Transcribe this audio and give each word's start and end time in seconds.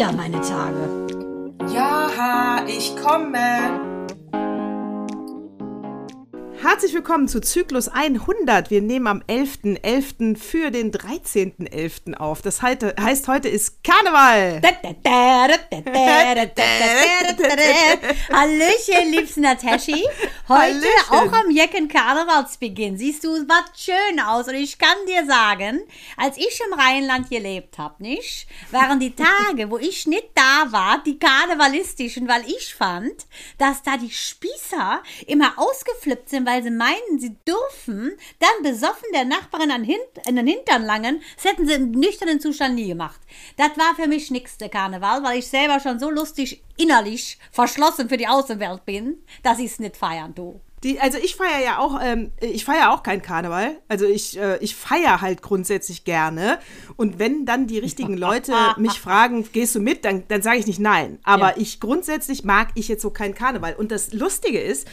wieder 0.00 0.12
meine 0.12 0.40
Tage. 0.40 0.69
Willkommen 7.10 7.26
zu 7.26 7.40
Zyklus 7.40 7.88
100. 7.88 8.70
Wir 8.70 8.82
nehmen 8.82 9.08
am 9.08 9.18
11.11. 9.22 9.82
.11. 9.82 10.38
für 10.38 10.70
den 10.70 10.92
13.11. 10.92 12.14
auf. 12.14 12.40
Das 12.40 12.62
heißt, 12.62 13.26
heute 13.26 13.48
ist 13.48 13.82
Karneval. 13.82 14.60
Hallöchen, 18.32 19.10
liebsten 19.10 19.40
Nataschi. 19.40 20.04
Heute 20.48 20.60
Hallöchen. 20.60 20.88
auch 21.10 21.32
am 21.32 21.50
Jecken 21.50 21.88
Karnevalsbeginn. 21.88 22.96
Siehst 22.96 23.24
du, 23.24 23.34
es 23.34 23.48
war 23.48 23.64
schön 23.76 24.20
aus. 24.20 24.46
Und 24.46 24.54
ich 24.54 24.78
kann 24.78 24.94
dir 25.08 25.26
sagen, 25.26 25.80
als 26.16 26.36
ich 26.36 26.60
im 26.64 26.78
Rheinland 26.78 27.28
gelebt 27.28 27.76
habe, 27.78 28.00
nicht, 28.04 28.46
waren 28.70 29.00
die 29.00 29.16
Tage, 29.16 29.68
wo 29.68 29.78
ich 29.78 30.06
nicht 30.06 30.28
da 30.36 30.70
war, 30.70 31.02
die 31.04 31.18
karnevalistischen, 31.18 32.28
weil 32.28 32.44
ich 32.46 32.72
fand, 32.72 33.26
dass 33.58 33.82
da 33.82 33.96
die 33.96 34.12
Spießer 34.12 35.02
immer 35.26 35.54
ausgeflippt 35.56 36.28
sind, 36.28 36.46
weil 36.46 36.62
sie 36.62 36.70
meinen, 36.70 36.99
sie 37.18 37.36
dürfen 37.46 38.12
dann 38.38 38.62
besoffen 38.62 39.08
der 39.14 39.24
Nachbarin 39.24 39.70
an, 39.70 39.84
Hint 39.84 40.00
an 40.26 40.36
den 40.36 40.46
Hintern 40.46 40.84
langen. 40.84 41.22
Das 41.36 41.44
hätten 41.44 41.66
sie 41.66 41.74
im 41.74 41.90
nüchternen 41.92 42.40
Zustand 42.40 42.74
nie 42.74 42.88
gemacht. 42.88 43.20
Das 43.56 43.76
war 43.76 43.94
für 43.94 44.08
mich 44.08 44.30
nix 44.30 44.58
der 44.58 44.68
Karneval, 44.68 45.22
weil 45.22 45.38
ich 45.38 45.48
selber 45.48 45.80
schon 45.80 45.98
so 45.98 46.10
lustig 46.10 46.62
innerlich 46.76 47.38
verschlossen 47.50 48.08
für 48.08 48.16
die 48.16 48.28
Außenwelt 48.28 48.84
bin, 48.84 49.18
dass 49.42 49.58
ich 49.58 49.72
es 49.72 49.78
nicht 49.78 49.96
feiern 49.96 50.34
tue. 50.34 50.60
Die, 50.82 50.98
also 50.98 51.18
ich 51.18 51.36
feiere 51.36 51.62
ja 51.62 51.78
auch, 51.78 52.00
ähm, 52.02 52.32
ich 52.40 52.64
feiere 52.64 52.92
auch 52.92 53.02
keinen 53.02 53.20
Karneval. 53.20 53.76
Also 53.88 54.06
ich, 54.06 54.38
äh, 54.38 54.56
ich 54.58 54.74
feiere 54.74 55.20
halt 55.20 55.42
grundsätzlich 55.42 56.04
gerne. 56.04 56.58
Und 56.96 57.18
wenn 57.18 57.44
dann 57.44 57.66
die 57.66 57.78
richtigen 57.78 58.16
Leute 58.16 58.54
mich 58.78 58.98
fragen, 58.98 59.46
gehst 59.52 59.74
du 59.74 59.80
mit, 59.80 60.06
dann, 60.06 60.24
dann 60.28 60.40
sage 60.40 60.58
ich 60.58 60.66
nicht 60.66 60.80
nein. 60.80 61.18
Aber 61.22 61.50
ja. 61.50 61.56
ich 61.58 61.80
grundsätzlich 61.80 62.44
mag 62.44 62.68
ich 62.76 62.88
jetzt 62.88 63.02
so 63.02 63.10
keinen 63.10 63.34
Karneval. 63.34 63.74
Und 63.74 63.92
das 63.92 64.14
Lustige 64.14 64.58
ist, 64.58 64.88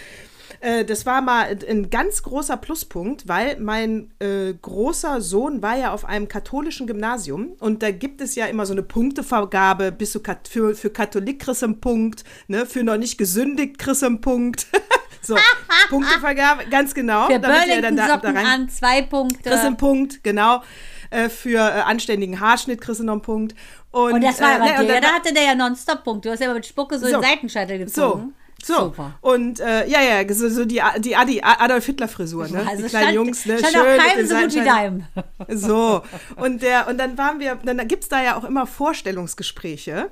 äh, 0.60 0.86
das 0.86 1.06
war 1.06 1.22
mal 1.22 1.58
ein 1.68 1.90
ganz 1.90 2.24
großer 2.24 2.58
Pluspunkt, 2.58 3.28
weil 3.28 3.60
mein 3.60 4.12
äh, 4.20 4.54
großer 4.54 5.22
Sohn 5.22 5.62
war 5.62 5.78
ja 5.78 5.94
auf 5.94 6.06
einem 6.06 6.28
katholischen 6.28 6.88
Gymnasium 6.88 7.54
und 7.60 7.84
da 7.84 7.92
gibt 7.92 8.22
es 8.22 8.36
ja 8.36 8.46
immer 8.48 8.66
so 8.66 8.74
eine 8.74 8.84
Punktevergabe, 8.84 9.92
bist 9.92 10.16
du 10.16 10.20
kat 10.20 10.48
für, 10.48 10.76
für 10.76 10.90
Katholik 10.90 11.40
kriegst 11.40 11.62
du 11.62 11.68
einen 11.68 11.80
Punkt, 11.80 12.24
ne, 12.48 12.66
für 12.66 12.84
noch 12.84 12.98
nicht 12.98 13.18
gesündigt 13.18 13.78
kriegst 13.78 14.02
du 14.02 14.08
einen 14.08 14.22
Punkt. 14.22 14.68
so, 15.22 15.36
Punktevergabe, 15.90 16.66
ganz 16.70 16.94
genau. 16.94 17.28
Für 17.28 17.40
Burlington 17.40 17.96
da, 17.96 18.18
da 18.18 18.30
rein, 18.30 18.46
an, 18.46 18.70
zwei 18.70 19.02
Punkte. 19.04 19.50
Kriegst 19.50 19.66
einen 19.66 19.78
Punkt, 19.78 20.24
genau. 20.24 20.64
Äh, 21.10 21.30
für 21.30 21.60
äh, 21.60 21.82
anständigen 21.82 22.40
Haarschnitt 22.40 22.82
kriegst 22.82 23.00
du 23.00 23.06
noch 23.06 23.14
einen 23.14 23.22
Punkt. 23.22 23.56
Und, 23.92 24.14
und 24.14 24.24
das 24.24 24.42
war 24.42 24.56
aber 24.56 24.84
äh, 24.84 24.86
der, 24.86 25.02
da 25.02 25.14
hatte 25.14 25.34
der 25.34 25.44
ja 25.44 25.56
nonstop 25.56 26.04
Punkt. 26.04 26.26
Du 26.26 26.32
hast 26.32 26.40
ja 26.40 26.46
immer 26.46 26.56
mit 26.56 26.66
Spucke 26.66 27.00
so, 27.00 27.06
so 27.06 27.14
den 27.14 27.22
Seitenscheitel 27.22 27.78
gezogen. 27.78 28.34
So. 28.36 28.47
So, 28.64 28.86
Super. 28.86 29.18
und 29.22 29.60
äh, 29.60 29.88
ja, 29.88 30.02
ja, 30.02 30.34
so, 30.34 30.50
so 30.50 30.66
die, 30.66 30.82
die 31.00 31.16
Adi, 31.16 31.42
Adolf 31.44 31.86
Hitler-Frisur, 31.86 32.48
ne? 32.48 32.66
Also 32.68 32.84
die 32.84 32.90
kleinen 32.90 33.04
stand, 33.04 33.16
Jungs, 33.16 33.46
ne? 33.46 33.60
Stand 33.60 33.74
Schön. 33.74 34.00
Auch 34.00 34.04
keinem 34.04 34.28
so 34.28 34.36
gut 34.36 34.56
wie 34.56 34.66
deinem. 34.66 35.06
So, 35.50 36.02
und, 36.36 36.62
der, 36.62 36.88
und 36.88 36.98
dann 36.98 37.18
waren 37.18 37.40
wir, 37.40 37.56
dann 37.56 37.88
gibt 37.88 38.04
es 38.04 38.10
da 38.10 38.22
ja 38.22 38.36
auch 38.36 38.44
immer 38.44 38.66
Vorstellungsgespräche. 38.66 40.12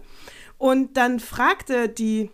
Und 0.57 0.95
dann 0.95 1.19
fragte 1.19 1.89
die 1.89 2.29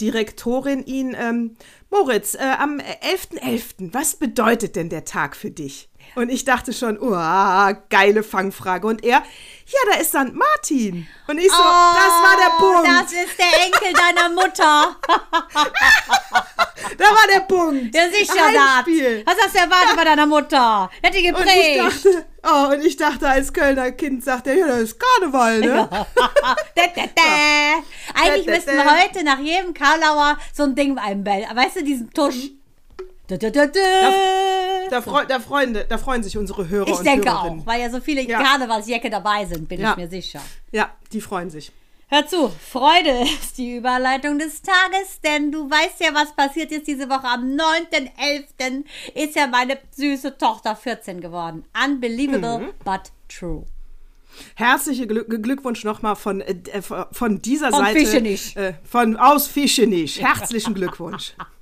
Direktorin 0.00 0.84
ihn, 0.84 1.14
ähm, 1.18 1.56
Moritz, 1.90 2.34
äh, 2.34 2.38
am 2.58 2.78
11.11., 2.78 3.40
.11., 3.40 3.94
was 3.94 4.16
bedeutet 4.16 4.76
denn 4.76 4.88
der 4.88 5.04
Tag 5.04 5.36
für 5.36 5.50
dich? 5.50 5.89
Und 6.14 6.30
ich 6.30 6.44
dachte 6.44 6.72
schon, 6.72 6.98
oh, 6.98 7.10
geile 7.88 8.22
Fangfrage. 8.22 8.86
Und 8.86 9.04
er, 9.04 9.22
ja, 9.66 9.78
da 9.90 9.98
ist 10.00 10.12
dann 10.14 10.34
Martin. 10.34 11.06
Und 11.26 11.38
ich 11.38 11.50
so, 11.50 11.54
oh, 11.58 11.94
das 11.94 12.12
war 12.22 12.36
der 12.36 12.50
Punkt. 12.58 12.88
Das 12.88 13.12
ist 13.12 13.38
der 13.38 13.66
Enkel 13.66 13.92
deiner 13.92 14.28
Mutter. 14.30 14.96
da 16.98 17.04
war 17.04 17.26
der 17.32 17.40
Punkt. 17.40 17.94
Ja, 17.94 18.08
sicher, 18.10 18.46
Heimspiel. 18.46 19.24
das. 19.24 19.36
Was 19.36 19.44
hast 19.44 19.54
du 19.54 19.58
erwartet 19.58 19.96
bei 19.96 20.04
deiner 20.04 20.26
Mutter? 20.26 20.90
Hätte 21.02 21.22
geprägt. 21.22 21.80
Und 21.80 21.88
ich 21.88 22.02
dachte, 22.02 22.26
oh, 22.44 22.72
und 22.72 22.84
ich 22.84 22.96
dachte 22.96 23.28
als 23.28 23.52
Kölner 23.52 23.92
Kind, 23.92 24.24
sagt 24.24 24.46
er, 24.48 24.54
ja, 24.54 24.66
das 24.66 24.80
ist 24.80 24.98
Karneval, 24.98 25.60
ne? 25.60 25.88
da, 26.14 26.26
da, 26.74 27.02
da. 27.14 27.22
Eigentlich 28.14 28.46
müssten 28.46 28.76
wir 28.76 29.02
heute 29.02 29.22
nach 29.24 29.38
jedem 29.38 29.72
Karlauer 29.72 30.38
so 30.52 30.64
ein 30.64 30.74
Ding 30.74 30.98
einbellen. 30.98 31.46
Weißt 31.54 31.76
du, 31.76 31.84
diesen 31.84 32.10
Tusch. 32.12 32.50
Da, 33.30 33.36
da, 33.36 33.50
da, 33.50 33.66
da. 34.90 35.02
Freu, 35.02 35.24
da, 35.24 35.38
freuen, 35.38 35.78
da 35.88 35.98
freuen 35.98 36.24
sich 36.24 36.36
unsere 36.36 36.68
Hörer 36.68 36.88
ich 36.88 36.98
und 36.98 37.06
denke 37.06 37.32
auch, 37.32 37.64
weil 37.64 37.80
ja 37.80 37.88
so 37.88 38.00
viele 38.00 38.22
ja. 38.22 38.42
Karnevalsjacke 38.42 39.08
dabei 39.08 39.46
sind, 39.46 39.68
bin 39.68 39.80
ja. 39.80 39.92
ich 39.92 39.96
mir 39.98 40.08
sicher. 40.08 40.40
Ja, 40.72 40.90
die 41.12 41.20
freuen 41.20 41.48
sich. 41.48 41.70
Hör 42.08 42.26
zu, 42.26 42.48
Freude 42.48 43.22
ist 43.40 43.56
die 43.56 43.76
Überleitung 43.76 44.40
des 44.40 44.62
Tages, 44.62 45.20
denn 45.22 45.52
du 45.52 45.70
weißt 45.70 46.00
ja, 46.00 46.12
was 46.12 46.34
passiert 46.34 46.72
ist 46.72 46.88
diese 46.88 47.08
Woche. 47.08 47.28
Am 47.28 47.54
9.11. 47.56 48.84
ist 49.14 49.36
ja 49.36 49.46
meine 49.46 49.78
süße 49.92 50.36
Tochter 50.36 50.74
14 50.74 51.20
geworden. 51.20 51.64
Unbelievable, 51.84 52.58
mhm. 52.58 52.72
but 52.84 53.12
true. 53.28 53.64
Herzlichen 54.56 55.06
Glückwunsch 55.06 55.84
nochmal 55.84 56.16
von, 56.16 56.40
äh, 56.40 56.82
von 57.12 57.42
dieser 57.42 57.70
von 57.70 57.84
Seite. 57.84 58.00
Fischenich. 58.00 58.56
Äh, 58.56 58.74
von 58.82 59.16
aus 59.16 59.46
Fischenich. 59.46 60.20
Herzlichen 60.20 60.74
Glückwunsch. 60.74 61.34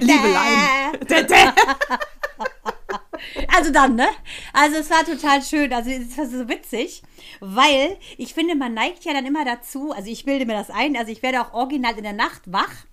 Liebelein. 0.00 0.98
also 3.54 3.72
dann, 3.72 3.96
ne? 3.96 4.08
Also 4.52 4.76
es 4.76 4.90
war 4.90 5.04
total 5.04 5.42
schön. 5.42 5.72
Also 5.72 5.90
es 5.90 6.16
war 6.16 6.26
so 6.26 6.48
witzig, 6.48 7.02
weil 7.40 7.96
ich 8.16 8.34
finde, 8.34 8.54
man 8.54 8.74
neigt 8.74 9.04
ja 9.04 9.12
dann 9.12 9.26
immer 9.26 9.44
dazu, 9.44 9.92
also 9.92 10.10
ich 10.10 10.24
bilde 10.24 10.46
mir 10.46 10.54
das 10.54 10.70
ein, 10.70 10.96
also 10.96 11.10
ich 11.10 11.22
werde 11.22 11.40
auch 11.40 11.52
original 11.52 11.96
in 11.96 12.04
der 12.04 12.12
Nacht 12.12 12.42
wach 12.46 12.86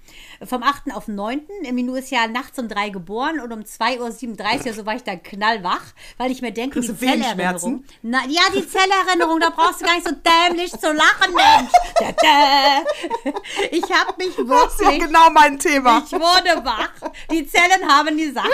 vom 0.46 0.64
8. 0.64 0.94
auf 0.94 1.06
den 1.06 1.16
9. 1.16 1.42
Minu 1.72 1.96
ist 1.96 2.12
ja 2.12 2.28
nachts 2.28 2.60
um 2.60 2.68
3 2.68 2.90
geboren 2.90 3.40
und 3.40 3.52
um 3.52 3.62
2.37 3.62 4.68
Uhr, 4.68 4.74
so 4.74 4.86
war 4.86 4.96
ich 4.96 5.04
dann 5.04 5.22
knallwach, 5.22 5.84
weil 6.18 6.32
ich 6.32 6.42
mir 6.42 6.52
denke, 6.52 6.80
die 6.82 6.96
Zellerinnerung. 6.96 7.84
Na, 8.02 8.20
ja, 8.28 8.42
die 8.56 8.68
Zellerinnerung, 8.68 9.40
da 9.40 9.50
brauchst 9.50 9.82
du 9.82 9.86
gar 9.86 9.96
nicht 9.96 10.08
so 10.08 10.14
dämlich 10.14 10.72
zu 10.72 10.92
lachen, 10.92 11.34
Mensch. 11.34 11.72
Ich 13.72 13.84
habe 13.84 14.14
mich 14.18 14.38
wirklich. 14.38 14.54
Das 14.64 14.80
ist 14.80 14.82
ja 14.82 14.98
genau 14.98 15.30
mein 15.32 15.60
Thema. 15.60 16.04
Ich 16.06 16.12
wurde 16.12 16.64
wach. 16.64 16.92
Die 17.32 17.46
Zellen 17.48 17.88
haben 17.88 18.18
gesagt, 18.18 18.48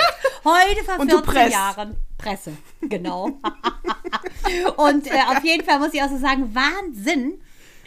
heute 0.44 0.84
vor 0.84 1.06
14 1.06 1.52
Jahren. 1.52 1.96
Presse, 2.18 2.58
genau. 2.82 3.26
und 4.78 5.08
äh, 5.08 5.22
auf 5.30 5.44
jeden 5.44 5.66
Fall 5.66 5.80
muss 5.80 5.94
ich 5.94 6.04
auch 6.04 6.10
so 6.10 6.18
sagen, 6.18 6.54
Wahnsinn, 6.54 7.40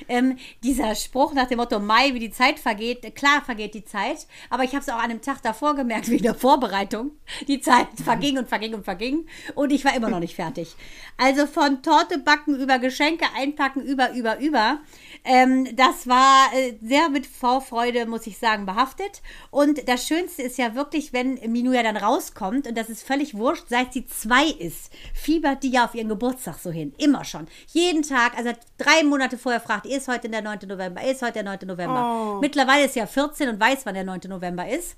ähm, 0.09 0.39
dieser 0.63 0.95
Spruch 0.95 1.35
nach 1.35 1.47
dem 1.47 1.59
Motto 1.59 1.79
Mai, 1.79 2.15
wie 2.15 2.19
die 2.19 2.31
Zeit 2.31 2.59
vergeht, 2.59 3.15
klar 3.15 3.43
vergeht 3.45 3.75
die 3.75 3.85
Zeit, 3.85 4.27
aber 4.51 4.65
ich 4.65 4.71
habe 4.71 4.81
es 4.81 4.89
auch 4.89 5.03
an 5.03 5.11
dem 5.11 5.23
Tag 5.23 5.43
davor 5.43 5.75
gemerkt, 5.75 6.09
wie 6.11 6.17
in 6.17 6.23
der 6.23 6.35
Vorbereitung. 6.35 7.13
Die 7.49 7.61
Zeit 7.61 7.89
verging 8.03 8.39
und 8.39 8.49
verging 8.49 8.75
und 8.75 8.85
verging 8.85 9.27
und 9.55 9.73
ich 9.73 9.85
war 9.85 9.95
immer 9.95 10.11
noch 10.11 10.21
nicht 10.21 10.37
fertig. 10.37 10.75
Also 11.17 11.47
von 11.47 11.83
Torte 11.83 12.19
backen 12.19 12.59
über 12.59 12.79
Geschenke 12.79 13.27
einpacken, 13.37 13.83
über, 13.83 14.13
über, 14.13 14.39
über. 14.39 14.81
Ähm, 15.25 15.69
das 15.77 16.07
war 16.07 16.49
äh, 16.55 16.75
sehr 16.83 17.09
mit 17.09 17.27
Vorfreude, 17.27 18.07
muss 18.07 18.27
ich 18.27 18.39
sagen, 18.39 18.67
behaftet. 18.67 19.23
Und 19.51 19.89
das 19.89 20.07
Schönste 20.07 20.43
ist 20.43 20.59
ja 20.59 20.75
wirklich, 20.75 21.13
wenn 21.13 21.35
Minu 21.51 21.73
ja 21.73 21.83
dann 21.83 21.97
rauskommt, 21.97 22.67
und 22.67 22.77
das 22.77 22.91
ist 22.91 23.07
völlig 23.07 23.35
wurscht, 23.35 23.67
seit 23.69 23.93
sie 23.93 24.07
zwei 24.07 24.47
ist, 24.47 24.93
fiebert 25.15 25.63
die 25.63 25.71
ja 25.71 25.85
auf 25.85 25.95
ihren 25.95 26.09
Geburtstag 26.09 26.59
so 26.59 26.71
hin. 26.71 26.95
Immer 26.99 27.25
schon. 27.25 27.47
Jeden 27.69 28.03
Tag, 28.03 28.37
also 28.37 28.51
drei 28.79 29.05
Monate 29.05 29.39
vorher 29.39 29.61
fragt, 29.61 29.87
ist 29.93 30.09
heute 30.09 30.29
der 30.29 30.43
9. 30.43 30.61
November, 30.67 31.03
ist 31.03 31.23
heute 31.23 31.35
der 31.35 31.45
9. 31.45 31.59
November. 31.67 32.35
Oh. 32.37 32.41
Mittlerweile 32.41 32.87
ist 32.87 32.97
ja 32.97 33.07
14 33.07 33.49
und 33.49 33.61
weiß, 33.61 33.85
wann 33.85 33.95
der 33.95 34.05
9. 34.05 34.21
November 34.29 34.69
ist. 34.69 34.97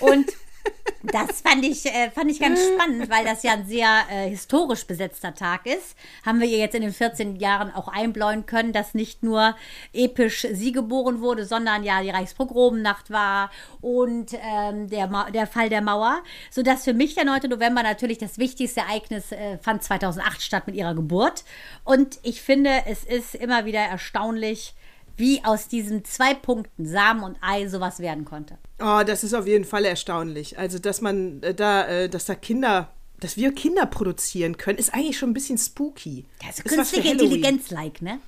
Und 0.00 0.26
Das 1.12 1.42
fand 1.42 1.64
ich, 1.64 1.84
äh, 1.84 2.10
fand 2.10 2.30
ich 2.30 2.40
ganz 2.40 2.58
spannend, 2.66 3.10
weil 3.10 3.24
das 3.24 3.42
ja 3.42 3.52
ein 3.52 3.66
sehr 3.66 4.04
äh, 4.10 4.28
historisch 4.30 4.86
besetzter 4.86 5.34
Tag 5.34 5.66
ist. 5.66 5.96
Haben 6.24 6.40
wir 6.40 6.48
ihr 6.48 6.58
jetzt 6.58 6.74
in 6.74 6.82
den 6.82 6.92
14 6.92 7.36
Jahren 7.36 7.70
auch 7.72 7.88
einbläuen 7.88 8.46
können, 8.46 8.72
dass 8.72 8.94
nicht 8.94 9.22
nur 9.22 9.54
episch 9.92 10.46
sie 10.52 10.72
geboren 10.72 11.20
wurde, 11.20 11.44
sondern 11.44 11.84
ja 11.84 12.02
die 12.02 12.10
Reichspogromnacht 12.10 13.10
war 13.10 13.50
und 13.82 14.32
ähm, 14.32 14.88
der, 14.88 15.30
der 15.32 15.46
Fall 15.46 15.68
der 15.68 15.82
Mauer. 15.82 16.22
Sodass 16.50 16.84
für 16.84 16.94
mich 16.94 17.14
der 17.14 17.26
9. 17.26 17.50
November 17.50 17.82
natürlich 17.82 18.18
das 18.18 18.38
wichtigste 18.38 18.80
Ereignis 18.80 19.30
äh, 19.30 19.58
fand 19.58 19.82
2008 19.82 20.40
statt 20.40 20.66
mit 20.66 20.74
ihrer 20.74 20.94
Geburt. 20.94 21.44
Und 21.84 22.18
ich 22.22 22.40
finde, 22.40 22.70
es 22.86 23.04
ist 23.04 23.34
immer 23.34 23.66
wieder 23.66 23.80
erstaunlich, 23.80 24.74
wie 25.16 25.44
aus 25.44 25.68
diesen 25.68 26.04
zwei 26.04 26.34
Punkten 26.34 26.86
Samen 26.86 27.22
und 27.22 27.36
Ei 27.40 27.68
sowas 27.68 28.00
werden 28.00 28.24
konnte. 28.24 28.58
Oh, 28.80 29.02
das 29.06 29.24
ist 29.24 29.34
auf 29.34 29.46
jeden 29.46 29.64
Fall 29.64 29.84
erstaunlich. 29.84 30.58
Also, 30.58 30.78
dass 30.78 31.00
man 31.00 31.42
äh, 31.42 31.54
da, 31.54 31.86
äh, 31.86 32.08
dass 32.08 32.24
da 32.24 32.34
Kinder, 32.34 32.90
dass 33.20 33.36
wir 33.36 33.52
Kinder 33.52 33.86
produzieren 33.86 34.56
können, 34.56 34.78
ist 34.78 34.92
eigentlich 34.92 35.18
schon 35.18 35.30
ein 35.30 35.34
bisschen 35.34 35.58
spooky. 35.58 36.24
Ja, 36.42 36.52
so 36.52 36.62
künstliche 36.62 37.12
Intelligenz-like, 37.12 38.02
ne? 38.02 38.20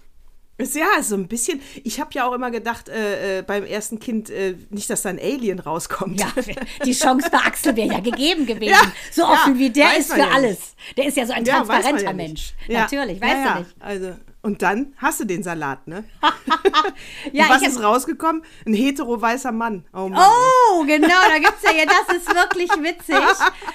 Ist 0.58 0.74
ja 0.74 1.02
so 1.02 1.16
ein 1.16 1.28
bisschen. 1.28 1.60
Ich 1.84 2.00
habe 2.00 2.10
ja 2.14 2.26
auch 2.26 2.32
immer 2.32 2.50
gedacht, 2.50 2.88
äh, 2.88 3.40
äh, 3.40 3.42
beim 3.42 3.64
ersten 3.64 3.98
Kind, 3.98 4.30
äh, 4.30 4.56
nicht, 4.70 4.88
dass 4.88 5.02
da 5.02 5.10
ein 5.10 5.18
Alien 5.18 5.58
rauskommt. 5.58 6.18
Ja, 6.18 6.32
die 6.84 6.92
Chance 6.92 7.28
bei 7.30 7.38
Axel 7.38 7.76
wäre 7.76 7.92
ja 7.92 8.00
gegeben 8.00 8.46
gewesen. 8.46 8.70
Ja, 8.70 8.92
so 9.12 9.24
offen 9.24 9.54
ja, 9.54 9.58
wie 9.58 9.70
der 9.70 9.98
ist 9.98 10.14
für 10.14 10.26
alles. 10.26 10.74
Der 10.96 11.06
ist 11.06 11.16
ja 11.18 11.26
so 11.26 11.34
ein 11.34 11.44
transparenter 11.44 12.04
ja 12.04 12.12
Mensch. 12.14 12.54
Natürlich, 12.68 13.20
weißt 13.20 13.54
du 13.54 13.58
nicht. 13.58 13.76
Also, 13.80 14.14
Und 14.46 14.62
dann 14.62 14.94
hast 14.98 15.18
du 15.18 15.24
den 15.24 15.42
Salat, 15.42 15.88
ne? 15.88 16.04
ja, 17.32 17.48
was 17.48 17.62
ist 17.62 17.82
rausgekommen? 17.82 18.44
Ein 18.64 18.74
hetero-weißer 18.74 19.50
Mann. 19.50 19.84
Oh, 19.92 20.08
Mann, 20.08 20.22
oh 20.22 20.84
genau, 20.84 21.08
da 21.28 21.38
gibt 21.38 21.56
es 21.60 21.64
ja, 21.64 21.76
ja, 21.76 21.84
das 21.84 22.16
ist 22.16 22.32
wirklich 22.32 22.70
witzig. 22.70 23.16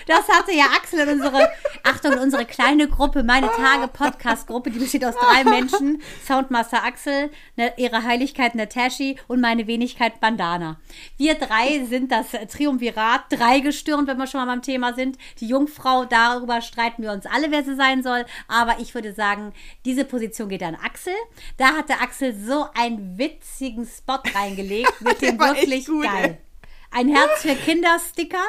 Das 0.07 0.29
hatte 0.29 0.53
ja 0.53 0.67
Axel 0.73 1.01
in 1.01 1.19
unsere, 1.19 1.51
Achtung, 1.83 2.17
unsere 2.17 2.45
kleine 2.45 2.87
Gruppe, 2.87 3.23
meine 3.23 3.49
Tage 3.51 3.89
Podcast-Gruppe, 3.89 4.71
die 4.71 4.79
besteht 4.79 5.03
aus 5.03 5.15
drei 5.15 5.43
Menschen. 5.43 6.01
Soundmaster 6.25 6.85
Axel, 6.85 7.31
ne, 7.57 7.73
ihre 7.75 8.03
Heiligkeit 8.03 8.55
Natashi 8.55 9.17
und 9.27 9.41
meine 9.41 9.67
Wenigkeit 9.67 10.21
Bandana. 10.21 10.79
Wir 11.17 11.35
drei 11.35 11.83
sind 11.83 12.13
das 12.13 12.27
Triumvirat, 12.49 13.23
drei 13.29 13.59
gestirnt, 13.59 14.07
wenn 14.07 14.17
wir 14.17 14.27
schon 14.27 14.39
mal 14.39 14.47
beim 14.47 14.61
Thema 14.61 14.93
sind. 14.93 15.17
Die 15.41 15.47
Jungfrau, 15.47 16.05
darüber 16.05 16.61
streiten 16.61 17.03
wir 17.03 17.11
uns 17.11 17.25
alle, 17.25 17.51
wer 17.51 17.65
sie 17.65 17.75
sein 17.75 18.03
soll. 18.03 18.23
Aber 18.47 18.79
ich 18.79 18.95
würde 18.95 19.11
sagen, 19.11 19.51
diese 19.83 20.05
Position 20.05 20.47
geht 20.47 20.60
an 20.63 20.75
Axel. 20.75 21.13
Da 21.57 21.75
hatte 21.77 21.99
Axel 21.99 22.33
so 22.33 22.67
einen 22.73 23.17
witzigen 23.17 23.85
Spot 23.85 24.19
reingelegt 24.33 25.01
mit 25.01 25.21
dem 25.21 25.39
wirklich 25.39 25.85
gut, 25.85 26.03
geil. 26.03 26.39
Ey 26.41 26.50
ein 26.91 27.07
Herz 27.07 27.41
für 27.41 27.55
Kinder-Sticker 27.55 28.43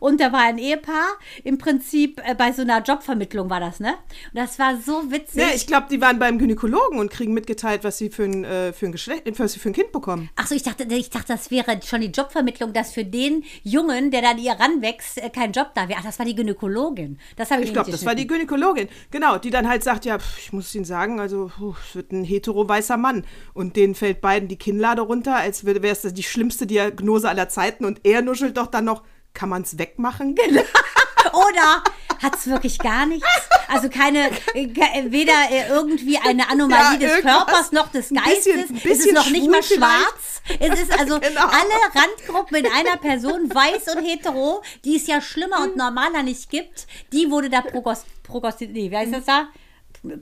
und 0.00 0.20
da 0.20 0.32
war 0.32 0.42
ein 0.42 0.58
Ehepaar. 0.58 1.18
Im 1.44 1.58
Prinzip 1.58 2.20
äh, 2.24 2.34
bei 2.34 2.52
so 2.52 2.62
einer 2.62 2.82
Jobvermittlung 2.82 3.50
war 3.50 3.60
das, 3.60 3.80
ne? 3.80 3.94
Und 4.32 4.34
das 4.34 4.58
war 4.58 4.76
so 4.76 5.10
witzig. 5.10 5.40
Ja, 5.40 5.48
ich 5.54 5.66
glaube, 5.66 5.86
die 5.90 6.00
waren 6.00 6.18
beim 6.18 6.38
Gynäkologen 6.38 6.98
und 6.98 7.10
kriegen 7.10 7.32
mitgeteilt, 7.32 7.84
was 7.84 7.98
sie 7.98 8.10
für 8.10 8.24
ein, 8.24 8.44
äh, 8.44 8.72
für 8.72 8.86
ein, 8.86 8.92
Geschlecht, 8.92 9.24
was 9.38 9.52
sie 9.52 9.58
für 9.58 9.70
ein 9.70 9.72
Kind 9.72 9.92
bekommen. 9.92 10.28
Achso, 10.36 10.54
ich 10.54 10.62
dachte, 10.62 10.84
ich 10.84 11.10
dachte, 11.10 11.28
das 11.28 11.50
wäre 11.50 11.80
schon 11.84 12.00
die 12.00 12.08
Jobvermittlung, 12.08 12.72
dass 12.72 12.92
für 12.92 13.04
den 13.04 13.44
Jungen, 13.62 14.10
der 14.10 14.22
dann 14.22 14.38
ihr 14.38 14.52
ranwächst, 14.52 15.18
äh, 15.18 15.30
kein 15.30 15.52
Job 15.52 15.70
da 15.74 15.88
wäre. 15.88 15.98
Ach, 16.00 16.04
das 16.04 16.18
war 16.18 16.26
die 16.26 16.34
Gynäkologin. 16.34 17.18
Das 17.36 17.50
habe 17.50 17.62
ich 17.62 17.68
Ich 17.68 17.72
glaube, 17.72 17.90
das 17.90 18.04
war 18.04 18.14
die 18.14 18.26
Gynäkologin. 18.26 18.88
Genau, 19.10 19.38
die 19.38 19.50
dann 19.50 19.68
halt 19.68 19.82
sagt, 19.82 20.04
ja, 20.04 20.18
pff, 20.18 20.38
ich 20.38 20.52
muss 20.52 20.74
Ihnen 20.74 20.84
sagen, 20.84 21.20
also 21.20 21.50
es 21.88 21.94
wird 21.94 22.12
ein 22.12 22.24
hetero-weißer 22.24 22.96
Mann. 22.96 23.24
Und 23.54 23.76
denen 23.76 23.94
fällt 23.94 24.20
beiden 24.20 24.48
die 24.48 24.56
Kinnlade 24.56 25.02
runter, 25.02 25.36
als 25.36 25.64
wäre 25.64 25.80
es 25.86 26.02
die 26.02 26.22
schlimmste 26.22 26.66
Diagnose 26.66 27.28
aller 27.28 27.48
Zeiten 27.48 27.85
und 27.86 28.00
er 28.04 28.22
nuschelt 28.22 28.56
doch 28.56 28.66
dann 28.66 28.84
noch, 28.84 29.02
kann 29.34 29.48
man 29.48 29.62
es 29.62 29.78
wegmachen? 29.78 30.34
Genau. 30.34 30.62
Oder 31.32 31.82
hat 32.22 32.34
es 32.34 32.46
wirklich 32.46 32.78
gar 32.78 33.04
nichts? 33.06 33.26
Also 33.68 33.88
keine, 33.88 34.30
weder 34.54 35.50
äh, 35.50 35.68
irgendwie 35.68 36.18
eine 36.18 36.48
Anomalie 36.48 37.00
ja, 37.00 37.14
des 37.14 37.22
Körpers 37.22 37.72
noch 37.72 37.88
des 37.88 38.10
Geistes. 38.10 38.44
Bisschen, 38.44 38.74
bisschen 38.74 38.92
es 38.92 39.06
ist 39.06 39.12
noch 39.12 39.30
nicht 39.30 39.50
mal 39.50 39.62
schwarz. 39.62 40.42
Es 40.60 40.80
ist 40.80 40.98
also 40.98 41.20
genau. 41.20 41.42
alle 41.42 41.94
Randgruppen 41.94 42.58
in 42.58 42.66
einer 42.66 42.96
Person, 42.96 43.52
weiß 43.52 43.94
und 43.94 44.04
hetero, 44.04 44.62
die 44.84 44.96
es 44.96 45.06
ja 45.06 45.20
schlimmer 45.20 45.62
und 45.62 45.76
normaler 45.76 46.22
nicht 46.22 46.48
gibt, 46.48 46.86
die 47.12 47.30
wurde 47.30 47.50
da 47.50 47.60
Progostin, 47.60 48.72
nee, 48.72 48.90
wie 48.90 48.96
heißt 48.96 49.12
das 49.12 49.24
da? 49.24 49.48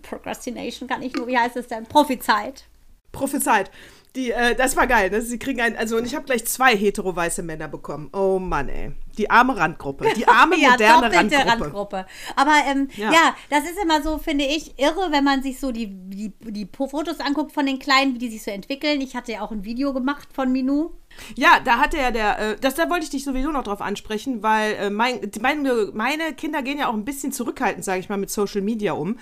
Procrastination 0.02 0.88
kann 0.88 1.02
ich 1.02 1.14
nur, 1.14 1.26
wie 1.26 1.37
heißt 1.37 1.56
es 1.56 1.67
denn? 1.67 1.84
Prophezeit. 1.84 2.64
Prophezeit. 3.12 3.70
Die, 4.16 4.31
äh, 4.31 4.55
das 4.55 4.76
war 4.76 4.87
geil. 4.87 5.11
Ne? 5.11 5.20
Sie 5.22 5.40
kriegen 5.40 5.61
ein, 5.61 5.76
also 5.76 5.96
und 5.96 6.06
ich 6.06 6.14
habe 6.14 6.25
gleich 6.25 6.44
zwei 6.46 6.76
hetero-weiße 6.76 7.43
Männer 7.43 7.66
bekommen. 7.66 8.11
Oh 8.12 8.38
Mann, 8.38 8.69
ey. 8.69 8.93
Die 9.19 9.28
arme 9.28 9.56
Randgruppe. 9.56 10.12
Die 10.16 10.26
arme, 10.28 10.56
ja, 10.61 10.70
moderne 10.70 11.12
Randgruppe. 11.12 11.46
Randgruppe. 11.46 12.06
Aber 12.37 12.52
ähm, 12.69 12.88
ja. 12.96 13.12
ja. 13.12 13.37
das 13.50 13.64
ist 13.64 13.76
immer 13.82 14.02
so, 14.02 14.19
finde 14.19 14.44
ich, 14.44 14.78
irre, 14.78 15.11
wenn 15.11 15.25
man 15.25 15.43
sich 15.43 15.58
so 15.58 15.72
die, 15.72 15.88
die, 15.88 16.32
die 16.40 16.69
Fotos 16.76 17.19
anguckt 17.19 17.52
von 17.52 17.66
den 17.66 17.81
Kleinen, 17.81 18.14
wie 18.14 18.19
die 18.19 18.31
sich 18.31 18.44
so 18.44 18.52
entwickeln. 18.52 19.00
Ich 19.00 19.16
hatte 19.16 19.32
ja 19.32 19.40
auch 19.40 19.50
ein 19.50 19.64
Video 19.64 19.93
gemacht 19.93 20.28
von 20.32 20.52
Minu. 20.52 20.90
Ja, 21.34 21.58
da 21.64 21.78
hatte 21.78 21.96
ja 21.96 22.12
der, 22.12 22.38
äh, 22.38 22.56
das, 22.60 22.75
da 22.75 22.88
wollte 22.90 23.05
ich 23.05 23.10
dich 23.10 23.25
sowieso 23.25 23.50
noch 23.50 23.64
drauf 23.64 23.81
ansprechen, 23.81 24.43
weil 24.43 24.75
äh, 24.75 24.90
mein, 24.90 25.20
meine, 25.40 25.90
meine 25.93 26.34
Kinder 26.34 26.62
gehen 26.62 26.78
ja 26.78 26.88
auch 26.88 26.94
ein 26.94 27.05
bisschen 27.05 27.32
zurückhaltend, 27.32 27.84
sage 27.84 28.00
ich 28.00 28.08
mal, 28.08 28.17
mit 28.17 28.31
Social 28.31 28.62
Media 28.62 28.93
um. 28.93 29.19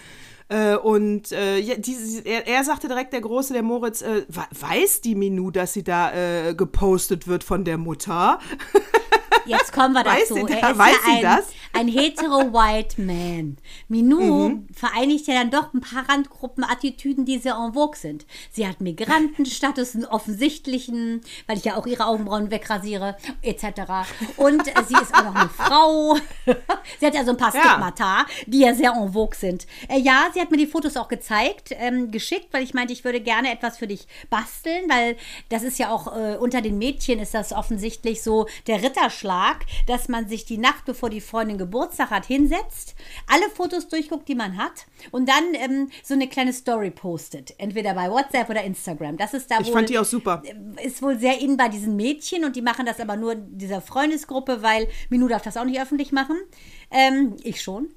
Äh, 0.53 0.77
und 0.77 1.33
äh, 1.33 1.59
ja, 1.59 1.77
die, 1.77 1.97
er, 2.25 2.47
er, 2.47 2.63
sagte 2.63 2.87
direkt, 2.87 3.15
der 3.15 3.23
Große, 3.23 3.55
der 3.55 3.63
Moritz, 3.63 4.03
äh, 4.03 4.25
weiß 4.29 5.01
die 5.01 5.15
Minu, 5.15 5.51
dass 5.51 5.73
sie 5.73 5.83
da 5.83 6.13
äh, 6.13 6.55
gepostet 6.55 7.27
wird 7.27 7.43
von 7.43 7.65
der 7.65 7.79
Mutter? 7.79 8.39
Jetzt 9.47 9.73
kommen 9.73 9.95
wir 9.95 10.05
dazu. 10.05 10.37
Weiß 10.37 10.51
ist 10.51 10.79
weiß 10.79 10.97
ja 11.07 11.15
ein, 11.15 11.23
das? 11.23 11.47
ein 11.73 11.89
hetero-white 11.89 13.01
man. 13.01 13.57
Minou 13.89 14.49
mhm. 14.49 14.67
vereinigt 14.73 15.27
ja 15.27 15.35
dann 15.35 15.51
doch 15.51 15.73
ein 15.75 15.81
paar 15.81 16.09
Randgruppen-Attitüden, 16.09 17.25
die 17.25 17.39
sehr 17.39 17.55
en 17.55 17.73
vogue 17.73 17.97
sind. 17.97 18.27
Sie 18.51 18.67
hat 18.67 18.81
Migrantenstatus, 18.81 19.95
einen 19.95 20.05
offensichtlichen, 20.05 21.23
weil 21.47 21.59
ich 21.59 21.65
ja 21.65 21.77
auch 21.77 21.87
ihre 21.87 22.07
Augenbrauen 22.07 22.51
wegrasiere, 22.51 23.17
etc. 23.43 23.83
Und 24.37 24.65
sie 24.65 24.95
ist 24.95 25.15
auch 25.15 25.25
noch 25.25 25.35
eine 25.35 25.49
Frau. 25.49 26.17
sie 27.01 27.07
hat 27.07 27.15
ja 27.15 27.25
so 27.25 27.31
ein 27.31 27.37
paar 27.37 27.51
Stigmata, 27.51 28.19
ja. 28.19 28.27
die 28.47 28.61
ja 28.61 28.75
sehr 28.75 28.93
en 28.93 29.13
vogue 29.13 29.37
sind. 29.37 29.67
Äh, 29.89 29.99
ja, 29.99 30.27
sie 30.33 30.41
hat 30.43 30.51
mir 30.51 30.57
die 30.57 30.67
Fotos 30.67 30.97
auch 30.97 31.09
gezeigt, 31.09 31.71
ähm, 31.79 32.11
geschickt, 32.11 32.49
weil 32.53 32.63
ich 32.63 32.75
meinte, 32.75 32.93
ich 32.93 33.05
würde 33.05 33.21
gerne 33.21 33.53
etwas 33.53 33.79
für 33.79 33.87
dich 33.87 34.07
basteln, 34.31 34.89
weil 34.89 35.17
das 35.49 35.63
ist 35.63 35.79
ja 35.79 35.91
auch 35.91 36.17
äh, 36.17 36.37
unter 36.37 36.61
den 36.61 36.79
Mädchen 36.79 37.19
ist 37.19 37.35
das 37.35 37.53
offensichtlich 37.53 38.23
so 38.23 38.47
der 38.67 38.83
Ritterschlag, 38.83 39.65
dass 39.87 40.09
man 40.09 40.29
sich 40.29 40.45
die 40.45 40.59
Nacht, 40.59 40.85
bevor 40.85 41.11
die 41.11 41.21
Freundin 41.21 41.59
Geburtstag 41.59 42.11
hat, 42.11 42.27
hinsetzt, 42.27 42.95
alle 43.27 43.49
Fotos 43.51 43.89
durchguckt, 43.89 44.29
die 44.29 44.35
man 44.35 44.57
hat 44.59 44.87
und 45.11 45.29
dann 45.29 45.55
ähm, 45.55 45.91
so 46.03 46.15
eine 46.15 46.29
kleine 46.29 46.53
Story 46.53 46.91
postet. 46.91 47.55
Entweder 47.59 47.95
bei 47.95 48.11
WhatsApp 48.11 48.51
oder 48.51 48.63
Instagram. 48.63 49.17
Das 49.17 49.35
ist 49.35 49.51
da 49.51 49.61
ich 49.61 49.69
wohl, 49.69 49.73
fand 49.73 49.89
die 49.89 49.99
auch 49.99 50.05
super. 50.05 50.43
Äh, 50.45 50.87
ist 50.87 51.03
wohl 51.03 51.19
sehr 51.19 51.41
in 51.41 51.57
bei 51.57 51.69
diesen 51.69 51.97
Mädchen 51.97 52.45
und 52.45 52.57
die 52.57 52.63
machen 52.63 52.87
das 52.87 53.01
aber 53.01 53.17
nur 53.17 53.35
dieser 53.35 53.81
Freundesgruppe, 53.81 54.63
weil 54.63 54.89
Minu 55.09 55.29
darf 55.29 55.43
das 55.43 55.57
auch 55.57 55.65
nicht 55.65 55.81
öffentlich 55.81 56.13
machen. 56.13 56.37
Ähm, 56.91 57.37
ich 57.43 57.63
schon. 57.63 57.89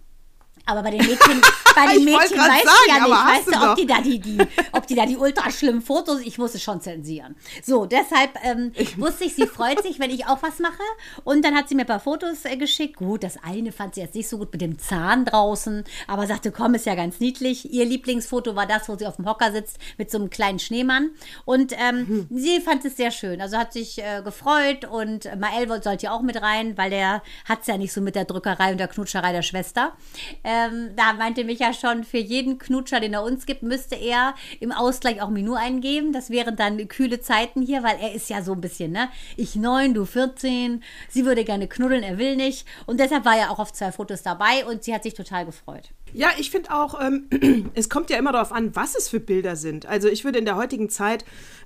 Aber 0.65 0.81
bei 0.81 0.91
den 0.91 1.05
Mädchen, 1.05 1.41
bei 1.75 1.93
den 1.93 2.05
Mädchen 2.05 2.37
weiß 2.37 2.63
ich 2.63 2.87
ja 2.87 3.03
nicht, 3.03 3.11
weißt 3.11 3.47
du, 3.47 3.69
ob 3.69 3.75
die, 3.77 3.85
da 3.85 4.01
die, 4.01 4.19
die, 4.19 4.37
ob 4.71 4.87
die 4.87 4.95
da 4.95 5.05
die 5.05 5.17
ultra 5.17 5.51
schlimmen 5.51 5.81
Fotos, 5.81 6.21
ich 6.21 6.37
muss 6.37 6.55
es 6.55 6.63
schon 6.63 6.81
zensieren. 6.81 7.35
So, 7.63 7.85
deshalb 7.85 8.31
ähm, 8.43 8.71
wusste 8.97 9.25
ich, 9.25 9.35
sie 9.35 9.45
freut 9.45 9.83
sich, 9.83 9.99
wenn 9.99 10.09
ich 10.09 10.25
auch 10.25 10.41
was 10.41 10.59
mache. 10.59 10.81
Und 11.23 11.45
dann 11.45 11.55
hat 11.55 11.69
sie 11.69 11.75
mir 11.75 11.81
ein 11.81 11.87
paar 11.87 11.99
Fotos 11.99 12.45
äh, 12.45 12.57
geschickt. 12.57 12.97
Gut, 12.97 13.23
das 13.23 13.37
eine 13.43 13.71
fand 13.71 13.95
sie 13.95 14.01
jetzt 14.01 14.15
nicht 14.15 14.27
so 14.27 14.39
gut 14.39 14.51
mit 14.51 14.61
dem 14.61 14.79
Zahn 14.79 15.25
draußen, 15.25 15.83
aber 16.07 16.25
sagte, 16.25 16.51
komm, 16.51 16.73
ist 16.73 16.87
ja 16.87 16.95
ganz 16.95 17.19
niedlich. 17.19 17.71
Ihr 17.71 17.85
Lieblingsfoto 17.85 18.55
war 18.55 18.65
das, 18.65 18.89
wo 18.89 18.97
sie 18.97 19.05
auf 19.05 19.17
dem 19.17 19.27
Hocker 19.27 19.51
sitzt 19.51 19.77
mit 19.97 20.09
so 20.09 20.17
einem 20.17 20.31
kleinen 20.31 20.57
Schneemann. 20.57 21.11
Und 21.45 21.73
ähm, 21.73 22.27
mhm. 22.29 22.37
sie 22.37 22.59
fand 22.61 22.83
es 22.85 22.97
sehr 22.97 23.11
schön. 23.11 23.39
Also 23.39 23.57
hat 23.57 23.71
sich 23.71 23.99
äh, 23.99 24.21
gefreut 24.23 24.85
und 24.85 25.29
Mael 25.39 25.67
sollte 25.83 26.05
ja 26.05 26.11
auch 26.11 26.21
mit 26.21 26.41
rein, 26.41 26.75
weil 26.77 26.89
der 26.89 27.21
hat 27.45 27.61
es 27.61 27.67
ja 27.67 27.77
nicht 27.77 27.93
so 27.93 28.01
mit 28.01 28.15
der 28.15 28.25
Drückerei 28.25 28.71
und 28.71 28.79
der 28.79 28.87
Knutscherei 28.87 29.31
der 29.31 29.43
Schwester. 29.43 29.93
Äh, 30.43 30.54
ähm, 30.55 30.91
da 30.95 31.13
meinte 31.13 31.43
mich 31.43 31.59
ja 31.59 31.73
schon, 31.73 32.03
für 32.03 32.17
jeden 32.17 32.57
Knutscher, 32.57 32.99
den 32.99 33.13
er 33.13 33.23
uns 33.23 33.45
gibt, 33.45 33.63
müsste 33.63 33.95
er 33.95 34.35
im 34.59 34.71
Ausgleich 34.71 35.21
auch 35.21 35.29
Menü 35.29 35.55
eingeben. 35.55 36.13
Das 36.13 36.29
wären 36.29 36.55
dann 36.55 36.87
kühle 36.87 37.19
Zeiten 37.21 37.61
hier, 37.61 37.83
weil 37.83 37.97
er 37.99 38.13
ist 38.13 38.29
ja 38.29 38.41
so 38.41 38.53
ein 38.53 38.61
bisschen, 38.61 38.91
ne? 38.91 39.09
Ich 39.37 39.55
neun, 39.55 39.93
du 39.93 40.05
14. 40.05 40.83
Sie 41.09 41.25
würde 41.25 41.43
gerne 41.43 41.67
knuddeln, 41.67 42.03
er 42.03 42.17
will 42.17 42.35
nicht. 42.35 42.65
Und 42.85 42.99
deshalb 42.99 43.25
war 43.25 43.37
er 43.37 43.51
auch 43.51 43.59
auf 43.59 43.73
zwei 43.73 43.91
Fotos 43.91 44.23
dabei 44.23 44.65
und 44.65 44.83
sie 44.83 44.93
hat 44.93 45.03
sich 45.03 45.13
total 45.13 45.45
gefreut. 45.45 45.89
Ja, 46.13 46.29
ich 46.37 46.49
finde 46.49 46.71
auch, 46.71 46.99
ähm, 47.01 47.71
es 47.73 47.89
kommt 47.89 48.09
ja 48.09 48.17
immer 48.17 48.31
darauf 48.31 48.53
an, 48.53 48.75
was 48.75 48.95
es 48.95 49.09
für 49.09 49.19
Bilder 49.19 49.55
sind. 49.55 49.85
Also 49.85 50.07
ich 50.07 50.23
würde 50.23 50.39
in 50.39 50.45
der 50.45 50.55
heutigen 50.55 50.89
Zeit 50.89 51.25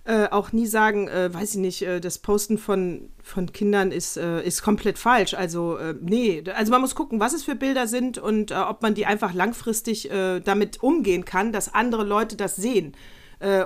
äh, 0.09 0.27
auch 0.31 0.51
nie 0.53 0.65
sagen, 0.65 1.07
äh, 1.07 1.31
weiß 1.31 1.51
ich 1.51 1.59
nicht, 1.59 1.83
äh, 1.83 2.01
das 2.01 2.17
Posten 2.17 2.57
von, 2.57 3.11
von 3.21 3.51
Kindern 3.51 3.91
ist, 3.91 4.17
äh, 4.17 4.41
ist 4.41 4.63
komplett 4.63 4.97
falsch. 4.97 5.35
Also 5.35 5.77
äh, 5.77 5.93
nee, 6.01 6.43
also 6.55 6.71
man 6.71 6.81
muss 6.81 6.95
gucken, 6.95 7.19
was 7.19 7.33
es 7.33 7.43
für 7.43 7.53
Bilder 7.53 7.85
sind 7.85 8.17
und 8.17 8.51
ob 8.51 8.81
man 8.81 8.95
die 8.95 9.05
einfach 9.05 9.33
langfristig 9.33 10.09
damit 10.09 10.81
umgehen 10.81 11.25
kann, 11.25 11.51
dass 11.51 11.73
andere 11.73 12.03
Leute 12.03 12.35
das 12.35 12.55
sehen. 12.55 12.93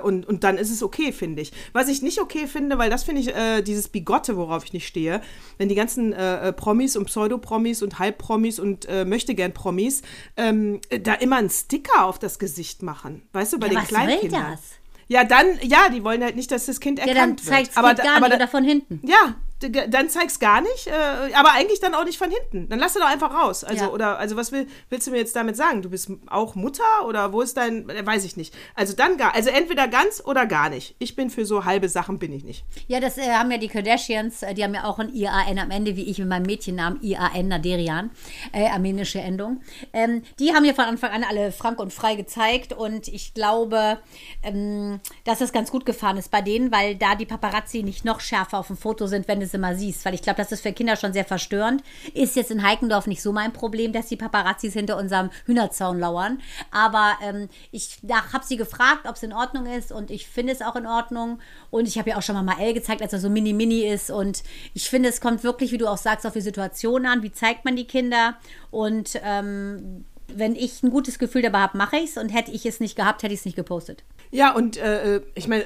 Und, 0.02 0.26
und 0.26 0.44
dann 0.44 0.56
ist 0.56 0.70
es 0.70 0.82
okay, 0.82 1.12
finde 1.12 1.42
ich. 1.42 1.52
Was 1.72 1.88
ich 1.88 2.02
nicht 2.02 2.20
okay 2.20 2.46
finde, 2.46 2.78
weil 2.78 2.90
das 2.90 3.02
finde 3.04 3.22
ich 3.22 3.34
äh, 3.34 3.62
dieses 3.62 3.88
Bigotte, 3.88 4.36
worauf 4.36 4.64
ich 4.64 4.72
nicht 4.72 4.86
stehe, 4.86 5.20
wenn 5.58 5.68
die 5.68 5.74
ganzen 5.74 6.12
äh, 6.12 6.52
Promis 6.52 6.96
und 6.96 7.06
Pseudopromis 7.06 7.82
und 7.82 7.98
Halbpromis 7.98 8.60
und 8.60 8.86
äh, 8.86 9.04
möchtegern 9.04 9.52
Promis 9.52 10.02
ähm, 10.36 10.80
da 11.02 11.14
immer 11.14 11.36
einen 11.36 11.50
Sticker 11.50 12.04
auf 12.04 12.18
das 12.18 12.38
Gesicht 12.38 12.82
machen. 12.82 13.22
Weißt 13.32 13.52
du, 13.52 13.58
bei 13.58 13.68
ja, 13.68 13.80
den 13.80 13.88
Kleinkindern. 13.88 14.52
Das? 14.52 14.83
Ja, 15.08 15.24
dann, 15.24 15.46
ja, 15.62 15.88
die 15.88 16.02
wollen 16.04 16.22
halt 16.22 16.36
nicht, 16.36 16.50
dass 16.50 16.66
das 16.66 16.80
Kind 16.80 16.98
erkannt 16.98 17.16
ja, 17.16 17.26
dann 17.26 17.38
zeigt's 17.38 17.76
wird. 17.76 17.84
Aber, 17.84 17.94
gar 17.94 18.16
aber, 18.16 18.28
nicht 18.28 18.36
oder 18.36 18.48
von 18.48 18.64
hinten. 18.64 19.00
Ja, 19.06 19.36
dann 19.60 20.08
zeig's 20.08 20.38
gar 20.38 20.60
nicht, 20.60 20.88
äh, 20.88 21.34
aber 21.34 21.52
eigentlich 21.52 21.80
dann 21.80 21.94
auch 21.94 22.04
nicht 22.04 22.18
von 22.18 22.30
hinten. 22.30 22.68
Dann 22.68 22.78
lass 22.78 22.94
du 22.94 23.00
doch 23.00 23.06
einfach 23.06 23.32
raus. 23.32 23.64
Also, 23.64 23.84
ja. 23.84 23.90
oder, 23.90 24.18
also 24.18 24.36
was 24.36 24.52
will, 24.52 24.66
willst 24.90 25.06
du 25.06 25.10
mir 25.10 25.18
jetzt 25.18 25.34
damit 25.36 25.56
sagen? 25.56 25.82
Du 25.82 25.90
bist 25.90 26.10
auch 26.26 26.54
Mutter 26.54 26.82
oder 27.06 27.32
wo 27.32 27.40
ist 27.40 27.56
dein, 27.56 27.88
äh, 27.88 28.04
weiß 28.04 28.24
ich 28.24 28.36
nicht. 28.36 28.54
Also 28.74 28.94
dann 28.94 29.16
gar, 29.16 29.34
also 29.34 29.50
entweder 29.50 29.88
ganz 29.88 30.22
oder 30.24 30.46
gar 30.46 30.68
nicht. 30.68 30.96
Ich 30.98 31.16
bin 31.16 31.30
für 31.30 31.46
so 31.46 31.64
halbe 31.64 31.88
Sachen 31.88 32.18
bin 32.18 32.32
ich 32.32 32.44
nicht. 32.44 32.64
Ja, 32.88 33.00
das 33.00 33.16
äh, 33.16 33.30
haben 33.32 33.50
ja 33.50 33.58
die 33.58 33.68
Kardashians, 33.68 34.42
äh, 34.42 34.54
die 34.54 34.64
haben 34.64 34.74
ja 34.74 34.84
auch 34.84 34.98
ein 34.98 35.14
IAN 35.14 35.58
am 35.58 35.70
Ende, 35.70 35.96
wie 35.96 36.04
ich 36.04 36.18
mit 36.18 36.28
meinem 36.28 36.46
Mädchennamen 36.46 37.02
IAN 37.02 37.48
Naderian, 37.48 38.10
äh, 38.52 38.66
armenische 38.66 39.20
Endung. 39.20 39.62
Ähm, 39.92 40.22
die 40.38 40.52
haben 40.52 40.64
ja 40.64 40.74
von 40.74 40.84
Anfang 40.84 41.10
an 41.10 41.24
alle 41.24 41.52
frank 41.52 41.78
und 41.78 41.92
frei 41.92 42.16
gezeigt 42.16 42.72
und 42.72 43.08
ich 43.08 43.34
glaube, 43.34 43.98
ähm, 44.42 45.00
dass 45.24 45.38
das 45.38 45.52
ganz 45.52 45.70
gut 45.70 45.86
gefahren 45.86 46.16
ist 46.16 46.30
bei 46.30 46.42
denen, 46.42 46.72
weil 46.72 46.96
da 46.96 47.14
die 47.14 47.26
Paparazzi 47.26 47.82
nicht 47.82 48.04
noch 48.04 48.20
schärfer 48.20 48.58
auf 48.58 48.66
dem 48.66 48.76
Foto 48.76 49.06
sind, 49.06 49.28
wenn 49.28 49.40
sie 49.46 49.58
mal 49.58 49.76
siehst, 49.76 50.04
weil 50.04 50.14
ich 50.14 50.22
glaube, 50.22 50.38
das 50.38 50.52
ist 50.52 50.62
für 50.62 50.72
Kinder 50.72 50.96
schon 50.96 51.12
sehr 51.12 51.24
verstörend. 51.24 51.82
Ist 52.14 52.36
jetzt 52.36 52.50
in 52.50 52.62
Heikendorf 52.62 53.06
nicht 53.06 53.22
so 53.22 53.32
mein 53.32 53.52
Problem, 53.52 53.92
dass 53.92 54.06
die 54.06 54.16
Paparazzis 54.16 54.72
hinter 54.72 54.96
unserem 54.96 55.30
Hühnerzaun 55.46 55.98
lauern. 55.98 56.40
Aber 56.70 57.16
ähm, 57.22 57.48
ich 57.70 57.98
habe 58.32 58.44
sie 58.44 58.56
gefragt, 58.56 59.06
ob 59.06 59.16
es 59.16 59.22
in 59.22 59.32
Ordnung 59.32 59.66
ist 59.66 59.92
und 59.92 60.10
ich 60.10 60.26
finde 60.26 60.52
es 60.52 60.62
auch 60.62 60.76
in 60.76 60.86
Ordnung. 60.86 61.38
Und 61.70 61.88
ich 61.88 61.98
habe 61.98 62.10
ja 62.10 62.16
auch 62.16 62.22
schon 62.22 62.34
mal 62.34 62.42
Mael 62.42 62.74
gezeigt, 62.74 63.02
als 63.02 63.12
er 63.12 63.18
so 63.20 63.30
mini-mini 63.30 63.82
ist. 63.82 64.10
Und 64.10 64.42
ich 64.74 64.88
finde, 64.90 65.08
es 65.08 65.20
kommt 65.20 65.44
wirklich, 65.44 65.72
wie 65.72 65.78
du 65.78 65.86
auch 65.86 65.98
sagst, 65.98 66.26
auf 66.26 66.32
die 66.32 66.40
Situation 66.40 67.06
an. 67.06 67.22
Wie 67.22 67.32
zeigt 67.32 67.64
man 67.64 67.76
die 67.76 67.86
Kinder? 67.86 68.36
Und 68.70 69.20
ähm, 69.22 70.04
wenn 70.28 70.56
ich 70.56 70.82
ein 70.82 70.90
gutes 70.90 71.18
Gefühl 71.18 71.42
dabei 71.42 71.60
habe, 71.60 71.78
mache 71.78 71.96
ich 71.96 72.10
es. 72.10 72.16
Und 72.16 72.30
hätte 72.30 72.50
ich 72.50 72.66
es 72.66 72.80
nicht 72.80 72.96
gehabt, 72.96 73.22
hätte 73.22 73.34
ich 73.34 73.40
es 73.40 73.46
nicht 73.46 73.56
gepostet. 73.56 74.04
Ja, 74.30 74.52
und 74.52 74.76
äh, 74.78 75.20
ich 75.34 75.46
meine, 75.46 75.64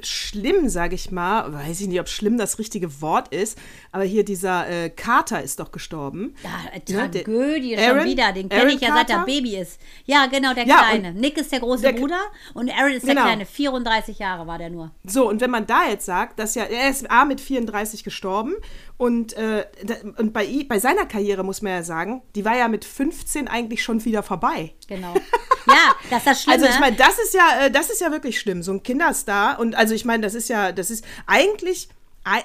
schlimm, 0.00 0.68
sage 0.68 0.94
ich 0.94 1.10
mal, 1.10 1.52
weiß 1.52 1.80
ich 1.80 1.88
nicht, 1.88 2.00
ob 2.00 2.08
schlimm 2.08 2.38
das 2.38 2.58
richtige 2.58 3.00
Wort 3.00 3.34
ist, 3.34 3.58
aber 3.96 4.04
hier 4.04 4.26
dieser 4.26 4.68
äh, 4.68 4.90
Kater 4.90 5.42
ist 5.42 5.58
doch 5.58 5.72
gestorben. 5.72 6.34
Ja, 6.44 6.94
ne, 6.94 7.10
Tragödie 7.10 7.76
ne? 7.76 7.82
schon 7.82 8.04
wieder, 8.04 8.30
den 8.30 8.50
kenne 8.50 8.74
ich 8.74 8.80
ja 8.82 8.94
seit 8.94 9.08
er 9.08 9.24
Baby 9.24 9.56
ist. 9.56 9.80
Ja, 10.04 10.26
genau, 10.26 10.52
der 10.52 10.66
ja, 10.66 10.82
Kleine. 10.82 11.14
Nick 11.14 11.38
ist 11.38 11.50
der 11.50 11.60
große 11.60 11.80
der, 11.80 11.92
Bruder 11.92 12.20
und 12.52 12.70
Aaron 12.70 12.92
ist 12.92 13.06
genau. 13.06 13.14
der 13.14 13.24
Kleine. 13.24 13.46
34 13.46 14.18
Jahre 14.18 14.46
war 14.46 14.58
der 14.58 14.68
nur. 14.68 14.90
So, 15.04 15.26
und 15.26 15.40
wenn 15.40 15.50
man 15.50 15.66
da 15.66 15.88
jetzt 15.88 16.04
sagt, 16.04 16.38
dass 16.38 16.54
ja, 16.54 16.64
er 16.64 16.90
ist 16.90 17.10
A 17.10 17.24
mit 17.24 17.40
34 17.40 18.04
gestorben 18.04 18.52
und, 18.98 19.32
äh, 19.32 19.64
und 20.18 20.34
bei, 20.34 20.46
bei 20.68 20.78
seiner 20.78 21.06
Karriere 21.06 21.42
muss 21.42 21.62
man 21.62 21.72
ja 21.72 21.82
sagen, 21.82 22.20
die 22.34 22.44
war 22.44 22.54
ja 22.54 22.68
mit 22.68 22.84
15 22.84 23.48
eigentlich 23.48 23.82
schon 23.82 24.04
wieder 24.04 24.22
vorbei. 24.22 24.74
Genau. 24.88 25.14
Ja, 25.68 25.96
das 26.10 26.18
ist 26.18 26.26
das 26.26 26.42
Schlimme. 26.42 26.62
Also 26.62 26.72
ich 26.72 26.78
meine, 26.78 26.96
das 26.96 27.18
ist 27.18 27.34
ja, 27.34 27.64
äh, 27.64 27.70
das 27.72 27.90
ist 27.90 28.00
ja 28.00 28.12
wirklich 28.12 28.38
schlimm, 28.38 28.62
so 28.62 28.70
ein 28.70 28.84
Kinderstar. 28.84 29.58
Und 29.58 29.74
also 29.74 29.94
ich 29.94 30.04
meine, 30.04 30.22
das 30.22 30.36
ist 30.36 30.48
ja, 30.48 30.70
das 30.70 30.92
ist 30.92 31.04
eigentlich, 31.26 31.88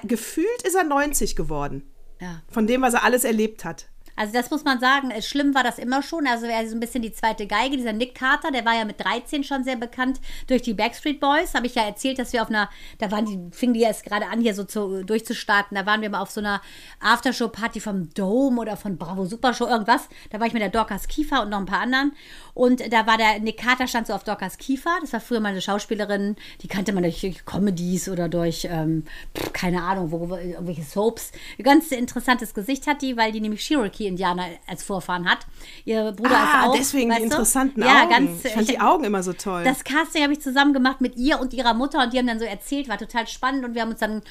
gefühlt 0.04 0.62
ist 0.64 0.74
er 0.74 0.84
90 0.84 1.36
geworden. 1.36 1.82
Ja. 2.20 2.42
Von 2.48 2.66
dem, 2.66 2.82
was 2.82 2.94
er 2.94 3.04
alles 3.04 3.24
erlebt 3.24 3.64
hat. 3.64 3.86
Also 4.14 4.32
das 4.34 4.50
muss 4.50 4.64
man 4.64 4.78
sagen, 4.78 5.10
schlimm 5.22 5.54
war 5.54 5.64
das 5.64 5.78
immer 5.78 6.02
schon. 6.02 6.26
Also 6.26 6.46
er 6.46 6.62
ist 6.62 6.70
so 6.70 6.76
ein 6.76 6.80
bisschen 6.80 7.02
die 7.02 7.12
zweite 7.12 7.46
Geige, 7.46 7.76
dieser 7.76 7.92
Nick 7.92 8.14
Carter, 8.14 8.50
der 8.50 8.64
war 8.64 8.74
ja 8.74 8.84
mit 8.84 9.02
13 9.02 9.42
schon 9.42 9.64
sehr 9.64 9.76
bekannt 9.76 10.20
durch 10.48 10.62
die 10.62 10.74
Backstreet 10.74 11.18
Boys. 11.18 11.54
Habe 11.54 11.66
ich 11.66 11.74
ja 11.74 11.82
erzählt, 11.82 12.18
dass 12.18 12.32
wir 12.32 12.42
auf 12.42 12.48
einer, 12.48 12.68
da 12.98 13.10
waren 13.10 13.24
die, 13.24 13.56
fingen 13.56 13.74
die 13.74 13.80
erst 13.80 14.04
gerade 14.04 14.26
an, 14.26 14.40
hier 14.40 14.54
so 14.54 14.64
zu, 14.64 15.04
durchzustarten. 15.04 15.74
Da 15.74 15.86
waren 15.86 16.02
wir 16.02 16.10
mal 16.10 16.20
auf 16.20 16.30
so 16.30 16.40
einer 16.40 16.60
Aftershow-Party 17.00 17.80
vom 17.80 18.12
Dome 18.12 18.60
oder 18.60 18.76
von 18.76 18.98
Bravo 18.98 19.24
Supershow, 19.24 19.66
irgendwas. 19.66 20.08
Da 20.30 20.38
war 20.40 20.46
ich 20.46 20.52
mit 20.52 20.62
der 20.62 20.70
Dorcas 20.70 21.08
Kiefer 21.08 21.42
und 21.42 21.48
noch 21.48 21.58
ein 21.58 21.66
paar 21.66 21.80
anderen. 21.80 22.12
Und 22.54 22.92
da 22.92 23.06
war 23.06 23.16
der 23.16 23.38
Nick 23.38 23.58
Carter 23.58 23.86
stand 23.86 24.06
so 24.06 24.12
auf 24.12 24.24
Dorcas 24.24 24.58
Kiefer. 24.58 24.90
Das 25.00 25.12
war 25.12 25.20
früher 25.20 25.40
mal 25.40 25.50
eine 25.50 25.62
Schauspielerin, 25.62 26.36
die 26.62 26.68
kannte 26.68 26.92
man 26.92 27.02
durch 27.02 27.44
Comedies 27.44 28.08
oder 28.08 28.28
durch, 28.28 28.66
ähm, 28.70 29.04
keine 29.52 29.82
Ahnung, 29.82 30.10
wo, 30.10 30.34
irgendwelche 30.36 30.82
Soaps. 30.82 31.32
Ein 31.58 31.64
ganz 31.64 31.92
interessantes 31.92 32.54
Gesicht 32.54 32.86
hat 32.86 33.02
die, 33.02 33.16
weil 33.16 33.32
die 33.32 33.40
nämlich 33.40 33.62
Cherokee 33.66 33.92
Cherokee-Indianer 33.92 34.46
als 34.66 34.82
Vorfahren 34.82 35.28
hat. 35.28 35.40
Ihr 35.84 36.12
Bruder 36.12 36.36
ah, 36.36 36.62
ist 36.62 36.68
auch. 36.68 36.76
deswegen 36.76 37.10
die 37.10 37.22
interessanten 37.22 37.80
du? 37.80 37.86
Augen. 37.86 37.96
Ja, 37.96 38.04
ganz, 38.06 38.44
ich 38.44 38.52
fand 38.52 38.68
die 38.68 38.80
Augen 38.80 39.04
immer 39.04 39.22
so 39.22 39.32
toll. 39.32 39.64
Das 39.64 39.84
Casting 39.84 40.22
habe 40.22 40.32
ich 40.32 40.40
zusammen 40.40 40.72
gemacht 40.72 41.00
mit 41.00 41.16
ihr 41.16 41.40
und 41.40 41.54
ihrer 41.54 41.74
Mutter 41.74 42.02
und 42.02 42.12
die 42.12 42.18
haben 42.18 42.26
dann 42.26 42.38
so 42.38 42.44
erzählt, 42.44 42.88
war 42.88 42.98
total 42.98 43.26
spannend 43.26 43.64
und 43.64 43.74
wir 43.74 43.82
haben 43.82 43.90
uns 43.90 44.00
dann 44.00 44.22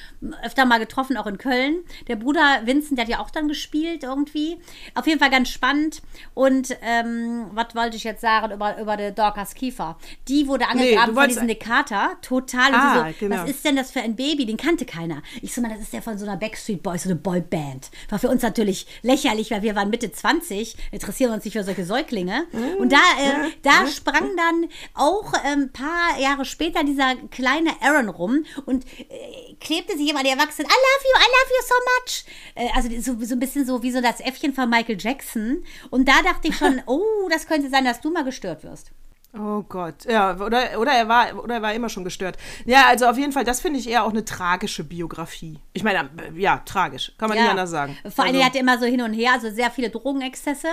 öfter 0.42 0.64
mal 0.64 0.78
getroffen, 0.78 1.16
auch 1.16 1.26
in 1.26 1.38
Köln. 1.38 1.82
Der 2.08 2.16
Bruder 2.16 2.62
Vincent, 2.64 2.98
der 2.98 3.04
hat 3.04 3.10
ja 3.10 3.20
auch 3.20 3.30
dann 3.30 3.48
gespielt 3.48 4.04
irgendwie. 4.04 4.58
Auf 4.94 5.06
jeden 5.06 5.18
Fall 5.18 5.30
ganz 5.30 5.48
spannend. 5.48 6.02
Und 6.34 6.76
ähm, 6.82 7.46
was 7.52 7.74
wollte 7.74 7.96
ich 7.96 8.04
jetzt 8.04 8.11
sagen 8.20 8.52
über, 8.52 8.78
über 8.78 8.96
die 8.96 9.12
Dorcas 9.14 9.54
Kiefer? 9.54 9.96
Die 10.28 10.46
wurde 10.46 10.66
angegraben 10.68 11.14
nee, 11.14 11.20
von 11.20 11.28
diesem 11.28 11.46
Nekata. 11.46 12.16
Total. 12.22 12.74
Ah, 12.74 13.08
so, 13.08 13.14
genau. 13.18 13.42
Was 13.42 13.50
ist 13.50 13.64
denn 13.64 13.76
das 13.76 13.90
für 13.90 14.00
ein 14.00 14.16
Baby? 14.16 14.46
Den 14.46 14.56
kannte 14.56 14.84
keiner. 14.84 15.22
Ich 15.40 15.54
so, 15.54 15.60
mal, 15.60 15.70
das 15.70 15.80
ist 15.80 15.92
der 15.92 16.02
von 16.02 16.18
so 16.18 16.24
einer 16.24 16.36
Backstreet 16.36 16.82
Boys, 16.82 17.04
so 17.04 17.10
eine 17.10 17.16
Boyband. 17.16 17.90
War 18.08 18.18
für 18.18 18.28
uns 18.28 18.42
natürlich 18.42 18.86
lächerlich, 19.02 19.50
weil 19.50 19.62
wir 19.62 19.74
waren 19.74 19.90
Mitte 19.90 20.10
20, 20.12 20.76
interessieren 20.90 21.32
uns 21.32 21.44
nicht 21.44 21.54
für 21.54 21.64
solche 21.64 21.84
Säuglinge. 21.84 22.46
Und 22.78 22.92
da, 22.92 22.96
äh, 22.96 23.50
da 23.62 23.86
sprang 23.86 24.36
dann 24.36 24.68
auch 24.94 25.32
ein 25.32 25.62
ähm, 25.62 25.72
paar 25.72 26.18
Jahre 26.18 26.44
später 26.44 26.84
dieser 26.84 27.14
kleine 27.30 27.70
Aaron 27.80 28.08
rum 28.08 28.44
und 28.66 28.84
äh, 28.98 29.54
klebte 29.60 29.96
sich 29.96 30.08
immer 30.08 30.22
die 30.22 30.30
Erwachsenen, 30.30 30.68
I 30.68 30.74
love 30.74 31.04
you, 31.04 31.16
I 31.16 31.28
love 31.28 31.50
you 31.50 31.62
so 31.66 31.74
much. 31.92 32.24
Äh, 32.54 32.68
also 32.74 32.88
so, 33.00 33.24
so 33.24 33.34
ein 33.34 33.40
bisschen 33.40 33.66
so 33.66 33.82
wie 33.82 33.90
so 33.90 34.00
das 34.00 34.20
Äffchen 34.20 34.54
von 34.54 34.68
Michael 34.68 34.98
Jackson. 34.98 35.64
Und 35.90 36.08
da 36.08 36.22
dachte 36.22 36.48
ich 36.48 36.56
schon, 36.56 36.82
oh, 36.86 37.28
das 37.30 37.46
könnte 37.46 37.70
sein, 37.70 37.84
dass 37.84 38.00
du 38.04 38.10
mal 38.10 38.24
gestört 38.24 38.64
wirst. 38.64 38.92
Oh 39.34 39.62
Gott, 39.66 40.04
ja, 40.06 40.34
oder, 40.34 40.78
oder, 40.78 40.92
er 40.92 41.08
war, 41.08 41.42
oder 41.42 41.54
er 41.54 41.62
war 41.62 41.72
immer 41.72 41.88
schon 41.88 42.04
gestört. 42.04 42.36
Ja, 42.66 42.88
also 42.88 43.06
auf 43.06 43.16
jeden 43.16 43.32
Fall, 43.32 43.44
das 43.44 43.62
finde 43.62 43.78
ich 43.78 43.88
eher 43.88 44.04
auch 44.04 44.10
eine 44.10 44.26
tragische 44.26 44.84
Biografie. 44.84 45.58
Ich 45.72 45.82
meine, 45.82 46.10
ja, 46.36 46.58
tragisch, 46.66 47.12
kann 47.16 47.30
man 47.30 47.38
ja. 47.38 47.44
nicht 47.44 47.50
anders 47.52 47.70
sagen. 47.70 47.96
Vor 48.14 48.24
allem, 48.24 48.34
also, 48.34 48.40
er 48.40 48.46
hatte 48.46 48.58
immer 48.58 48.78
so 48.78 48.84
hin 48.84 49.00
und 49.00 49.14
her, 49.14 49.32
also 49.32 49.48
sehr 49.50 49.70
viele 49.70 49.88
Drogenexzesse. 49.88 50.68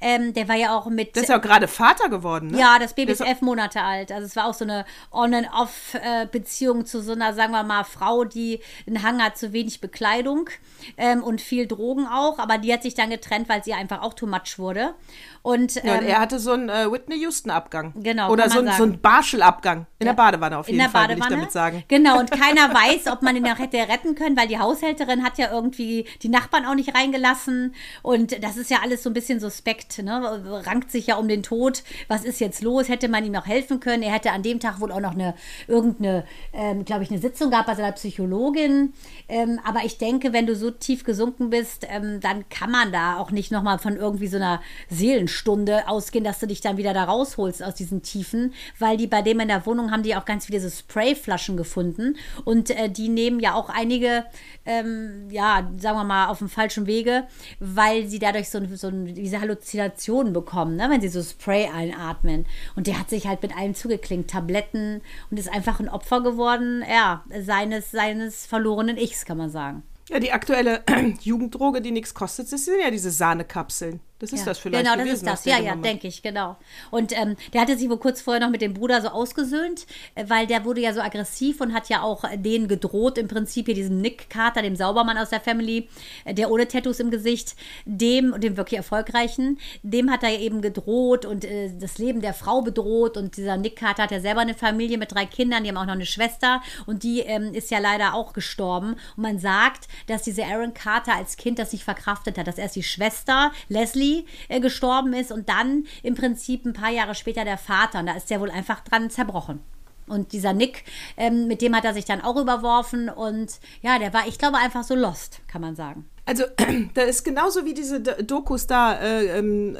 Ähm, 0.00 0.32
der 0.32 0.46
war 0.46 0.54
ja 0.54 0.78
auch 0.78 0.86
mit. 0.86 1.16
Der 1.16 1.24
ist 1.24 1.28
ja 1.28 1.38
auch 1.38 1.42
gerade 1.42 1.66
Vater 1.66 2.08
geworden, 2.08 2.52
ne? 2.52 2.60
Ja, 2.60 2.78
das 2.78 2.94
Baby 2.94 3.10
ist 3.10 3.20
elf 3.20 3.40
Monate 3.40 3.82
alt. 3.82 4.12
Also 4.12 4.26
es 4.26 4.36
war 4.36 4.46
auch 4.46 4.54
so 4.54 4.64
eine 4.64 4.84
On-and-Off-Beziehung 5.10 6.86
zu 6.86 7.02
so 7.02 7.12
einer, 7.12 7.34
sagen 7.34 7.50
wir 7.50 7.64
mal, 7.64 7.82
Frau, 7.82 8.22
die 8.22 8.60
einen 8.86 9.02
Hang 9.02 9.20
hat 9.20 9.36
zu 9.36 9.52
wenig 9.52 9.80
Bekleidung 9.80 10.50
ähm, 10.96 11.24
und 11.24 11.40
viel 11.40 11.66
Drogen 11.66 12.06
auch. 12.06 12.38
Aber 12.38 12.58
die 12.58 12.72
hat 12.72 12.84
sich 12.84 12.94
dann 12.94 13.10
getrennt, 13.10 13.48
weil 13.48 13.64
sie 13.64 13.74
einfach 13.74 14.02
auch 14.02 14.14
too 14.14 14.26
much 14.26 14.56
wurde. 14.58 14.94
Und, 15.42 15.76
ähm, 15.78 15.82
ja, 15.84 15.98
und 15.98 16.04
er 16.04 16.20
hatte 16.20 16.38
so 16.38 16.52
einen 16.52 16.68
äh, 16.68 16.90
Whitney 16.90 17.16
Houston-Abgang. 17.16 17.92
Genau. 18.04 18.30
Oder 18.30 18.48
so, 18.48 18.64
so 18.76 18.82
einen 18.84 19.00
Barschel-Abgang. 19.00 19.86
In 19.98 20.06
ja. 20.06 20.12
der 20.12 20.16
Badewanne 20.22 20.58
auf 20.58 20.68
jeden 20.68 20.78
in 20.78 20.84
der 20.84 20.90
Fall, 20.90 21.08
Badewanne. 21.08 21.24
ich 21.24 21.34
damit 21.36 21.52
sagen. 21.52 21.84
Genau, 21.88 22.20
und 22.20 22.30
keiner 22.30 22.72
weiß, 22.74 23.06
ob 23.10 23.22
man 23.22 23.34
ihn 23.34 23.42
noch 23.42 23.58
hätte 23.58 23.78
retten 23.78 24.14
können, 24.14 24.36
weil 24.36 24.46
die 24.46 24.58
Haushälterin 24.58 25.24
hat 25.24 25.38
ja 25.38 25.50
irgendwie 25.50 26.06
die 26.22 26.28
Nachbarn 26.28 26.66
auch 26.66 26.74
nicht 26.74 26.94
reingelassen. 26.94 27.74
Und 28.02 28.44
das 28.44 28.56
ist 28.56 28.70
ja 28.70 28.78
alles 28.82 29.02
so 29.02 29.10
ein 29.10 29.14
bisschen 29.14 29.40
suspekt, 29.40 30.02
ne? 30.02 30.62
Rankt 30.66 30.90
sich 30.90 31.06
ja 31.06 31.16
um 31.16 31.26
den 31.26 31.42
Tod. 31.42 31.82
Was 32.08 32.24
ist 32.24 32.40
jetzt 32.40 32.62
los? 32.62 32.88
Hätte 32.88 33.08
man 33.08 33.24
ihm 33.24 33.32
noch 33.32 33.46
helfen 33.46 33.80
können? 33.80 34.02
Er 34.02 34.12
hätte 34.12 34.32
an 34.32 34.42
dem 34.42 34.60
Tag 34.60 34.80
wohl 34.80 34.92
auch 34.92 35.00
noch 35.00 35.14
eine, 35.14 35.34
irgendeine, 35.66 36.24
ähm, 36.52 36.84
glaube 36.84 37.02
ich, 37.02 37.10
eine 37.10 37.20
Sitzung 37.20 37.50
gehabt 37.50 37.66
bei 37.66 37.74
seiner 37.74 37.92
Psychologin. 37.92 38.92
Ähm, 39.28 39.58
aber 39.64 39.84
ich 39.84 39.96
denke, 39.96 40.34
wenn 40.34 40.46
du 40.46 40.54
so 40.54 40.70
tief 40.70 41.04
gesunken 41.04 41.48
bist, 41.48 41.86
ähm, 41.88 42.20
dann 42.20 42.48
kann 42.50 42.70
man 42.70 42.92
da 42.92 43.16
auch 43.16 43.30
nicht 43.30 43.50
nochmal 43.50 43.78
von 43.78 43.96
irgendwie 43.96 44.28
so 44.28 44.36
einer 44.36 44.60
Seelen 44.90 45.28
Stunde 45.28 45.88
ausgehen, 45.88 46.24
dass 46.24 46.40
du 46.40 46.46
dich 46.46 46.60
dann 46.60 46.76
wieder 46.76 46.92
da 46.92 47.04
rausholst 47.04 47.62
aus 47.62 47.74
diesen 47.74 47.93
Tiefen, 48.02 48.54
weil 48.78 48.96
die 48.96 49.06
bei 49.06 49.22
dem 49.22 49.40
in 49.40 49.48
der 49.48 49.66
Wohnung 49.66 49.90
haben 49.90 50.02
die 50.02 50.16
auch 50.16 50.24
ganz 50.24 50.46
viele 50.46 50.60
so 50.60 50.70
Sprayflaschen 50.70 51.56
gefunden 51.56 52.16
und 52.44 52.70
äh, 52.70 52.88
die 52.88 53.08
nehmen 53.08 53.40
ja 53.40 53.54
auch 53.54 53.68
einige, 53.68 54.24
ähm, 54.66 55.28
ja, 55.30 55.70
sagen 55.78 55.98
wir 55.98 56.04
mal, 56.04 56.28
auf 56.28 56.38
dem 56.38 56.48
falschen 56.48 56.86
Wege, 56.86 57.24
weil 57.60 58.06
sie 58.06 58.18
dadurch 58.18 58.50
so, 58.50 58.60
so 58.74 58.90
diese 58.90 59.40
Halluzinationen 59.40 60.32
bekommen, 60.32 60.76
ne, 60.76 60.88
wenn 60.90 61.00
sie 61.00 61.08
so 61.08 61.22
Spray 61.22 61.68
einatmen. 61.68 62.46
Und 62.76 62.86
der 62.86 62.98
hat 62.98 63.10
sich 63.10 63.26
halt 63.26 63.42
mit 63.42 63.56
allem 63.56 63.74
zugeklingt, 63.74 64.30
Tabletten 64.30 65.00
und 65.30 65.38
ist 65.38 65.52
einfach 65.52 65.80
ein 65.80 65.88
Opfer 65.88 66.22
geworden, 66.22 66.84
ja, 66.88 67.24
seines, 67.40 67.90
seines 67.90 68.46
verlorenen 68.46 68.96
Ichs, 68.96 69.24
kann 69.24 69.38
man 69.38 69.50
sagen. 69.50 69.82
Ja, 70.10 70.20
die 70.20 70.32
aktuelle 70.32 70.82
Jugenddroge, 71.20 71.80
die 71.80 71.90
nichts 71.90 72.14
kostet, 72.14 72.52
das 72.52 72.66
sind 72.66 72.80
ja 72.80 72.90
diese 72.90 73.10
Sahnekapseln. 73.10 74.00
Das 74.20 74.32
ist 74.32 74.40
ja. 74.40 74.46
das 74.46 74.58
vielleicht. 74.60 74.84
Genau, 74.84 74.94
das 74.94 75.04
gewesen, 75.04 75.26
ist 75.26 75.26
das. 75.26 75.44
Ja, 75.44 75.58
ja, 75.58 75.74
denke 75.74 76.06
ich, 76.06 76.22
genau. 76.22 76.56
Und 76.92 77.12
ähm, 77.12 77.34
der 77.52 77.62
hatte 77.62 77.76
sich 77.76 77.90
wohl 77.90 77.98
kurz 77.98 78.20
vorher 78.20 78.40
noch 78.40 78.50
mit 78.50 78.62
dem 78.62 78.72
Bruder 78.72 79.02
so 79.02 79.08
ausgesöhnt, 79.08 79.86
äh, 80.14 80.24
weil 80.28 80.46
der 80.46 80.64
wurde 80.64 80.80
ja 80.80 80.92
so 80.92 81.00
aggressiv 81.00 81.60
und 81.60 81.74
hat 81.74 81.88
ja 81.88 82.02
auch 82.02 82.24
denen 82.36 82.68
gedroht, 82.68 83.18
im 83.18 83.26
Prinzip 83.26 83.66
hier 83.66 83.74
diesem 83.74 84.00
Nick 84.00 84.30
Carter, 84.30 84.62
dem 84.62 84.76
Saubermann 84.76 85.18
aus 85.18 85.30
der 85.30 85.40
Family, 85.40 85.88
äh, 86.24 86.32
der 86.32 86.52
ohne 86.52 86.68
Tattoos 86.68 87.00
im 87.00 87.10
Gesicht, 87.10 87.56
dem, 87.86 88.40
dem 88.40 88.56
wirklich 88.56 88.78
erfolgreichen, 88.78 89.58
dem 89.82 90.08
hat 90.12 90.22
er 90.22 90.38
eben 90.38 90.62
gedroht 90.62 91.26
und 91.26 91.44
äh, 91.44 91.72
das 91.76 91.98
Leben 91.98 92.20
der 92.20 92.34
Frau 92.34 92.62
bedroht. 92.62 93.16
Und 93.16 93.36
dieser 93.36 93.56
Nick 93.56 93.74
Carter 93.74 94.04
hat 94.04 94.12
ja 94.12 94.20
selber 94.20 94.42
eine 94.42 94.54
Familie 94.54 94.96
mit 94.96 95.12
drei 95.12 95.26
Kindern, 95.26 95.64
die 95.64 95.70
haben 95.70 95.76
auch 95.76 95.86
noch 95.86 95.92
eine 95.92 96.06
Schwester 96.06 96.62
und 96.86 97.02
die 97.02 97.20
ähm, 97.20 97.52
ist 97.52 97.72
ja 97.72 97.80
leider 97.80 98.14
auch 98.14 98.32
gestorben. 98.32 98.94
Und 99.16 99.22
man 99.24 99.40
sagt, 99.40 99.88
dass 100.06 100.22
dieser 100.22 100.46
Aaron 100.46 100.72
Carter 100.72 101.16
als 101.16 101.36
Kind 101.36 101.58
das 101.58 101.72
nicht 101.72 101.82
verkraftet 101.82 102.38
hat, 102.38 102.46
dass 102.46 102.58
erst 102.58 102.76
die 102.76 102.84
Schwester 102.84 103.50
Leslie 103.68 104.03
Leslie 104.04 104.24
äh, 104.48 104.60
gestorben 104.60 105.12
ist 105.12 105.32
und 105.32 105.48
dann 105.48 105.86
im 106.02 106.14
Prinzip 106.14 106.64
ein 106.64 106.72
paar 106.72 106.90
Jahre 106.90 107.14
später 107.14 107.44
der 107.44 107.58
Vater. 107.58 108.00
Und 108.00 108.06
da 108.06 108.14
ist 108.14 108.30
der 108.30 108.40
wohl 108.40 108.50
einfach 108.50 108.80
dran 108.80 109.10
zerbrochen. 109.10 109.60
Und 110.06 110.32
dieser 110.32 110.52
Nick, 110.52 110.84
ähm, 111.16 111.46
mit 111.46 111.62
dem 111.62 111.74
hat 111.74 111.84
er 111.84 111.94
sich 111.94 112.04
dann 112.04 112.20
auch 112.20 112.36
überworfen. 112.36 113.08
Und 113.08 113.58
ja, 113.80 113.98
der 113.98 114.12
war, 114.12 114.26
ich 114.26 114.38
glaube, 114.38 114.58
einfach 114.58 114.84
so 114.84 114.94
lost, 114.94 115.40
kann 115.48 115.62
man 115.62 115.76
sagen. 115.76 116.08
Also, 116.26 116.44
da 116.94 117.02
ist 117.02 117.24
genauso 117.24 117.64
wie 117.64 117.74
diese 117.74 118.00
Dokus 118.00 118.66
da, 118.66 118.94
äh, 119.00 119.38
ähm, 119.38 119.76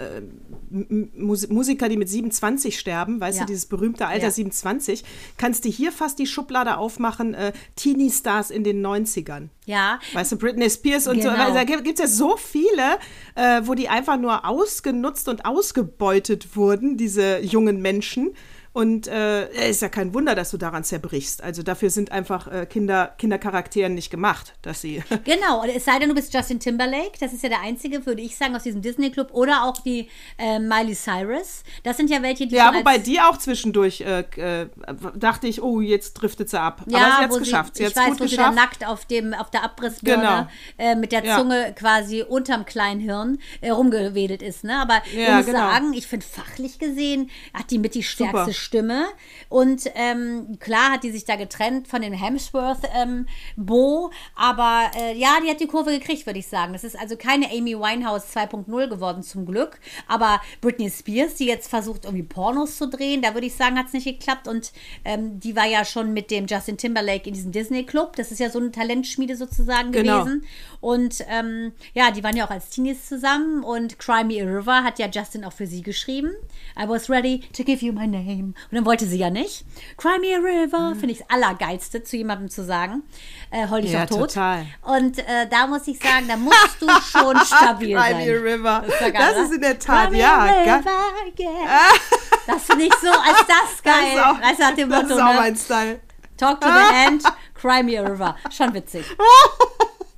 Musiker, 0.70 1.88
die 1.88 1.96
mit 1.96 2.08
27 2.08 2.78
sterben, 2.78 3.20
weißt 3.20 3.38
ja. 3.38 3.44
du, 3.44 3.52
dieses 3.52 3.66
berühmte 3.66 4.06
Alter 4.06 4.26
ja. 4.26 4.30
27, 4.30 5.04
kannst 5.36 5.64
du 5.64 5.68
hier 5.68 5.92
fast 5.92 6.18
die 6.18 6.26
Schublade 6.26 6.76
aufmachen, 6.76 7.34
äh, 7.34 7.52
Teenie-Stars 7.76 8.50
in 8.50 8.64
den 8.64 8.84
90ern. 8.84 9.48
Ja. 9.66 9.98
Weißt 10.12 10.32
du, 10.32 10.36
Britney 10.36 10.68
Spears 10.68 11.06
und 11.06 11.20
genau. 11.20 11.48
so. 11.48 11.54
Da 11.54 11.64
gibt 11.64 11.98
es 11.98 12.00
ja 12.00 12.06
so 12.06 12.36
viele, 12.36 12.98
äh, 13.34 13.62
wo 13.64 13.74
die 13.74 13.88
einfach 13.88 14.18
nur 14.18 14.44
ausgenutzt 14.44 15.28
und 15.28 15.44
ausgebeutet 15.44 16.56
wurden, 16.56 16.96
diese 16.96 17.40
jungen 17.40 17.80
Menschen. 17.80 18.34
Und 18.74 19.06
äh, 19.06 19.70
ist 19.70 19.82
ja 19.82 19.88
kein 19.88 20.12
Wunder, 20.14 20.34
dass 20.34 20.50
du 20.50 20.56
daran 20.56 20.82
zerbrichst. 20.82 21.44
Also 21.44 21.62
dafür 21.62 21.90
sind 21.90 22.10
einfach 22.10 22.48
äh, 22.48 22.66
Kinder, 22.66 23.14
Kindercharakteren 23.18 23.94
nicht 23.94 24.10
gemacht, 24.10 24.54
dass 24.62 24.80
sie. 24.80 25.00
genau, 25.24 25.62
es 25.64 25.84
sei 25.84 26.00
denn, 26.00 26.08
du 26.08 26.14
bist 26.16 26.34
Justin 26.34 26.58
Timberlake. 26.58 27.12
Das 27.20 27.32
ist 27.32 27.44
ja 27.44 27.50
der 27.50 27.60
einzige, 27.60 28.04
würde 28.04 28.20
ich 28.20 28.36
sagen, 28.36 28.56
aus 28.56 28.64
diesem 28.64 28.82
Disney-Club. 28.82 29.28
Oder 29.32 29.62
auch 29.62 29.78
die 29.78 30.08
äh, 30.38 30.58
Miley 30.58 30.96
Cyrus. 30.96 31.62
Das 31.84 31.96
sind 31.96 32.10
ja 32.10 32.20
welche, 32.20 32.48
die. 32.48 32.56
Ja, 32.56 32.74
wobei 32.74 32.98
die 32.98 33.20
auch 33.20 33.38
zwischendurch 33.38 34.00
äh, 34.00 34.24
äh, 34.36 34.66
dachte 35.14 35.46
ich, 35.46 35.62
oh, 35.62 35.80
jetzt 35.80 36.14
driftet 36.14 36.50
sie 36.50 36.60
ab. 36.60 36.82
Ja, 36.88 36.98
Aber 36.98 37.06
sie 37.06 37.12
hat 37.12 37.30
es 37.30 37.38
geschafft. 37.38 37.76
Sie 37.76 37.84
ich 37.84 37.94
weiß, 37.94 38.06
gut 38.06 38.20
wo 38.20 38.24
geschafft. 38.24 38.54
sie 38.54 38.60
nackt 38.60 38.86
auf, 38.88 39.04
dem, 39.04 39.34
auf 39.34 39.50
der 39.50 39.62
Abrissbirne 39.62 40.48
genau. 40.78 40.90
Äh, 40.90 40.96
mit 40.96 41.12
der 41.12 41.22
Zunge 41.36 41.60
ja. 41.60 41.70
quasi 41.70 42.24
unterm 42.24 42.64
kleinen 42.64 43.00
Hirn 43.00 43.38
rumgewedelt 43.62 44.42
ist. 44.42 44.64
Ne? 44.64 44.76
Aber 44.76 45.00
ja, 45.14 45.28
ich 45.28 45.36
muss 45.36 45.46
genau. 45.46 45.58
sagen, 45.58 45.92
ich 45.92 46.08
finde 46.08 46.26
fachlich 46.26 46.80
gesehen, 46.80 47.30
hat 47.52 47.70
die 47.70 47.78
mit 47.78 47.94
die 47.94 48.02
stärkste 48.02 48.40
Super. 48.40 48.63
Stimme. 48.64 49.06
Und 49.48 49.90
ähm, 49.94 50.58
klar 50.58 50.92
hat 50.92 51.04
die 51.04 51.10
sich 51.10 51.24
da 51.24 51.36
getrennt 51.36 51.86
von 51.86 52.02
dem 52.02 52.12
Hemsworth 52.12 52.80
ähm, 52.94 53.26
Bo, 53.56 54.10
aber 54.34 54.90
äh, 54.96 55.16
ja, 55.16 55.38
die 55.44 55.50
hat 55.50 55.60
die 55.60 55.66
Kurve 55.66 55.90
gekriegt, 55.90 56.26
würde 56.26 56.38
ich 56.38 56.46
sagen. 56.46 56.72
Das 56.72 56.84
ist 56.84 56.98
also 56.98 57.16
keine 57.16 57.50
Amy 57.50 57.78
Winehouse 57.78 58.34
2.0 58.34 58.88
geworden, 58.88 59.22
zum 59.22 59.46
Glück. 59.46 59.78
Aber 60.08 60.40
Britney 60.60 60.90
Spears, 60.90 61.34
die 61.34 61.46
jetzt 61.46 61.68
versucht, 61.68 62.04
irgendwie 62.04 62.24
Pornos 62.24 62.78
zu 62.78 62.88
drehen, 62.88 63.22
da 63.22 63.34
würde 63.34 63.46
ich 63.46 63.54
sagen, 63.54 63.78
hat 63.78 63.86
es 63.86 63.92
nicht 63.92 64.06
geklappt. 64.06 64.48
Und 64.48 64.72
ähm, 65.04 65.38
die 65.40 65.54
war 65.54 65.66
ja 65.66 65.84
schon 65.84 66.12
mit 66.12 66.30
dem 66.30 66.46
Justin 66.46 66.78
Timberlake 66.78 67.28
in 67.28 67.34
diesem 67.34 67.52
Disney-Club. 67.52 68.16
Das 68.16 68.32
ist 68.32 68.40
ja 68.40 68.50
so 68.50 68.58
eine 68.58 68.70
Talentschmiede 68.70 69.36
sozusagen 69.36 69.92
genau. 69.92 70.24
gewesen. 70.24 70.46
Und 70.80 71.24
ähm, 71.28 71.72
ja, 71.92 72.10
die 72.10 72.24
waren 72.24 72.36
ja 72.36 72.46
auch 72.46 72.50
als 72.50 72.70
Teenies 72.70 73.06
zusammen. 73.06 73.62
Und 73.62 73.98
Cry 73.98 74.24
Me 74.24 74.42
a 74.42 74.46
River 74.46 74.82
hat 74.84 74.98
ja 74.98 75.08
Justin 75.08 75.44
auch 75.44 75.52
für 75.52 75.66
sie 75.66 75.82
geschrieben. 75.82 76.30
I 76.78 76.88
was 76.88 77.08
ready 77.10 77.40
to 77.52 77.64
give 77.64 77.84
you 77.84 77.92
my 77.92 78.06
name. 78.06 78.53
Und 78.70 78.76
dann 78.76 78.86
wollte 78.86 79.06
sie 79.06 79.18
ja 79.18 79.30
nicht. 79.30 79.64
Cry 79.96 80.18
Me 80.18 80.34
a 80.34 80.38
River, 80.38 80.90
mhm. 80.90 80.98
finde 80.98 81.12
ich 81.12 81.18
das 81.18 81.30
Allergeilste, 81.30 82.02
zu 82.02 82.16
jemandem 82.16 82.48
zu 82.50 82.64
sagen. 82.64 83.02
Äh, 83.50 83.68
heul 83.68 83.82
dich 83.82 83.92
ja, 83.92 84.06
tot. 84.06 84.32
Total. 84.32 84.66
Und 84.82 85.18
äh, 85.18 85.48
da 85.50 85.66
muss 85.66 85.86
ich 85.86 85.98
sagen, 85.98 86.26
da 86.28 86.36
musst 86.36 86.80
du 86.80 86.86
schon 86.88 87.38
stabil 87.44 87.96
Cry 87.96 88.10
sein. 88.10 88.16
Me 88.16 88.22
a 88.22 88.40
River. 88.40 88.84
Das 88.86 89.00
ist, 89.00 89.14
das 89.14 89.36
ist 89.38 89.54
in 89.54 89.60
der 89.60 89.78
Tat, 89.78 90.10
Cry 90.10 90.18
ja. 90.18 90.44
River, 90.44 90.90
yeah. 91.38 91.78
Das 92.46 92.64
finde 92.64 92.84
ich 92.84 92.94
so, 92.94 93.08
als 93.08 93.46
das 93.46 93.82
geil. 93.82 94.16
Das 94.16 94.16
ist 94.16 94.24
auch, 94.24 94.38
du, 94.38 94.62
nach 94.62 94.74
dem 94.74 94.90
das 94.90 95.02
Motto, 95.02 95.14
ist 95.14 95.22
auch 95.22 95.32
ne? 95.32 95.40
mein 95.40 95.56
Style. 95.56 96.00
Talk 96.36 96.60
to 96.60 96.68
the 96.68 96.72
hand, 96.94 97.22
cry 97.54 97.82
me 97.82 97.98
a 97.98 98.02
river. 98.02 98.36
Schon 98.50 98.74
witzig. 98.74 99.04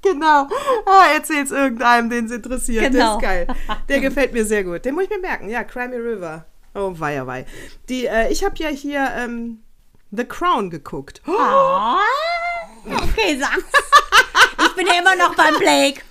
Genau. 0.02 0.48
Ah, 0.86 1.06
erzähl's 1.14 1.50
irgendeinem, 1.50 2.08
den 2.08 2.26
es 2.26 2.30
interessiert. 2.30 2.92
Genau. 2.92 3.18
Der 3.18 3.42
ist 3.42 3.48
geil. 3.48 3.56
Der 3.88 4.00
gefällt 4.00 4.32
mir 4.32 4.44
sehr 4.44 4.64
gut. 4.64 4.84
Den 4.84 4.94
muss 4.94 5.04
ich 5.04 5.10
mir 5.10 5.18
merken. 5.18 5.48
Ja, 5.48 5.64
Cry 5.64 5.88
Me 5.88 5.96
River. 5.96 6.46
Oh, 6.76 6.92
wei, 6.98 7.22
oh, 7.22 7.26
wei. 7.26 7.46
Die, 7.88 8.06
äh, 8.06 8.30
ich 8.30 8.44
habe 8.44 8.54
ja 8.58 8.68
hier 8.68 9.10
ähm, 9.16 9.62
The 10.10 10.24
Crown 10.24 10.68
geguckt. 10.68 11.22
Oh. 11.26 11.96
Okay, 12.84 13.38
sag's. 13.40 13.64
Ich 14.60 14.74
bin 14.74 14.86
ja 14.86 15.00
immer 15.00 15.16
noch 15.16 15.34
beim 15.34 15.58
Blake. 15.58 16.02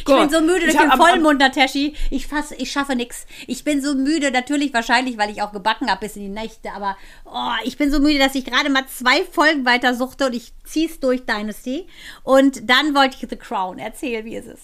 Ich 0.00 0.04
bin 0.04 0.30
so 0.30 0.40
müde 0.40 0.60
durch 0.66 0.76
den 0.76 0.90
Vollmond, 0.92 1.40
Nateshi. 1.40 1.94
Ich, 2.10 2.26
fass, 2.26 2.52
ich 2.52 2.70
schaffe 2.70 2.96
nichts. 2.96 3.26
Ich 3.46 3.64
bin 3.64 3.82
so 3.82 3.94
müde, 3.94 4.30
natürlich 4.30 4.72
wahrscheinlich, 4.74 5.16
weil 5.18 5.30
ich 5.30 5.42
auch 5.42 5.52
gebacken 5.52 5.90
habe 5.90 6.00
bis 6.00 6.16
in 6.16 6.22
die 6.22 6.28
Nächte, 6.28 6.72
aber 6.72 6.96
oh, 7.24 7.52
ich 7.64 7.78
bin 7.78 7.90
so 7.90 8.00
müde, 8.00 8.18
dass 8.18 8.34
ich 8.34 8.44
gerade 8.44 8.70
mal 8.70 8.86
zwei 8.86 9.24
Folgen 9.24 9.64
weiter 9.64 9.94
suchte 9.94 10.26
und 10.26 10.34
ich 10.34 10.52
zieh's 10.64 11.00
durch 11.00 11.24
Dynasty. 11.24 11.88
Und 12.24 12.68
dann 12.68 12.94
wollte 12.94 13.16
ich 13.20 13.28
The 13.28 13.36
Crown. 13.36 13.78
Erzähl, 13.78 14.24
wie 14.24 14.36
ist 14.36 14.48
es? 14.48 14.60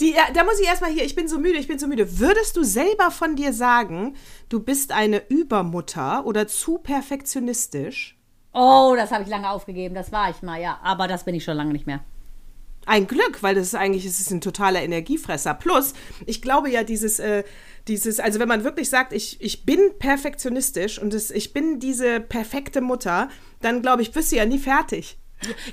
Die, 0.00 0.14
da 0.34 0.44
muss 0.44 0.60
ich 0.60 0.66
erstmal 0.66 0.90
hier, 0.90 1.04
ich 1.04 1.14
bin 1.14 1.26
so 1.26 1.38
müde, 1.38 1.58
ich 1.58 1.68
bin 1.68 1.78
so 1.78 1.86
müde. 1.86 2.18
Würdest 2.18 2.56
du 2.56 2.64
selber 2.64 3.10
von 3.10 3.34
dir 3.34 3.52
sagen, 3.52 4.14
du 4.48 4.60
bist 4.60 4.92
eine 4.92 5.26
Übermutter 5.28 6.26
oder 6.26 6.46
zu 6.46 6.78
perfektionistisch? 6.78 8.18
Oh, 8.52 8.94
das 8.96 9.10
habe 9.10 9.22
ich 9.22 9.28
lange 9.28 9.50
aufgegeben. 9.50 9.94
Das 9.94 10.12
war 10.12 10.30
ich 10.30 10.42
mal, 10.42 10.60
ja. 10.60 10.78
Aber 10.82 11.08
das 11.08 11.24
bin 11.24 11.34
ich 11.34 11.44
schon 11.44 11.56
lange 11.56 11.72
nicht 11.72 11.86
mehr. 11.86 12.00
Ein 12.84 13.06
Glück, 13.06 13.42
weil 13.42 13.54
das 13.54 13.68
ist 13.68 13.74
eigentlich 13.74 14.04
es 14.04 14.20
ist 14.20 14.30
ein 14.30 14.40
totaler 14.40 14.82
Energiefresser. 14.82 15.54
Plus, 15.54 15.94
ich 16.24 16.40
glaube 16.40 16.70
ja, 16.70 16.84
dieses, 16.84 17.18
äh, 17.18 17.42
dieses, 17.88 18.20
also 18.20 18.38
wenn 18.38 18.48
man 18.48 18.64
wirklich 18.64 18.88
sagt, 18.88 19.12
ich, 19.12 19.40
ich 19.40 19.66
bin 19.66 19.98
perfektionistisch 19.98 20.98
und 21.00 21.12
das, 21.12 21.30
ich 21.30 21.52
bin 21.52 21.80
diese 21.80 22.20
perfekte 22.20 22.80
Mutter, 22.80 23.28
dann 23.60 23.82
glaube 23.82 24.02
ich, 24.02 24.14
wirst 24.14 24.30
du 24.30 24.36
ja 24.36 24.44
nie 24.44 24.58
fertig. 24.58 25.18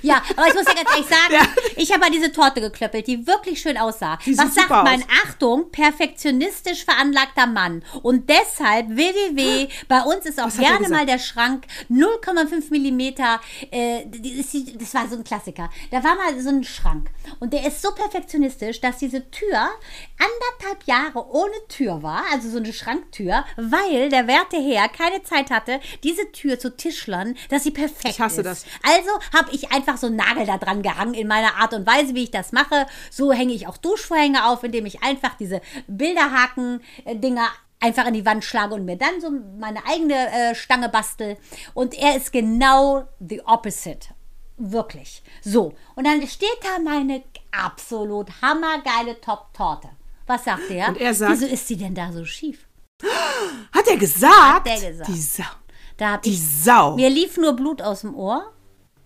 Ja, 0.02 0.22
aber 0.36 0.48
ich 0.48 0.54
muss 0.54 0.64
ja 0.66 0.74
ganz 0.74 0.90
ehrlich 0.90 1.06
sagen, 1.06 1.32
ja. 1.32 1.46
ich 1.76 1.90
habe 1.90 2.00
mal 2.00 2.10
diese 2.10 2.30
Torte 2.32 2.60
geklöppelt, 2.60 3.06
die 3.06 3.26
wirklich 3.26 3.60
schön 3.60 3.76
aussah. 3.76 4.18
Die 4.24 4.36
Was 4.36 4.54
sagt 4.54 4.70
mein 4.70 5.02
aus. 5.02 5.08
Achtung, 5.24 5.70
perfektionistisch 5.70 6.84
veranlagter 6.84 7.46
Mann? 7.46 7.82
Und 8.02 8.28
deshalb 8.28 8.88
www, 8.90 9.68
bei 9.88 10.02
uns 10.02 10.26
ist 10.26 10.38
auch 10.38 10.46
Was 10.46 10.58
gerne 10.58 10.88
mal 10.88 11.06
der 11.06 11.18
Schrank 11.18 11.66
0,5 11.90 12.70
Millimeter. 12.70 13.40
Äh, 13.70 14.04
das 14.06 14.94
war 14.94 15.08
so 15.08 15.16
ein 15.16 15.24
Klassiker. 15.24 15.70
Da 15.90 16.04
war 16.04 16.14
mal 16.16 16.38
so 16.40 16.50
ein 16.50 16.64
Schrank 16.64 17.10
und 17.40 17.52
der 17.52 17.66
ist 17.66 17.82
so 17.82 17.90
perfektionistisch, 17.92 18.80
dass 18.80 18.98
diese 18.98 19.30
Tür 19.30 19.70
anderthalb 20.18 20.84
Jahre 20.86 21.26
ohne 21.30 21.54
Tür 21.68 22.02
war, 22.02 22.24
also 22.32 22.50
so 22.50 22.58
eine 22.58 22.72
Schranktür, 22.72 23.44
weil 23.56 24.08
der 24.10 24.26
werte 24.26 24.56
Herr 24.56 24.88
keine 24.88 25.22
Zeit 25.22 25.50
hatte, 25.50 25.80
diese 26.02 26.30
Tür 26.32 26.58
zu 26.58 26.76
tischlern, 26.76 27.36
dass 27.48 27.64
sie 27.64 27.70
perfekt 27.70 28.04
ist. 28.04 28.10
Ich 28.10 28.20
hasse 28.20 28.40
ist. 28.42 28.46
das. 28.46 28.64
Also 28.82 29.10
habe 29.32 29.53
ich 29.54 29.72
einfach 29.72 29.96
so 29.96 30.06
einen 30.06 30.16
Nagel 30.16 30.46
da 30.46 30.58
dran 30.58 30.82
gehangen 30.82 31.14
in 31.14 31.26
meiner 31.26 31.56
Art 31.56 31.74
und 31.74 31.86
Weise, 31.86 32.14
wie 32.14 32.24
ich 32.24 32.30
das 32.30 32.52
mache. 32.52 32.86
So 33.10 33.32
hänge 33.32 33.52
ich 33.52 33.66
auch 33.66 33.76
Duschvorhänge 33.76 34.46
auf, 34.46 34.62
indem 34.64 34.86
ich 34.86 35.02
einfach 35.02 35.34
diese 35.34 35.60
Bilderhaken-Dinger 35.86 37.48
einfach 37.80 38.06
in 38.06 38.14
die 38.14 38.26
Wand 38.26 38.44
schlage 38.44 38.74
und 38.74 38.84
mir 38.84 38.96
dann 38.96 39.20
so 39.20 39.30
meine 39.58 39.84
eigene 39.86 40.14
äh, 40.14 40.54
Stange 40.54 40.88
bastel. 40.88 41.36
Und 41.74 41.94
er 41.94 42.16
ist 42.16 42.32
genau 42.32 43.06
the 43.20 43.42
opposite. 43.42 44.08
Wirklich. 44.56 45.22
So. 45.42 45.74
Und 45.94 46.06
dann 46.06 46.26
steht 46.26 46.48
da 46.62 46.78
meine 46.82 47.22
absolut 47.52 48.30
hammergeile 48.40 49.20
Top-Torte. 49.20 49.88
Was 50.26 50.44
sagt 50.44 50.70
er? 50.70 50.88
Und 50.88 51.00
er 51.00 51.12
sagt, 51.12 51.32
Wieso 51.32 51.46
ist 51.46 51.68
sie 51.68 51.76
denn 51.76 51.94
da 51.94 52.12
so 52.12 52.24
schief? 52.24 52.66
Hat 53.72 53.86
er 53.86 53.96
gesagt? 53.96 54.32
Hat 54.34 54.66
er 54.66 54.90
gesagt. 54.90 55.08
Die 55.08 55.20
Sau. 55.20 55.44
Da 55.96 56.12
hab 56.12 56.22
die 56.22 56.30
ich, 56.30 56.40
Sau. 56.40 56.96
Mir 56.96 57.10
lief 57.10 57.36
nur 57.36 57.52
Blut 57.54 57.82
aus 57.82 58.00
dem 58.00 58.14
Ohr. 58.14 58.52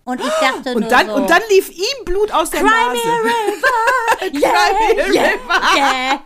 Und 0.09 0.19
ich 0.19 0.27
dachte 0.27 0.73
und 0.75 0.91
dann, 0.91 1.07
so, 1.07 1.13
Und 1.13 1.29
dann 1.29 1.41
lief 1.49 1.69
ihm 1.69 2.05
Blut 2.05 2.31
aus 2.31 2.49
der 2.49 2.61
Cry 2.61 2.69
Nase. 2.69 2.95
Me 2.95 4.31
river. 4.31 4.39
yeah, 4.39 4.51
Cry 4.53 4.73
me 4.73 5.13
yeah, 5.13 5.23
river. 5.23 5.61
Yeah. 5.75 6.19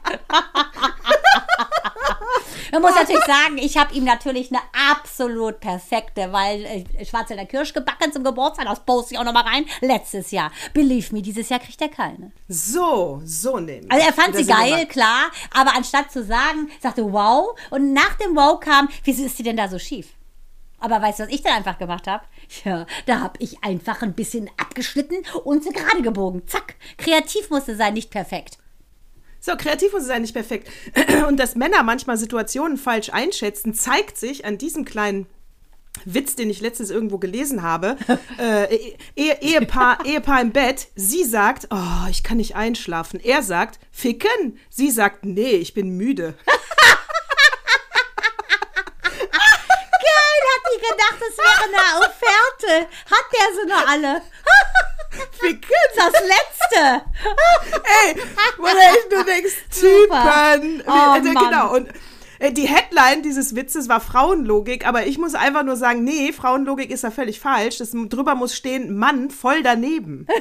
Man 2.71 2.81
muss 2.81 2.95
natürlich 2.95 3.23
sagen, 3.25 3.59
ich 3.59 3.77
habe 3.77 3.93
ihm 3.93 4.03
natürlich 4.03 4.49
eine 4.51 4.61
absolut 4.91 5.59
perfekte, 5.59 6.31
weil 6.31 6.65
äh, 6.65 7.05
Schwarzelder 7.05 7.45
Kirsch 7.45 7.71
gebacken 7.71 8.11
zum 8.11 8.23
Geburtstag, 8.23 8.65
das 8.65 8.79
poste 8.79 9.13
ich 9.13 9.19
auch 9.19 9.23
nochmal 9.23 9.43
rein, 9.43 9.65
letztes 9.81 10.31
Jahr. 10.31 10.51
Believe 10.73 11.13
me, 11.13 11.21
dieses 11.21 11.49
Jahr 11.49 11.59
kriegt 11.59 11.79
er 11.81 11.89
keine. 11.89 12.31
So, 12.47 13.21
so 13.25 13.59
nämlich. 13.59 13.91
Also 13.91 14.07
er 14.07 14.13
fand 14.13 14.35
sie 14.35 14.45
geil, 14.45 14.87
klar, 14.87 15.29
aber 15.53 15.75
anstatt 15.75 16.11
zu 16.11 16.23
sagen, 16.23 16.71
sagte 16.81 17.13
wow 17.13 17.55
und 17.69 17.93
nach 17.93 18.15
dem 18.15 18.35
wow 18.35 18.59
kam, 18.59 18.89
wieso 19.03 19.25
ist 19.25 19.37
sie 19.37 19.43
denn 19.43 19.57
da 19.57 19.67
so 19.67 19.77
schief? 19.77 20.07
Aber 20.83 21.01
weißt 21.01 21.19
du, 21.19 21.23
was 21.23 21.31
ich 21.31 21.41
dann 21.41 21.53
einfach 21.53 21.77
gemacht 21.77 22.07
habe? 22.07 22.25
Ja, 22.65 22.85
da 23.05 23.21
habe 23.21 23.35
ich 23.39 23.63
einfach 23.63 24.01
ein 24.01 24.13
bisschen 24.13 24.49
abgeschnitten 24.57 25.15
und 25.45 25.63
sie 25.63 25.71
gerade 25.71 26.01
gebogen. 26.01 26.45
Zack. 26.45 26.75
Kreativ 26.97 27.49
musste 27.49 27.77
sein, 27.77 27.93
nicht 27.93 28.11
perfekt. 28.11 28.57
So, 29.39 29.55
kreativ 29.55 29.93
muss 29.93 30.05
sein, 30.05 30.23
nicht 30.23 30.33
perfekt. 30.33 30.69
Und 31.27 31.37
dass 31.37 31.55
Männer 31.55 31.83
manchmal 31.83 32.17
Situationen 32.17 32.77
falsch 32.77 33.09
einschätzen, 33.11 33.73
zeigt 33.73 34.17
sich 34.17 34.45
an 34.45 34.57
diesem 34.57 34.85
kleinen 34.85 35.25
Witz, 36.05 36.35
den 36.35 36.49
ich 36.49 36.59
letztens 36.59 36.89
irgendwo 36.89 37.17
gelesen 37.17 37.61
habe. 37.61 37.95
äh, 38.37 38.73
Ehe, 39.15 39.37
Ehepaar, 39.41 40.05
Ehepaar 40.05 40.41
im 40.41 40.51
Bett. 40.51 40.87
Sie 40.95 41.23
sagt, 41.23 41.67
oh, 41.71 42.09
ich 42.09 42.23
kann 42.23 42.37
nicht 42.37 42.55
einschlafen. 42.55 43.21
Er 43.21 43.41
sagt, 43.41 43.79
ficken. 43.91 44.59
Sie 44.69 44.91
sagt, 44.91 45.23
nee, 45.23 45.51
ich 45.51 45.73
bin 45.73 45.95
müde. 45.95 46.35
gedacht, 50.89 51.19
es 51.29 51.37
wäre 51.37 51.63
eine 51.65 51.99
Offerte. 51.99 52.87
Hat 53.09 53.25
der 53.33 53.47
sie 53.55 53.67
noch 53.67 53.87
alle? 53.87 54.21
Ficken. 55.39 55.69
Das 55.95 56.13
letzte. 56.13 56.81
Ey, 58.05 58.15
wo 58.57 58.63
du 58.63 58.77
echt 58.77 59.11
nur 59.11 59.23
denkst, 59.23 59.53
Typen. 59.71 60.83
Oh, 60.87 60.91
also, 60.91 61.29
genau. 61.29 61.73
Und 61.75 61.89
äh, 61.89 61.93
die 62.51 62.67
Headline 62.67 63.23
dieses 63.23 63.55
Witzes 63.55 63.87
war 63.89 64.01
Frauenlogik, 64.01 64.85
aber 64.87 65.05
ich 65.05 65.17
muss 65.17 65.35
einfach 65.35 65.63
nur 65.63 65.77
sagen, 65.77 66.03
nee, 66.03 66.33
Frauenlogik 66.33 66.91
ist 66.91 67.03
da 67.03 67.11
völlig 67.11 67.39
falsch. 67.39 67.77
Das, 67.77 67.91
drüber 67.91 68.35
muss 68.35 68.55
stehen, 68.55 68.97
Mann 68.97 69.29
voll 69.29 69.63
daneben. 69.63 70.27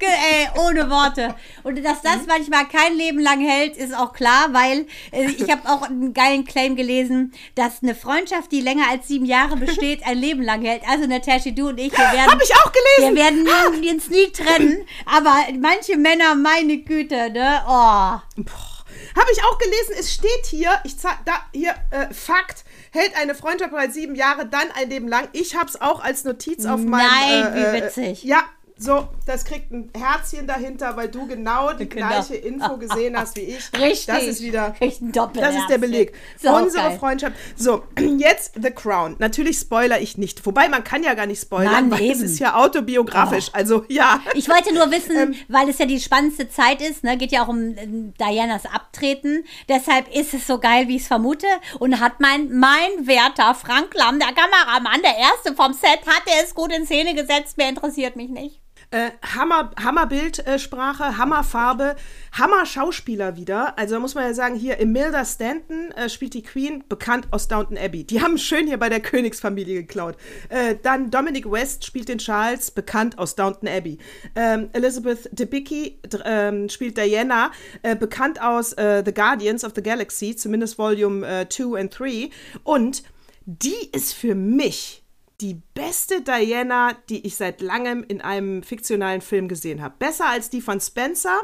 Ey, 0.00 0.48
ohne 0.58 0.90
Worte. 0.90 1.34
Und 1.62 1.84
dass 1.84 2.02
das 2.02 2.26
manchmal 2.26 2.66
kein 2.66 2.96
Leben 2.96 3.18
lang 3.18 3.40
hält, 3.40 3.76
ist 3.76 3.94
auch 3.94 4.12
klar, 4.12 4.48
weil 4.52 4.86
äh, 5.12 5.30
ich 5.30 5.50
habe 5.50 5.68
auch 5.68 5.82
einen 5.82 6.14
geilen 6.14 6.44
Claim 6.44 6.76
gelesen, 6.76 7.32
dass 7.54 7.82
eine 7.82 7.94
Freundschaft, 7.94 8.50
die 8.52 8.60
länger 8.60 8.84
als 8.90 9.08
sieben 9.08 9.26
Jahre 9.26 9.56
besteht, 9.56 10.06
ein 10.06 10.18
Leben 10.18 10.42
lang 10.42 10.62
hält. 10.62 10.82
Also 10.88 11.06
Natascha, 11.06 11.50
du 11.50 11.68
und 11.68 11.78
ich, 11.78 11.92
wir 11.92 11.98
werden, 11.98 12.30
hab 12.30 12.42
ich 12.42 12.54
auch 12.54 12.72
gelesen. 12.72 13.16
wir 13.16 13.22
werden 13.22 13.94
uns 13.94 14.08
nie 14.08 14.30
trennen. 14.32 14.86
Aber 15.04 15.34
manche 15.60 15.96
Männer, 15.96 16.34
meine 16.34 16.78
Güte, 16.78 17.30
ne? 17.30 17.62
Oh. 17.66 18.42
Boah. 18.42 18.75
Habe 19.16 19.30
ich 19.32 19.42
auch 19.44 19.58
gelesen, 19.58 19.94
es 19.98 20.12
steht 20.12 20.46
hier, 20.46 20.70
ich 20.84 20.98
zeig, 20.98 21.18
da, 21.24 21.32
hier, 21.52 21.74
äh, 21.90 22.12
Fakt, 22.12 22.64
hält 22.90 23.16
eine 23.16 23.34
Freundschaft 23.34 23.70
bereits 23.70 23.94
sieben 23.94 24.14
Jahre, 24.14 24.46
dann 24.46 24.70
ein 24.74 24.88
Leben 24.88 25.08
lang. 25.08 25.28
Ich 25.32 25.56
habe 25.56 25.68
es 25.68 25.80
auch 25.80 26.02
als 26.02 26.24
Notiz 26.24 26.66
auf 26.66 26.80
meinem... 26.80 27.06
Nein, 27.06 27.52
äh, 27.52 27.54
wie 27.54 27.78
äh, 27.78 27.82
witzig. 27.82 28.24
Ja, 28.24 28.44
so, 28.78 29.08
das 29.24 29.44
kriegt 29.44 29.72
ein 29.72 29.90
Herzchen 29.96 30.46
dahinter, 30.46 30.96
weil 30.96 31.08
du 31.08 31.26
genau 31.26 31.72
die 31.72 31.88
Genau. 31.88 32.08
gleiche 32.08 32.34
Info 32.34 32.76
gesehen 32.76 33.16
hast 33.18 33.36
wie 33.36 33.40
ich. 33.40 33.70
Richtig. 33.78 34.06
Das 34.06 34.22
ist 34.24 34.42
wieder... 34.42 34.74
Das 34.80 35.54
ist 35.54 35.68
der 35.70 35.78
Beleg. 35.78 36.12
So 36.42 36.50
Unsere 36.54 36.90
geil. 36.90 36.98
Freundschaft. 36.98 37.32
So, 37.56 37.84
jetzt 38.18 38.52
The 38.60 38.70
Crown. 38.70 39.16
Natürlich 39.18 39.58
spoiler 39.58 40.00
ich 40.00 40.18
nicht. 40.18 40.44
Wobei 40.44 40.68
man 40.68 40.84
kann 40.84 41.02
ja 41.02 41.14
gar 41.14 41.24
nicht 41.26 41.40
spoilern, 41.40 41.88
Mann, 41.88 41.90
weil 41.92 42.10
es 42.10 42.18
eben. 42.18 42.24
ist 42.26 42.38
ja 42.38 42.54
autobiografisch. 42.56 43.48
Also 43.54 43.84
ja. 43.88 44.20
Ich 44.34 44.48
wollte 44.48 44.74
nur 44.74 44.90
wissen, 44.90 45.16
Ähm. 45.16 45.34
weil 45.48 45.68
es 45.70 45.78
ja 45.78 45.86
die 45.86 45.98
spannendste 46.00 46.48
Zeit 46.50 46.82
ist, 46.82 47.02
ne, 47.02 47.16
geht 47.16 47.32
ja 47.32 47.44
auch 47.44 47.48
um 47.48 47.76
äh, 47.76 47.86
Dianas 48.20 48.66
Abtreten. 48.66 49.44
Deshalb 49.70 50.14
ist 50.14 50.34
es 50.34 50.46
so 50.46 50.58
geil, 50.58 50.86
wie 50.88 50.96
ich 50.96 51.02
es 51.02 51.08
vermute. 51.08 51.46
Und 51.78 51.98
hat 52.00 52.20
mein, 52.20 52.50
mein 52.58 53.06
Werter 53.06 53.54
Frank 53.54 53.94
Lamm, 53.94 54.18
der 54.18 54.28
Kameramann, 54.34 55.00
der 55.02 55.16
erste 55.16 55.54
vom 55.54 55.72
Set, 55.72 56.00
hat 56.06 56.22
er 56.26 56.44
es 56.44 56.54
gut 56.54 56.72
in 56.72 56.84
Szene 56.84 57.14
gesetzt. 57.14 57.56
Mehr 57.56 57.70
interessiert 57.70 58.16
mich 58.16 58.28
nicht. 58.28 58.60
Äh, 58.90 59.10
Hammer, 59.34 59.72
Hammer 59.82 60.06
Bildsprache, 60.06 61.18
Hammer 61.18 62.66
Schauspieler 62.66 63.36
wieder. 63.36 63.76
Also 63.78 63.94
da 63.94 64.00
muss 64.00 64.14
man 64.14 64.24
ja 64.24 64.34
sagen, 64.34 64.54
hier 64.54 64.78
Imelda 64.78 65.24
Stanton 65.24 65.90
äh, 65.92 66.08
spielt 66.08 66.34
die 66.34 66.42
Queen, 66.42 66.84
bekannt 66.88 67.28
aus 67.32 67.48
Downton 67.48 67.76
Abbey. 67.76 68.04
Die 68.04 68.20
haben 68.20 68.38
schön 68.38 68.66
hier 68.66 68.78
bei 68.78 68.88
der 68.88 69.00
Königsfamilie 69.00 69.82
geklaut. 69.82 70.16
Äh, 70.48 70.76
dann 70.82 71.10
Dominic 71.10 71.50
West 71.50 71.84
spielt 71.84 72.08
den 72.08 72.18
Charles, 72.18 72.70
bekannt 72.70 73.18
aus 73.18 73.34
Downton 73.34 73.68
Abbey. 73.68 73.98
Ähm, 74.36 74.70
Elizabeth 74.72 75.28
Debicki 75.32 75.98
ähm, 76.24 76.68
spielt 76.68 76.96
Diana, 76.96 77.50
äh, 77.82 77.96
bekannt 77.96 78.40
aus 78.40 78.72
äh, 78.74 79.02
The 79.04 79.12
Guardians 79.12 79.64
of 79.64 79.72
the 79.74 79.82
Galaxy, 79.82 80.36
zumindest 80.36 80.78
Volume 80.78 81.46
2 81.48 81.80
and 81.80 81.98
3. 81.98 82.30
Und 82.62 83.02
die 83.46 83.90
ist 83.92 84.12
für 84.12 84.34
mich 84.34 85.05
die 85.40 85.60
beste 85.74 86.22
Diana, 86.22 86.92
die 87.08 87.26
ich 87.26 87.36
seit 87.36 87.60
langem 87.60 88.04
in 88.06 88.20
einem 88.20 88.62
fiktionalen 88.62 89.20
Film 89.20 89.48
gesehen 89.48 89.82
habe. 89.82 89.94
Besser 89.98 90.26
als 90.26 90.48
die 90.50 90.60
von 90.60 90.80
Spencer 90.80 91.40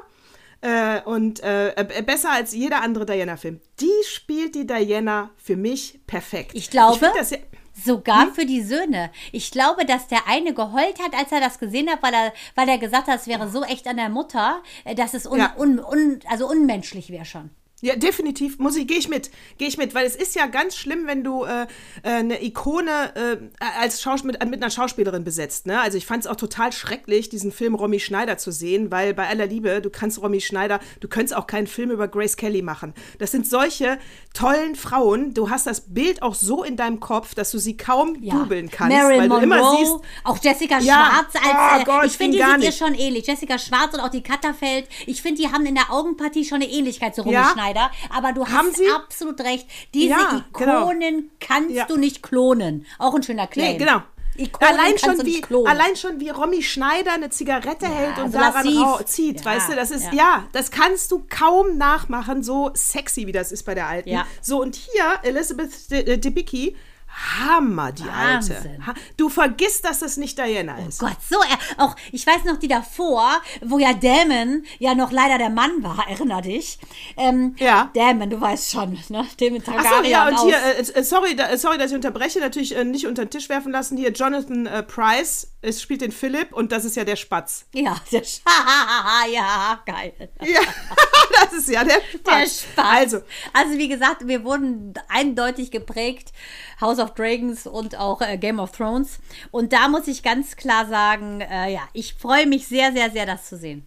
äh, 0.62 1.00
und 1.02 1.42
äh, 1.42 1.70
äh, 1.74 2.02
besser 2.02 2.30
als 2.30 2.52
jeder 2.54 2.82
andere 2.82 3.04
Diana-Film. 3.04 3.60
Die 3.80 3.90
spielt 4.06 4.54
die 4.54 4.66
Diana 4.66 5.30
für 5.36 5.56
mich 5.56 6.00
perfekt. 6.06 6.52
Ich 6.54 6.70
glaube, 6.70 7.10
das 7.16 7.30
ja, 7.30 7.38
Sogar 7.74 8.26
Hm? 8.26 8.34
für 8.34 8.44
die 8.44 8.62
Söhne. 8.62 9.10
Ich 9.32 9.50
glaube, 9.50 9.86
dass 9.86 10.06
der 10.06 10.28
eine 10.28 10.52
geheult 10.52 11.00
hat, 11.02 11.14
als 11.18 11.32
er 11.32 11.40
das 11.40 11.58
gesehen 11.58 11.88
hat, 11.88 12.02
weil 12.02 12.12
er, 12.12 12.32
weil 12.54 12.68
er 12.68 12.76
gesagt 12.76 13.08
hat, 13.08 13.18
es 13.20 13.26
wäre 13.26 13.48
so 13.50 13.62
echt 13.62 13.86
an 13.86 13.96
der 13.96 14.10
Mutter, 14.10 14.62
äh, 14.84 14.94
dass 14.94 15.14
es 15.14 15.26
un, 15.26 15.38
Ja. 15.38 15.54
un, 15.58 15.78
un, 15.78 16.20
also 16.28 16.46
unmenschlich 16.48 17.10
wäre 17.10 17.24
schon. 17.24 17.50
Ja, 17.84 17.96
definitiv. 17.96 18.60
Muss 18.60 18.76
ich, 18.76 18.86
gehe 18.86 18.96
ich 18.98 19.08
mit. 19.08 19.30
Gehe 19.58 19.66
ich 19.66 19.76
mit, 19.76 19.92
weil 19.92 20.06
es 20.06 20.14
ist 20.14 20.36
ja 20.36 20.46
ganz 20.46 20.76
schlimm, 20.76 21.06
wenn 21.06 21.24
du 21.24 21.42
äh, 21.44 21.62
äh, 22.04 22.08
eine 22.10 22.40
Ikone 22.44 23.12
äh, 23.16 23.36
als 23.80 24.00
Schaus 24.00 24.22
mit, 24.22 24.38
mit 24.48 24.62
einer 24.62 24.70
Schauspielerin 24.70 25.24
besetzt. 25.24 25.66
Ne? 25.66 25.80
Also 25.80 25.98
ich 25.98 26.06
fand 26.06 26.24
es 26.24 26.30
auch 26.30 26.36
total 26.36 26.72
schrecklich, 26.72 27.28
diesen 27.28 27.50
Film 27.50 27.74
Romy 27.74 27.98
Schneider 27.98 28.38
zu 28.38 28.52
sehen, 28.52 28.92
weil 28.92 29.14
bei 29.14 29.26
aller 29.26 29.46
Liebe, 29.46 29.80
du 29.82 29.90
kannst 29.90 30.22
Romy 30.22 30.40
Schneider, 30.40 30.78
du 31.00 31.08
könntest 31.08 31.34
auch 31.36 31.48
keinen 31.48 31.66
Film 31.66 31.90
über 31.90 32.06
Grace 32.06 32.36
Kelly 32.36 32.62
machen. 32.62 32.94
Das 33.18 33.32
sind 33.32 33.48
solche 33.48 33.98
tollen 34.32 34.76
Frauen. 34.76 35.34
Du 35.34 35.50
hast 35.50 35.66
das 35.66 35.92
Bild 35.92 36.22
auch 36.22 36.36
so 36.36 36.62
in 36.62 36.76
deinem 36.76 37.00
Kopf, 37.00 37.34
dass 37.34 37.50
du 37.50 37.58
sie 37.58 37.76
kaum 37.76 38.14
dubeln 38.22 38.70
kannst, 38.70 38.96
Marilyn 38.96 39.28
weil 39.28 39.40
du 39.40 39.46
Monroe, 39.48 39.58
immer 39.58 39.76
siehst, 39.78 39.94
auch 40.22 40.38
Jessica 40.40 40.78
Ja. 40.78 41.10
Schwarz 41.10 41.34
als 41.34 41.78
Oh 41.78 41.80
äh, 41.80 41.84
Gott, 41.84 42.06
ich 42.06 42.12
finde, 42.16 42.36
die 42.36 42.38
gar 42.38 42.50
sind 42.52 42.60
ihr 42.62 42.68
nicht. 42.68 42.78
schon 42.78 42.94
ähnlich. 42.94 43.26
Jessica 43.26 43.58
Schwarz 43.58 43.92
und 43.92 43.98
auch 43.98 44.08
die 44.10 44.22
Katterfeld. 44.22 44.86
Ich 45.06 45.20
finde, 45.20 45.42
die 45.42 45.48
haben 45.50 45.66
in 45.66 45.74
der 45.74 45.90
Augenpartie 45.92 46.44
schon 46.44 46.62
eine 46.62 46.70
Ähnlichkeit 46.70 47.16
zu 47.16 47.22
Romy 47.22 47.34
Ja. 47.34 47.50
Schneider. 47.52 47.71
Aber 48.14 48.32
du 48.32 48.46
Haben 48.46 48.68
hast 48.68 48.76
sie? 48.76 48.90
absolut 48.94 49.40
recht. 49.40 49.66
Diese 49.94 50.10
Ja, 50.10 50.44
genau. 50.56 50.82
Ikonen 50.90 51.30
kannst 51.40 51.70
Ja. 51.70 51.84
du 51.86 51.96
nicht 51.96 52.22
klonen. 52.22 52.86
Auch 52.98 53.14
ein 53.14 53.22
schöner 53.22 53.46
Claim. 53.46 53.72
Nee, 53.72 53.78
genau. 53.78 54.02
Ikonen 54.34 54.70
allein, 54.78 54.96
schon 54.98 55.26
wie, 55.26 55.44
allein 55.66 55.94
schon 55.94 56.18
wie 56.18 56.30
Romy 56.30 56.62
Schneider 56.62 57.12
eine 57.12 57.28
Zigarette 57.28 57.86
hält 57.86 58.16
und 58.18 58.32
so 58.32 58.38
daran 58.38 58.64
lassiv. 58.64 58.80
rau- 58.80 59.02
zieht, 59.04 59.40
Ja, 59.40 59.44
weißt 59.44 59.68
du, 59.70 59.76
das 59.76 59.90
ist, 59.90 60.04
ja. 60.06 60.12
ja. 60.14 60.44
das 60.52 60.70
kannst 60.70 61.12
du 61.12 61.26
kaum 61.28 61.76
nachmachen, 61.76 62.42
so 62.42 62.70
sexy 62.72 63.26
wie 63.26 63.32
das 63.32 63.52
ist 63.52 63.64
bei 63.64 63.74
der 63.74 63.88
Alten. 63.88 64.08
Ja. 64.08 64.26
So, 64.40 64.62
und 64.62 64.74
hier, 64.74 65.04
Elizabeth 65.22 65.90
De- 65.90 66.14
äh, 66.14 66.18
Debicki, 66.18 66.74
Hammer, 67.14 67.92
die 67.92 68.06
Wahnsinn. 68.06 68.56
Alte. 68.56 68.86
Ha- 68.86 68.94
Du 69.16 69.28
vergisst, 69.28 69.84
dass 69.84 70.00
das 70.00 70.16
nicht 70.16 70.38
Diana 70.38 70.78
ist. 70.86 70.98
Gott, 70.98 71.16
so, 71.28 71.36
er, 71.40 71.84
auch, 71.84 71.94
ich 72.10 72.26
weiß 72.26 72.44
noch 72.44 72.58
die 72.58 72.68
davor, 72.68 73.30
wo 73.62 73.78
ja 73.78 73.92
Damon 73.92 74.64
ja 74.78 74.94
noch 74.94 75.12
leider 75.12 75.38
der 75.38 75.50
Mann 75.50 75.82
war, 75.82 76.06
erinner 76.10 76.40
dich. 76.42 76.78
Ähm, 77.16 77.54
Ja. 77.58 77.90
Damon, 77.94 78.30
du 78.30 78.40
weißt 78.40 78.72
schon, 78.72 78.98
ne? 79.08 79.26
Damon 79.38 79.62
Targaryen 79.62 80.10
ja, 80.10 80.28
und 80.28 80.34
aus. 80.34 80.44
hier, 80.44 80.56
äh, 80.56 80.80
äh, 80.80 81.02
sorry, 81.04 81.36
da, 81.36 81.48
äh, 81.50 81.58
sorry, 81.58 81.78
dass 81.78 81.90
ich 81.90 81.96
unterbreche, 81.96 82.40
natürlich 82.40 82.74
äh, 82.76 82.84
nicht 82.84 83.06
unter 83.06 83.24
den 83.24 83.30
Tisch 83.30 83.48
werfen 83.48 83.72
lassen. 83.72 83.96
Hier, 83.98 84.10
Jonathan 84.12 84.66
äh, 84.66 84.82
Price, 84.82 85.52
es 85.60 85.80
spielt 85.82 86.00
den 86.00 86.12
Philipp 86.12 86.52
und 86.52 86.72
das 86.72 86.84
ist 86.84 86.96
ja 86.96 87.04
der 87.04 87.16
Spatz. 87.16 87.66
Ja, 87.74 87.96
der 88.10 88.24
Sch 88.24 88.40
ja, 89.32 89.80
geil. 89.86 90.12
Ja, 90.40 90.60
das 91.44 91.52
ist 91.52 91.68
ja 91.68 91.84
der 91.84 92.00
Spatz. 92.10 92.24
Der 92.24 92.46
Spaß. 92.72 92.84
Also, 93.02 93.20
also 93.52 93.78
wie 93.78 93.88
gesagt, 93.88 94.26
wir 94.26 94.44
wurden 94.44 94.94
eindeutig 95.08 95.70
geprägt, 95.70 96.32
House 96.80 96.98
of 97.02 97.14
Dragons 97.14 97.66
und 97.66 97.98
auch 97.98 98.20
äh, 98.20 98.38
Game 98.38 98.58
of 98.58 98.72
Thrones. 98.72 99.18
Und 99.50 99.72
da 99.72 99.88
muss 99.88 100.08
ich 100.08 100.22
ganz 100.22 100.56
klar 100.56 100.86
sagen, 100.86 101.40
äh, 101.40 101.72
ja, 101.72 101.82
ich 101.92 102.14
freue 102.14 102.46
mich 102.46 102.66
sehr, 102.68 102.92
sehr, 102.92 103.10
sehr, 103.10 103.26
das 103.26 103.48
zu 103.48 103.56
sehen. 103.56 103.86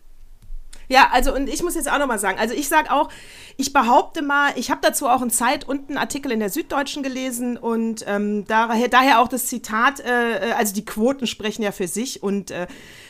Ja, 0.88 1.10
also 1.12 1.34
und 1.34 1.49
ich 1.49 1.63
muss 1.63 1.75
jetzt 1.75 1.91
auch 1.91 1.97
nochmal 1.97 2.19
sagen, 2.19 2.38
also 2.38 2.54
ich 2.54 2.67
sage 2.67 2.91
auch, 2.91 3.10
ich 3.58 3.73
behaupte 3.73 4.21
mal, 4.21 4.51
ich 4.56 4.69
habe 4.69 4.82
dazu 4.84 5.08
auch 5.08 5.21
einen 5.21 5.32
Zeit 5.32 5.67
und 5.67 5.89
einen 5.89 5.97
Artikel 5.97 6.32
in 6.32 6.39
der 6.39 6.49
Süddeutschen 6.49 7.01
gelesen 7.01 7.58
und 7.58 8.04
ähm, 8.08 8.45
daher, 8.45 8.88
daher 8.88 9.21
auch 9.21 9.28
das 9.28 9.47
Zitat, 9.47 9.99
äh, 10.01 10.54
also 10.58 10.73
die 10.73 10.86
Quoten 10.86 11.25
sprechen 11.25 11.63
ja 11.63 11.71
für 11.71 11.88
sich 11.88 12.21
und 12.21 12.51
äh, 12.51 12.67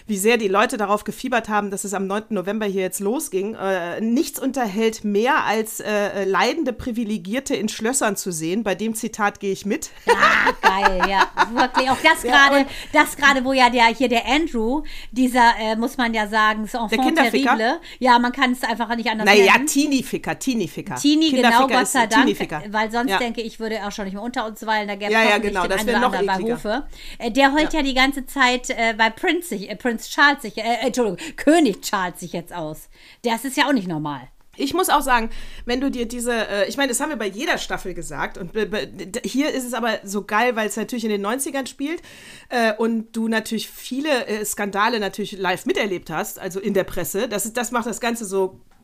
wie 0.07 0.17
sehr 0.17 0.37
die 0.37 0.47
Leute 0.47 0.77
darauf 0.77 1.03
gefiebert 1.03 1.49
haben, 1.49 1.71
dass 1.71 1.83
es 1.83 1.93
am 1.93 2.05
9. 2.05 2.25
November 2.29 2.65
hier 2.67 2.83
jetzt 2.83 2.99
losging. 2.99 3.55
Äh, 3.55 4.01
nichts 4.01 4.39
unterhält 4.39 5.03
mehr 5.03 5.45
als 5.45 5.79
äh, 5.79 6.25
leidende 6.25 6.73
Privilegierte 6.73 7.55
in 7.55 7.69
Schlössern 7.69 8.15
zu 8.15 8.31
sehen. 8.31 8.63
Bei 8.63 8.75
dem 8.75 8.93
Zitat 8.93 9.39
gehe 9.39 9.51
ich 9.51 9.65
mit. 9.65 9.89
Ah, 10.07 10.51
geil, 10.61 11.01
ja. 11.09 11.27
Wirklich. 11.53 11.89
Auch 11.89 11.97
das 12.03 12.21
gerade, 12.21 12.57
und- 12.59 12.67
das 12.93 13.17
gerade, 13.17 13.43
wo 13.43 13.53
ja 13.53 13.69
der 13.69 13.85
hier 13.87 14.07
der 14.09 14.27
Andrew, 14.27 14.83
dieser, 15.11 15.53
äh, 15.59 15.75
muss 15.75 15.97
man 15.97 16.13
ja 16.13 16.27
sagen, 16.27 16.65
ist 16.65 16.75
enfant 16.75 16.91
Kinderficker? 16.91 17.57
terrible. 17.57 17.79
Ja, 17.99 18.19
man 18.19 18.31
kann 18.31 18.51
es 18.51 18.63
einfach 18.63 18.95
nicht 18.95 19.09
anders 19.09 19.25
Naja, 19.25 19.53
nennen. 19.53 19.67
Teenie-Ficker, 19.67 20.37
Teenie-Ficker. 20.37 20.95
Teenie, 20.95 21.31
genau, 21.31 21.67
Gott 21.67 21.87
sei 21.87 22.05
Dank. 22.07 22.25
Weil 22.69 22.91
sonst 22.91 23.09
Ja. 23.09 23.17
denke 23.17 23.41
ich, 23.41 23.59
würde 23.59 23.75
er 23.77 23.87
auch 23.87 23.91
schon 23.91 24.05
nicht 24.05 24.13
mehr 24.13 24.23
unter 24.23 24.45
uns 24.45 24.65
weilen. 24.65 24.87
Da 24.87 24.95
gäbe 24.95 25.05
es 25.05 25.11
Ja, 25.13 25.23
ja, 25.23 25.37
genau, 25.39 25.61
den 25.63 25.69
das 25.71 25.81
einen 25.81 25.89
oder 25.89 25.99
noch 25.99 26.13
anderen 26.13 26.43
bei. 26.45 26.53
Hofe. 26.53 26.83
Äh, 27.17 27.31
der 27.31 27.53
heult 27.53 27.73
ja. 27.73 27.81
die 27.81 27.93
ganze 27.93 28.25
Zeit 28.25 28.69
äh, 28.69 28.93
bei 28.97 29.09
Prince, 29.09 29.55
äh, 29.55 29.75
Prinz 29.95 30.09
Charles 30.09 30.41
sich, 30.41 30.57
äh, 30.57 30.61
Entschuldigung, 30.81 31.17
König 31.37 31.81
Charles 31.81 32.19
sich 32.19 32.33
jetzt 32.33 32.53
aus. 32.53 32.89
Das 33.23 33.45
ist 33.45 33.55
ja 33.55 33.67
auch 33.67 33.73
nicht 33.73 33.87
normal. 33.87 34.21
Ich 34.57 34.73
muss 34.73 34.89
auch 34.89 35.01
sagen, 35.01 35.29
wenn 35.65 35.79
du 35.81 35.89
dir 35.91 36.05
diese, 36.05 36.33
äh, 36.33 36.67
ich 36.67 36.75
meine, 36.77 36.89
das 36.89 36.99
haben 36.99 37.09
wir 37.09 37.17
bei 37.17 37.27
jeder 37.27 37.57
Staffel 37.57 37.93
gesagt 37.93 38.37
und 38.37 38.53
d- 38.55 39.21
hier 39.25 39.51
ist 39.51 39.65
es 39.65 39.73
aber 39.73 39.99
so 40.03 40.23
geil, 40.23 40.55
weil 40.55 40.67
es 40.67 40.75
natürlich 40.77 41.03
in 41.05 41.11
den 41.11 41.25
90ern 41.25 41.67
spielt 41.67 42.01
äh, 42.49 42.73
und 42.73 43.13
du 43.15 43.27
natürlich 43.27 43.69
viele 43.69 44.25
äh, 44.27 44.43
Skandale 44.45 44.99
natürlich 44.99 45.33
live 45.33 45.65
miterlebt 45.65 46.09
hast, 46.09 46.39
also 46.39 46.59
in 46.59 46.73
der 46.73 46.83
Presse. 46.85 47.27
Das, 47.27 47.51
das 47.53 47.71
macht 47.71 47.85
das 47.85 47.99
Ganze 47.99 48.23
so 48.25 48.59
äh, 48.71 48.74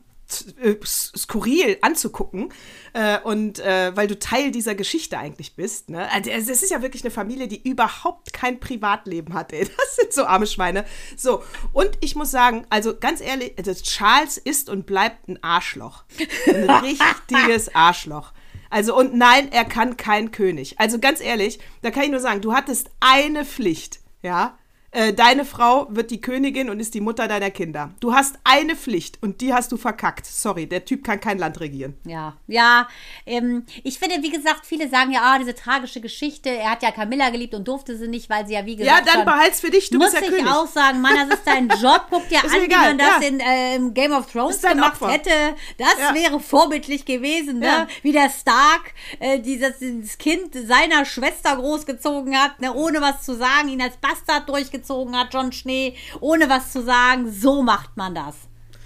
skurril 0.84 1.78
anzugucken 1.82 2.52
äh, 2.92 3.18
und 3.20 3.58
äh, 3.60 3.96
weil 3.96 4.08
du 4.08 4.18
Teil 4.18 4.50
dieser 4.50 4.74
Geschichte 4.74 5.18
eigentlich 5.18 5.56
bist. 5.56 5.90
Ne? 5.90 6.10
Also 6.12 6.30
es 6.30 6.48
es 6.48 6.62
ist 6.62 6.70
ja 6.70 6.82
wirklich 6.82 7.02
eine 7.02 7.10
Familie, 7.10 7.48
die 7.48 7.62
überhaupt 7.68 8.32
kein 8.32 8.60
Privatleben 8.60 9.34
hat. 9.34 9.52
Ey. 9.52 9.68
Das 9.82 9.96
sind 9.96 10.12
so 10.12 10.24
arme 10.24 10.46
Schweine. 10.46 10.84
So 11.16 11.42
und 11.72 11.90
ich 12.00 12.14
muss 12.14 12.30
sagen, 12.30 12.66
also 12.70 12.96
ganz 12.96 13.20
ehrlich, 13.20 13.54
also 13.58 13.74
Charles 13.74 14.38
ist 14.38 14.70
und 14.70 14.86
bleibt 14.86 15.28
ein 15.28 15.42
Arschloch, 15.42 16.04
ein 16.46 16.70
richtiges 16.84 17.74
Arschloch. 17.74 18.32
Also 18.70 18.96
und 18.96 19.14
nein, 19.14 19.52
er 19.52 19.66
kann 19.66 19.98
kein 19.98 20.30
König. 20.30 20.80
Also 20.80 20.98
ganz 20.98 21.20
ehrlich, 21.20 21.58
da 21.82 21.90
kann 21.90 22.04
ich 22.04 22.10
nur 22.10 22.20
sagen, 22.20 22.40
du 22.40 22.54
hattest 22.54 22.90
eine 23.00 23.44
Pflicht, 23.44 24.00
ja. 24.22 24.56
Äh, 24.92 25.14
Deine 25.14 25.44
Frau 25.46 25.86
wird 25.90 26.10
die 26.10 26.20
Königin 26.20 26.68
und 26.68 26.78
ist 26.78 26.92
die 26.92 27.00
Mutter 27.00 27.26
deiner 27.26 27.50
Kinder. 27.50 27.90
Du 28.00 28.14
hast 28.14 28.36
eine 28.44 28.76
Pflicht 28.76 29.18
und 29.22 29.40
die 29.40 29.54
hast 29.54 29.72
du 29.72 29.78
verkackt. 29.78 30.26
Sorry, 30.26 30.66
der 30.66 30.84
Typ 30.84 31.02
kann 31.02 31.18
kein 31.18 31.38
Land 31.38 31.60
regieren. 31.60 31.94
Ja, 32.04 32.36
ja. 32.46 32.86
Ähm, 33.24 33.64
ich 33.84 33.98
finde, 33.98 34.22
wie 34.22 34.28
gesagt, 34.30 34.66
viele 34.66 34.90
sagen 34.90 35.10
ja, 35.12 35.20
ah, 35.22 35.38
diese 35.38 35.54
tragische 35.54 36.02
Geschichte. 36.02 36.50
Er 36.50 36.72
hat 36.72 36.82
ja 36.82 36.90
Camilla 36.90 37.30
geliebt 37.30 37.54
und 37.54 37.66
durfte 37.66 37.96
sie 37.96 38.06
nicht, 38.06 38.28
weil 38.28 38.46
sie 38.46 38.52
ja, 38.52 38.66
wie 38.66 38.76
gesagt, 38.76 39.06
Ja, 39.06 39.12
dann 39.14 39.24
behalt's 39.24 39.60
für 39.60 39.70
dich, 39.70 39.88
du 39.88 39.96
muss 39.96 40.10
bist 40.10 40.22
ja 40.24 40.28
ich 40.28 40.36
König. 40.36 40.52
auch 40.52 40.66
sagen, 40.66 41.00
Mann, 41.00 41.14
das 41.26 41.38
ist 41.38 41.46
dein 41.46 41.68
Job. 41.68 42.06
Guck 42.10 42.28
dir 42.28 42.38
Ist 42.44 42.54
an, 42.54 42.60
wie 42.62 42.68
man 42.68 42.98
das 42.98 43.22
ja. 43.22 43.28
in 43.28 43.40
ähm, 43.40 43.94
Game 43.94 44.12
of 44.12 44.30
Thrones 44.30 44.60
gemacht 44.60 45.00
Opfer. 45.00 45.12
hätte. 45.12 45.30
Das 45.78 45.96
Ja. 45.98 46.14
wäre 46.14 46.38
vorbildlich 46.38 47.06
gewesen, 47.06 47.60
ne? 47.60 47.66
Ja. 47.66 47.86
Wie 48.02 48.12
der 48.12 48.28
Stark 48.28 48.92
äh, 49.20 49.40
dieses, 49.40 49.78
dieses 49.78 50.18
Kind 50.18 50.54
seiner 50.54 51.06
Schwester 51.06 51.56
großgezogen 51.56 52.36
hat, 52.38 52.60
ne? 52.60 52.74
ohne 52.74 53.00
was 53.00 53.22
zu 53.22 53.34
sagen, 53.34 53.68
ihn 53.68 53.80
als 53.80 53.96
Bastard 53.96 54.48
durchgezogen 54.50 54.81
hat, 55.16 55.32
John 55.32 55.52
Schnee, 55.52 55.96
ohne 56.20 56.48
was 56.48 56.72
zu 56.72 56.82
sagen. 56.82 57.30
So 57.32 57.62
macht 57.62 57.96
man 57.96 58.14
das. 58.14 58.34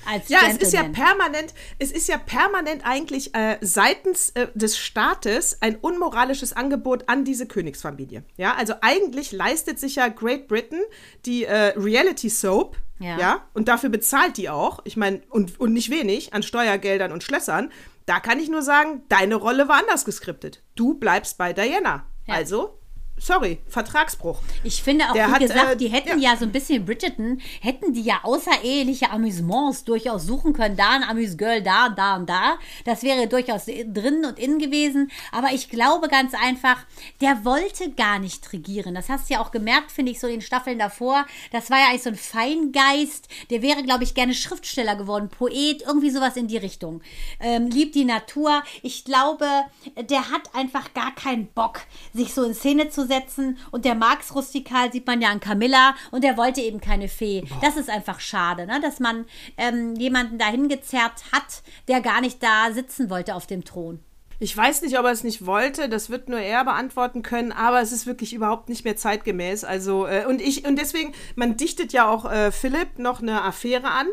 als 0.09 0.29
Ja, 0.29 0.39
Gentleman. 0.41 0.57
es 0.63 0.69
ist 0.69 0.73
ja 0.75 0.83
permanent, 0.85 1.55
es 1.79 1.91
ist 1.91 2.09
ja 2.09 2.17
permanent 2.19 2.87
eigentlich 2.87 3.35
äh, 3.35 3.59
seitens 3.61 4.31
äh, 4.31 4.47
des 4.55 4.79
Staates 4.79 5.59
ein 5.63 5.77
unmoralisches 5.77 6.53
Angebot 6.53 7.09
an 7.09 7.25
diese 7.25 7.47
Königsfamilie. 7.47 8.23
Ja, 8.37 8.55
also 8.55 8.75
eigentlich 8.83 9.33
leistet 9.33 9.81
sich 9.81 9.97
ja 9.97 10.07
Great 10.09 10.47
Britain 10.47 10.81
die 11.25 11.45
äh, 11.45 11.73
Reality 11.77 12.29
Soap. 12.29 12.77
Ja. 12.99 13.19
Ja. 13.19 13.47
und 13.53 13.69
dafür 13.69 13.91
bezahlt 13.91 14.39
die 14.39 14.49
auch. 14.49 14.81
Ich 14.85 14.97
meine, 14.97 15.21
und, 15.29 15.61
und 15.61 15.75
nicht 15.75 15.91
wenig 15.91 16.33
an 16.33 16.43
Steuergeldern 16.43 17.13
und 17.13 17.23
Schlössern. 17.23 17.71
Da 18.07 18.21
kann 18.21 18.39
ich 18.41 18.49
nur 18.49 18.63
sagen, 18.63 19.03
deine 19.11 19.35
Rolle 19.35 19.69
war 19.69 19.77
anders 19.81 20.07
geskriptet. 20.07 20.63
Du 20.77 20.95
bleibst 20.95 21.37
bei 21.37 21.53
Diana. 21.53 22.07
Ja. 22.27 22.35
Also, 22.37 22.79
sorry, 23.19 23.59
Vertragsbruch. 23.69 24.41
Ich 24.63 24.83
finde 24.83 25.07
auch, 25.07 25.13
Der 25.13 25.29
wie 25.29 25.33
hat, 25.33 25.41
gesagt, 25.41 25.73
äh, 25.73 25.77
die 25.77 25.89
hätten 25.89 26.21
ja. 26.21 26.37
so 26.37 26.45
ein 26.45 26.53
bisschen 26.53 26.85
Bridgerton, 26.85 27.41
hätten 27.61 27.93
die 27.93 28.03
ja 28.03 28.21
außereheliche 28.23 29.11
Amüsements 29.11 29.85
durchaus 29.85 30.25
suchen 30.25 30.53
können. 30.53 30.77
Da 30.77 30.91
ein 30.91 31.03
Amüsgirl, 31.03 31.63
da 31.63 31.89
da 31.89 32.17
und 32.17 32.29
da. 32.29 32.57
Das 32.85 33.03
wäre 33.03 33.27
durchaus 33.27 33.67
drin 33.67 34.25
und 34.25 34.39
innen 34.39 34.59
gewesen. 34.59 35.11
Aber 35.33 35.49
ich 35.53 35.71
glaube 35.71 36.09
ganz 36.09 36.35
einfach, 36.35 36.85
der 37.21 37.45
wollte 37.45 37.91
gar 37.93 38.19
nicht 38.19 38.53
regieren. 38.53 38.95
Das 38.95 39.09
hast 39.09 39.29
du 39.29 39.35
ja 39.35 39.41
auch 39.41 39.51
gemerkt, 39.51 39.93
finde 39.93 40.13
ich, 40.13 40.21
so 40.21 40.27
in 40.27 40.35
den 40.35 40.43
Staffeln 40.43 40.79
davor. 40.79 41.27
Das 41.53 41.71
war 41.71 41.79
ja 41.79 41.87
eigentlich 41.89 42.03
so 42.03 42.11
ein 42.11 42.17
Feingeist. 42.17 43.29
Der 43.51 43.63
wäre, 43.63 43.83
glaube 43.83 44.05
ich, 44.05 44.15
gerne 44.15 44.35
Schriftsteller 44.35 44.97
geworden, 44.97 45.29
Poet, 45.29 45.83
irgendwie 45.87 46.11
sowas 46.11 46.37
in 46.37 46.49
die 46.49 46.59
Richtung. 46.59 47.01
Ähm, 47.41 47.69
liebt 47.69 47.95
die 47.95 48.05
Natur. 48.05 48.63
Ich 48.83 49.05
glaube, 49.05 49.47
der 50.11 50.31
hat 50.31 50.55
einfach 50.55 50.93
gar 50.95 51.15
keinen 51.15 51.47
Bock, 51.49 51.81
sich 52.13 52.35
so 52.35 52.45
in 52.45 52.55
Szene 52.55 52.89
zu 52.91 53.06
setzen. 53.07 53.59
Und 53.71 53.85
der 53.85 53.95
Marx 53.95 54.35
Rustikal 54.35 54.92
sieht 54.92 55.07
man 55.07 55.21
ja 55.21 55.31
an 55.31 55.40
Camilla 55.40 55.95
und 56.11 56.25
der 56.25 56.37
wollte 56.37 56.61
eben 56.61 56.81
keine 56.81 57.09
Fee. 57.09 57.45
Das 57.62 57.77
ist 57.77 57.90
einfach 57.90 58.21
schade, 58.21 58.66
ne? 58.66 58.81
dass 58.81 59.01
man 59.01 59.27
ähm, 59.57 59.95
jemanden 59.97 60.38
dahin 60.38 60.69
gezerrt 60.69 61.25
hat, 61.33 61.62
der 61.88 62.01
gar 62.01 62.21
nicht 62.21 62.42
da 62.42 62.73
sitzen 62.73 63.11
wollte 63.11 63.35
auf 63.35 63.47
dem 63.47 63.64
Thron. 63.64 64.01
Ich 64.38 64.55
weiß 64.55 64.83
nicht, 64.83 64.99
ob 64.99 65.07
er 65.07 65.12
es 65.12 65.25
nicht 65.25 65.47
wollte, 65.47 65.88
das 65.88 66.11
wird 66.11 66.29
nur 66.29 66.40
er 66.40 66.62
beantworten 66.64 67.23
können, 67.23 67.53
aber 67.53 67.81
es 67.81 67.90
ist 67.90 68.07
wirklich 68.07 68.35
überhaupt 68.35 68.69
nicht 68.69 68.85
mehr 68.85 68.97
zeitgemäß. 68.97 69.64
Also, 69.64 70.07
äh, 70.07 70.27
und 70.27 70.42
ich, 70.42 70.66
und 70.66 70.77
deswegen, 70.77 71.14
man 71.37 71.57
dichtet 71.57 71.95
ja 71.95 72.07
auch 72.07 72.31
äh, 72.31 72.53
Philipp 72.53 72.99
noch 72.99 73.23
eine 73.23 73.42
Affäre 73.42 73.88
an 73.88 74.07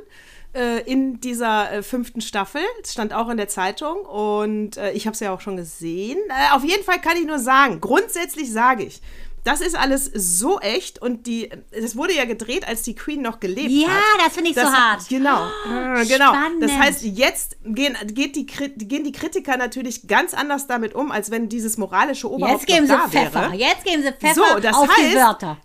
äh, 0.53 0.79
in 0.81 1.19
dieser 1.21 1.71
äh, 1.71 1.83
fünften 1.83 2.21
Staffel. 2.21 2.61
Es 2.83 2.93
stand 2.93 3.13
auch 3.13 3.29
in 3.29 3.37
der 3.37 3.47
Zeitung 3.47 3.97
und 4.05 4.77
äh, 4.77 4.91
ich 4.91 5.05
habe 5.07 5.13
es 5.13 5.19
ja 5.19 5.33
auch 5.33 5.41
schon 5.41 5.57
gesehen. 5.57 6.19
Äh, 6.29 6.53
auf 6.55 6.63
jeden 6.63 6.83
Fall 6.83 6.99
kann 7.01 7.17
ich 7.17 7.25
nur 7.25 7.39
sagen, 7.39 7.81
grundsätzlich 7.81 8.51
sage 8.51 8.83
ich, 8.83 9.01
das 9.45 9.59
ist 9.59 9.75
alles 9.77 10.05
so 10.13 10.61
echt 10.61 11.01
und 11.01 11.27
die, 11.27 11.49
das 11.77 11.97
wurde 11.97 12.13
ja 12.13 12.23
gedreht, 12.23 12.65
als 12.65 12.83
die 12.83 12.95
Queen 12.95 13.21
noch 13.21 13.41
gelebt 13.41 13.71
Ja, 13.71 13.89
hat. 13.89 14.25
das 14.25 14.33
finde 14.35 14.51
ich 14.51 14.55
so 14.55 14.61
Das- 14.61 14.71
hart. 14.73 15.09
Genau, 15.09 15.47
äh, 15.69 16.05
genau. 16.05 16.29
spannend. 16.33 16.63
Das 16.63 16.71
heißt, 16.71 17.03
jetzt 17.03 17.57
gehen, 17.65 17.97
geht 18.13 18.37
die, 18.37 18.45
gehen 18.45 19.03
die 19.03 19.11
Kritiker 19.11 19.57
natürlich 19.57 20.07
ganz 20.07 20.33
anders 20.33 20.67
damit 20.67 20.95
um, 20.95 21.11
als 21.11 21.29
wenn 21.29 21.49
dieses 21.49 21.75
moralische 21.77 22.31
Oberhaupt 22.31 22.61
Jetzt 22.61 22.67
geben 22.67 22.87
sie 22.87 22.93
da 22.93 23.09
Pfeffer. 23.09 23.41
wäre. 23.51 23.55
Jetzt 23.55 23.83
geben 23.83 24.01
sie 24.03 24.11
Pfeffer 24.13 24.33
So, 24.53 24.59
das 24.61 24.75
auf 24.77 24.87
die 24.97 25.01
heißt- 25.13 25.15
Wörter. 25.15 25.57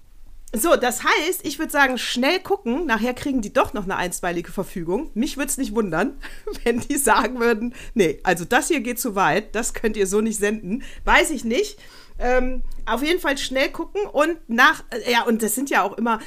So, 0.54 0.76
das 0.76 1.04
heißt, 1.04 1.44
ich 1.44 1.58
würde 1.58 1.70
sagen, 1.70 1.98
schnell 1.98 2.40
gucken. 2.40 2.86
Nachher 2.86 3.12
kriegen 3.12 3.42
die 3.42 3.52
doch 3.52 3.74
noch 3.74 3.84
eine 3.84 3.96
einstweilige 3.96 4.50
Verfügung. 4.50 5.10
Mich 5.12 5.36
würde 5.36 5.50
es 5.50 5.58
nicht 5.58 5.74
wundern, 5.74 6.18
wenn 6.64 6.80
die 6.80 6.96
sagen 6.96 7.38
würden, 7.38 7.74
nee, 7.94 8.18
also 8.22 8.44
das 8.46 8.68
hier 8.68 8.80
geht 8.80 8.98
zu 8.98 9.14
weit, 9.14 9.54
das 9.54 9.74
könnt 9.74 9.96
ihr 9.96 10.06
so 10.06 10.22
nicht 10.22 10.38
senden. 10.38 10.82
Weiß 11.04 11.30
ich 11.30 11.44
nicht. 11.44 11.78
Ähm, 12.18 12.62
auf 12.86 13.04
jeden 13.04 13.20
Fall 13.20 13.38
schnell 13.38 13.70
gucken 13.70 14.02
und 14.06 14.38
nach, 14.48 14.82
äh, 14.90 15.12
ja, 15.12 15.22
und 15.22 15.40
das 15.42 15.54
sind 15.54 15.70
ja 15.70 15.82
auch 15.82 15.96
immer, 15.96 16.18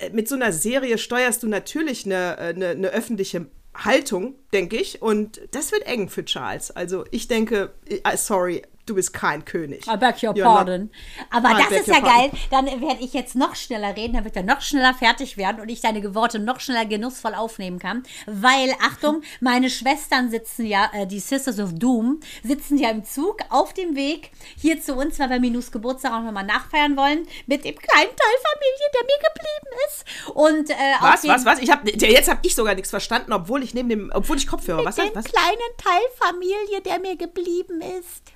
äh, 0.00 0.08
mit 0.10 0.26
so 0.26 0.36
einer 0.36 0.52
Serie 0.52 0.96
steuerst 0.96 1.42
du 1.42 1.48
natürlich 1.48 2.06
eine, 2.06 2.38
äh, 2.38 2.54
eine, 2.54 2.68
eine 2.68 2.88
öffentliche 2.88 3.46
Haltung, 3.74 4.36
denke 4.52 4.76
ich. 4.76 5.02
Und 5.02 5.40
das 5.50 5.72
wird 5.72 5.86
eng 5.86 6.08
für 6.08 6.24
Charles. 6.24 6.70
Also 6.70 7.04
ich 7.10 7.28
denke, 7.28 7.74
sorry, 8.16 8.62
du 8.86 8.94
bist 8.94 9.12
kein 9.12 9.44
König. 9.44 9.86
I 9.86 9.96
beg 9.96 10.22
your 10.22 10.34
pardon. 10.34 10.90
Aber 11.30 11.50
I 11.50 11.62
das 11.62 11.80
ist 11.80 11.88
ja 11.88 12.00
pardon. 12.00 12.10
geil. 12.10 12.30
Dann 12.50 12.66
werde 12.66 13.02
ich 13.02 13.12
jetzt 13.12 13.34
noch 13.34 13.54
schneller 13.54 13.96
reden, 13.96 14.14
dann 14.14 14.24
wird 14.24 14.36
er 14.36 14.42
noch 14.42 14.60
schneller 14.60 14.94
fertig 14.94 15.36
werden 15.36 15.60
und 15.60 15.68
ich 15.68 15.80
deine 15.80 16.14
Worte 16.14 16.38
noch 16.38 16.60
schneller 16.60 16.84
genussvoll 16.84 17.34
aufnehmen 17.34 17.78
kann. 17.78 18.02
Weil, 18.26 18.74
Achtung, 18.82 19.22
meine 19.40 19.70
Schwestern 19.70 20.30
sitzen 20.30 20.66
ja, 20.66 20.90
äh, 20.92 21.06
die 21.06 21.20
Sisters 21.20 21.58
of 21.58 21.74
Doom, 21.74 22.20
sitzen 22.42 22.78
ja 22.78 22.90
im 22.90 23.04
Zug 23.04 23.38
auf 23.50 23.72
dem 23.72 23.96
Weg 23.96 24.30
hier 24.56 24.80
zu 24.80 24.94
uns, 24.94 25.18
weil 25.18 25.30
wir 25.30 25.40
Minus 25.40 25.72
Geburtstag 25.72 26.12
auch 26.12 26.22
nochmal 26.22 26.44
nachfeiern 26.44 26.96
wollen, 26.96 27.26
mit 27.46 27.64
dem 27.64 27.76
kleinen 27.76 28.10
Teil 28.10 28.36
Familie, 28.52 28.88
der 28.94 29.02
mir 29.04 29.18
geblieben 29.18 29.74
ist. 29.86 30.34
Und 30.34 30.70
äh, 30.70 30.74
Was, 31.00 31.26
was, 31.26 31.44
was? 31.44 31.58
Ich 31.60 31.70
hab, 31.70 31.86
jetzt 31.86 32.30
habe 32.30 32.40
ich 32.42 32.54
sogar 32.54 32.74
nichts 32.74 32.90
verstanden, 32.90 33.32
obwohl 33.32 33.62
ich 33.62 33.74
neben 33.74 33.88
dem, 33.88 34.10
obwohl 34.14 34.36
ich 34.36 34.46
Kopfhörer, 34.46 34.84
was, 34.84 34.96
Mit 34.96 35.14
was, 35.14 35.24
dem 35.24 35.24
was? 35.24 35.24
kleinen 35.24 35.76
Teil 35.78 36.02
Familie, 36.18 36.80
der 36.84 36.98
mir 37.00 37.16
geblieben 37.16 37.80
ist. 37.98 38.33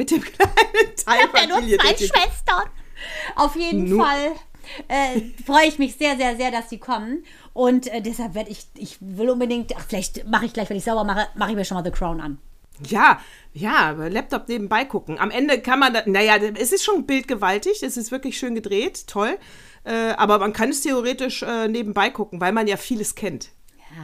Mit 0.00 0.10
dem 0.10 0.22
kleinen 0.22 0.96
Teil 0.96 1.18
Ich 1.18 1.26
habe 1.26 1.38
ja 1.38 1.46
nur 1.46 1.78
zwei 1.78 1.94
Schwestern. 1.94 2.70
Auf 3.36 3.54
jeden 3.54 3.86
Nur- 3.90 4.02
Fall 4.02 4.32
äh, 4.88 5.20
freue 5.44 5.66
ich 5.66 5.78
mich 5.78 5.96
sehr, 5.96 6.16
sehr, 6.16 6.36
sehr, 6.36 6.50
dass 6.50 6.70
sie 6.70 6.78
kommen. 6.78 7.22
Und 7.52 7.86
äh, 7.88 8.00
deshalb 8.00 8.34
werde 8.34 8.48
ich, 8.50 8.66
ich 8.78 8.96
will 9.00 9.28
unbedingt, 9.28 9.76
ach, 9.76 9.84
vielleicht 9.86 10.26
mache 10.26 10.46
ich 10.46 10.54
gleich, 10.54 10.70
wenn 10.70 10.78
ich 10.78 10.84
sauber 10.84 11.04
mache, 11.04 11.28
mache 11.34 11.50
ich 11.50 11.56
mir 11.56 11.66
schon 11.66 11.76
mal 11.76 11.84
The 11.84 11.90
Crown 11.90 12.18
an. 12.22 12.38
Ja, 12.86 13.20
ja, 13.52 13.90
Laptop 13.90 14.48
nebenbei 14.48 14.86
gucken. 14.86 15.18
Am 15.18 15.30
Ende 15.30 15.60
kann 15.60 15.78
man, 15.80 15.92
da, 15.92 16.02
naja, 16.06 16.36
es 16.36 16.72
ist 16.72 16.82
schon 16.82 17.04
bildgewaltig, 17.04 17.82
es 17.82 17.98
ist 17.98 18.10
wirklich 18.10 18.38
schön 18.38 18.54
gedreht, 18.54 19.06
toll. 19.06 19.36
Äh, 19.84 20.12
aber 20.12 20.38
man 20.38 20.54
kann 20.54 20.70
es 20.70 20.80
theoretisch 20.80 21.42
äh, 21.42 21.68
nebenbei 21.68 22.08
gucken, 22.08 22.40
weil 22.40 22.52
man 22.52 22.66
ja 22.66 22.78
vieles 22.78 23.14
kennt. 23.14 23.50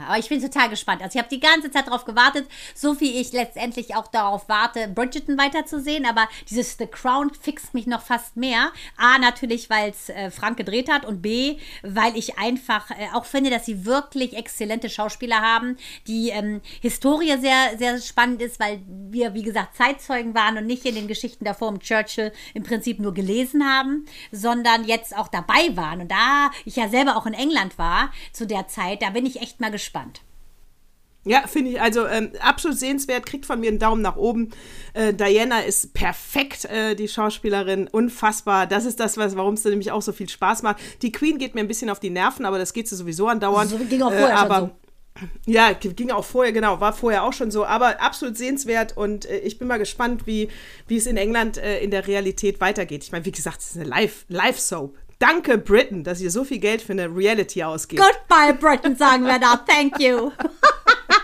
Aber 0.07 0.19
ich 0.19 0.29
bin 0.29 0.41
total 0.41 0.69
gespannt. 0.69 1.03
Also 1.03 1.17
ich 1.17 1.23
habe 1.23 1.35
die 1.35 1.41
ganze 1.41 1.71
Zeit 1.71 1.87
darauf 1.87 2.05
gewartet, 2.05 2.49
so 2.75 3.01
wie 3.01 3.21
ich 3.21 3.33
letztendlich 3.33 3.95
auch 3.95 4.09
darauf 4.09 4.49
warte, 4.49 4.89
Bridgerton 4.89 5.39
weiterzusehen. 5.39 6.07
Aber 6.07 6.29
dieses 6.49 6.77
The 6.77 6.87
Crown 6.87 7.33
fixt 7.33 7.75
mich 7.75 7.87
noch 7.87 8.03
fast 8.03 8.37
mehr. 8.37 8.73
A, 8.97 9.19
natürlich, 9.19 9.71
weil 9.71 9.91
es 9.91 10.09
äh, 10.09 10.31
Frank 10.31 10.57
gedreht 10.57 10.91
hat 10.91 11.05
und 11.05 11.23
B, 11.23 11.59
weil 11.83 12.17
ich 12.17 12.39
einfach 12.39 12.91
äh, 12.91 13.09
auch 13.15 13.25
finde, 13.25 13.51
dass 13.51 13.67
sie 13.67 13.85
wirklich 13.85 14.37
exzellente 14.37 14.91
Schauspieler 14.91 15.41
haben. 15.41 15.77
Die 16.07 16.31
ähm, 16.31 16.61
Historie 16.81 17.39
sehr, 17.39 17.79
sehr 17.79 18.01
spannend 18.01 18.43
ist, 18.43 18.59
weil 18.59 18.81
wir, 18.87 19.35
wie 19.35 19.43
gesagt, 19.43 19.77
Zeitzeugen 19.77 20.35
waren 20.35 20.59
und 20.59 20.67
nicht 20.67 20.85
in 20.85 20.95
den 20.95 21.09
Geschichten 21.09 21.45
davor 21.45 21.69
um 21.69 21.81
Churchill 21.81 22.33
im 22.55 22.63
Prinzip 22.63 22.99
nur 22.99 23.15
gelesen 23.15 23.65
haben, 23.65 24.07
sondern 24.33 24.85
jetzt 24.85 25.17
auch 25.17 25.29
dabei 25.29 25.77
waren. 25.77 26.01
Und 26.01 26.11
da 26.11 26.51
ich 26.65 26.77
ja 26.77 26.89
selber 26.89 27.17
auch 27.17 27.27
in 27.27 27.35
England 27.35 27.79
war 27.79 28.11
zu 28.33 28.47
der 28.47 28.67
Zeit, 28.69 29.03
da 29.03 29.11
bin 29.11 29.27
ich 29.27 29.41
echt 29.41 29.61
mal 29.61 29.71
gespannt. 29.77 30.23
Ja, 31.25 31.47
finde 31.49 31.73
ich, 31.73 31.81
also 31.81 32.07
ähm, 32.07 32.31
absolut 32.41 32.79
sehenswert, 32.79 33.27
kriegt 33.27 33.47
von 33.47 33.59
mir 33.59 33.69
einen 33.69 33.81
Daumen 33.81 34.01
nach 34.01 34.15
oben. 34.15 34.51
Äh, 34.95 35.13
Diana 35.13 35.61
ist 35.61 35.93
perfekt, 35.93 36.67
äh, 36.67 36.95
die 36.95 37.09
Schauspielerin, 37.09 37.89
unfassbar. 37.89 38.69
Das 38.69 38.85
ist 38.85 39.01
das, 39.01 39.17
was, 39.17 39.37
warum 39.37 39.55
es 39.55 39.65
nämlich 39.65 39.91
auch 39.91 40.03
so 40.03 40.13
viel 40.13 40.29
Spaß 40.29 40.63
macht. 40.63 40.79
Die 41.03 41.11
Queen 41.11 41.39
geht 41.39 41.57
mir 41.57 41.63
ein 41.63 41.69
bisschen 41.69 41.91
auf 41.91 41.99
die 41.99 42.11
Nerven, 42.11 42.45
aber 42.45 42.59
das 42.59 42.73
geht 42.73 42.87
sie 42.87 42.95
sowieso 42.95 43.27
andauernd. 43.27 43.71
So 43.71 43.79
ging 43.79 44.03
auch 44.03 44.13
vorher 44.13 44.37
schon 44.39 44.51
aber, 44.51 44.61
so. 44.61 44.71
Ja, 45.47 45.73
ging 45.73 46.13
auch 46.13 46.25
vorher, 46.25 46.53
genau, 46.53 46.79
war 46.81 46.93
vorher 46.93 47.25
auch 47.25 47.33
schon 47.33 47.51
so, 47.51 47.65
aber 47.65 48.01
absolut 48.01 48.37
sehenswert 48.37 48.97
und 48.97 49.25
äh, 49.25 49.39
ich 49.39 49.59
bin 49.59 49.67
mal 49.67 49.79
gespannt, 49.79 50.29
wie, 50.29 50.49
wie 50.87 50.97
es 50.97 51.07
in 51.07 51.17
England 51.17 51.59
äh, 51.59 51.81
in 51.81 51.91
der 51.91 52.07
Realität 52.07 52.61
weitergeht. 52.61 53.03
Ich 53.03 53.11
meine, 53.11 53.25
wie 53.25 53.33
gesagt, 53.33 53.61
es 53.63 53.71
ist 53.71 53.77
eine 53.79 53.87
Live- 53.87 54.27
Live-Soap. 54.29 54.95
Danke, 55.19 55.57
Britain, 55.59 56.05
dass 56.05 56.21
ihr 56.21 56.31
so 56.31 56.45
viel 56.45 56.59
Geld 56.59 56.83
für 56.83 56.93
eine 56.93 57.07
Reality 57.07 57.63
ausgebt. 57.63 58.03
Goodbye, 58.03 58.53
Britain, 58.53 58.97
sagen 58.97 59.25
wir 59.25 59.39
da. 59.39 59.57
Thank 59.57 59.99
you. 59.99 60.33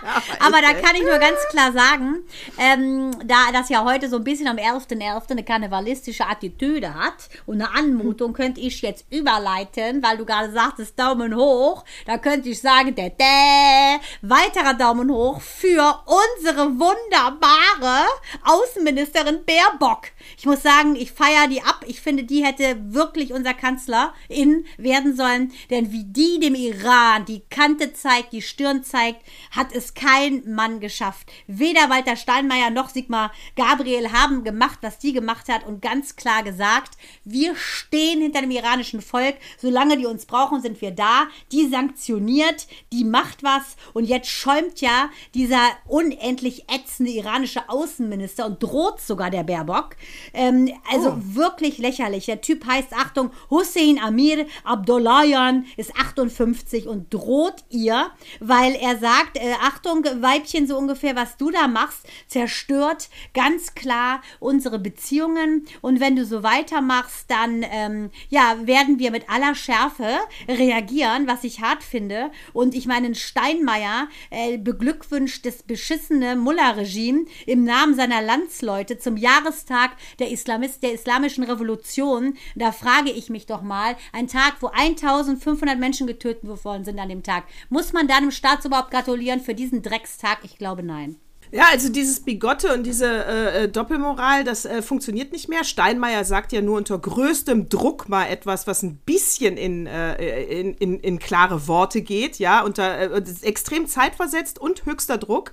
Aber 0.41 0.61
da 0.61 0.75
kann 0.75 0.97
ich 0.97 1.03
nur 1.03 1.19
ganz 1.19 1.39
klar 1.51 1.73
sagen, 1.73 2.25
ähm, 2.59 3.11
da 3.27 3.53
das 3.53 3.69
ja 3.69 3.85
heute 3.85 4.09
so 4.09 4.17
ein 4.17 4.25
bisschen 4.25 4.49
am 4.49 4.57
11.11. 4.57 5.31
eine 5.31 5.45
karnevalistische 5.45 6.27
Attitüde 6.27 6.95
hat 6.95 7.29
und 7.47 7.61
eine 7.61 7.75
Anmutung, 7.75 8.33
könnte 8.33 8.61
ich 8.61 8.83
jetzt 8.83 9.07
überleiten, 9.11 10.03
weil 10.03 10.17
du 10.17 10.25
gerade 10.25 10.53
sagtest, 10.53 10.99
Daumen 10.99 11.37
hoch. 11.37 11.85
Da 12.07 12.19
könnte 12.19 12.49
ich 12.49 12.61
sagen, 12.61 12.95
dä, 12.95 13.11
dä, 13.11 14.01
weiterer 14.23 14.75
Daumen 14.75 15.11
hoch 15.11 15.41
für 15.41 16.03
unsere 16.07 16.79
wunderbare 16.79 18.07
Außenministerin 18.45 19.45
Baerbock. 19.45 20.09
Ich 20.39 20.47
muss 20.47 20.63
sagen, 20.63 20.97
ich 20.97 21.13
feiere 21.13 21.49
die 21.49 21.63
ab. 21.63 21.85
Ich 21.87 22.01
finde, 22.01 22.25
die 22.25 22.45
hätte 22.45 22.77
wirklich 22.93 23.33
unser 23.33 23.55
Kanzlerin 23.55 24.67
werden 24.77 25.17
sollen. 25.17 25.53
Denn 25.71 25.93
wie 25.93 26.05
die 26.05 26.41
dem 26.41 26.55
Iran 26.55 27.25
die 27.25 27.43
Kante 27.51 27.93
zeigt, 27.93 28.33
die 28.33 28.43
Stirn 28.43 28.85
zeigt, 28.85 29.23
hat 29.51 29.73
es 29.73 29.95
kein 29.95 30.43
Mann 30.53 30.81
geschafft. 30.81 31.31
Weder 31.47 31.91
Walter 31.91 32.17
Steinmeier 32.17 32.71
noch 32.71 32.91
Sigmar 32.91 33.33
Gabriel 33.57 34.13
haben 34.13 34.45
gemacht, 34.45 34.79
was 34.83 34.99
die 34.99 35.13
gemacht 35.13 35.49
hat 35.49 35.67
und 35.67 35.83
ganz 35.83 36.17
klar 36.17 36.43
gesagt, 36.43 36.97
wir 37.25 37.55
stehen 37.57 38.21
hinter 38.21 38.41
dem 38.41 38.51
iranischen 38.51 39.03
Volk. 39.03 39.37
Solange 39.59 39.97
die 39.97 40.07
uns 40.07 40.27
brauchen, 40.27 40.61
sind 40.61 40.81
wir 40.81 40.91
da. 40.91 41.27
Die 41.51 41.69
sanktioniert, 41.69 42.67
die 42.93 43.05
macht 43.05 43.43
was. 43.43 43.77
Und 43.93 44.05
jetzt 44.05 44.29
schäumt 44.29 44.81
ja 44.81 45.11
dieser 45.35 45.63
unendlich 45.87 46.69
ätzende 46.69 47.13
iranische 47.13 47.69
Außenminister 47.69 48.47
und 48.47 48.63
droht 48.63 49.01
sogar 49.01 49.31
der 49.31 49.45
Baerbock. 49.45 49.97
Ähm, 50.35 50.71
also 50.91 51.11
oh. 51.11 51.19
wirklich 51.21 51.79
lächerlich. 51.79 52.27
Der 52.27 52.41
Typ 52.41 52.67
heißt, 52.67 52.93
Achtung, 52.93 53.31
Hussein 53.51 53.99
Amir 53.99 54.47
Abdullahian 54.65 55.67
ist 55.77 55.97
58 55.97 56.87
und 56.87 57.13
droht 57.13 57.65
ihr, 57.71 58.11
weil 58.41 58.75
er 58.75 58.99
sagt, 58.99 59.37
äh, 59.37 59.55
Achtung, 59.63 60.05
Weibchen, 60.05 60.67
so 60.67 60.77
ungefähr, 60.77 61.17
was 61.17 61.37
du 61.37 61.51
da 61.51 61.69
machst, 61.69 62.07
zerstört 62.27 63.09
ganz 63.35 63.75
klar 63.75 64.23
unsere 64.41 64.79
Beziehungen. 64.79 65.67
Und 65.81 66.01
wenn 66.01 66.17
du 66.17 66.25
so 66.25 66.43
weitermachst, 66.43 67.31
dann 67.31 67.65
ähm, 67.71 68.11
ja, 68.29 68.57
werden 68.65 68.99
wir 68.99 69.11
mit 69.11 69.29
aller 69.29 69.55
Schärfe 69.55 70.09
reagieren, 70.49 71.27
was 71.27 71.45
ich 71.45 71.61
hart 71.61 71.83
finde. 71.83 72.31
Und 72.53 72.75
ich 72.75 72.87
meine, 72.87 73.15
Steinmeier 73.15 74.09
äh, 74.31 74.59
beglückwünscht 74.59 75.47
das 75.47 75.63
beschissene 75.63 76.37
Mullah-Regime 76.37 77.27
im 77.47 77.65
Namen 77.65 77.95
seiner 77.95 78.23
Landsleute 78.23 78.99
zum 78.99 79.17
Jahrestag 79.17 79.93
der, 80.19 80.31
Islamist, 80.31 80.83
der 80.83 80.93
Islamischen 80.93 81.45
Revolution. 81.45 82.35
Da 82.55 82.73
frage 82.73 83.11
ich 83.11 83.31
mich 83.31 83.47
doch 83.47 83.63
mal, 83.63 83.97
ein 84.13 84.29
Tag, 84.29 84.57
wo 84.61 84.69
1500 84.69 85.79
Menschen 85.79 86.07
getötet 86.07 86.43
worden 86.65 86.85
sind 86.85 86.99
an 86.99 87.09
dem 87.09 87.23
Tag, 87.23 87.45
muss 87.69 87.93
man 87.93 88.09
dann 88.09 88.25
im 88.25 88.31
Staatsoberhaupt 88.31 88.91
gratulieren 88.91 89.41
für 89.41 89.55
diesen 89.55 89.83
Dreckstag? 89.83 90.39
Ich 90.43 90.59
glaube 90.59 90.83
nein. 90.83 91.17
Ja, 91.55 91.65
also 91.71 91.91
dieses 91.91 92.21
Bigotte 92.21 92.73
und 92.73 92.85
diese 92.85 93.07
äh, 93.07 93.65
äh, 93.65 93.69
Doppelmoral, 93.69 94.43
das 94.43 94.65
äh, 94.65 94.81
funktioniert 94.81 95.33
nicht 95.33 95.51
mehr. 95.51 95.65
Steinmeier 95.65 96.25
sagt 96.25 96.51
ja 96.53 96.63
nur 96.63 96.79
unter 96.79 96.99
größtem 96.99 97.69
Druck 97.69 98.09
mal 98.09 98.25
etwas, 98.25 98.67
was 98.67 98.83
ein 98.83 98.97
bisschen 99.05 99.59
in, 99.59 99.87
äh, 99.87 100.45
in, 100.45 100.73
in, 100.73 100.99
in, 101.01 101.19
klare 101.19 101.69
Worte 101.69 102.01
geht, 102.01 102.39
ja, 102.39 102.63
unter 102.63 102.99
äh, 102.99 103.23
extrem 103.43 103.87
zeitversetzt 103.87 104.59
und 104.59 104.87
höchster 104.87 105.19
Druck. 105.19 105.53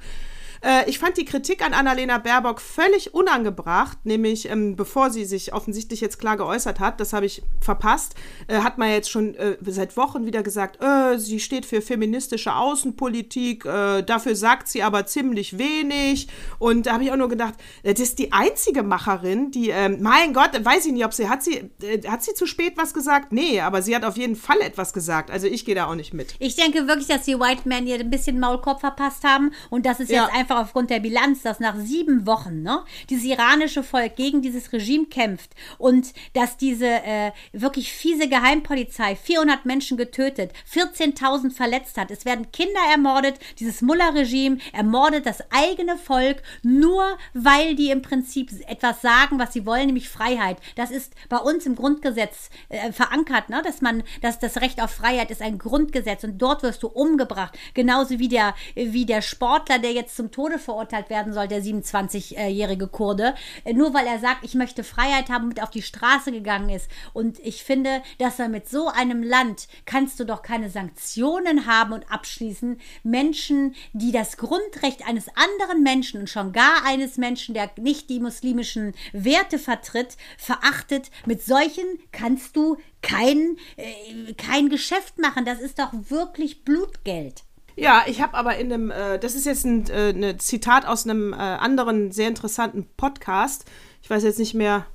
Äh, 0.61 0.89
ich 0.89 0.99
fand 0.99 1.17
die 1.17 1.25
Kritik 1.25 1.63
an 1.65 1.73
Annalena 1.73 2.17
Baerbock 2.17 2.61
völlig 2.61 3.13
unangebracht, 3.13 4.05
nämlich 4.05 4.49
ähm, 4.49 4.75
bevor 4.75 5.09
sie 5.09 5.25
sich 5.25 5.53
offensichtlich 5.53 6.01
jetzt 6.01 6.19
klar 6.19 6.37
geäußert 6.37 6.79
hat, 6.79 6.99
das 6.99 7.13
habe 7.13 7.25
ich 7.25 7.43
verpasst, 7.61 8.15
äh, 8.47 8.59
hat 8.59 8.77
man 8.77 8.89
jetzt 8.89 9.09
schon 9.09 9.35
äh, 9.35 9.57
seit 9.65 9.97
Wochen 9.97 10.25
wieder 10.25 10.43
gesagt, 10.43 10.81
äh, 10.81 11.17
sie 11.17 11.39
steht 11.39 11.65
für 11.65 11.81
feministische 11.81 12.55
Außenpolitik, 12.55 13.65
äh, 13.65 14.01
dafür 14.01 14.35
sagt 14.35 14.67
sie 14.67 14.83
aber 14.83 15.05
ziemlich 15.05 15.57
wenig. 15.57 16.27
Und 16.57 16.85
da 16.85 16.93
habe 16.93 17.03
ich 17.03 17.11
auch 17.11 17.17
nur 17.17 17.29
gedacht, 17.29 17.55
das 17.83 17.99
ist 17.99 18.19
die 18.19 18.31
einzige 18.31 18.83
Macherin, 18.83 19.51
die, 19.51 19.69
ähm, 19.69 19.97
mein 20.01 20.33
Gott, 20.33 20.51
weiß 20.63 20.85
ich 20.85 20.93
nicht, 20.93 21.05
ob 21.05 21.13
sie, 21.13 21.29
hat 21.29 21.43
sie, 21.43 21.69
hat 22.07 22.23
sie 22.23 22.33
zu 22.33 22.45
spät 22.45 22.73
was 22.75 22.93
gesagt? 22.93 23.31
Nee, 23.31 23.61
aber 23.61 23.81
sie 23.81 23.95
hat 23.95 24.03
auf 24.03 24.17
jeden 24.17 24.35
Fall 24.35 24.59
etwas 24.61 24.93
gesagt. 24.93 25.31
Also 25.31 25.47
ich 25.47 25.65
gehe 25.65 25.75
da 25.75 25.87
auch 25.87 25.95
nicht 25.95 26.13
mit. 26.13 26.35
Ich 26.39 26.55
denke 26.55 26.87
wirklich, 26.87 27.07
dass 27.07 27.23
die 27.23 27.39
White 27.39 27.61
Men 27.65 27.87
ihr 27.87 27.99
ein 27.99 28.09
bisschen 28.09 28.39
Maulkorb 28.39 28.79
verpasst 28.79 29.23
haben 29.23 29.51
und 29.69 29.85
das 29.85 29.99
ist 29.99 30.09
ja. 30.09 30.23
jetzt 30.23 30.35
einfach 30.35 30.48
einfach 30.49 30.63
aufgrund 30.63 30.89
der 30.89 30.99
Bilanz, 30.99 31.43
dass 31.43 31.59
nach 31.59 31.75
sieben 31.75 32.25
Wochen 32.25 32.63
ne, 32.63 32.83
dieses 33.09 33.25
iranische 33.25 33.83
Volk 33.83 34.15
gegen 34.15 34.41
dieses 34.41 34.73
Regime 34.73 35.05
kämpft 35.05 35.51
und 35.77 36.13
dass 36.33 36.57
diese 36.57 36.87
äh, 36.87 37.31
wirklich 37.53 37.93
fiese 37.93 38.27
Geheimpolizei 38.27 39.15
400 39.15 39.65
Menschen 39.65 39.97
getötet, 39.97 40.51
14.000 40.73 41.51
verletzt 41.51 41.97
hat. 41.97 42.09
Es 42.09 42.25
werden 42.25 42.51
Kinder 42.51 42.79
ermordet. 42.91 43.35
Dieses 43.59 43.81
Mullah-Regime 43.81 44.57
ermordet 44.73 45.25
das 45.25 45.43
eigene 45.51 45.97
Volk 45.97 46.41
nur, 46.63 47.17
weil 47.33 47.75
die 47.75 47.91
im 47.91 48.01
Prinzip 48.01 48.51
etwas 48.67 49.01
sagen, 49.01 49.37
was 49.37 49.53
sie 49.53 49.65
wollen, 49.65 49.87
nämlich 49.87 50.09
Freiheit. 50.09 50.57
Das 50.75 50.89
ist 50.89 51.13
bei 51.29 51.37
uns 51.37 51.65
im 51.65 51.75
Grundgesetz 51.75 52.49
äh, 52.69 52.91
verankert, 52.91 53.49
ne? 53.49 53.61
dass 53.63 53.81
man, 53.81 54.03
dass 54.21 54.39
das 54.39 54.57
Recht 54.57 54.81
auf 54.81 54.91
Freiheit 54.91 55.29
ist 55.29 55.41
ein 55.41 55.59
Grundgesetz 55.59 56.23
und 56.23 56.39
dort 56.39 56.63
wirst 56.63 56.81
du 56.81 56.87
umgebracht. 56.87 57.57
Genauso 57.75 58.17
wie 58.17 58.27
der, 58.27 58.55
wie 58.75 59.05
der 59.05 59.21
Sportler, 59.21 59.77
der 59.77 59.93
jetzt 59.93 60.15
zum 60.15 60.31
Tode 60.39 60.57
verurteilt 60.57 61.09
werden 61.09 61.33
soll, 61.33 61.49
der 61.49 61.61
27-jährige 61.61 62.87
Kurde, 62.87 63.35
äh, 63.65 63.73
nur 63.73 63.93
weil 63.93 64.07
er 64.07 64.19
sagt, 64.19 64.45
ich 64.45 64.55
möchte 64.55 64.85
Freiheit 64.85 65.29
haben 65.29 65.43
und 65.43 65.49
mit 65.49 65.61
auf 65.61 65.69
die 65.69 65.81
Straße 65.81 66.31
gegangen 66.31 66.69
ist. 66.69 66.89
Und 67.11 67.39
ich 67.39 67.61
finde, 67.65 68.01
dass 68.19 68.39
er 68.39 68.47
mit 68.47 68.69
so 68.69 68.87
einem 68.87 69.21
Land 69.21 69.67
kannst 69.85 70.17
du 70.17 70.23
doch 70.23 70.41
keine 70.41 70.69
Sanktionen 70.69 71.65
haben 71.65 71.91
und 71.91 72.09
abschließen. 72.09 72.79
Menschen, 73.03 73.75
die 73.91 74.13
das 74.13 74.37
Grundrecht 74.37 75.05
eines 75.05 75.27
anderen 75.35 75.83
Menschen 75.83 76.21
und 76.21 76.29
schon 76.29 76.53
gar 76.53 76.85
eines 76.85 77.17
Menschen, 77.17 77.53
der 77.53 77.69
nicht 77.77 78.09
die 78.09 78.21
muslimischen 78.21 78.93
Werte 79.11 79.59
vertritt, 79.59 80.15
verachtet. 80.37 81.11
Mit 81.25 81.43
solchen 81.43 81.83
kannst 82.13 82.55
du 82.55 82.77
kein, 83.01 83.57
äh, 83.75 84.33
kein 84.35 84.69
Geschäft 84.69 85.17
machen. 85.19 85.43
Das 85.43 85.59
ist 85.59 85.79
doch 85.79 85.91
wirklich 85.91 86.63
Blutgeld. 86.63 87.43
Ja, 87.79 88.03
ich 88.07 88.21
habe 88.21 88.33
aber 88.33 88.57
in 88.57 88.71
einem, 88.71 88.91
äh, 88.91 89.17
das 89.19 89.35
ist 89.35 89.45
jetzt 89.45 89.65
ein 89.65 89.89
äh, 89.89 90.13
ne 90.13 90.37
Zitat 90.37 90.85
aus 90.85 91.05
einem 91.05 91.33
äh, 91.33 91.37
anderen 91.37 92.11
sehr 92.11 92.27
interessanten 92.27 92.85
Podcast. 92.97 93.65
Ich 94.01 94.09
weiß 94.09 94.23
jetzt 94.23 94.39
nicht 94.39 94.53
mehr, 94.53 94.85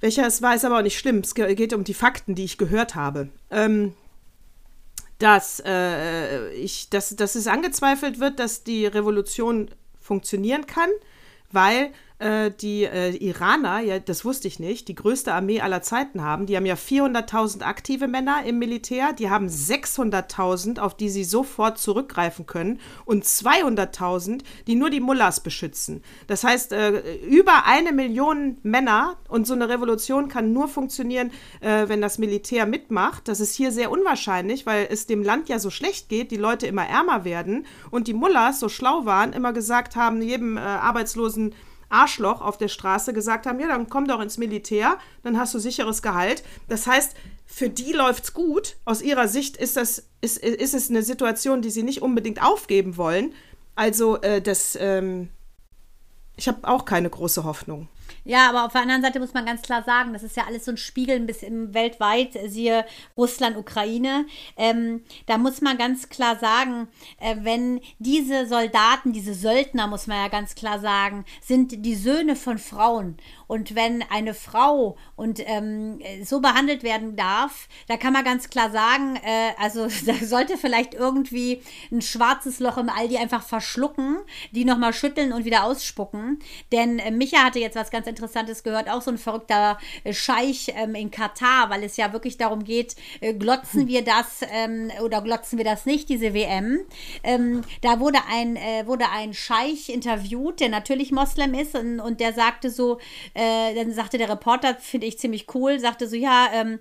welcher 0.00 0.26
es 0.26 0.42
war, 0.42 0.54
ist 0.54 0.64
aber 0.64 0.78
auch 0.78 0.82
nicht 0.82 0.98
schlimm. 0.98 1.18
Es 1.18 1.34
geht 1.34 1.72
um 1.72 1.84
die 1.84 1.94
Fakten, 1.94 2.34
die 2.34 2.44
ich 2.44 2.58
gehört 2.58 2.96
habe. 2.96 3.28
Ähm, 3.50 3.94
dass, 5.18 5.62
äh, 5.64 6.50
ich, 6.54 6.90
dass, 6.90 7.14
dass 7.14 7.36
es 7.36 7.46
angezweifelt 7.46 8.18
wird, 8.18 8.40
dass 8.40 8.64
die 8.64 8.86
Revolution 8.86 9.70
funktionieren 10.00 10.66
kann, 10.66 10.90
weil 11.52 11.92
äh, 12.22 12.52
die 12.52 12.84
äh, 12.84 13.16
Iraner, 13.16 13.80
ja, 13.80 13.98
das 13.98 14.24
wusste 14.24 14.46
ich 14.46 14.60
nicht, 14.60 14.86
die 14.86 14.94
größte 14.94 15.34
Armee 15.34 15.60
aller 15.60 15.82
Zeiten 15.82 16.22
haben. 16.22 16.46
Die 16.46 16.56
haben 16.56 16.66
ja 16.66 16.74
400.000 16.74 17.62
aktive 17.62 18.06
Männer 18.06 18.44
im 18.46 18.58
Militär, 18.58 19.12
die 19.12 19.28
haben 19.28 19.48
600.000, 19.48 20.78
auf 20.78 20.96
die 20.96 21.08
sie 21.08 21.24
sofort 21.24 21.78
zurückgreifen 21.78 22.46
können 22.46 22.78
und 23.04 23.24
200.000, 23.24 24.42
die 24.66 24.76
nur 24.76 24.90
die 24.90 25.00
Mullahs 25.00 25.40
beschützen. 25.40 26.02
Das 26.28 26.44
heißt, 26.44 26.72
äh, 26.72 27.16
über 27.26 27.66
eine 27.66 27.92
Million 27.92 28.58
Männer 28.62 29.16
und 29.28 29.46
so 29.46 29.54
eine 29.54 29.68
Revolution 29.68 30.28
kann 30.28 30.52
nur 30.52 30.68
funktionieren, 30.68 31.32
äh, 31.60 31.88
wenn 31.88 32.00
das 32.00 32.18
Militär 32.18 32.66
mitmacht. 32.66 33.26
Das 33.26 33.40
ist 33.40 33.54
hier 33.54 33.72
sehr 33.72 33.90
unwahrscheinlich, 33.90 34.64
weil 34.64 34.86
es 34.88 35.06
dem 35.06 35.24
Land 35.24 35.48
ja 35.48 35.58
so 35.58 35.70
schlecht 35.70 36.08
geht, 36.08 36.30
die 36.30 36.36
Leute 36.36 36.68
immer 36.68 36.86
ärmer 36.86 37.24
werden 37.24 37.66
und 37.90 38.06
die 38.06 38.14
Mullahs 38.14 38.60
so 38.60 38.68
schlau 38.68 39.06
waren, 39.06 39.32
immer 39.32 39.52
gesagt 39.52 39.96
haben, 39.96 40.22
jedem 40.22 40.56
äh, 40.56 40.60
Arbeitslosen 40.60 41.54
Arschloch 41.92 42.40
auf 42.40 42.58
der 42.58 42.68
Straße 42.68 43.12
gesagt 43.12 43.46
haben, 43.46 43.60
ja, 43.60 43.68
dann 43.68 43.88
komm 43.88 44.06
doch 44.06 44.20
ins 44.20 44.38
Militär, 44.38 44.98
dann 45.22 45.38
hast 45.38 45.54
du 45.54 45.58
sicheres 45.58 46.02
Gehalt. 46.02 46.42
Das 46.68 46.86
heißt, 46.86 47.14
für 47.46 47.68
die 47.68 47.92
läuft's 47.92 48.32
gut. 48.32 48.76
Aus 48.84 49.02
ihrer 49.02 49.28
Sicht 49.28 49.56
ist 49.56 49.76
das 49.76 50.04
ist, 50.20 50.38
ist 50.38 50.74
es 50.74 50.88
eine 50.88 51.02
Situation, 51.02 51.62
die 51.62 51.70
sie 51.70 51.82
nicht 51.82 52.00
unbedingt 52.00 52.42
aufgeben 52.42 52.96
wollen. 52.96 53.32
Also 53.74 54.20
äh, 54.22 54.40
das 54.40 54.76
ähm, 54.80 55.28
ich 56.36 56.48
habe 56.48 56.66
auch 56.66 56.84
keine 56.84 57.10
große 57.10 57.44
Hoffnung. 57.44 57.88
Ja, 58.24 58.48
aber 58.48 58.64
auf 58.64 58.72
der 58.72 58.82
anderen 58.82 59.02
Seite 59.02 59.20
muss 59.20 59.34
man 59.34 59.46
ganz 59.46 59.62
klar 59.62 59.82
sagen, 59.82 60.12
das 60.12 60.22
ist 60.22 60.36
ja 60.36 60.44
alles 60.46 60.64
so 60.64 60.70
ein 60.70 60.76
Spiegel 60.76 61.16
ein 61.16 61.26
bisschen 61.26 61.74
weltweit, 61.74 62.38
siehe 62.46 62.84
Russland, 63.16 63.56
Ukraine. 63.56 64.26
Ähm, 64.56 65.02
da 65.26 65.38
muss 65.38 65.60
man 65.60 65.78
ganz 65.78 66.08
klar 66.08 66.38
sagen, 66.38 66.88
äh, 67.20 67.36
wenn 67.40 67.80
diese 67.98 68.46
Soldaten, 68.46 69.12
diese 69.12 69.34
Söldner, 69.34 69.86
muss 69.86 70.06
man 70.06 70.18
ja 70.18 70.28
ganz 70.28 70.54
klar 70.54 70.78
sagen, 70.78 71.24
sind 71.40 71.84
die 71.84 71.94
Söhne 71.94 72.36
von 72.36 72.58
Frauen. 72.58 73.16
Und 73.46 73.74
wenn 73.74 74.02
eine 74.10 74.32
Frau 74.32 74.96
und 75.14 75.40
ähm, 75.44 76.00
so 76.24 76.40
behandelt 76.40 76.82
werden 76.82 77.16
darf, 77.16 77.68
da 77.86 77.98
kann 77.98 78.14
man 78.14 78.24
ganz 78.24 78.48
klar 78.48 78.70
sagen, 78.70 79.16
äh, 79.16 79.50
also 79.58 79.88
da 80.06 80.14
sollte 80.24 80.56
vielleicht 80.56 80.94
irgendwie 80.94 81.60
ein 81.90 82.00
schwarzes 82.00 82.60
Loch 82.60 82.78
im 82.78 82.88
Aldi 82.88 83.18
einfach 83.18 83.42
verschlucken, 83.42 84.18
die 84.52 84.64
nochmal 84.64 84.92
schütteln 84.94 85.32
und 85.32 85.44
wieder 85.44 85.64
ausspucken. 85.64 86.38
Denn 86.72 86.98
äh, 86.98 87.10
Micha 87.10 87.44
hatte 87.44 87.58
jetzt 87.58 87.76
was 87.76 87.90
ganz 87.90 88.01
Interessantes 88.06 88.62
gehört, 88.62 88.88
auch 88.88 89.02
so 89.02 89.10
ein 89.10 89.18
verrückter 89.18 89.78
äh, 90.04 90.12
Scheich 90.12 90.72
ähm, 90.76 90.94
in 90.94 91.10
Katar, 91.10 91.70
weil 91.70 91.84
es 91.84 91.96
ja 91.96 92.12
wirklich 92.12 92.36
darum 92.36 92.64
geht, 92.64 92.96
äh, 93.20 93.34
glotzen 93.34 93.86
wir 93.86 94.04
das 94.04 94.40
ähm, 94.50 94.90
oder 95.02 95.20
glotzen 95.22 95.58
wir 95.58 95.64
das 95.64 95.86
nicht, 95.86 96.08
diese 96.08 96.34
WM. 96.34 96.80
Ähm, 97.22 97.62
da 97.80 98.00
wurde 98.00 98.18
ein, 98.30 98.56
äh, 98.56 98.86
wurde 98.86 99.06
ein 99.10 99.34
Scheich 99.34 99.88
interviewt, 99.88 100.60
der 100.60 100.68
natürlich 100.68 101.12
Moslem 101.12 101.54
ist 101.54 101.74
und, 101.74 102.00
und 102.00 102.20
der 102.20 102.32
sagte 102.32 102.70
so, 102.70 102.98
äh, 103.34 103.74
dann 103.74 103.92
sagte 103.92 104.18
der 104.18 104.28
Reporter, 104.28 104.76
finde 104.76 105.06
ich 105.06 105.18
ziemlich 105.18 105.46
cool, 105.54 105.78
sagte 105.78 106.08
so, 106.08 106.16
ja, 106.16 106.48
ähm, 106.52 106.78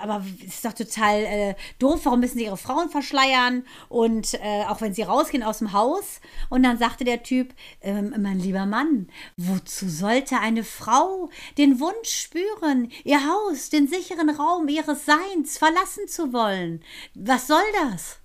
aber 0.00 0.24
ist 0.46 0.64
doch 0.64 0.72
total 0.72 1.24
äh, 1.24 1.54
doof, 1.78 2.00
warum 2.04 2.20
müssen 2.20 2.38
sie 2.38 2.44
ihre 2.44 2.56
Frauen 2.56 2.90
verschleiern 2.90 3.64
und 3.88 4.34
äh, 4.34 4.64
auch 4.68 4.80
wenn 4.80 4.94
sie 4.94 5.02
rausgehen 5.02 5.42
aus 5.42 5.58
dem 5.58 5.72
Haus. 5.72 6.20
Und 6.48 6.62
dann 6.62 6.78
sagte 6.78 7.04
der 7.04 7.22
Typ, 7.22 7.54
ähm, 7.82 8.14
mein 8.18 8.38
lieber 8.38 8.66
Mann, 8.66 9.08
wozu 9.36 9.88
sollte 9.88 10.39
eine 10.40 10.64
Frau 10.64 11.30
den 11.58 11.78
Wunsch 11.78 12.10
spüren, 12.10 12.90
ihr 13.04 13.26
Haus, 13.26 13.70
den 13.70 13.86
sicheren 13.86 14.30
Raum 14.30 14.68
ihres 14.68 15.06
Seins 15.06 15.58
verlassen 15.58 16.08
zu 16.08 16.32
wollen? 16.32 16.82
Was 17.14 17.46
soll 17.46 17.62
das? 17.84 18.20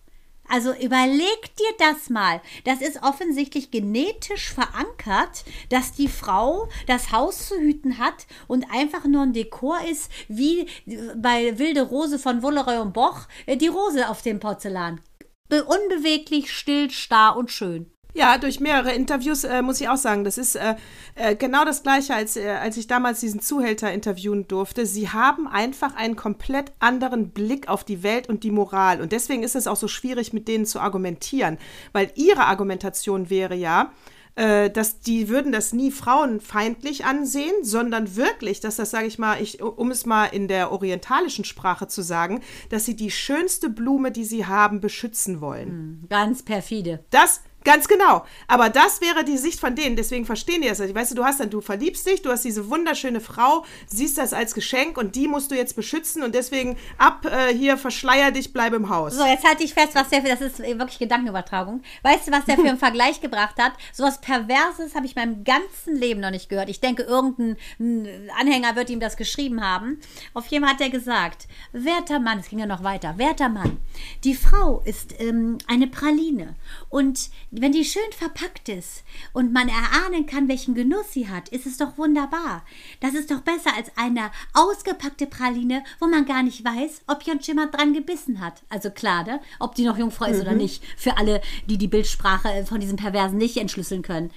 Also 0.48 0.74
überleg 0.74 1.56
dir 1.58 1.74
das 1.80 2.10
mal. 2.10 2.42
Das 2.66 2.82
ist 2.82 3.02
offensichtlich 3.02 3.72
genetisch 3.72 4.54
verankert, 4.54 5.44
dass 5.70 5.94
die 5.94 6.08
Frau 6.08 6.70
das 6.88 7.12
Haus 7.12 7.48
zu 7.48 7.56
hüten 7.56 7.98
hat 7.98 8.28
und 8.48 8.72
einfach 8.72 9.06
nur 9.06 9.24
ein 9.24 9.34
Dekor 9.34 9.80
ist, 9.90 10.12
wie 10.28 10.68
bei 11.16 11.58
Wilde 11.58 11.82
Rose 11.82 12.20
von 12.20 12.44
Wullereu 12.44 12.82
und 12.82 12.94
Boch, 12.94 13.22
äh, 13.46 13.58
die 13.58 13.68
Rose 13.68 14.08
auf 14.10 14.22
dem 14.22 14.40
Porzellan. 14.40 15.02
Unbeweglich, 15.50 16.52
still, 16.52 16.90
starr 16.90 17.38
und 17.38 17.52
schön. 17.52 17.92
Ja, 18.16 18.38
durch 18.38 18.62
mehrere 18.62 18.94
Interviews 18.94 19.44
äh, 19.44 19.62
muss 19.62 19.82
ich 19.82 19.90
auch 19.90 19.98
sagen, 19.98 20.24
das 20.24 20.38
ist 20.38 20.56
äh, 20.56 20.76
äh, 21.16 21.36
genau 21.36 21.66
das 21.66 21.84
Gleiche, 21.84 22.16
als, 22.16 22.38
äh, 22.38 22.48
als 22.48 22.78
ich 22.78 22.88
damals 22.88 23.20
diesen 23.20 23.42
Zuhälter 23.42 23.92
interviewen 23.92 24.48
durfte. 24.48 24.86
Sie 24.86 25.10
haben 25.10 25.50
einfach 25.50 25.98
einen 25.98 26.16
komplett 26.16 26.72
anderen 26.80 27.32
Blick 27.32 27.68
auf 27.68 27.84
die 27.84 28.04
Welt 28.04 28.30
und 28.30 28.46
die 28.46 28.52
Moral. 28.52 29.02
Und 29.02 29.12
deswegen 29.12 29.44
ist 29.44 29.58
es 29.58 29.68
auch 29.68 29.76
so 29.76 29.90
schwierig, 29.90 30.32
mit 30.32 30.48
denen 30.48 30.66
zu 30.66 30.80
argumentieren, 30.80 31.58
weil 31.92 32.10
ihre 32.16 32.46
Argumentation 32.46 33.30
wäre 33.30 33.54
ja, 33.54 33.92
äh, 34.36 34.70
dass 34.70 35.02
die 35.02 35.28
würden 35.28 35.52
das 35.52 35.74
nie 35.74 35.92
frauenfeindlich 35.92 37.04
ansehen, 37.04 37.64
sondern 37.64 38.16
wirklich, 38.16 38.62
dass 38.62 38.78
das, 38.78 38.92
sage 38.92 39.08
ich 39.08 39.20
mal, 39.20 39.42
ich, 39.42 39.62
um 39.62 39.92
es 39.92 40.06
mal 40.06 40.28
in 40.28 40.48
der 40.48 40.72
orientalischen 40.72 41.44
Sprache 41.44 41.88
zu 41.88 42.02
sagen, 42.02 42.40
dass 42.70 42.86
sie 42.86 42.96
die 42.96 43.12
schönste 43.12 43.70
Blume, 43.70 44.12
die 44.12 44.26
sie 44.26 44.46
haben, 44.46 44.80
beschützen 44.80 45.42
wollen. 45.42 45.68
Hm, 45.68 46.04
ganz 46.10 46.44
perfide. 46.44 47.04
Das 47.10 47.42
Ganz 47.66 47.88
genau. 47.88 48.26
Aber 48.48 48.70
das 48.70 49.02
wäre 49.02 49.26
die 49.26 49.38
Sicht 49.38 49.60
von 49.60 49.76
denen. 49.76 49.96
Deswegen 49.96 50.26
verstehen 50.26 50.62
die 50.62 50.70
das. 50.70 50.80
Weißt 50.80 51.12
du, 51.12 51.16
du 51.16 51.26
hast 51.26 51.40
dann, 51.40 51.50
du 51.50 51.62
verliebst 51.62 52.06
dich, 52.06 52.22
du 52.22 52.30
hast 52.30 52.46
diese 52.46 52.70
wunderschöne 52.70 53.20
Frau, 53.20 53.66
siehst 53.88 54.20
das 54.20 54.34
als 54.34 54.54
Geschenk 54.54 54.98
und 54.98 55.16
die 55.16 55.28
musst 55.28 55.50
du 55.50 55.56
jetzt 55.56 55.76
beschützen 55.76 56.22
und 56.22 56.36
deswegen 56.36 56.78
ab 57.00 57.26
äh, 57.26 57.54
hier, 57.54 57.78
verschleier 57.78 58.30
dich, 58.30 58.54
bleib 58.54 58.74
im 58.74 58.90
Haus. 58.90 59.16
So, 59.16 59.26
jetzt 59.26 59.44
halte 59.44 59.64
ich 59.64 59.74
fest, 59.74 59.96
was 59.96 60.10
der 60.10 60.22
für, 60.22 60.30
das 60.30 60.42
ist 60.42 60.60
wirklich 60.60 61.00
Gedankenübertragung. 61.00 61.82
Weißt 62.04 62.28
du, 62.28 62.32
was 62.32 62.46
der 62.46 62.56
für 62.56 62.62
einen 62.62 62.78
Vergleich 62.86 63.20
gebracht 63.20 63.56
hat? 63.58 63.74
So 63.92 64.04
was 64.04 64.22
Perverses 64.22 64.94
habe 64.94 65.08
ich 65.08 65.16
meinem 65.16 65.44
ganzen 65.44 65.96
Leben 65.96 66.22
noch 66.22 66.32
nicht 66.32 66.50
gehört. 66.50 66.70
Ich 66.70 66.82
denke, 66.82 67.02
irgendein 67.02 67.58
Anhänger 68.40 68.76
wird 68.76 68.92
ihm 68.92 69.00
das 69.00 69.18
geschrieben 69.18 69.64
haben. 69.64 70.00
Auf 70.36 70.46
jeden 70.48 70.64
Fall 70.64 70.76
hat 70.76 70.82
er 70.82 70.92
gesagt, 70.92 71.48
werter 71.72 72.20
Mann, 72.20 72.38
es 72.38 72.50
ging 72.50 72.60
ja 72.60 72.68
noch 72.68 72.84
weiter, 72.84 73.18
werter 73.18 73.50
Mann, 73.50 73.78
die 74.24 74.36
Frau 74.36 74.84
ist 74.86 75.20
ähm, 75.20 75.58
eine 75.68 75.88
Praline 75.88 76.56
und 76.90 77.32
wenn 77.62 77.72
die 77.72 77.86
schön 77.86 78.02
verpackt 78.12 78.70
ist 78.70 79.04
und 79.34 79.54
man 79.54 79.70
erahnen 79.70 80.26
kann, 80.26 80.48
welchen 80.48 80.76
Genuss 80.76 81.14
sie 81.14 81.30
hat, 81.30 81.50
ist 81.50 81.66
es 81.66 81.78
doch 81.78 81.98
wunderbar. 81.98 82.64
Das 83.00 83.14
ist 83.14 83.32
doch 83.32 83.42
besser 83.42 83.76
als 83.76 83.92
eine 83.96 84.32
ausgepackte 84.54 85.28
Praline, 85.28 85.84
wo 86.00 86.08
man 86.08 86.26
gar 86.26 86.44
nicht 86.44 86.64
weiß, 86.64 87.04
ob 87.08 87.24
jemand 87.24 87.76
dran 87.76 87.94
gebissen 87.94 88.40
hat. 88.40 88.64
Also 88.70 88.90
klar, 88.90 89.24
ne? 89.24 89.42
ob 89.60 89.76
die 89.76 89.86
noch 89.86 89.98
Jungfrau 89.98 90.26
ist 90.26 90.38
mhm. 90.38 90.42
oder 90.42 90.54
nicht. 90.54 90.84
Für 90.98 91.18
alle, 91.18 91.42
die 91.68 91.78
die 91.78 91.88
Bildsprache 91.88 92.66
von 92.66 92.80
diesem 92.80 92.98
Perversen 92.98 93.38
nicht 93.38 93.58
entschlüsseln 93.58 94.02
können 94.02 94.32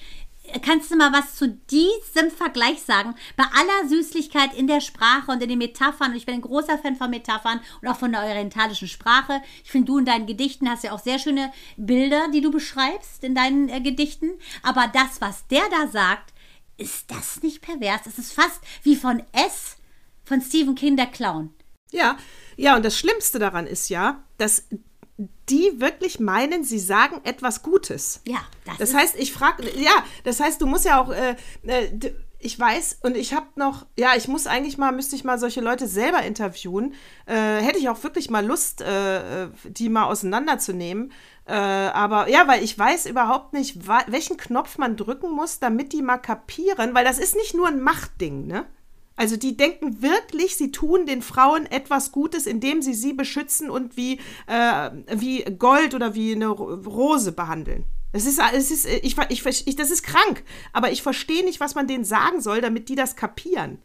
kannst 0.63 0.91
du 0.91 0.97
mal 0.97 1.13
was 1.13 1.37
zu 1.37 1.49
diesem 1.49 2.31
Vergleich 2.31 2.83
sagen? 2.83 3.15
Bei 3.37 3.45
aller 3.45 3.89
Süßlichkeit 3.89 4.55
in 4.55 4.67
der 4.67 4.81
Sprache 4.81 5.31
und 5.31 5.43
in 5.43 5.49
den 5.49 5.59
Metaphern, 5.59 6.11
und 6.11 6.17
ich 6.17 6.27
bin 6.27 6.37
ein 6.37 6.41
großer 6.41 6.79
Fan 6.79 6.97
von 6.97 7.11
Metaphern 7.11 7.61
und 7.81 7.89
auch 7.89 7.99
von 7.99 8.13
der 8.13 8.23
orientalischen 8.23 8.89
Sprache. 8.89 9.43
Ich 9.65 9.71
finde, 9.71 9.87
du 9.87 9.99
in 9.99 10.05
deinen 10.05 10.27
Gedichten 10.27 10.69
hast 10.69 10.85
ja 10.85 10.93
auch 10.93 11.03
sehr 11.03 11.19
schöne 11.19 11.53
Bilder, 11.77 12.29
die 12.33 12.41
du 12.41 12.51
beschreibst 12.51 13.25
in 13.25 13.35
deinen 13.35 13.69
äh, 13.69 13.81
Gedichten. 13.81 14.31
Aber 14.63 14.91
das, 14.93 15.21
was 15.21 15.47
der 15.49 15.69
da 15.71 15.89
sagt, 15.89 16.33
ist 16.77 17.11
das 17.11 17.43
nicht 17.43 17.61
pervers? 17.61 18.07
Es 18.07 18.19
ist 18.19 18.33
fast 18.33 18.61
wie 18.83 18.97
von 18.97 19.23
S 19.33 19.77
von 20.25 20.41
Stephen 20.41 20.75
King, 20.75 20.97
der 20.97 21.07
Clown. 21.07 21.55
Ja, 21.91 22.19
ja, 22.57 22.77
und 22.77 22.85
das 22.85 22.99
Schlimmste 22.99 23.39
daran 23.39 23.67
ist 23.67 23.89
ja, 23.89 24.23
dass 24.37 24.65
die 25.19 25.81
wirklich 25.81 26.21
meinen, 26.21 26.62
sie 26.62 26.79
sagen 26.79 27.21
etwas 27.25 27.62
Gutes. 27.62 28.21
Ja, 28.25 28.41
das, 28.64 28.79
das 28.79 28.95
heißt, 28.95 29.16
ich 29.19 29.33
frage, 29.33 29.64
ja, 29.77 30.05
das 30.25 30.39
heißt, 30.39 30.61
du 30.61 30.66
musst 30.66 30.85
ja 30.85 31.01
auch, 31.03 31.11
äh, 31.11 31.35
äh, 31.66 32.12
ich 32.41 32.59
weiß 32.59 33.01
und 33.03 33.16
ich 33.16 33.35
habe 33.35 33.47
noch, 33.57 33.87
ja, 33.99 34.11
ich 34.16 34.29
muss 34.29 34.47
eigentlich 34.47 34.79
mal, 34.79 34.93
müsste 34.93 35.16
ich 35.16 35.25
mal 35.25 35.39
solche 35.39 35.61
Leute 35.61 35.89
selber 35.89 36.23
interviewen. 36.23 36.95
Äh, 37.27 37.35
hätte 37.35 37.81
ich 37.81 37.89
auch 37.89 38.03
wirklich 38.05 38.31
mal 38.31 38.47
Lust, 38.47 38.81
äh, 38.81 39.45
äh 39.45 39.49
die 39.64 39.89
mal 39.89 40.05
auseinanderzunehmen. 40.05 41.12
Äh, 41.47 41.55
aber 41.55 42.29
ja, 42.29 42.47
weil 42.47 42.62
ich 42.62 42.79
weiß 42.79 43.07
überhaupt 43.07 43.55
nicht, 43.55 43.89
welchen 44.07 44.37
Knopf 44.37 44.79
man 44.79 44.97
drücken 44.97 45.33
muss, 45.33 45.59
damit 45.59 45.93
die 45.93 46.03
mal 46.03 46.19
kapieren, 46.19 46.95
weil 46.95 47.05
das 47.05 47.19
ist 47.19 47.35
nicht 47.35 47.55
nur 47.55 47.66
ein 47.66 47.81
Machtding, 47.81 48.47
ne? 48.47 48.66
Also 49.19 49.37
die 49.37 49.57
denken 49.57 50.01
wirklich, 50.01 50.57
sie 50.57 50.71
tun 50.71 51.05
den 51.05 51.23
Frauen 51.23 51.66
etwas 51.66 52.12
Gutes, 52.12 52.47
indem 52.47 52.83
sie 52.83 52.95
sie 52.95 53.12
beschützen 53.12 53.69
und 53.69 53.97
wie, 53.97 54.21
äh, 54.47 54.91
wie 55.12 55.43
Gold 55.59 55.95
oder 55.95 56.14
wie 56.14 56.37
eine 56.37 56.47
Rose 56.47 57.33
behandeln. 57.33 57.85
Es 58.12 58.27
ist, 58.27 58.41
es 58.55 58.71
ist, 58.71 58.87
ich, 58.87 59.16
ich, 59.29 59.45
ich, 59.45 59.77
das 59.77 59.91
ist 59.91 60.05
krank, 60.05 60.45
aber 60.73 60.93
ich 60.93 61.03
verstehe 61.03 61.45
nicht, 61.45 61.59
was 61.59 61.75
man 61.75 61.89
denen 61.89 62.05
sagen 62.05 62.41
soll, 62.41 62.61
damit 62.61 62.89
die 62.89 62.95
das 62.95 63.16
kapieren. 63.16 63.83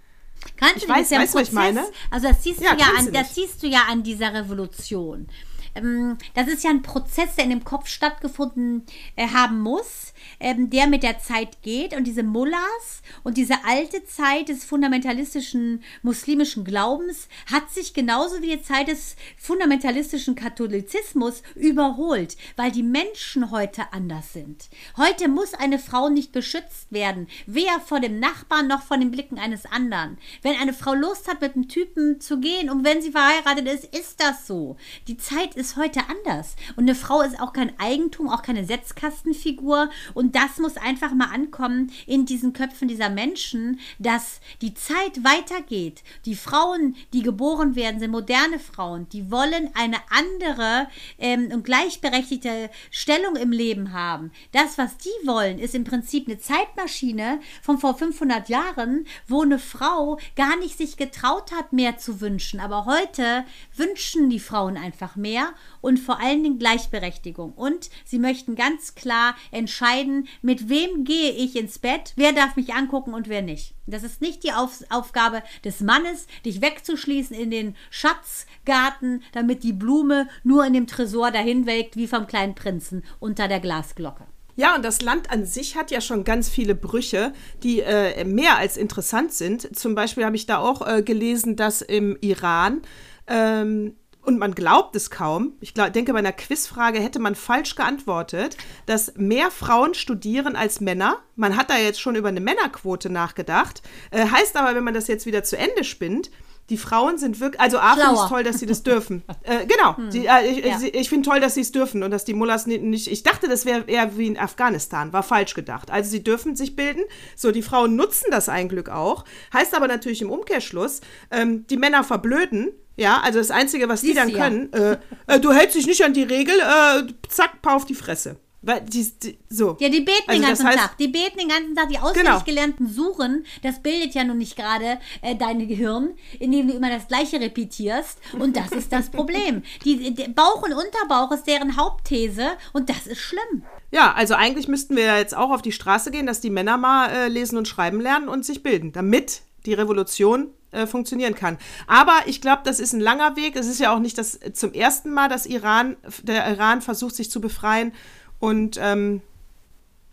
Kannst 0.55 0.77
ich 0.77 0.84
du 0.84 0.89
weiß, 0.89 1.09
weißt, 1.09 1.34
was 1.34 1.47
ich 1.47 1.51
meine? 1.51 1.84
Also 2.11 2.27
das 2.27 2.43
siehst, 2.43 2.61
ja, 2.61 2.75
du 2.75 2.79
ja 2.79 2.88
an, 2.95 3.11
das 3.11 3.34
siehst 3.34 3.63
du 3.63 3.67
ja 3.67 3.86
an 3.89 4.03
dieser 4.03 4.36
Revolution. 4.36 5.27
Ähm, 5.73 6.19
das 6.36 6.47
ist 6.47 6.63
ja 6.63 6.69
ein 6.69 6.84
Prozess, 6.84 7.36
der 7.36 7.45
in 7.45 7.49
dem 7.49 7.63
Kopf 7.63 7.88
stattgefunden 7.88 8.86
äh, 9.15 9.27
haben 9.27 9.59
muss, 9.61 10.12
ähm, 10.43 10.69
der 10.69 10.87
mit 10.87 11.03
der 11.03 11.19
Zeit 11.19 11.61
geht. 11.61 11.95
Und 11.95 12.05
diese 12.05 12.23
Mullahs 12.23 13.01
und 13.23 13.37
diese 13.37 13.65
alte 13.65 14.03
Zeit 14.05 14.49
des 14.49 14.65
fundamentalistischen 14.65 15.83
muslimischen 16.01 16.63
Glaubens 16.65 17.27
hat 17.51 17.71
sich 17.71 17.93
genauso 17.93 18.41
wie 18.41 18.57
die 18.57 18.61
Zeit 18.61 18.89
des 18.89 19.15
fundamentalistischen 19.37 20.35
Katholizismus 20.35 21.43
überholt, 21.55 22.37
weil 22.55 22.71
die 22.71 22.83
Menschen 22.83 23.51
heute 23.51 23.83
anders 23.91 24.33
sind. 24.33 24.69
Heute 24.97 25.27
muss 25.27 25.53
eine 25.53 25.79
Frau 25.79 26.09
nicht 26.09 26.31
beschützt 26.31 26.91
werden, 26.91 27.27
weder 27.45 27.79
vor 27.79 27.99
dem 27.99 28.19
Nachbarn 28.19 28.67
noch 28.67 28.81
vor 28.81 28.97
den 28.97 29.11
Blicken 29.11 29.39
eines 29.39 29.65
anderen. 29.65 30.17
Wenn 30.41 30.59
eine 30.59 30.73
Frau 30.73 30.93
Lust 30.93 31.27
hat, 31.27 31.41
mit 31.41 31.55
einem 31.55 31.67
Typen 31.67 32.19
zu 32.19 32.39
gehen 32.39 32.69
und 32.69 32.83
wenn 32.83 33.01
sie 33.01 33.11
verheiratet 33.11 33.67
ist, 33.67 33.95
ist 33.95 34.19
das 34.21 34.47
so. 34.47 34.77
Die 35.07 35.17
Zeit 35.17 35.55
ist 35.55 35.77
heute 35.77 36.01
anders. 36.09 36.55
Und 36.75 36.83
eine 36.83 36.95
Frau 36.95 37.21
ist 37.21 37.39
auch 37.39 37.53
kein 37.53 37.77
Eigentum, 37.79 38.29
auch 38.29 38.41
keine 38.41 38.65
Setzkastenfigur. 38.65 39.89
Und 40.13 40.32
das 40.34 40.57
muss 40.57 40.77
einfach 40.77 41.13
mal 41.13 41.34
ankommen 41.34 41.91
in 42.05 42.25
diesen 42.25 42.53
Köpfen 42.53 42.88
dieser 42.88 43.09
Menschen, 43.09 43.79
dass 43.99 44.41
die 44.61 44.73
Zeit 44.73 45.23
weitergeht. 45.23 46.03
Die 46.25 46.36
Frauen, 46.36 46.95
die 47.13 47.21
geboren 47.21 47.75
werden, 47.75 47.99
sind 47.99 48.11
moderne 48.11 48.59
Frauen. 48.59 49.07
Die 49.09 49.31
wollen 49.31 49.69
eine 49.73 49.97
andere 50.09 50.88
ähm, 51.17 51.49
und 51.51 51.63
gleichberechtigte 51.63 52.69
Stellung 52.91 53.36
im 53.36 53.51
Leben 53.51 53.93
haben. 53.93 54.31
Das, 54.51 54.77
was 54.77 54.97
die 54.97 55.27
wollen, 55.27 55.59
ist 55.59 55.75
im 55.75 55.84
Prinzip 55.84 56.27
eine 56.27 56.39
Zeitmaschine 56.39 57.39
von 57.61 57.77
vor 57.77 57.95
500 57.95 58.49
Jahren, 58.49 59.05
wo 59.27 59.41
eine 59.41 59.59
Frau 59.59 60.19
gar 60.36 60.57
nicht 60.57 60.77
sich 60.77 60.97
getraut 60.97 61.51
hat, 61.51 61.73
mehr 61.73 61.97
zu 61.97 62.21
wünschen. 62.21 62.59
Aber 62.59 62.86
heute 62.86 63.45
wünschen 63.75 64.29
die 64.29 64.39
Frauen 64.39 64.77
einfach 64.77 65.15
mehr 65.15 65.53
und 65.81 65.99
vor 65.99 66.19
allen 66.19 66.43
Dingen 66.43 66.59
Gleichberechtigung. 66.59 67.53
Und 67.53 67.89
sie 68.05 68.19
möchten 68.19 68.55
ganz 68.55 68.95
klar 68.95 69.36
entscheiden, 69.51 70.12
mit 70.41 70.70
wem 70.70 71.03
gehe 71.03 71.32
ich 71.32 71.55
ins 71.55 71.80
Bett, 71.80 72.14
wer 72.16 72.32
darf 72.34 72.55
mich 72.55 72.74
angucken 72.74 73.14
und 73.14 73.30
wer 73.30 73.41
nicht. 73.41 73.76
Das 73.86 74.03
ist 74.03 74.22
nicht 74.22 74.43
die 74.43 74.53
Auf 74.53 74.84
Aufgabe 74.89 75.43
des 75.64 75.82
Mannes, 75.82 76.28
dich 76.45 76.61
wegzuschließen 76.61 77.36
in 77.36 77.51
den 77.51 77.76
Schatzgarten, 77.89 79.24
damit 79.34 79.64
die 79.64 79.74
Blume 79.74 80.28
nur 80.43 80.66
in 80.66 80.74
dem 80.74 80.88
Tresor 80.88 81.32
dahin 81.32 81.66
welkt, 81.66 81.95
wie 81.95 82.07
vom 82.07 82.28
kleinen 82.28 82.55
Prinzen 82.55 83.03
unter 83.20 83.47
der 83.47 83.59
Glasglocke. 83.59 84.26
Ja, 84.55 84.76
und 84.76 84.86
das 84.86 85.01
Land 85.01 85.32
an 85.32 85.45
sich 85.45 85.76
hat 85.76 85.89
ja 85.89 85.99
schon 85.99 86.24
ganz 86.24 86.47
viele 86.47 86.76
Brüche, 86.76 87.34
die 87.64 87.82
äh, 87.82 88.24
mehr 88.24 88.57
als 88.57 88.78
interessant 88.78 89.34
sind. 89.34 89.76
Zum 89.76 89.95
Beispiel 89.95 90.26
habe 90.26 90.36
ich 90.36 90.45
da 90.45 90.59
auch 90.59 90.88
äh, 90.88 91.01
gelesen, 91.01 91.55
dass 91.55 91.82
im 91.82 92.18
Iran 92.22 92.82
ähm, 93.28 93.95
und 94.24 94.39
man 94.39 94.55
glaubt 94.55 94.95
es 94.95 95.09
kaum, 95.09 95.53
ich 95.59 95.74
glaub, 95.74 95.91
denke, 95.91 96.13
bei 96.13 96.19
einer 96.19 96.32
Quizfrage 96.32 96.99
hätte 96.99 97.19
man 97.19 97.36
falsch 97.36 97.76
geantwortet, 97.76 98.57
dass 98.86 99.13
mehr 99.15 99.51
Frauen 99.51 99.93
studieren 99.93 100.55
als 100.55 100.80
Männer. 100.80 101.17
Man 101.36 101.57
hat 101.57 101.69
da 101.69 101.78
jetzt 101.78 101.99
schon 101.99 102.15
über 102.15 102.30
eine 102.30 102.39
Männerquote 102.39 103.09
nachgedacht. 103.09 103.82
Äh, 104.11 104.28
heißt 104.28 104.55
aber, 104.55 104.76
wenn 104.76 104.84
man 104.84 104.93
das 104.93 105.07
jetzt 105.07 105.26
wieder 105.26 105.43
zu 105.43 105.57
Ende 105.57 105.84
spinnt, 105.84 106.32
die 106.69 106.78
Frauen 106.78 107.17
sind 107.17 107.41
wirklich, 107.41 107.59
also 107.59 107.78
A, 107.78 107.95
finde 107.95 108.15
ich 108.15 108.30
toll, 108.30 108.43
dass 108.43 108.59
sie 108.59 108.65
das 108.65 108.84
dürfen. 108.84 109.24
äh, 109.43 109.65
genau, 109.65 109.97
hm. 109.97 110.09
die, 110.11 110.26
äh, 110.26 110.47
ich, 110.47 110.65
ja. 110.65 110.80
ich, 110.82 111.09
finde 111.09 111.30
toll, 111.30 111.41
dass 111.41 111.55
sie 111.55 111.61
es 111.61 111.74
dürfen 111.74 112.03
und 112.03 112.11
dass 112.11 112.24
die 112.24 112.34
Mullahs 112.34 112.65
nicht, 112.65 112.84
nicht 112.84 113.07
ich 113.11 113.24
dachte, 113.24 113.49
das 113.49 113.65
wäre 113.65 113.84
eher 113.88 114.17
wie 114.17 114.28
in 114.28 114.39
Afghanistan, 114.39 115.11
war 115.11 115.24
falsch 115.24 115.53
gedacht. 115.53 115.91
Also 115.91 116.09
sie 116.09 116.24
dürfen 116.24 116.55
sich 116.55 116.76
bilden, 116.76 117.03
so 117.36 117.51
die 117.51 117.61
Frauen 117.61 117.95
nutzen 117.97 118.28
das 118.32 118.47
ein 118.47 118.69
Glück 118.69 118.89
auch, 118.89 119.26
heißt 119.53 119.76
aber 119.76 119.88
natürlich 119.88 120.21
im 120.21 120.32
Umkehrschluss, 120.32 121.01
ähm, 121.32 121.67
die 121.67 121.78
Männer 121.78 122.05
verblöden, 122.05 122.71
ja, 122.97 123.19
also 123.21 123.39
das 123.39 123.51
Einzige, 123.51 123.87
was 123.89 124.01
die 124.01 124.13
dann 124.13 124.31
können, 124.31 124.71
äh, 124.73 124.97
äh, 125.27 125.39
du 125.39 125.51
hältst 125.51 125.75
dich 125.75 125.87
nicht 125.87 126.03
an 126.03 126.13
die 126.13 126.23
Regel, 126.23 126.55
äh, 126.59 127.03
zack, 127.29 127.61
paar 127.61 127.75
auf 127.75 127.85
die 127.85 127.95
Fresse. 127.95 128.37
Weil 128.65 128.79
die, 128.79 129.11
die, 129.21 129.37
so. 129.49 129.75
Ja, 129.81 129.89
die 129.89 129.99
beten 129.99 130.23
Also 130.27 130.39
den 130.41 130.47
ganzen 130.47 130.67
heißt- 130.67 130.75
Tag. 130.77 130.97
Die 130.97 131.09
beten 131.09 131.37
den 131.37 131.49
ganzen 131.49 131.75
Tag. 131.75 131.89
Die 131.89 131.99
auswendig 131.99 132.23
Genau. 132.31 132.43
gelernten 132.45 132.87
Suchen, 132.87 133.45
das 133.61 133.83
bildet 133.83 134.13
ja 134.15 134.23
nun 134.23 134.37
nicht 134.37 134.55
gerade 134.55 134.99
äh, 135.21 135.35
dein 135.35 135.67
Gehirn, 135.67 136.11
indem 136.39 136.69
du 136.69 136.73
immer 136.73 136.89
das 136.89 137.09
Gleiche 137.09 137.41
repetierst. 137.41 138.19
Und 138.39 138.55
das 138.55 138.71
ist 138.71 138.93
das 138.93 139.09
Problem. 139.09 139.63
Die, 139.83 140.13
die 140.13 140.27
Bauch 140.29 140.61
und 140.63 140.71
Unterbauch 140.71 141.31
ist 141.33 141.43
deren 141.45 141.75
Hauptthese 141.75 142.51
und 142.71 142.89
das 142.89 143.05
ist 143.05 143.19
schlimm. 143.19 143.63
Ja, 143.91 144.13
also 144.13 144.33
eigentlich 144.35 144.69
müssten 144.69 144.95
wir 144.95 145.03
ja 145.03 145.17
jetzt 145.17 145.35
auch 145.35 145.51
auf 145.51 145.61
die 145.61 145.73
Straße 145.73 146.09
gehen, 146.09 146.25
dass 146.25 146.39
die 146.39 146.49
Männer 146.49 146.77
mal 146.77 147.09
äh, 147.09 147.27
lesen 147.27 147.57
und 147.57 147.67
schreiben 147.67 147.99
lernen 147.99 148.29
und 148.29 148.45
sich 148.45 148.63
bilden, 148.63 148.93
damit 148.93 149.41
die 149.65 149.73
Revolution 149.73 150.51
äh, 150.74 150.88
funktionieren 150.88 151.36
kann. 151.36 151.57
Aber 151.88 152.13
ich 152.26 152.41
glaube, 152.41 152.61
das 152.65 152.80
ist 152.80 152.93
ein 152.93 152.99
langer 152.99 153.36
Weg. 153.36 153.55
Es 153.55 153.67
ist 153.67 153.80
ja 153.80 153.93
auch 153.93 153.99
nicht 153.99 154.17
das 154.17 154.36
äh, 154.36 154.53
zum 154.53 154.74
ersten 154.74 155.11
Mal, 155.11 155.30
dass 155.30 155.45
Iran, 155.45 155.95
der 156.21 156.47
Iran 156.49 156.82
versucht, 156.82 157.15
sich 157.15 157.32
zu 157.32 157.39
befreien. 157.41 157.93
Und 158.39 158.78
ähm, 158.82 159.21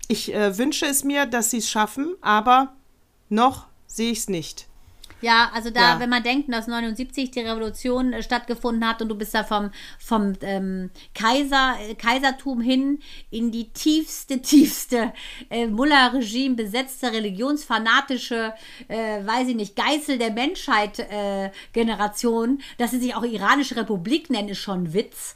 ich 0.09 0.33
äh, 0.35 0.57
wünsche 0.57 0.87
es 0.87 1.05
mir, 1.05 1.27
dass 1.27 1.51
sie 1.51 1.59
es 1.59 1.69
schaffen, 1.69 2.15
aber 2.21 2.75
noch 3.29 3.67
sehe 3.87 4.11
ich 4.11 4.19
es 4.19 4.29
nicht. 4.29 4.70
Ja, 5.21 5.51
also 5.55 5.71
da, 5.71 5.95
Ja. 5.95 6.01
wenn 6.01 6.11
man 6.11 6.23
denkt, 6.23 6.53
dass 6.53 6.67
79 6.67 7.31
die 7.31 7.41
Revolution 7.41 8.13
äh, 8.13 8.23
stattgefunden 8.23 8.87
hat 8.89 9.03
und 9.03 9.09
du 9.09 9.15
bist 9.15 9.35
da 9.35 9.45
vom, 9.45 9.71
vom 9.99 10.33
ähm, 10.43 10.91
Kaiser, 11.15 11.77
äh, 11.89 11.95
Kaisertum 11.95 12.61
hin 12.61 13.01
in 13.31 13.51
die 13.51 13.71
tiefste, 13.71 14.41
tiefste 14.43 15.13
äh, 15.51 15.67
Mullah-Regime 15.67 16.55
besetzte, 16.55 17.13
religionsfanatische, 17.13 18.55
äh, 18.89 19.25
weiß 19.27 19.49
ich 19.49 19.57
nicht, 19.57 19.77
Geißel 19.77 20.19
der 20.19 20.31
Menschheit 20.33 20.99
äh, 20.99 21.51
Generation, 21.73 22.61
dass 22.79 22.91
sie 22.93 22.99
sich 22.99 23.15
auch 23.15 23.25
iranische 23.25 23.77
Republik 23.77 24.31
nennen, 24.31 24.49
ist 24.49 24.59
schon 24.59 24.85
ein 24.85 24.95
Witz. 24.95 25.35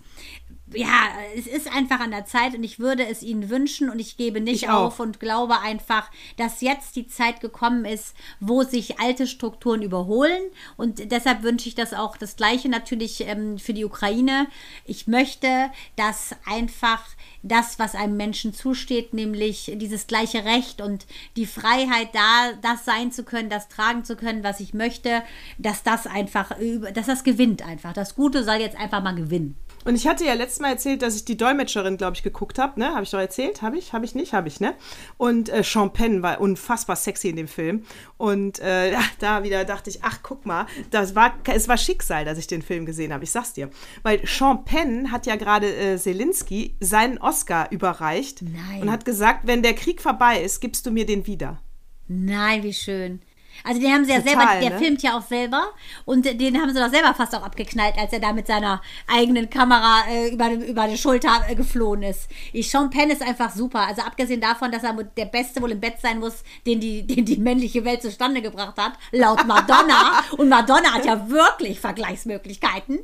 Ja, 0.74 1.08
es 1.36 1.46
ist 1.46 1.72
einfach 1.74 2.00
an 2.00 2.10
der 2.10 2.26
Zeit 2.26 2.54
und 2.54 2.64
ich 2.64 2.78
würde 2.78 3.06
es 3.06 3.22
ihnen 3.22 3.50
wünschen 3.50 3.90
und 3.90 3.98
ich 3.98 4.16
gebe 4.16 4.40
nicht 4.40 4.64
Ich 4.64 4.68
auf 4.68 5.00
und 5.00 5.20
glaube 5.20 5.60
einfach, 5.60 6.10
dass 6.36 6.60
jetzt 6.60 6.96
die 6.96 7.06
Zeit 7.06 7.40
gekommen 7.40 7.84
ist, 7.84 8.14
wo 8.40 8.62
sich 8.62 9.00
alte 9.00 9.26
Strukturen 9.26 9.82
überholen. 9.82 10.42
Und 10.76 11.10
deshalb 11.10 11.42
wünsche 11.42 11.68
ich 11.68 11.74
das 11.74 11.94
auch 11.94 12.16
das 12.16 12.36
Gleiche 12.36 12.68
natürlich 12.68 13.26
ähm, 13.26 13.58
für 13.58 13.74
die 13.74 13.84
Ukraine. 13.84 14.46
Ich 14.84 15.06
möchte, 15.06 15.70
dass 15.96 16.34
einfach 16.46 17.02
das, 17.42 17.78
was 17.78 17.94
einem 17.94 18.16
Menschen 18.16 18.54
zusteht, 18.54 19.12
nämlich 19.12 19.70
dieses 19.76 20.06
gleiche 20.06 20.44
Recht 20.44 20.80
und 20.80 21.06
die 21.36 21.46
Freiheit, 21.46 22.08
da 22.14 22.52
das 22.62 22.84
sein 22.84 23.12
zu 23.12 23.22
können, 23.22 23.50
das 23.50 23.68
tragen 23.68 24.04
zu 24.04 24.16
können, 24.16 24.42
was 24.42 24.60
ich 24.60 24.74
möchte, 24.74 25.22
dass 25.58 25.82
das 25.82 26.06
einfach, 26.06 26.52
dass 26.94 27.06
das 27.06 27.22
gewinnt 27.22 27.62
einfach. 27.62 27.92
Das 27.92 28.14
Gute 28.14 28.44
soll 28.44 28.56
jetzt 28.56 28.78
einfach 28.78 29.02
mal 29.02 29.14
gewinnen. 29.14 29.56
Und 29.84 29.94
ich 29.96 30.06
hatte 30.06 30.24
ja 30.24 30.34
letztes 30.34 30.60
Mal 30.60 30.70
erzählt, 30.70 31.02
dass 31.02 31.16
ich 31.16 31.24
die 31.24 31.36
Dolmetscherin, 31.36 31.96
glaube 31.96 32.16
ich, 32.16 32.22
geguckt 32.22 32.58
habe. 32.58 32.80
Ne? 32.80 32.94
Habe 32.94 33.04
ich 33.04 33.10
doch 33.10 33.18
erzählt? 33.18 33.62
Habe 33.62 33.78
ich? 33.78 33.92
Habe 33.92 34.04
ich 34.04 34.14
nicht? 34.14 34.32
Habe 34.32 34.48
ich, 34.48 34.60
ne? 34.60 34.74
Und 35.16 35.48
äh, 35.48 35.62
Sean 35.62 35.92
Penn 35.92 36.22
war 36.22 36.40
unfassbar 36.40 36.96
sexy 36.96 37.28
in 37.28 37.36
dem 37.36 37.48
Film. 37.48 37.84
Und 38.16 38.58
äh, 38.60 38.96
da 39.18 39.44
wieder 39.44 39.64
dachte 39.64 39.90
ich, 39.90 40.02
ach, 40.02 40.20
guck 40.22 40.46
mal, 40.46 40.66
das 40.90 41.14
war, 41.14 41.34
es 41.52 41.68
war 41.68 41.76
Schicksal, 41.76 42.24
dass 42.24 42.38
ich 42.38 42.46
den 42.46 42.62
Film 42.62 42.86
gesehen 42.86 43.12
habe. 43.12 43.24
Ich 43.24 43.30
sag's 43.30 43.52
dir. 43.52 43.70
Weil 44.02 44.26
Sean 44.26 44.64
Penn 44.64 45.12
hat 45.12 45.26
ja 45.26 45.36
gerade 45.36 45.74
äh, 45.74 45.96
Selinski 45.98 46.74
seinen 46.80 47.18
Oscar 47.18 47.70
überreicht. 47.70 48.42
Nein. 48.42 48.82
Und 48.82 48.90
hat 48.90 49.04
gesagt, 49.04 49.40
wenn 49.46 49.62
der 49.62 49.74
Krieg 49.74 50.00
vorbei 50.00 50.40
ist, 50.40 50.60
gibst 50.60 50.86
du 50.86 50.90
mir 50.90 51.06
den 51.06 51.26
wieder. 51.26 51.60
Nein, 52.08 52.62
wie 52.62 52.74
schön. 52.74 53.20
Also 53.66 53.80
den 53.80 53.92
haben 53.92 54.04
sie 54.04 54.12
ja 54.12 54.20
Total, 54.20 54.36
selber, 54.36 54.60
der 54.60 54.70
ne? 54.70 54.78
filmt 54.78 55.02
ja 55.02 55.16
auch 55.16 55.22
selber 55.22 55.68
und 56.04 56.24
den 56.26 56.60
haben 56.60 56.68
sie 56.72 56.78
doch 56.78 56.90
selber 56.90 57.14
fast 57.14 57.34
auch 57.34 57.42
abgeknallt, 57.42 57.94
als 57.98 58.12
er 58.12 58.20
da 58.20 58.32
mit 58.34 58.46
seiner 58.46 58.82
eigenen 59.06 59.48
Kamera 59.48 60.02
äh, 60.10 60.28
über, 60.28 60.50
die- 60.50 60.66
über 60.66 60.86
die 60.86 60.98
Schulter 60.98 61.42
äh, 61.48 61.54
geflohen 61.54 62.02
ist. 62.02 62.28
Ich, 62.52 62.70
Sean 62.70 62.90
Penn 62.90 63.10
ist 63.10 63.22
einfach 63.22 63.50
super. 63.50 63.80
Also 63.86 64.02
abgesehen 64.02 64.40
davon, 64.42 64.70
dass 64.70 64.82
er 64.84 64.92
der 64.92 65.24
Beste 65.24 65.62
wohl 65.62 65.72
im 65.72 65.80
Bett 65.80 65.94
sein 66.02 66.18
muss, 66.20 66.44
den 66.66 66.78
die, 66.78 67.02
den 67.06 67.24
die 67.24 67.38
männliche 67.38 67.84
Welt 67.84 68.02
zustande 68.02 68.42
gebracht 68.42 68.74
hat, 68.76 68.92
laut 69.12 69.46
Madonna. 69.46 70.22
und 70.36 70.48
Madonna 70.50 70.92
hat 70.92 71.06
ja 71.06 71.28
wirklich 71.30 71.80
Vergleichsmöglichkeiten. 71.80 72.98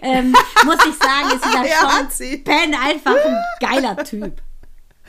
Ähm, 0.00 0.32
muss 0.64 0.78
ich 0.88 0.94
sagen, 0.96 1.36
ist 1.36 1.44
dieser 1.44 1.64
Ja, 1.68 2.08
Sean. 2.08 2.44
Penn 2.44 2.74
einfach 2.74 3.14
ein 3.14 3.36
geiler 3.60 3.96
Typ. 4.04 4.40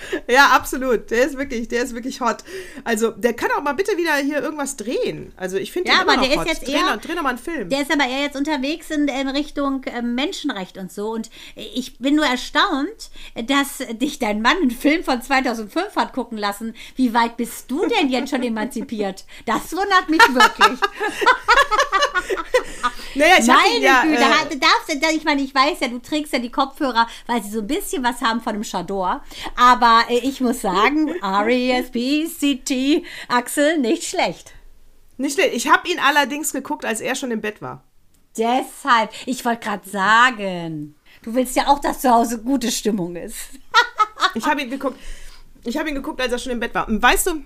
Ja, 0.29 0.47
absolut. 0.49 1.09
Der 1.11 1.25
ist 1.25 1.37
wirklich, 1.37 1.67
der 1.67 1.83
ist 1.83 1.93
wirklich 1.93 2.21
hot. 2.21 2.43
Also, 2.83 3.11
der 3.11 3.33
kann 3.33 3.49
auch 3.57 3.61
mal 3.63 3.73
bitte 3.73 3.97
wieder 3.97 4.15
hier 4.15 4.41
irgendwas 4.41 4.75
drehen. 4.75 5.33
Also, 5.37 5.57
ich 5.57 5.71
finde 5.71 5.89
Ja, 5.91 6.01
aber 6.01 6.17
der 6.17 6.29
ist 6.29 6.37
hot. 6.37 6.47
jetzt 6.47 6.67
dreh, 6.67 6.73
eher- 6.73 6.95
noch, 6.95 7.01
dreh 7.01 7.15
noch 7.15 7.23
mal 7.23 7.29
einen 7.29 7.37
Film. 7.37 7.69
Der 7.69 7.81
ist 7.81 7.91
aber 7.91 8.05
eher 8.07 8.21
jetzt 8.21 8.35
unterwegs 8.37 8.89
in, 8.89 9.07
in 9.07 9.27
Richtung 9.29 9.81
ähm, 9.85 10.15
Menschenrecht 10.15 10.77
und 10.77 10.91
so. 10.91 11.09
Und 11.11 11.29
ich 11.55 11.97
bin 11.99 12.15
nur 12.15 12.25
erstaunt, 12.25 13.09
dass 13.45 13.79
dich 13.93 14.19
dein 14.19 14.41
Mann 14.41 14.57
einen 14.57 14.71
Film 14.71 15.03
von 15.03 15.21
2005 15.21 15.95
hat 15.95 16.13
gucken 16.13 16.37
lassen. 16.37 16.75
Wie 16.95 17.13
weit 17.13 17.37
bist 17.37 17.69
du 17.71 17.85
denn 17.87 18.09
jetzt 18.09 18.29
schon 18.29 18.43
emanzipiert? 18.43 19.25
Das 19.45 19.71
wundert 19.71 20.09
mich 20.09 20.19
wirklich. 20.21 20.79
naja, 23.15 23.33
ich 23.39 23.47
Meine 23.47 23.75
ihn 23.77 23.83
ja, 23.83 24.01
Güte, 24.03 24.15
äh, 24.21 24.57
darfst, 24.57 25.15
ich 25.15 25.23
meine, 25.23 25.41
ich 25.41 25.53
weiß 25.53 25.79
ja, 25.81 25.87
du 25.87 25.99
trägst 25.99 26.33
ja 26.33 26.39
die 26.39 26.51
Kopfhörer, 26.51 27.07
weil 27.27 27.41
sie 27.43 27.49
so 27.51 27.59
ein 27.59 27.67
bisschen 27.67 28.03
was 28.03 28.21
haben 28.21 28.41
von 28.41 28.53
einem 28.53 28.63
Chador. 28.63 29.21
Aber 29.55 29.88
äh, 30.09 30.19
ich 30.19 30.41
muss 30.41 30.61
sagen, 30.61 31.09
R-E-S-P-C-T, 31.21 33.03
Axel, 33.27 33.77
nicht 33.77 34.03
schlecht. 34.03 34.53
Nicht 35.17 35.33
schlecht. 35.33 35.53
Ich 35.53 35.69
habe 35.69 35.87
ihn 35.89 35.99
allerdings 35.99 36.53
geguckt, 36.53 36.85
als 36.85 37.01
er 37.01 37.15
schon 37.15 37.31
im 37.31 37.41
Bett 37.41 37.61
war. 37.61 37.83
Deshalb, 38.37 39.11
ich 39.25 39.43
wollte 39.43 39.65
gerade 39.65 39.89
sagen, 39.89 40.95
du 41.23 41.33
willst 41.33 41.55
ja 41.55 41.67
auch, 41.67 41.79
dass 41.79 42.01
zu 42.01 42.09
Hause 42.09 42.41
gute 42.41 42.71
Stimmung 42.71 43.15
ist. 43.15 43.37
Ich 44.35 44.45
habe 44.45 44.61
ihn 44.61 44.69
geguckt. 44.69 44.99
Ich 45.63 45.75
habe 45.77 45.89
ihn 45.89 45.95
geguckt, 45.95 46.21
als 46.21 46.31
er 46.31 46.37
schon 46.37 46.51
im 46.51 46.59
Bett 46.59 46.75
war. 46.75 46.87
Und 46.87 47.01
weißt 47.01 47.27
du, 47.27 47.43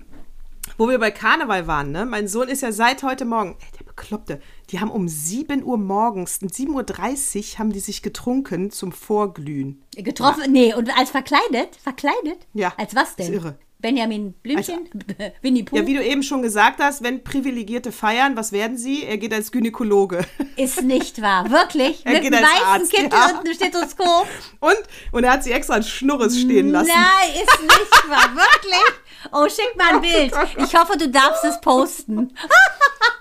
wo 0.76 0.88
wir 0.88 0.98
bei 0.98 1.10
Karneval 1.10 1.66
waren, 1.66 1.92
ne? 1.92 2.04
Mein 2.04 2.28
Sohn 2.28 2.48
ist 2.48 2.60
ja 2.60 2.72
seit 2.72 3.02
heute 3.02 3.24
Morgen, 3.24 3.56
Bekloppte, 4.04 4.40
die 4.70 4.80
haben 4.80 4.90
um 4.90 5.08
7 5.08 5.64
Uhr 5.64 5.78
morgens, 5.78 6.38
um 6.42 6.48
7.30 6.48 7.54
Uhr 7.54 7.58
haben 7.58 7.72
die 7.72 7.80
sich 7.80 8.02
getrunken 8.02 8.70
zum 8.70 8.92
Vorglühen. 8.92 9.82
Getroffen, 9.96 10.52
nee, 10.52 10.74
und 10.74 10.96
als 10.96 11.10
verkleidet? 11.10 11.76
Verkleidet? 11.82 12.46
Ja, 12.52 12.74
Als 12.76 12.94
was 12.94 13.16
denn? 13.16 13.26
ist 13.26 13.32
irre. 13.32 13.58
Benjamin 13.84 14.32
Blümchen? 14.32 14.88
Winnie 15.42 15.62
Pooh? 15.62 15.76
Ja, 15.76 15.86
wie 15.86 15.92
du 15.92 16.02
eben 16.02 16.22
schon 16.22 16.40
gesagt 16.40 16.80
hast, 16.80 17.02
wenn 17.02 17.22
Privilegierte 17.22 17.92
feiern, 17.92 18.34
was 18.34 18.50
werden 18.50 18.78
sie? 18.78 19.04
Er 19.04 19.18
geht 19.18 19.34
als 19.34 19.52
Gynäkologe. 19.52 20.24
ist 20.56 20.80
nicht 20.80 21.20
wahr. 21.20 21.50
Wirklich? 21.50 22.00
Er 22.06 22.12
Mit 22.12 22.22
geht 22.22 22.32
einem 22.32 22.46
weißen 22.46 22.66
Arzt, 22.66 22.90
Kittel 22.90 23.10
ja. 23.12 23.26
und 23.26 23.40
einem 23.40 23.54
Stethoskop? 23.54 24.26
Und, 24.60 24.78
und 25.12 25.24
er 25.24 25.32
hat 25.32 25.44
sie 25.44 25.52
extra 25.52 25.74
als 25.74 25.90
Schnurres 25.90 26.40
stehen 26.40 26.70
lassen. 26.70 26.88
Nein, 26.88 27.34
ist 27.34 27.60
nicht 27.60 28.08
wahr. 28.08 28.34
Wirklich? 28.34 28.94
Oh, 29.30 29.46
schick 29.50 29.76
mal 29.76 29.96
ein 29.96 30.00
Bild. 30.00 30.32
Ich 30.56 30.74
hoffe, 30.74 30.96
du 30.96 31.10
darfst 31.10 31.44
es 31.44 31.60
posten. 31.60 32.34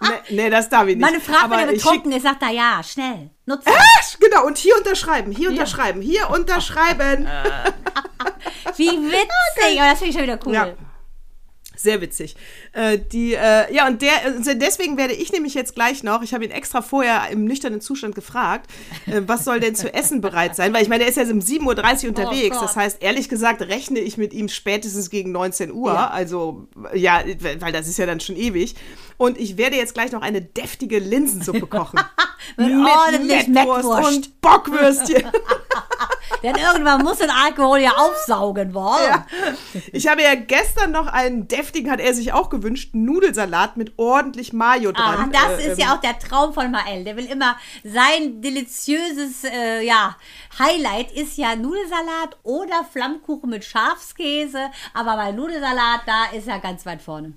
Nee, 0.01 0.07
nee, 0.29 0.49
das 0.49 0.69
darf 0.69 0.87
ich 0.87 0.95
nicht. 0.95 1.01
Meine 1.01 1.19
Frage, 1.19 1.51
wenn 1.51 1.59
er 1.59 1.67
betrunken 1.67 2.13
ist, 2.13 2.23
sagt 2.23 2.41
er 2.41 2.51
ja, 2.51 2.81
schnell. 2.81 3.31
Nutze. 3.45 3.69
Ah, 3.69 4.01
genau, 4.19 4.45
und 4.45 4.57
hier 4.57 4.77
unterschreiben, 4.77 5.31
hier 5.31 5.49
unterschreiben, 5.49 6.01
hier 6.01 6.29
unterschreiben. 6.29 7.27
Wie 8.77 8.89
witzig. 8.89 9.81
Aber 9.81 9.89
das 9.89 9.99
finde 9.99 10.09
ich 10.09 10.13
schon 10.13 10.23
wieder 10.23 10.39
cool. 10.45 10.53
Ja. 10.53 10.67
Sehr 11.83 11.99
witzig. 11.99 12.37
Äh, 12.71 12.97
die, 12.97 13.33
äh, 13.33 13.73
ja, 13.75 13.87
und 13.87 14.01
der, 14.01 14.13
also 14.23 14.53
deswegen 14.53 14.95
werde 14.95 15.13
ich 15.13 15.33
nämlich 15.33 15.53
jetzt 15.53 15.75
gleich 15.75 16.01
noch, 16.01 16.21
ich 16.21 16.33
habe 16.33 16.45
ihn 16.45 16.51
extra 16.51 16.81
vorher 16.81 17.27
im 17.29 17.43
nüchternen 17.43 17.81
Zustand 17.81 18.15
gefragt, 18.15 18.71
äh, 19.05 19.19
was 19.27 19.43
soll 19.43 19.59
denn 19.59 19.75
zu 19.75 19.93
essen 19.93 20.21
bereit 20.21 20.55
sein? 20.55 20.73
Weil 20.73 20.83
ich 20.83 20.87
meine, 20.87 21.03
er 21.03 21.09
ist 21.09 21.17
ja 21.17 21.23
um 21.23 21.39
7.30 21.39 22.03
Uhr 22.03 22.09
unterwegs. 22.09 22.55
Oh 22.57 22.61
das 22.61 22.77
heißt, 22.77 23.03
ehrlich 23.03 23.27
gesagt, 23.27 23.63
rechne 23.63 23.99
ich 23.99 24.17
mit 24.17 24.31
ihm 24.31 24.47
spätestens 24.47 25.09
gegen 25.09 25.33
19 25.33 25.73
Uhr. 25.73 25.91
Ja. 25.91 26.07
Also, 26.07 26.69
ja, 26.93 27.21
weil 27.59 27.73
das 27.73 27.89
ist 27.89 27.97
ja 27.97 28.05
dann 28.05 28.21
schon 28.21 28.37
ewig. 28.37 28.75
Und 29.17 29.37
ich 29.37 29.57
werde 29.57 29.75
jetzt 29.75 29.93
gleich 29.93 30.13
noch 30.13 30.21
eine 30.21 30.41
deftige 30.41 30.99
Linsensuppe 30.99 31.67
kochen. 31.67 31.99
Mit 32.55 32.71
ordentlich 32.71 33.49
Mettwurst. 33.49 34.15
und 34.15 34.41
Bockwürstchen. 34.41 35.23
Denn 36.41 36.55
irgendwann 36.55 37.01
muss 37.03 37.17
den 37.19 37.29
Alkohol 37.29 37.79
ja 37.79 37.91
aufsaugen 37.91 38.73
wollen. 38.73 39.03
Ja. 39.09 39.25
Ich 39.91 40.07
habe 40.07 40.21
ja 40.23 40.35
gestern 40.35 40.91
noch 40.91 41.07
einen 41.07 41.47
deftigen, 41.47 41.91
hat 41.91 41.99
er 41.99 42.13
sich 42.13 42.33
auch 42.33 42.49
gewünscht, 42.49 42.89
Nudelsalat 42.93 43.77
mit 43.77 43.93
ordentlich 43.97 44.51
Mayo 44.53 44.91
Ah, 44.95 45.15
dran. 45.15 45.31
das 45.31 45.63
Äh, 45.63 45.71
ist 45.71 45.79
ja 45.79 45.95
auch 45.95 46.01
der 46.01 46.17
Traum 46.19 46.53
von 46.53 46.71
Mael. 46.71 47.03
Der 47.03 47.15
will 47.15 47.25
immer 47.25 47.55
sein 47.83 48.41
deliziöses 48.41 49.43
äh, 49.45 49.81
ja, 49.85 50.17
Highlight 50.59 51.11
ist 51.11 51.37
ja 51.37 51.55
Nudelsalat 51.55 52.37
oder 52.43 52.83
Flammkuchen 52.91 53.49
mit 53.49 53.63
Schafskäse. 53.63 54.69
Aber 54.93 55.15
bei 55.15 55.31
Nudelsalat, 55.31 56.01
da 56.05 56.25
ist 56.37 56.47
er 56.47 56.59
ganz 56.59 56.85
weit 56.85 57.01
vorne. 57.01 57.33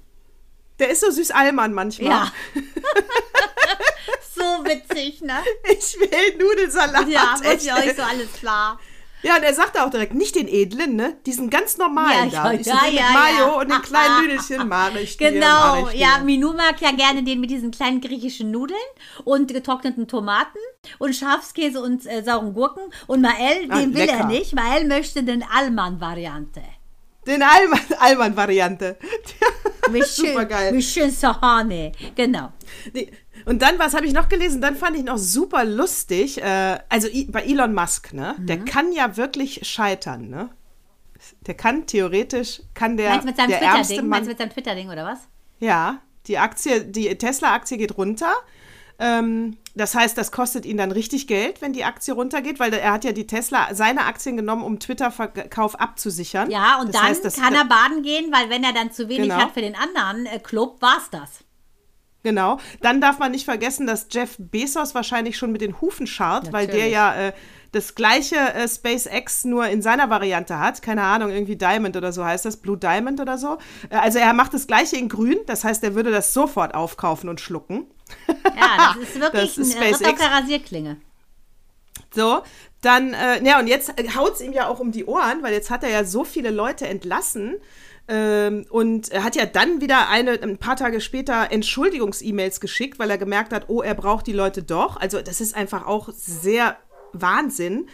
Der 0.78 0.90
ist 0.90 1.00
so 1.00 1.10
süß 1.10 1.30
Allmann 1.30 1.72
manchmal. 1.72 2.10
Ja. 2.10 2.32
so 4.36 4.64
witzig, 4.64 5.22
ne? 5.22 5.38
Ich 5.70 5.98
will 5.98 6.38
Nudelsalat. 6.38 7.08
Ja, 7.08 7.36
muss 7.42 7.64
ich 7.64 7.72
euch 7.72 7.96
so 7.96 8.02
alles 8.02 8.32
klar. 8.34 8.78
Ja, 9.22 9.36
und 9.36 9.42
er 9.42 9.54
sagte 9.54 9.82
auch 9.82 9.90
direkt, 9.90 10.14
nicht 10.14 10.36
den 10.36 10.46
edlen, 10.46 10.94
ne? 10.94 11.16
Diesen 11.26 11.50
ganz 11.50 11.78
normalen 11.78 12.30
Ja, 12.30 12.44
da. 12.44 12.52
Ich 12.52 12.66
ja, 12.66 12.74
ja, 12.84 12.90
mit 12.90 13.12
Mayo 13.12 13.38
ja. 13.38 13.60
und 13.60 13.70
den 13.70 13.82
kleinen 13.82 14.20
Nüdelchen 14.22 14.68
mache 14.68 15.00
ich 15.00 15.16
dir. 15.16 15.32
Genau, 15.32 15.82
mache 15.82 15.94
ich 15.94 16.00
ja, 16.00 16.18
dir. 16.18 16.24
Minou 16.24 16.52
mag 16.52 16.80
ja 16.80 16.92
gerne 16.92 17.24
den 17.24 17.40
mit 17.40 17.50
diesen 17.50 17.70
kleinen 17.70 18.00
griechischen 18.00 18.50
Nudeln 18.50 18.78
und 19.24 19.52
getrockneten 19.52 20.06
Tomaten 20.06 20.58
und 20.98 21.16
Schafskäse 21.16 21.80
und 21.80 22.06
äh, 22.06 22.22
sauren 22.22 22.52
Gurken. 22.52 22.84
Und 23.06 23.22
Mael, 23.22 23.66
Ah, 23.68 23.80
den 23.80 23.94
will 23.94 24.08
er 24.08 24.26
nicht. 24.26 24.54
Mael 24.54 24.86
möchte 24.86 25.22
den 25.22 25.42
Alman-Variante. 25.42 26.62
Den 27.26 27.42
Alman- 27.42 27.80
Alman-Variante. 27.98 28.96
Supergeil. 30.04 30.80
schön 30.82 31.10
Sahane. 31.10 31.92
Genau. 32.14 32.52
Und 33.44 33.62
dann, 33.62 33.78
was 33.78 33.94
habe 33.94 34.06
ich 34.06 34.12
noch 34.12 34.28
gelesen? 34.28 34.60
Dann 34.60 34.74
fand 34.76 34.96
ich 34.96 35.04
noch 35.04 35.18
super 35.18 35.64
lustig, 35.64 36.42
äh, 36.42 36.78
also 36.88 37.08
I 37.08 37.26
bei 37.30 37.42
Elon 37.42 37.72
Musk, 37.74 38.12
ne? 38.12 38.34
Mhm. 38.38 38.46
Der 38.46 38.58
kann 38.64 38.92
ja 38.92 39.16
wirklich 39.16 39.60
scheitern, 39.66 40.28
ne? 40.28 40.50
Der 41.46 41.54
kann 41.54 41.86
theoretisch, 41.86 42.62
kann 42.74 42.96
der, 42.96 43.10
Meinst 43.10 43.24
du 43.24 43.28
mit 43.28 43.36
seinem 43.36 43.50
Twitter-Ding? 43.50 44.08
Meinst 44.08 44.26
du 44.26 44.30
mit 44.30 44.38
seinem 44.38 44.50
Twitter-Ding 44.50 44.90
oder 44.90 45.04
was? 45.04 45.20
ja, 45.60 46.00
die 46.26 46.38
Aktie, 46.38 46.84
die 46.84 47.16
Tesla-Aktie 47.16 47.78
geht 47.78 47.96
runter. 47.96 48.34
Ähm, 48.98 49.56
das 49.76 49.94
heißt, 49.94 50.16
das 50.16 50.32
kostet 50.32 50.64
ihn 50.64 50.78
dann 50.78 50.90
richtig 50.90 51.26
Geld, 51.26 51.60
wenn 51.60 51.72
die 51.74 51.84
Aktie 51.84 52.14
runtergeht, 52.14 52.58
weil 52.58 52.72
er 52.72 52.92
hat 52.92 53.04
ja 53.04 53.12
die 53.12 53.26
Tesla, 53.26 53.74
seine 53.74 54.06
Aktien 54.06 54.36
genommen, 54.36 54.62
um 54.62 54.80
Twitter-Verkauf 54.80 55.78
abzusichern. 55.78 56.50
Ja, 56.50 56.80
und 56.80 56.88
das 56.88 57.00
dann 57.00 57.04
heißt, 57.04 57.36
kann 57.36 57.54
er 57.54 57.66
baden 57.66 58.02
gehen, 58.02 58.32
weil 58.32 58.48
wenn 58.48 58.64
er 58.64 58.72
dann 58.72 58.90
zu 58.90 59.08
wenig 59.08 59.28
Genau. 59.28 59.36
hat 59.36 59.52
für 59.52 59.60
den 59.60 59.76
anderen 59.76 60.26
äh, 60.26 60.38
Club, 60.38 60.80
war's 60.80 61.10
das. 61.10 61.44
Genau. 62.22 62.58
Dann 62.80 63.00
darf 63.00 63.18
man 63.18 63.30
nicht 63.30 63.44
vergessen, 63.44 63.86
dass 63.86 64.08
Jeff 64.10 64.36
Bezos 64.38 64.94
wahrscheinlich 64.94 65.36
schon 65.36 65.52
mit 65.52 65.60
den 65.60 65.80
Hufen 65.80 66.06
scharrt, 66.06 66.52
weil 66.52 66.66
der 66.66 66.76
Natürlich. 66.76 66.92
ja 66.92 67.14
äh, 67.28 67.32
das 67.72 67.94
gleiche 67.94 68.36
äh, 68.36 68.66
SpaceX 68.66 69.44
nur 69.44 69.66
in 69.68 69.82
seiner 69.82 70.08
Variante 70.10 70.58
hat. 70.58 70.82
Keine 70.82 71.02
Ahnung, 71.02 71.30
irgendwie 71.30 71.56
Diamond 71.56 71.96
oder 71.96 72.12
so 72.12 72.24
heißt 72.24 72.46
das, 72.46 72.56
Blue 72.56 72.78
Diamond 72.78 73.20
oder 73.20 73.38
so. 73.38 73.58
Äh, 73.90 73.96
also 73.96 74.18
er 74.18 74.32
macht 74.32 74.54
das 74.54 74.66
gleiche 74.66 74.96
in 74.96 75.08
grün, 75.08 75.38
das 75.46 75.64
heißt, 75.64 75.84
er 75.84 75.94
würde 75.94 76.10
das 76.10 76.32
sofort 76.32 76.74
aufkaufen 76.74 77.28
und 77.28 77.40
schlucken. 77.40 77.86
Ja, 78.28 78.94
das 78.94 79.08
ist 79.08 79.14
wirklich 79.20 79.56
Das 79.56 79.58
ist 79.58 79.76
ein 79.76 79.82
Ritt 79.82 79.94
auf 79.94 80.00
SpaceX. 80.00 80.22
Rasierklinge. 80.22 80.96
So, 82.14 82.42
dann, 82.80 83.14
äh, 83.14 83.44
ja, 83.44 83.58
und 83.58 83.66
jetzt 83.66 83.92
haut 84.16 84.34
es 84.34 84.40
ihm 84.40 84.52
ja 84.52 84.68
auch 84.68 84.80
um 84.80 84.92
die 84.92 85.04
Ohren, 85.04 85.42
weil 85.42 85.52
jetzt 85.52 85.70
hat 85.70 85.82
er 85.82 85.90
ja 85.90 86.04
so 86.04 86.24
viele 86.24 86.50
Leute 86.50 86.86
entlassen. 86.86 87.56
Ähm, 88.08 88.66
und 88.70 89.10
er 89.10 89.24
hat 89.24 89.34
ja 89.34 89.46
dann 89.46 89.80
wieder 89.80 90.08
eine, 90.08 90.40
ein 90.40 90.58
paar 90.58 90.76
Tage 90.76 91.00
später 91.00 91.50
Entschuldigungs-E-Mails 91.50 92.60
geschickt, 92.60 92.98
weil 92.98 93.10
er 93.10 93.18
gemerkt 93.18 93.52
hat, 93.52 93.68
oh, 93.68 93.82
er 93.82 93.94
braucht 93.94 94.26
die 94.26 94.32
Leute 94.32 94.62
doch. 94.62 94.96
Also, 94.96 95.20
das 95.20 95.40
ist 95.40 95.56
einfach 95.56 95.86
auch 95.86 96.10
sehr 96.12 96.76
Wahnsinn. 97.12 97.88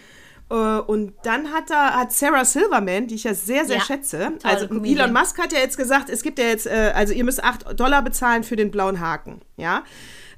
Äh, 0.52 0.80
Und 0.80 1.14
dann 1.22 1.52
hat 1.52 1.70
er, 1.70 1.94
hat 1.96 2.12
Sarah 2.12 2.44
Silverman, 2.44 3.06
die 3.06 3.14
ich 3.14 3.24
ja 3.24 3.34
sehr, 3.34 3.64
sehr 3.64 3.78
Ja, 3.78 3.82
schätze. 3.82 4.32
Also 4.42 4.68
Comedian. 4.68 5.10
Elon 5.10 5.12
Musk 5.20 5.38
hat 5.38 5.52
ja 5.52 5.58
jetzt 5.60 5.76
gesagt, 5.76 6.10
es 6.10 6.22
gibt 6.22 6.38
ja 6.38 6.44
jetzt, 6.46 6.66
äh, 6.66 6.92
also 6.94 7.12
ihr 7.14 7.24
müsst 7.24 7.42
8 7.42 7.78
Dollar 7.78 8.02
bezahlen 8.02 8.44
für 8.44 8.56
den 8.56 8.70
blauen 8.70 9.00
Haken. 9.00 9.40
Ja. 9.56 9.84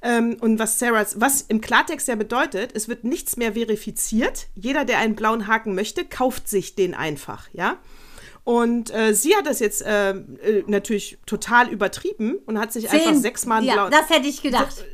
Ähm, 0.02 0.36
und 0.40 0.58
was 0.58 0.78
Sarah, 0.78 1.04
was 1.16 1.42
im 1.42 1.60
Klartext 1.60 2.08
ja 2.08 2.14
bedeutet, 2.14 2.72
es 2.74 2.88
wird 2.88 3.04
nichts 3.04 3.36
mehr 3.36 3.54
verifiziert. 3.54 4.46
Jeder, 4.54 4.84
der 4.84 4.98
einen 4.98 5.16
blauen 5.16 5.46
Haken 5.46 5.74
möchte, 5.74 6.04
kauft 6.04 6.48
sich 6.48 6.74
den 6.74 6.94
einfach, 6.94 7.48
ja. 7.52 7.78
Und 8.44 8.94
äh, 8.94 9.14
sie 9.14 9.34
hat 9.34 9.46
das 9.46 9.58
jetzt 9.60 9.80
äh, 9.80 10.10
äh, 10.10 10.64
natürlich 10.66 11.16
total 11.24 11.70
übertrieben 11.70 12.36
und 12.44 12.58
hat 12.58 12.74
sich 12.74 12.90
einfach 12.90 13.12
Zehn- 13.12 13.20
sechsmal 13.22 13.58
einen 13.58 13.66
ja, 13.68 13.72
blauen, 13.74 13.90
das 13.90 14.10
hätte 14.10 14.28
ich 14.28 14.42
gedacht. 14.42 14.84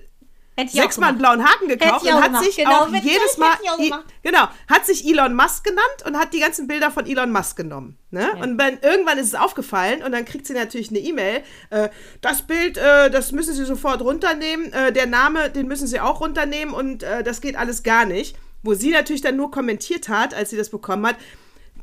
Sechsmal 0.69 1.11
einen 1.11 1.19
blauen 1.19 1.45
Haken 1.45 1.69
gekauft 1.69 2.05
und 2.17 2.23
hat 2.23 2.45
sich 2.45 2.57
genau, 2.57 2.71
auch 2.81 2.89
jedes 2.89 3.39
Mal, 3.39 3.53
I- 3.79 3.93
genau, 4.23 4.49
hat 4.69 4.87
sich 4.87 5.07
Elon 5.09 5.35
Musk 5.35 5.65
genannt 5.65 6.05
und 6.07 6.17
hat 6.19 6.33
die 6.35 6.41
ganzen 6.41 6.67
Bilder 6.67 6.91
von 6.91 7.07
Elon 7.07 7.33
Musk 7.33 7.57
genommen. 7.57 7.97
Ne? 8.11 8.29
Und 8.41 8.59
dann, 8.59 8.79
irgendwann 8.83 9.19
ist 9.19 9.27
es 9.29 9.35
aufgefallen 9.35 10.03
und 10.03 10.13
dann 10.13 10.25
kriegt 10.25 10.47
sie 10.47 10.53
natürlich 10.55 10.91
eine 10.91 10.99
E-Mail. 10.99 11.43
Äh, 11.71 11.89
das 12.21 12.43
Bild, 12.43 12.77
äh, 12.77 13.11
das 13.11 13.33
müssen 13.33 13.55
Sie 13.55 13.65
sofort 13.65 14.03
runternehmen. 14.03 14.73
Äh, 14.73 14.93
der 14.93 15.07
Name, 15.07 15.51
den 15.51 15.69
müssen 15.69 15.87
Sie 15.87 16.01
auch 16.01 16.21
runternehmen 16.21 16.75
und 16.75 17.03
äh, 17.03 17.23
das 17.23 17.41
geht 17.41 17.57
alles 17.57 17.83
gar 17.83 18.05
nicht. 18.05 18.37
Wo 18.63 18.75
sie 18.75 18.91
natürlich 18.91 19.23
dann 19.23 19.37
nur 19.37 19.51
kommentiert 19.51 20.11
hat, 20.11 20.35
als 20.35 20.51
sie 20.51 20.57
das 20.59 20.69
bekommen 20.69 21.07
hat, 21.07 21.17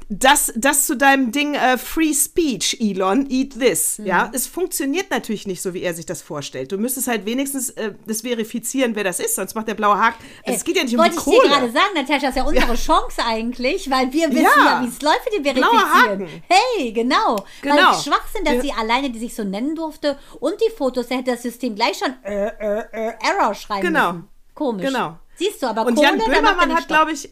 das, 0.10 0.54
das 0.56 0.86
zu 0.86 0.96
deinem 0.96 1.32
Ding 1.34 1.54
äh, 1.56 1.78
Free 1.78 2.14
Speech, 2.14 2.78
Elon, 2.80 3.30
eat 3.30 3.60
this. 3.60 4.00
Mhm. 4.00 4.06
Ja, 4.06 4.32
es 4.34 4.48
funktioniert 4.48 5.12
natürlich 5.12 5.46
nicht 5.48 5.62
so, 5.62 5.74
wie 5.74 5.82
er 5.82 5.94
sich 5.94 6.06
das 6.06 6.22
vorstellt. 6.22 6.72
Du 6.72 6.78
müsstest 6.78 7.08
halt 7.08 7.26
wenigstens 7.26 7.72
äh, 7.72 7.94
das 8.06 8.22
verifizieren, 8.22 8.96
wer 8.96 9.04
das 9.04 9.20
ist, 9.20 9.36
sonst 9.36 9.54
macht 9.56 9.68
der 9.68 9.74
blaue 9.74 10.00
Haken. 10.00 10.24
Also, 10.46 10.58
es 10.58 10.64
geht 10.64 10.78
ja 10.78 10.84
nicht 10.84 10.94
um 10.94 11.00
Wollte 11.00 11.12
die 11.12 11.18
ich 11.18 11.24
dir 11.26 11.32
Kohle. 11.42 11.50
gerade 11.50 11.72
sagen, 11.72 11.94
Natascha, 11.96 12.20
das 12.22 12.30
ist 12.30 12.36
ja 12.38 12.44
unsere 12.44 12.76
Chance 12.76 13.22
eigentlich, 13.26 13.90
weil 13.92 14.14
wir 14.14 14.30
wissen 14.30 14.44
Ja. 14.44 14.80
ja, 14.80 14.82
wie 14.84 14.88
es 14.88 15.02
läuft 15.02 15.26
mit 15.26 15.46
dem 15.46 15.56
Verifizieren. 15.56 16.28
Hey, 16.48 16.92
genau. 16.94 17.36
Genau. 17.62 17.76
Weil 17.76 18.02
Schwachsinn, 18.02 18.46
dass 18.46 18.56
Ja. 18.56 18.62
sie 18.62 18.72
alleine, 18.72 19.10
die 19.10 19.20
sich 19.20 19.36
so 19.36 19.44
nennen 19.44 19.76
durfte 19.76 20.18
und 20.40 20.56
die 20.62 20.72
Fotos, 20.76 21.08
da 21.08 21.16
hätte 21.16 21.32
das 21.32 21.42
System 21.42 21.76
gleich 21.76 21.98
schon 21.98 22.14
äh, 22.24 22.48
äh, 22.48 22.84
äh, 22.92 23.14
Error 23.22 23.54
schreiben 23.56 23.82
Genau. 23.88 24.14
müssen. 24.14 24.28
Komisch. 24.54 24.86
Genau. 24.86 25.18
Siehst 25.36 25.62
du, 25.62 25.68
aber 25.68 25.86
Und 25.86 25.96
Kohle, 25.96 26.08
Jan 26.08 26.20
er 26.20 26.26
Böhmermann 26.28 26.74
hat, 26.76 26.88
glaube 26.88 27.12
ich, 27.12 27.30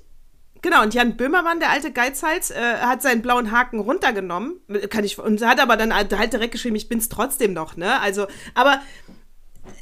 genau, 0.62 0.84
und 0.84 0.94
Jan 0.94 1.18
Böhmermann, 1.18 1.60
der 1.60 1.70
alte 1.72 1.92
Geizhals, 1.92 2.52
äh, 2.52 2.78
hat 2.82 3.02
seinen 3.02 3.22
blauen 3.22 3.52
Haken 3.52 3.80
runtergenommen. 3.80 4.60
Kann 4.90 5.04
ich, 5.04 5.18
und 5.20 5.46
hat 5.46 5.60
aber 5.60 5.78
dann 5.78 5.94
halt 5.94 6.12
direkt 6.12 6.52
geschrieben, 6.52 6.76
ich 6.76 6.90
bin's 6.90 7.10
trotzdem 7.10 7.54
noch, 7.54 7.78
ne? 7.78 8.00
Also, 8.02 8.28
aber. 8.54 8.82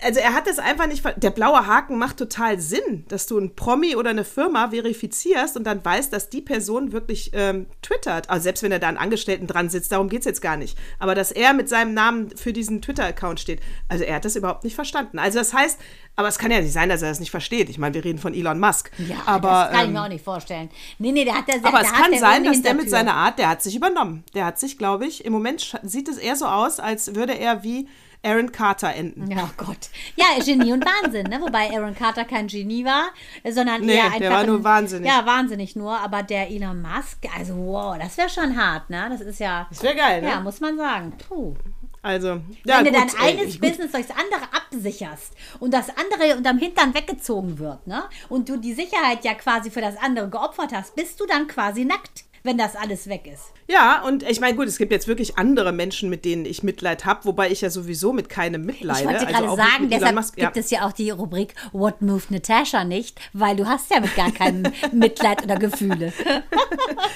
Also 0.01 0.19
er 0.19 0.33
hat 0.33 0.47
das 0.47 0.59
einfach 0.59 0.87
nicht. 0.87 1.03
Der 1.17 1.29
blaue 1.29 1.65
Haken 1.65 1.97
macht 1.97 2.17
total 2.17 2.59
Sinn, 2.59 3.05
dass 3.07 3.27
du 3.27 3.37
ein 3.37 3.55
Promi 3.55 3.95
oder 3.95 4.09
eine 4.09 4.23
Firma 4.25 4.69
verifizierst 4.69 5.55
und 5.57 5.63
dann 5.65 5.83
weißt, 5.83 6.11
dass 6.11 6.29
die 6.29 6.41
Person 6.41 6.91
wirklich 6.91 7.31
ähm, 7.33 7.67
twittert. 7.81 8.29
Also 8.29 8.43
selbst 8.43 8.63
wenn 8.63 8.71
er 8.71 8.79
da 8.79 8.87
einen 8.87 8.97
Angestellten 8.97 9.47
dran 9.47 9.69
sitzt, 9.69 9.91
darum 9.91 10.09
geht 10.09 10.19
es 10.19 10.25
jetzt 10.25 10.41
gar 10.41 10.57
nicht. 10.57 10.77
Aber 10.99 11.15
dass 11.15 11.31
er 11.31 11.53
mit 11.53 11.69
seinem 11.69 11.93
Namen 11.93 12.35
für 12.35 12.53
diesen 12.53 12.81
Twitter-Account 12.81 13.39
steht. 13.39 13.61
Also 13.87 14.03
er 14.03 14.15
hat 14.15 14.25
das 14.25 14.35
überhaupt 14.35 14.63
nicht 14.63 14.75
verstanden. 14.75 15.19
Also 15.19 15.39
das 15.39 15.53
heißt, 15.53 15.79
aber 16.15 16.27
es 16.27 16.37
kann 16.37 16.51
ja 16.51 16.61
nicht 16.61 16.73
sein, 16.73 16.89
dass 16.89 17.01
er 17.01 17.09
das 17.09 17.19
nicht 17.19 17.31
versteht. 17.31 17.69
Ich 17.69 17.79
meine, 17.79 17.95
wir 17.95 18.05
reden 18.05 18.19
von 18.19 18.33
Elon 18.33 18.59
Musk. 18.59 18.91
Ja, 18.99 19.17
aber, 19.25 19.49
das 19.49 19.71
kann 19.71 19.79
ich 19.79 19.87
ähm, 19.87 19.93
mir 19.93 20.03
auch 20.03 20.09
nicht 20.09 20.23
vorstellen. 20.23 20.69
Nee, 20.99 21.11
nee, 21.11 21.25
der 21.25 21.35
hat 21.35 21.47
der 21.47 21.55
aber 21.63 21.79
der 21.79 21.87
es 21.87 21.93
kann 21.93 22.17
sein, 22.19 22.43
dass 22.43 22.61
der 22.61 22.75
mit 22.75 22.89
seiner 22.89 23.15
Art, 23.15 23.39
der 23.39 23.49
hat 23.49 23.63
sich 23.63 23.75
übernommen. 23.75 24.23
Der 24.35 24.45
hat 24.45 24.59
sich, 24.59 24.77
glaube 24.77 25.07
ich, 25.07 25.25
im 25.25 25.33
Moment 25.33 25.79
sieht 25.81 26.07
es 26.07 26.17
eher 26.17 26.35
so 26.35 26.45
aus, 26.45 26.79
als 26.79 27.15
würde 27.15 27.37
er 27.37 27.63
wie 27.63 27.87
Aaron 28.23 28.51
Carter 28.51 28.93
enden. 28.95 29.29
Ja, 29.29 29.49
Gott. 29.57 29.89
Ja, 30.15 30.25
Genie 30.43 30.71
und 30.73 30.85
Wahnsinn, 30.85 31.27
ne? 31.27 31.41
Wobei 31.41 31.69
Aaron 31.71 31.93
Carter 31.93 32.23
kein 32.25 32.47
Genie 32.47 32.85
war, 32.85 33.09
sondern 33.49 33.81
Nee, 33.81 33.95
eher 33.95 34.03
der 34.03 34.13
einfach. 34.13 34.29
war 34.31 34.39
ein- 34.39 34.45
nur 34.47 34.63
wahnsinnig. 34.63 35.07
Ja, 35.09 35.25
wahnsinnig 35.25 35.75
nur. 35.75 35.97
Aber 35.99 36.23
der 36.23 36.49
Elon 36.49 36.81
Musk, 36.81 37.17
also 37.37 37.55
wow, 37.55 37.97
das 37.99 38.17
wäre 38.17 38.29
schon 38.29 38.55
hart, 38.57 38.89
ne? 38.89 39.07
Das 39.09 39.21
ist 39.21 39.39
ja. 39.39 39.67
Das 39.69 39.83
wäre 39.83 39.95
geil, 39.95 40.21
ne? 40.21 40.29
Ja, 40.29 40.39
muss 40.39 40.59
man 40.61 40.77
sagen. 40.77 41.13
Puh. 41.27 41.53
Also, 42.01 42.41
ja, 42.65 42.79
Wenn 42.79 42.85
du 42.85 42.91
gut, 42.91 43.13
dein 43.17 43.25
ey, 43.27 43.39
eines 43.39 43.53
gut. 43.53 43.61
Business 43.61 43.91
durchs 43.93 44.09
andere 44.11 44.41
absicherst 44.53 45.33
und 45.61 45.73
das 45.73 45.87
andere 45.89 46.35
unterm 46.37 46.57
Hintern 46.57 46.93
weggezogen 46.93 47.59
wird, 47.59 47.87
ne? 47.87 48.03
Und 48.29 48.49
du 48.49 48.57
die 48.57 48.73
Sicherheit 48.73 49.23
ja 49.23 49.33
quasi 49.35 49.71
für 49.71 49.79
das 49.81 49.95
andere 49.97 50.29
geopfert 50.29 50.73
hast, 50.73 50.95
bist 50.95 51.17
du 51.21 51.25
dann 51.25 51.47
quasi 51.47 51.85
nackt, 51.85 52.25
wenn 52.43 52.57
das 52.57 52.75
alles 52.75 53.07
weg 53.07 53.25
ist. 53.25 53.43
Ja, 53.67 54.01
und 54.03 54.23
ich 54.23 54.39
meine, 54.41 54.55
gut, 54.55 54.67
es 54.67 54.77
gibt 54.77 54.91
jetzt 54.91 55.07
wirklich 55.07 55.37
andere 55.37 55.71
Menschen, 55.71 56.09
mit 56.09 56.25
denen 56.25 56.45
ich 56.45 56.61
Mitleid 56.61 57.05
habe, 57.05 57.25
wobei 57.25 57.49
ich 57.49 57.61
ja 57.61 57.69
sowieso 57.69 58.11
mit 58.11 58.27
keinem 58.29 58.65
mitleide. 58.65 58.99
Ich 58.99 59.05
wollte 59.05 59.27
Also 59.27 59.55
gerade 59.55 59.55
sagen, 59.55 59.89
deshalb 59.89 60.15
Musk, 60.15 60.37
ja. 60.37 60.45
gibt 60.45 60.57
es 60.57 60.69
ja 60.69 60.85
auch 60.85 60.91
die 60.91 61.09
Rubrik 61.09 61.55
What 61.71 62.01
Moved 62.01 62.31
Natasha 62.31 62.83
nicht, 62.83 63.19
weil 63.31 63.55
du 63.55 63.65
hast 63.65 63.89
ja 63.89 64.01
mit 64.01 64.15
gar 64.15 64.31
keinem 64.31 64.71
Mitleid 64.91 65.43
oder 65.43 65.55
Gefühle. 65.55 66.11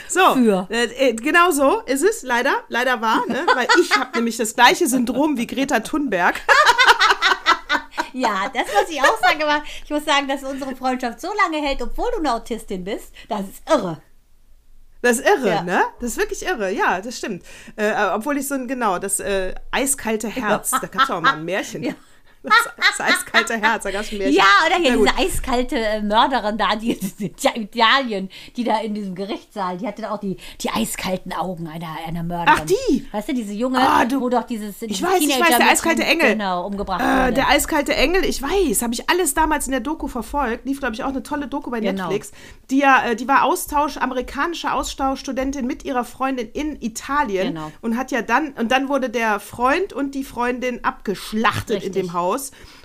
So, 0.07 0.35
für. 0.35 0.67
Äh, 0.69 1.09
äh, 1.09 1.13
genau 1.13 1.51
so 1.51 1.81
ist 1.81 2.03
es, 2.03 2.23
leider, 2.23 2.63
leider 2.69 3.01
wahr, 3.01 3.23
ne? 3.27 3.45
weil 3.55 3.67
ich 3.81 3.91
habe 3.97 4.15
nämlich 4.15 4.37
das 4.37 4.55
gleiche 4.55 4.87
Syndrom 4.87 5.37
wie 5.37 5.47
Greta 5.47 5.79
Thunberg. 5.81 6.41
Ja, 8.13 8.49
das 8.51 8.63
muss 8.63 8.89
ich 8.89 8.99
auch 8.99 9.19
sagen, 9.21 9.43
aber 9.43 9.63
ich 9.83 9.89
muss 9.91 10.03
sagen, 10.05 10.27
dass 10.27 10.43
unsere 10.43 10.75
Freundschaft 10.75 11.21
so 11.21 11.27
lange 11.43 11.63
hält, 11.63 11.81
obwohl 11.83 12.07
du 12.13 12.19
eine 12.19 12.33
Autistin 12.33 12.83
bist, 12.83 13.13
das 13.29 13.41
ist 13.41 13.69
irre. 13.69 14.01
Das 15.01 15.19
ist 15.19 15.27
irre, 15.27 15.47
Ja. 15.49 15.61
ne? 15.63 15.81
Das 15.99 16.11
ist 16.11 16.17
wirklich 16.17 16.45
irre, 16.45 16.71
ja, 16.71 17.01
das 17.01 17.17
stimmt. 17.17 17.43
Äh, 17.75 17.93
obwohl 18.13 18.37
ich 18.37 18.47
so 18.47 18.55
ein, 18.55 18.67
genau, 18.67 18.97
das 18.99 19.19
äh, 19.19 19.53
eiskalte 19.71 20.27
Herz, 20.27 20.71
da 20.71 20.87
gab 20.87 21.03
es 21.03 21.09
auch 21.11 21.21
mal 21.21 21.33
ein 21.35 21.45
Märchen. 21.45 21.83
Ja. 21.83 21.93
Das, 22.47 22.97
das 22.97 23.07
eiskalte 23.07 23.57
Herz, 23.57 23.83
da 23.83 23.91
gab 23.91 24.01
es 24.01 24.11
ein 24.11 24.17
Märchen. 24.17 24.35
Ja, 24.35 24.43
oder 24.65 24.75
hier 24.77 24.91
Na 24.91 24.95
gut. 24.97 25.09
diese 25.09 25.17
eiskalte 25.27 25.75
äh, 25.77 26.01
Mörderin 26.01 26.57
da, 26.57 26.75
die 26.75 26.97
die 27.19 27.31
Italien, 27.55 28.29
die 28.55 28.63
da 28.63 28.79
in 28.79 28.93
diesem 28.93 29.15
Gerichtssaal, 29.15 29.77
die 29.77 29.87
hatte 29.87 30.11
auch 30.11 30.19
die, 30.19 30.37
die 30.61 30.69
eiskalten 30.69 31.33
Augen 31.33 31.67
einer, 31.67 31.87
einer 32.07 32.23
Mörderin. 32.23 32.53
Ach, 32.61 32.65
die? 32.65 33.07
Weißt 33.11 33.29
du, 33.29 33.33
diese 33.33 33.53
junge, 33.53 33.79
Ah, 33.79 34.05
du- 34.05 34.21
wo 34.21 34.29
doch 34.29 34.43
dieses, 34.43 34.81
Ich 34.81 35.01
weiß, 35.01 35.19
ich 35.21 35.27
Teenager 35.27 35.49
weiß, 35.51 35.57
der 35.57 35.69
eiskalte 35.71 36.03
Engel. 36.03 36.29
Genau, 36.31 36.65
umgebracht 36.65 37.01
Äh, 37.01 37.23
wurde. 37.25 37.33
der 37.33 37.49
eiskalte 37.49 37.95
Engel, 37.95 38.23
ich 38.25 38.41
weiß, 38.41 38.81
habe 38.81 38.93
ich 38.93 39.09
alles 39.09 39.33
damals 39.33 39.65
in 39.67 39.71
der 39.71 39.81
Doku 39.81 40.07
verfolgt. 40.07 40.65
Lief, 40.65 40.79
glaube 40.79 40.95
ich, 40.95 41.03
auch 41.03 41.09
eine 41.09 41.23
tolle 41.23 41.47
Doku 41.47 41.69
bei 41.69 41.79
Genau. 41.79 42.03
Netflix. 42.03 42.31
Die, 42.71 42.79
ja, 42.79 43.05
äh, 43.07 43.15
die 43.15 43.27
war 43.27 43.43
Austausch, 43.43 43.97
amerikanische 43.97 44.71
Austauschstudentin 44.73 45.65
mit 45.67 45.85
ihrer 45.85 46.03
Freundin 46.05 46.49
in 46.53 46.81
Italien. 46.81 47.53
Genau. 47.55 47.71
Und 47.81 47.97
hat 47.97 48.11
ja 48.11 48.21
dann, 48.21 48.53
und 48.53 48.71
dann 48.71 48.89
wurde 48.89 49.09
der 49.09 49.39
Freund 49.39 49.93
und 49.93 50.15
die 50.15 50.23
Freundin 50.23 50.83
abgeschlachtet 50.83 51.77
in 51.83 51.91
Richtig. 51.93 51.93
dem 51.93 52.13
Haus. 52.13 52.36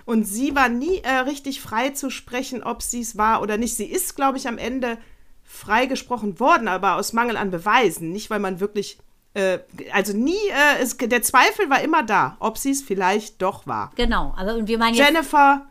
Und 0.05 0.24
sie 0.24 0.55
war 0.55 0.68
nie 0.68 0.98
äh, 0.98 1.18
richtig 1.18 1.61
frei 1.61 1.90
zu 1.90 2.11
sprechen, 2.11 2.62
ob 2.62 2.82
sie 2.82 3.00
es 3.00 3.16
war 3.16 3.42
oder 3.42 3.57
nicht. 3.57 3.76
Sie 3.76 3.86
ist, 3.86 4.16
glaube 4.16 4.38
ich, 4.38 4.48
am 4.48 4.59
Ende 4.59 4.98
freigesprochen 5.42 6.40
worden, 6.40 6.68
aber 6.68 6.96
aus 6.96 7.12
Mangel 7.12 7.36
an 7.36 7.50
Beweisen, 7.50 8.11
nicht 8.11 8.30
weil 8.30 8.40
man 8.40 8.61
wirklich 8.61 8.98
äh, 9.34 9.61
also 9.92 10.16
nie, 10.16 10.34
äh, 10.50 10.82
es, 10.82 10.96
der 10.96 11.22
Zweifel 11.22 11.70
war 11.70 11.80
immer 11.82 12.03
da, 12.03 12.36
ob 12.38 12.59
sie 12.59 12.70
es 12.70 12.82
vielleicht 12.82 13.40
doch 13.40 13.66
war. 13.66 13.92
Genau, 13.96 14.34
also 14.36 14.59
und 14.59 14.68
wir 14.68 14.78
meinen 14.78 14.94
Jennifer, 14.94 15.66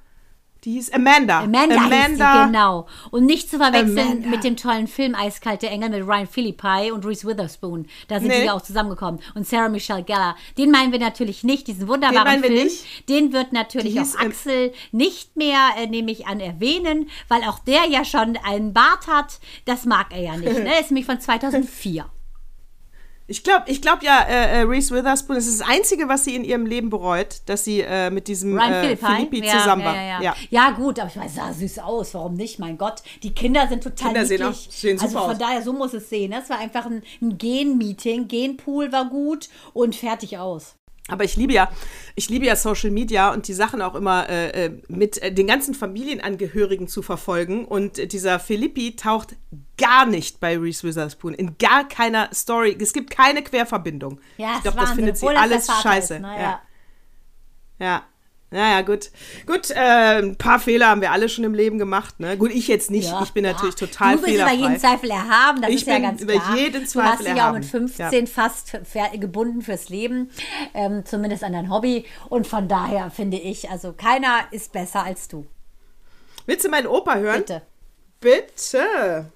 die 0.63 0.73
hieß 0.73 0.91
Amanda. 0.93 1.39
Amanda, 1.41 1.75
Amanda 1.75 2.07
hieß 2.07 2.17
sie, 2.17 2.45
genau. 2.51 2.87
Und 3.09 3.25
nicht 3.25 3.49
zu 3.49 3.57
verwechseln 3.57 3.97
Amanda. 3.99 4.29
mit 4.29 4.43
dem 4.43 4.55
tollen 4.57 4.87
Film 4.87 5.15
Eiskalte 5.15 5.67
Engel 5.67 5.89
mit 5.89 6.07
Ryan 6.07 6.27
Philippi 6.27 6.91
und 6.91 7.05
Reese 7.05 7.27
Witherspoon. 7.27 7.87
Da 8.07 8.19
sind 8.19 8.27
Nee. 8.29 8.41
die 8.41 8.45
ja 8.45 8.53
auch 8.53 8.61
zusammengekommen. 8.61 9.19
Und 9.33 9.47
Sarah 9.47 9.69
Michelle 9.69 10.03
Gellar. 10.03 10.35
Den 10.57 10.69
meinen 10.71 10.91
wir 10.91 10.99
natürlich 10.99 11.43
nicht, 11.43 11.67
diesen 11.67 11.87
wunderbaren 11.87 12.41
wir 12.43 12.49
Film. 12.49 12.63
nicht. 12.65 13.09
Den 13.09 13.33
wird 13.33 13.53
natürlich 13.53 13.99
auch 13.99 14.15
Axel 14.19 14.71
nicht 14.91 15.35
mehr, 15.35 15.69
äh, 15.77 15.87
nehme 15.87 16.11
ich 16.11 16.27
an, 16.27 16.39
erwähnen, 16.39 17.09
weil 17.27 17.41
auch 17.43 17.59
der 17.59 17.87
ja 17.89 18.05
schon 18.05 18.37
einen 18.37 18.73
Bart 18.73 19.07
hat. 19.07 19.39
Das 19.65 19.85
mag 19.85 20.07
er 20.11 20.21
ja 20.21 20.37
nicht. 20.37 20.51
Ne? 20.61 20.73
Er 20.75 20.81
ist 20.81 20.91
nämlich 20.91 21.05
von 21.05 21.19
2004. 21.19 22.05
Ich 23.31 23.45
glaube 23.45 23.63
ich 23.67 23.81
glaub 23.81 24.03
ja, 24.03 24.23
äh, 24.27 24.59
äh, 24.59 24.61
Reese 24.63 24.93
Witherspoon, 24.93 25.37
das 25.37 25.47
ist 25.47 25.61
das 25.61 25.67
Einzige, 25.69 26.09
was 26.09 26.25
sie 26.25 26.35
in 26.35 26.43
ihrem 26.43 26.65
Leben 26.65 26.89
bereut, 26.89 27.41
dass 27.45 27.63
sie 27.63 27.79
äh, 27.79 28.09
mit 28.09 28.27
diesem 28.27 28.57
Ryan 28.59 28.73
äh, 28.73 28.97
Philippi, 28.97 29.45
ja, 29.45 29.57
zusammen 29.57 29.83
ja, 29.83 29.87
war. 29.87 29.95
Ja, 29.95 30.21
ja. 30.21 30.35
ja, 30.49 30.71
gut, 30.71 30.99
aber 30.99 31.09
ich 31.09 31.15
weiß, 31.15 31.35
sah 31.35 31.53
süß 31.53 31.79
aus. 31.79 32.13
Warum 32.13 32.33
nicht? 32.33 32.59
Mein 32.59 32.77
Gott, 32.77 33.01
die 33.23 33.33
Kinder 33.33 33.69
sind 33.69 33.83
total 33.83 34.09
Kinder 34.09 34.25
sehen 34.25 34.43
auch- 34.43 34.53
sehen 34.53 34.99
also 34.99 35.07
super 35.13 35.21
von 35.21 35.31
aus. 35.31 35.37
daher, 35.37 35.61
so 35.61 35.71
muss 35.71 35.93
es 35.93 36.09
sehen. 36.09 36.31
Das 36.31 36.49
war 36.49 36.59
einfach 36.59 36.85
ein, 36.85 37.03
ein 37.21 37.37
Gen-Meeting. 37.37 38.27
Genpool 38.27 38.91
war 38.91 39.05
gut 39.05 39.47
und 39.71 39.95
fertig 39.95 40.37
aus. 40.37 40.75
Aber 41.07 41.23
ich 41.23 41.35
liebe 41.35 41.51
ja, 41.51 41.69
ich 42.15 42.29
liebe 42.29 42.45
ja 42.45 42.55
Social 42.55 42.91
Media 42.91 43.33
und 43.33 43.47
die 43.47 43.53
Sachen 43.53 43.81
auch 43.81 43.95
immer 43.95 44.29
äh, 44.29 44.65
äh, 44.65 44.81
mit 44.87 45.21
äh, 45.21 45.33
den 45.33 45.47
ganzen 45.47 45.73
Familienangehörigen 45.73 46.87
zu 46.87 47.01
verfolgen. 47.01 47.65
Und 47.65 48.13
dieser 48.13 48.39
Philippi 48.39 48.95
taucht 48.95 49.35
gar 49.77 50.05
nicht 50.05 50.39
bei 50.39 50.57
Reese 50.57 50.87
Witherspoon, 50.87 51.33
in 51.33 51.57
gar 51.57 51.87
keiner 51.87 52.29
Story. 52.33 52.77
Es 52.79 52.93
gibt 52.93 53.09
keine 53.09 53.43
Querverbindung. 53.43 54.21
Ja, 54.37 54.55
ich 54.57 54.61
glaube, 54.61 54.79
das 54.79 54.91
findet 54.91 55.17
sie 55.17 55.27
alles 55.27 55.67
scheiße. 55.81 56.15
Ist, 56.15 56.21
ne? 56.21 56.35
ja. 56.35 56.41
ja. 56.41 56.61
ja. 57.79 58.03
Naja, 58.53 58.81
gut. 58.81 59.11
Gut, 59.45 59.69
äh, 59.71 60.19
ein 60.21 60.35
paar 60.35 60.59
Fehler 60.59 60.89
haben 60.89 60.99
wir 60.99 61.13
alle 61.13 61.29
schon 61.29 61.45
im 61.45 61.53
Leben 61.53 61.77
gemacht. 61.79 62.19
Ne? 62.19 62.37
Gut, 62.37 62.51
ich 62.51 62.67
jetzt 62.67 62.91
nicht. 62.91 63.07
Ja, 63.09 63.23
ich 63.23 63.31
bin 63.31 63.45
ja. 63.45 63.53
natürlich 63.53 63.75
total 63.75 64.15
Du 64.17 64.21
bist 64.23 64.29
fehlerfrei. 64.29 64.55
über 64.55 64.63
jeden 64.67 64.79
Zweifel 64.79 65.09
erhaben, 65.09 65.61
das 65.61 65.69
Ich 65.69 65.75
ist 65.77 65.87
ja 65.87 65.99
ganz 65.99 66.21
über 66.21 66.33
klar. 66.33 66.57
jeden 66.57 66.81
Du 66.83 66.87
Zweifel 66.87 67.09
hast 67.11 67.27
dich 67.27 67.35
ja 67.37 67.49
auch 67.49 67.53
mit 67.53 67.63
15 67.65 68.25
Ja. 68.25 68.31
fast 68.31 68.73
gebunden 69.19 69.61
fürs 69.61 69.87
Leben, 69.87 70.29
ähm, 70.73 71.05
zumindest 71.05 71.45
an 71.45 71.53
dein 71.53 71.69
Hobby. 71.71 72.05
Und 72.27 72.45
von 72.45 72.67
daher 72.67 73.09
finde 73.09 73.37
ich, 73.37 73.69
also 73.69 73.93
keiner 73.93 74.39
ist 74.51 74.73
besser 74.73 75.03
als 75.05 75.29
du. 75.29 75.47
Willst 76.45 76.65
du 76.65 76.69
meinen 76.69 76.87
Opa 76.87 77.15
hören? 77.15 77.39
Bitte. 77.39 77.61
Bitte. 78.19 79.31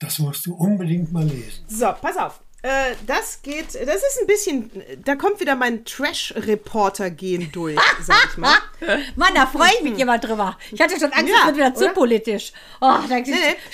Das 0.00 0.18
musst 0.18 0.44
du 0.46 0.54
unbedingt 0.54 1.12
mal 1.12 1.24
lesen. 1.24 1.64
So, 1.66 1.92
pass 2.00 2.16
auf. 2.18 2.40
Äh, 2.62 2.94
das 3.06 3.40
geht, 3.42 3.68
das 3.74 3.96
ist 3.96 4.18
ein 4.20 4.26
bisschen, 4.26 4.70
da 5.04 5.14
kommt 5.16 5.40
wieder 5.40 5.54
mein 5.54 5.84
Trash-Reporter-Gen 5.84 7.50
durch, 7.52 7.78
sag 8.02 8.28
ich 8.30 8.36
mal. 8.36 8.54
Mann, 9.16 9.32
da 9.34 9.46
freue 9.46 9.70
ich 9.78 9.82
mich 9.82 9.98
immer 9.98 10.18
drüber. 10.18 10.58
Ich 10.70 10.80
hatte 10.80 10.98
schon 11.00 11.12
Angst, 11.12 11.28
Ja, 11.30 11.36
es 11.40 11.46
wird 11.46 11.56
wieder 11.56 11.74
zu 11.74 11.84
oder? 11.84 11.94
politisch. 11.94 12.52
Oh, 12.80 12.98
da, 13.08 13.20
nee, 13.20 13.24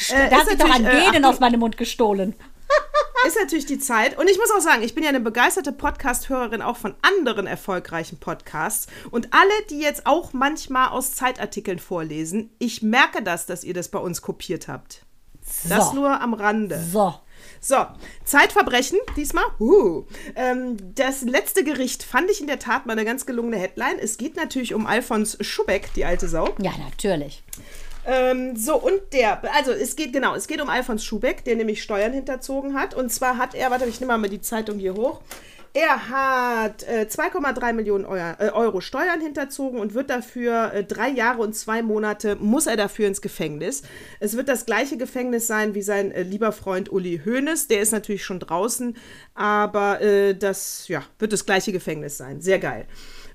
da 0.08 0.14
äh, 0.14 0.30
hat 0.30 0.42
ist 0.42 0.48
sich 0.50 0.58
doch 0.58 0.70
ein 0.72 0.84
äh, 0.86 0.90
Genen 0.90 1.06
Achtung. 1.08 1.24
aus 1.24 1.40
meinem 1.40 1.60
Mund 1.60 1.76
gestohlen. 1.76 2.34
Ist 3.26 3.36
natürlich 3.40 3.66
die 3.66 3.78
Zeit. 3.78 4.16
Und 4.18 4.28
ich 4.30 4.38
muss 4.38 4.50
auch 4.56 4.60
sagen, 4.60 4.82
ich 4.82 4.94
bin 4.94 5.02
ja 5.02 5.08
eine 5.08 5.18
begeisterte 5.20 5.72
Podcast-Hörerin 5.72 6.62
auch 6.62 6.76
von 6.76 6.94
anderen 7.02 7.46
erfolgreichen 7.48 8.18
Podcasts. 8.20 8.86
Und 9.10 9.32
alle, 9.32 9.50
die 9.70 9.80
jetzt 9.80 10.06
auch 10.06 10.32
manchmal 10.32 10.90
aus 10.90 11.14
Zeitartikeln 11.14 11.78
vorlesen, 11.80 12.50
ich 12.60 12.82
merke 12.82 13.22
das, 13.22 13.46
dass 13.46 13.64
ihr 13.64 13.74
das 13.74 13.88
bei 13.88 13.98
uns 13.98 14.22
kopiert 14.22 14.68
habt. 14.68 15.02
Das 15.68 15.88
So. 15.88 15.94
nur 15.94 16.20
am 16.20 16.34
Rande. 16.34 16.80
So. 16.92 17.14
So, 17.60 17.86
Zeitverbrechen 18.24 18.98
diesmal. 19.16 19.44
Uh. 19.58 20.04
Ähm, 20.34 20.76
das 20.94 21.22
letzte 21.22 21.64
Gericht 21.64 22.02
fand 22.02 22.30
ich 22.30 22.40
in 22.40 22.46
der 22.46 22.58
Tat 22.58 22.86
mal 22.86 22.92
eine 22.92 23.04
ganz 23.04 23.26
gelungene 23.26 23.56
Headline. 23.56 23.98
Es 24.00 24.18
geht 24.18 24.36
natürlich 24.36 24.74
um 24.74 24.86
Alfons 24.86 25.36
Schubeck, 25.40 25.92
die 25.94 26.04
alte 26.04 26.28
Sau. 26.28 26.54
Ja, 26.60 26.72
natürlich. 26.78 27.42
Ähm, 28.06 28.54
so, 28.56 28.76
und 28.76 29.00
der, 29.12 29.42
also 29.54 29.72
es 29.72 29.96
geht, 29.96 30.12
genau, 30.12 30.34
es 30.34 30.46
geht 30.46 30.60
um 30.60 30.68
Alfons 30.68 31.04
Schubeck, 31.04 31.44
der 31.44 31.56
nämlich 31.56 31.82
Steuern 31.82 32.12
hinterzogen 32.12 32.74
hat. 32.74 32.94
Und 32.94 33.12
zwar 33.12 33.36
hat 33.36 33.54
er, 33.54 33.70
warte, 33.70 33.84
ich 33.86 34.00
nehme 34.00 34.16
mal 34.16 34.28
die 34.28 34.40
Zeitung 34.40 34.78
hier 34.78 34.94
hoch. 34.94 35.20
Er 35.78 36.08
hat 36.08 36.84
äh, 36.84 37.02
2,3 37.06 37.74
Millionen 37.74 38.06
Euro, 38.06 38.34
äh, 38.38 38.48
Euro 38.50 38.80
Steuern 38.80 39.20
hinterzogen 39.20 39.78
und 39.78 39.92
wird 39.92 40.08
dafür 40.08 40.72
äh, 40.72 40.84
drei 40.84 41.10
Jahre 41.10 41.42
und 41.42 41.54
zwei 41.54 41.82
Monate, 41.82 42.36
muss 42.36 42.66
er 42.66 42.78
dafür 42.78 43.06
ins 43.06 43.20
Gefängnis. 43.20 43.82
Es 44.18 44.38
wird 44.38 44.48
das 44.48 44.64
gleiche 44.64 44.96
Gefängnis 44.96 45.46
sein 45.46 45.74
wie 45.74 45.82
sein 45.82 46.12
äh, 46.12 46.22
lieber 46.22 46.52
Freund 46.52 46.90
Uli 46.90 47.20
Hoeneß. 47.22 47.68
Der 47.68 47.80
ist 47.82 47.92
natürlich 47.92 48.24
schon 48.24 48.40
draußen, 48.40 48.96
aber 49.34 50.00
äh, 50.00 50.34
das 50.34 50.88
ja, 50.88 51.02
wird 51.18 51.34
das 51.34 51.44
gleiche 51.44 51.72
Gefängnis 51.72 52.16
sein. 52.16 52.40
Sehr 52.40 52.58
geil. 52.58 52.86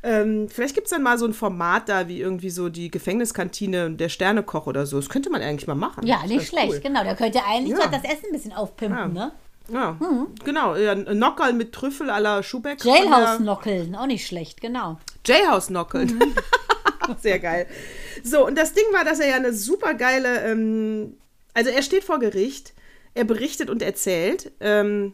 Ähm, 0.02 0.50
vielleicht 0.50 0.74
gibt 0.74 0.88
es 0.88 0.92
dann 0.92 1.04
mal 1.04 1.20
so 1.20 1.28
ein 1.28 1.34
Format 1.34 1.90
da, 1.90 2.08
wie 2.08 2.20
irgendwie 2.20 2.50
so 2.50 2.70
die 2.70 2.90
Gefängniskantine 2.90 3.86
und 3.86 3.98
der 4.00 4.10
Sternekoch 4.10 4.66
oder 4.66 4.88
so. 4.88 4.98
Das 4.98 5.10
könnte 5.10 5.30
man 5.30 5.44
eigentlich 5.44 5.68
mal 5.68 5.76
machen. 5.76 6.08
Ja, 6.08 6.26
nicht 6.26 6.48
schlecht, 6.48 6.72
cool. 6.74 6.80
genau. 6.80 7.04
Der 7.04 7.16
könnte 7.16 7.40
eigentlich 7.48 7.78
Ja. 7.78 7.88
das 7.88 8.04
Essen 8.04 8.26
ein 8.30 8.32
bisschen 8.32 8.54
aufpimpen, 8.54 8.98
Ja. 8.98 9.08
ne? 9.08 9.32
Ja, 9.70 9.98
genau. 10.44 10.76
Ja, 10.76 10.92
ein 10.92 11.18
Nockerl 11.18 11.54
mit 11.54 11.72
Trüffel 11.72 12.10
à 12.10 12.20
la 12.20 12.44
Schubeck. 12.44 12.84
Jailhouse-Nockeln, 12.84 13.96
auch 13.96 14.08
nicht 14.08 14.26
schlecht, 14.26 14.62
genau. 14.62 15.00
Jailhouse-Nockeln. 15.26 16.16
Mhm. 16.16 16.36
Sehr 17.22 17.40
geil. 17.40 17.68
So, 18.24 18.46
und 18.46 18.58
das 18.58 18.74
Ding 18.74 18.86
war, 18.92 19.06
dass 19.06 19.20
er 19.20 19.30
ja 19.30 19.36
eine 19.36 19.54
super 19.54 19.94
geile, 19.94 20.42
ähm, 20.42 21.18
also 21.54 21.70
er 21.70 21.82
steht 21.84 22.04
vor 22.04 22.20
Gericht, 22.20 22.74
er 23.14 23.24
berichtet 23.24 23.70
und 23.70 23.82
erzählt, 23.82 24.52
ähm, 24.60 25.14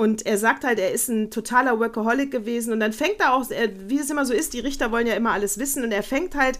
und 0.00 0.24
er 0.24 0.38
sagt 0.38 0.64
halt, 0.64 0.78
er 0.78 0.92
ist 0.92 1.08
ein 1.08 1.30
totaler 1.30 1.78
Workaholic 1.78 2.30
gewesen. 2.30 2.72
Und 2.72 2.80
dann 2.80 2.94
fängt 2.94 3.20
er 3.20 3.34
auch, 3.34 3.50
er, 3.50 3.68
wie 3.90 3.98
es 3.98 4.08
immer 4.08 4.24
so 4.24 4.32
ist, 4.32 4.54
die 4.54 4.60
Richter 4.60 4.90
wollen 4.92 5.06
ja 5.06 5.12
immer 5.12 5.32
alles 5.32 5.58
wissen. 5.58 5.84
Und 5.84 5.92
er 5.92 6.02
fängt 6.02 6.34
halt 6.34 6.58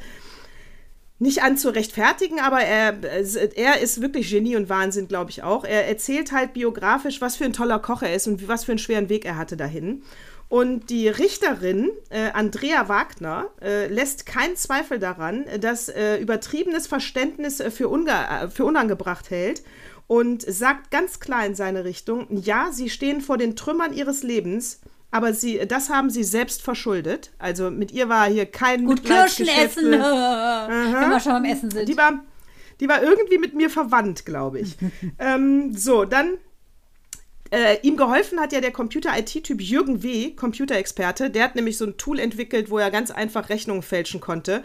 nicht 1.21 1.43
an 1.43 1.59
zu 1.59 1.69
rechtfertigen, 1.69 2.41
aber 2.41 2.61
er, 2.61 2.97
er 3.55 3.81
ist 3.81 4.01
wirklich 4.01 4.31
Genie 4.31 4.57
und 4.57 4.71
Wahnsinn, 4.71 5.07
glaube 5.07 5.31
ich 5.31 5.43
auch. 5.43 5.65
Er 5.65 5.87
erzählt 5.87 6.33
halt 6.33 6.55
biografisch, 6.55 7.21
was 7.21 7.37
für 7.37 7.45
ein 7.45 7.53
toller 7.53 7.79
Koch 7.79 8.03
er 8.03 8.15
ist 8.15 8.27
und 8.27 8.49
was 8.49 8.65
für 8.65 8.73
einen 8.73 8.79
schweren 8.79 9.11
Weg 9.11 9.27
er 9.27 9.37
hatte 9.37 9.57
dahin. 9.57 10.03
Und 10.49 10.89
die 10.91 11.09
Richterin, 11.09 11.91
äh, 12.09 12.31
Andrea 12.33 12.89
Wagner, 12.89 13.51
äh, 13.63 13.87
lässt 13.87 14.27
keinen 14.27 14.57
Zweifel 14.57 14.99
daran, 14.99 15.45
dass 15.61 15.89
äh, 15.89 16.17
übertriebenes 16.17 16.89
Verständnis 16.89 17.61
äh, 17.61 17.71
für, 17.71 17.89
unge 17.89 18.11
äh, 18.11 18.49
für 18.49 18.65
unangebracht 18.65 19.31
hält 19.31 19.63
und 20.09 20.43
sagt 20.43 20.91
ganz 20.91 21.21
klar 21.21 21.47
in 21.47 21.55
seine 21.55 21.85
Richtung, 21.85 22.27
ja, 22.31 22.71
sie 22.73 22.91
stehen 22.91 23.21
vor 23.21 23.39
den 23.39 23.55
Trümmern 23.55 23.93
ihres 23.93 24.25
Lebens, 24.25 24.81
aber 25.11 25.35
sie, 25.35 25.59
das 25.67 25.91
haben 25.91 26.11
sie 26.11 26.25
selbst 26.25 26.63
verschuldet. 26.63 27.31
Also 27.39 27.71
mit 27.71 27.93
ihr 27.93 28.09
war 28.09 28.29
hier 28.29 28.47
kein 28.47 28.85
Gut, 28.85 29.05
Kirschen 29.05 29.49
essen, 29.49 29.91
wenn 29.93 31.11
wir 31.11 31.21
schon 31.21 31.33
beim 31.33 31.45
Essen 31.45 31.71
sind. 31.71 31.89
Die 31.89 31.97
war, 31.97 32.25
die 32.81 32.89
war 32.89 33.03
irgendwie 33.03 33.39
mit 33.39 33.55
mir 33.55 33.71
verwandt, 33.71 34.25
glaube 34.25 34.61
ich. 34.61 34.77
ähm, 35.19 35.75
so, 35.77 36.05
dann. 36.05 36.39
Äh, 37.53 37.79
ihm 37.83 37.97
geholfen 37.97 38.39
hat 38.39 38.53
ja 38.53 38.61
der 38.61 38.71
Computer-IT-Typ 38.71 39.61
Jürgen 39.61 40.05
W., 40.05 40.31
Computerexperte. 40.37 41.31
Der 41.31 41.43
hat 41.43 41.57
nämlich 41.57 41.77
so 41.79 41.85
ein 41.85 41.97
Tool 41.97 42.21
entwickelt, 42.21 42.71
wo 42.71 42.79
er 42.79 42.93
ganz 42.93 43.11
einfach 43.11 43.49
Rechnungen 43.49 43.83
fälschen 43.83 44.21
konnte. 44.21 44.63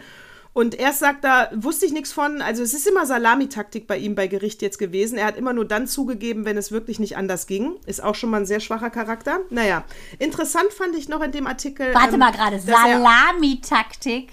Und 0.56 0.74
erst 0.74 1.00
sagt 1.00 1.22
er, 1.26 1.50
wusste 1.54 1.84
ich 1.84 1.92
nichts 1.92 2.14
von. 2.14 2.40
Also 2.40 2.62
es 2.62 2.72
ist 2.72 2.86
immer 2.86 3.04
Salamitaktik 3.04 3.86
bei 3.86 3.98
ihm 3.98 4.14
bei 4.14 4.26
Gericht 4.26 4.62
jetzt 4.62 4.78
gewesen. 4.78 5.18
Er 5.18 5.26
hat 5.26 5.36
immer 5.36 5.52
nur 5.52 5.66
dann 5.66 5.86
zugegeben, 5.86 6.46
wenn 6.46 6.56
es 6.56 6.72
wirklich 6.72 6.98
nicht 6.98 7.18
anders 7.18 7.46
ging. 7.46 7.74
Ist 7.84 8.02
auch 8.02 8.14
schon 8.14 8.30
mal 8.30 8.38
ein 8.38 8.46
sehr 8.46 8.60
schwacher 8.60 8.88
Charakter. 8.88 9.40
Naja, 9.50 9.84
interessant 10.18 10.72
fand 10.72 10.96
ich 10.96 11.10
noch 11.10 11.20
in 11.20 11.30
dem 11.30 11.46
Artikel. 11.46 11.92
Warte 11.92 12.14
ähm, 12.14 12.20
mal 12.20 12.32
gerade, 12.32 12.56
er- 12.56 12.62
Salamitaktik. 12.62 14.32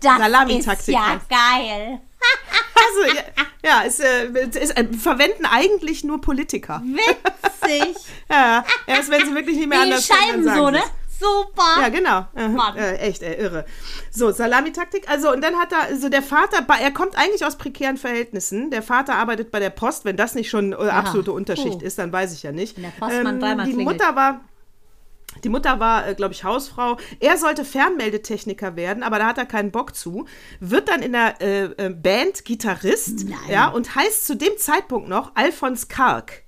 Das 0.00 0.18
Salamitaktik, 0.18 0.88
ist 0.88 0.88
ja 0.88 1.20
geil. 1.30 2.00
Also, 2.74 3.16
ja, 3.16 3.22
ja 3.64 3.82
es, 3.86 4.00
äh, 4.00 4.26
es 4.50 4.56
ist, 4.56 4.76
äh, 4.76 4.86
verwenden 4.92 5.46
eigentlich 5.46 6.02
nur 6.02 6.20
Politiker. 6.20 6.82
Witzig. 6.84 7.94
Ja, 8.30 8.64
erst 8.86 9.10
wenn 9.10 9.24
sie 9.24 9.34
wirklich 9.34 9.56
nicht 9.56 9.68
mehr 9.68 9.78
Wie 9.78 9.82
anders 9.84 10.08
können, 10.08 10.44
dann 10.44 10.56
sagen 10.56 10.74
so, 10.74 10.80
sie's. 10.80 10.92
Super. 11.18 11.80
Ja, 11.80 11.88
genau. 11.88 12.26
Äh, 12.36 12.78
äh, 12.78 12.96
echt, 12.98 13.22
äh, 13.22 13.34
irre. 13.34 13.64
So, 14.10 14.30
Salamitaktik. 14.30 15.08
Also, 15.08 15.32
und 15.32 15.42
dann 15.42 15.56
hat 15.56 15.72
er, 15.72 15.82
also 15.82 16.08
der 16.08 16.22
Vater, 16.22 16.64
er 16.80 16.90
kommt 16.92 17.18
eigentlich 17.18 17.44
aus 17.44 17.56
prekären 17.56 17.96
Verhältnissen. 17.96 18.70
Der 18.70 18.82
Vater 18.82 19.14
arbeitet 19.14 19.50
bei 19.50 19.58
der 19.58 19.70
Post. 19.70 20.04
Wenn 20.04 20.16
das 20.16 20.34
nicht 20.34 20.48
schon 20.48 20.72
äh, 20.72 20.76
absolute 20.76 21.32
Unterschicht 21.32 21.80
Puh. 21.80 21.84
ist, 21.84 21.98
dann 21.98 22.12
weiß 22.12 22.32
ich 22.32 22.44
ja 22.44 22.52
nicht. 22.52 22.76
Der 22.78 22.92
Postmann 22.98 23.40
dreimal 23.40 23.66
die 23.66 23.72
klingelt. 23.72 23.98
Mutter 23.98 24.14
war. 24.14 24.40
Die 25.44 25.48
Mutter 25.48 25.78
war, 25.78 26.08
äh, 26.08 26.14
glaube 26.14 26.34
ich, 26.34 26.44
Hausfrau. 26.44 26.96
Er 27.20 27.36
sollte 27.36 27.64
Fernmeldetechniker 27.64 28.76
werden, 28.76 29.02
aber 29.02 29.18
da 29.18 29.26
hat 29.26 29.38
er 29.38 29.46
keinen 29.46 29.70
Bock 29.70 29.94
zu. 29.94 30.26
Wird 30.60 30.88
dann 30.88 31.02
in 31.02 31.12
der 31.12 31.40
äh, 31.40 31.64
äh, 31.64 31.90
Band 31.90 32.44
Gitarrist, 32.44 33.28
Nein. 33.28 33.38
ja, 33.48 33.68
und 33.68 33.94
heißt 33.94 34.26
zu 34.26 34.36
dem 34.36 34.56
Zeitpunkt 34.56 35.08
noch 35.08 35.32
Alfons 35.34 35.88
Karg. 35.88 36.44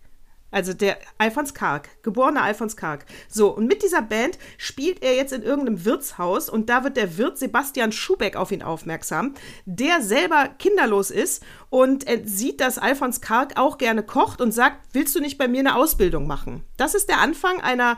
Also 0.50 0.72
der 0.72 0.98
Alfons 1.18 1.54
Karg, 1.54 1.88
geborener 2.02 2.42
Alfons 2.42 2.76
Karg. 2.76 3.06
So, 3.28 3.54
und 3.54 3.66
mit 3.66 3.82
dieser 3.82 4.02
Band 4.02 4.38
spielt 4.58 5.02
er 5.02 5.14
jetzt 5.14 5.32
in 5.32 5.42
irgendeinem 5.42 5.84
Wirtshaus 5.84 6.48
und 6.48 6.68
da 6.68 6.84
wird 6.84 6.96
der 6.96 7.18
Wirt 7.18 7.38
Sebastian 7.38 7.92
Schubeck 7.92 8.36
auf 8.36 8.50
ihn 8.50 8.62
aufmerksam, 8.62 9.34
der 9.64 10.02
selber 10.02 10.48
kinderlos 10.58 11.10
ist 11.10 11.42
und 11.68 12.04
sieht, 12.24 12.60
dass 12.60 12.78
Alfons 12.78 13.20
Karg 13.20 13.56
auch 13.56 13.78
gerne 13.78 14.02
kocht 14.02 14.40
und 14.40 14.52
sagt, 14.52 14.76
willst 14.92 15.14
du 15.14 15.20
nicht 15.20 15.38
bei 15.38 15.46
mir 15.46 15.60
eine 15.60 15.76
Ausbildung 15.76 16.26
machen? 16.26 16.64
Das 16.76 16.94
ist 16.94 17.08
der 17.08 17.20
Anfang 17.20 17.60
einer 17.60 17.96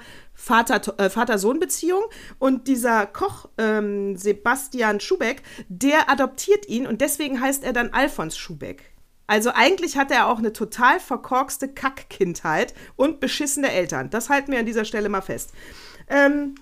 äh, 0.48 1.11
Vater-Sohn-Beziehung 1.11 2.03
und 2.38 2.68
dieser 2.68 3.07
Koch 3.07 3.48
ähm, 3.59 4.16
Sebastian 4.16 5.00
Schubeck, 5.00 5.42
der 5.68 6.11
adoptiert 6.11 6.68
ihn 6.68 6.86
und 6.86 7.00
deswegen 7.00 7.40
heißt 7.40 7.64
er 7.64 7.72
dann 7.72 7.90
Alfons 7.90 8.36
Schubeck. 8.36 8.91
Also 9.33 9.51
eigentlich 9.55 9.97
hat 9.97 10.11
er 10.11 10.26
auch 10.26 10.37
eine 10.37 10.53
total 10.53 11.01
verkorkste 11.01 11.66
Kackkindheit 11.66 12.74
und 12.97 13.18
beschissene 13.18 13.72
Eltern. 13.72 14.11
Das 14.11 14.28
halten 14.28 14.53
wir 14.53 14.59
an 14.59 14.66
dieser 14.66 14.85
Stelle 14.85 15.09
mal 15.09 15.22
fest. 15.22 15.55
Ähm, 16.11 16.55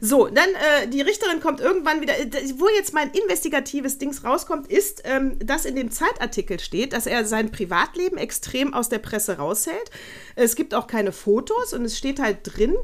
so, 0.00 0.26
dann 0.28 0.48
äh, 0.48 0.88
die 0.88 1.00
Richterin 1.00 1.40
kommt 1.40 1.60
irgendwann 1.60 2.00
wieder. 2.00 2.18
Äh, 2.18 2.30
wo 2.56 2.68
jetzt 2.68 2.92
mein 2.92 3.10
investigatives 3.10 3.98
Dings 3.98 4.24
rauskommt, 4.24 4.66
ist, 4.66 5.02
ähm, 5.04 5.38
dass 5.38 5.64
in 5.64 5.76
dem 5.76 5.90
Zeitartikel 5.90 6.60
steht, 6.60 6.92
dass 6.92 7.06
er 7.06 7.24
sein 7.24 7.50
Privatleben 7.50 8.18
extrem 8.18 8.74
aus 8.74 8.88
der 8.88 8.98
Presse 8.98 9.38
raushält. 9.38 9.90
Es 10.36 10.56
gibt 10.56 10.74
auch 10.74 10.86
keine 10.86 11.12
Fotos 11.12 11.72
und 11.72 11.84
es 11.84 11.96
steht 11.96 12.20
halt 12.20 12.38
drin, 12.42 12.74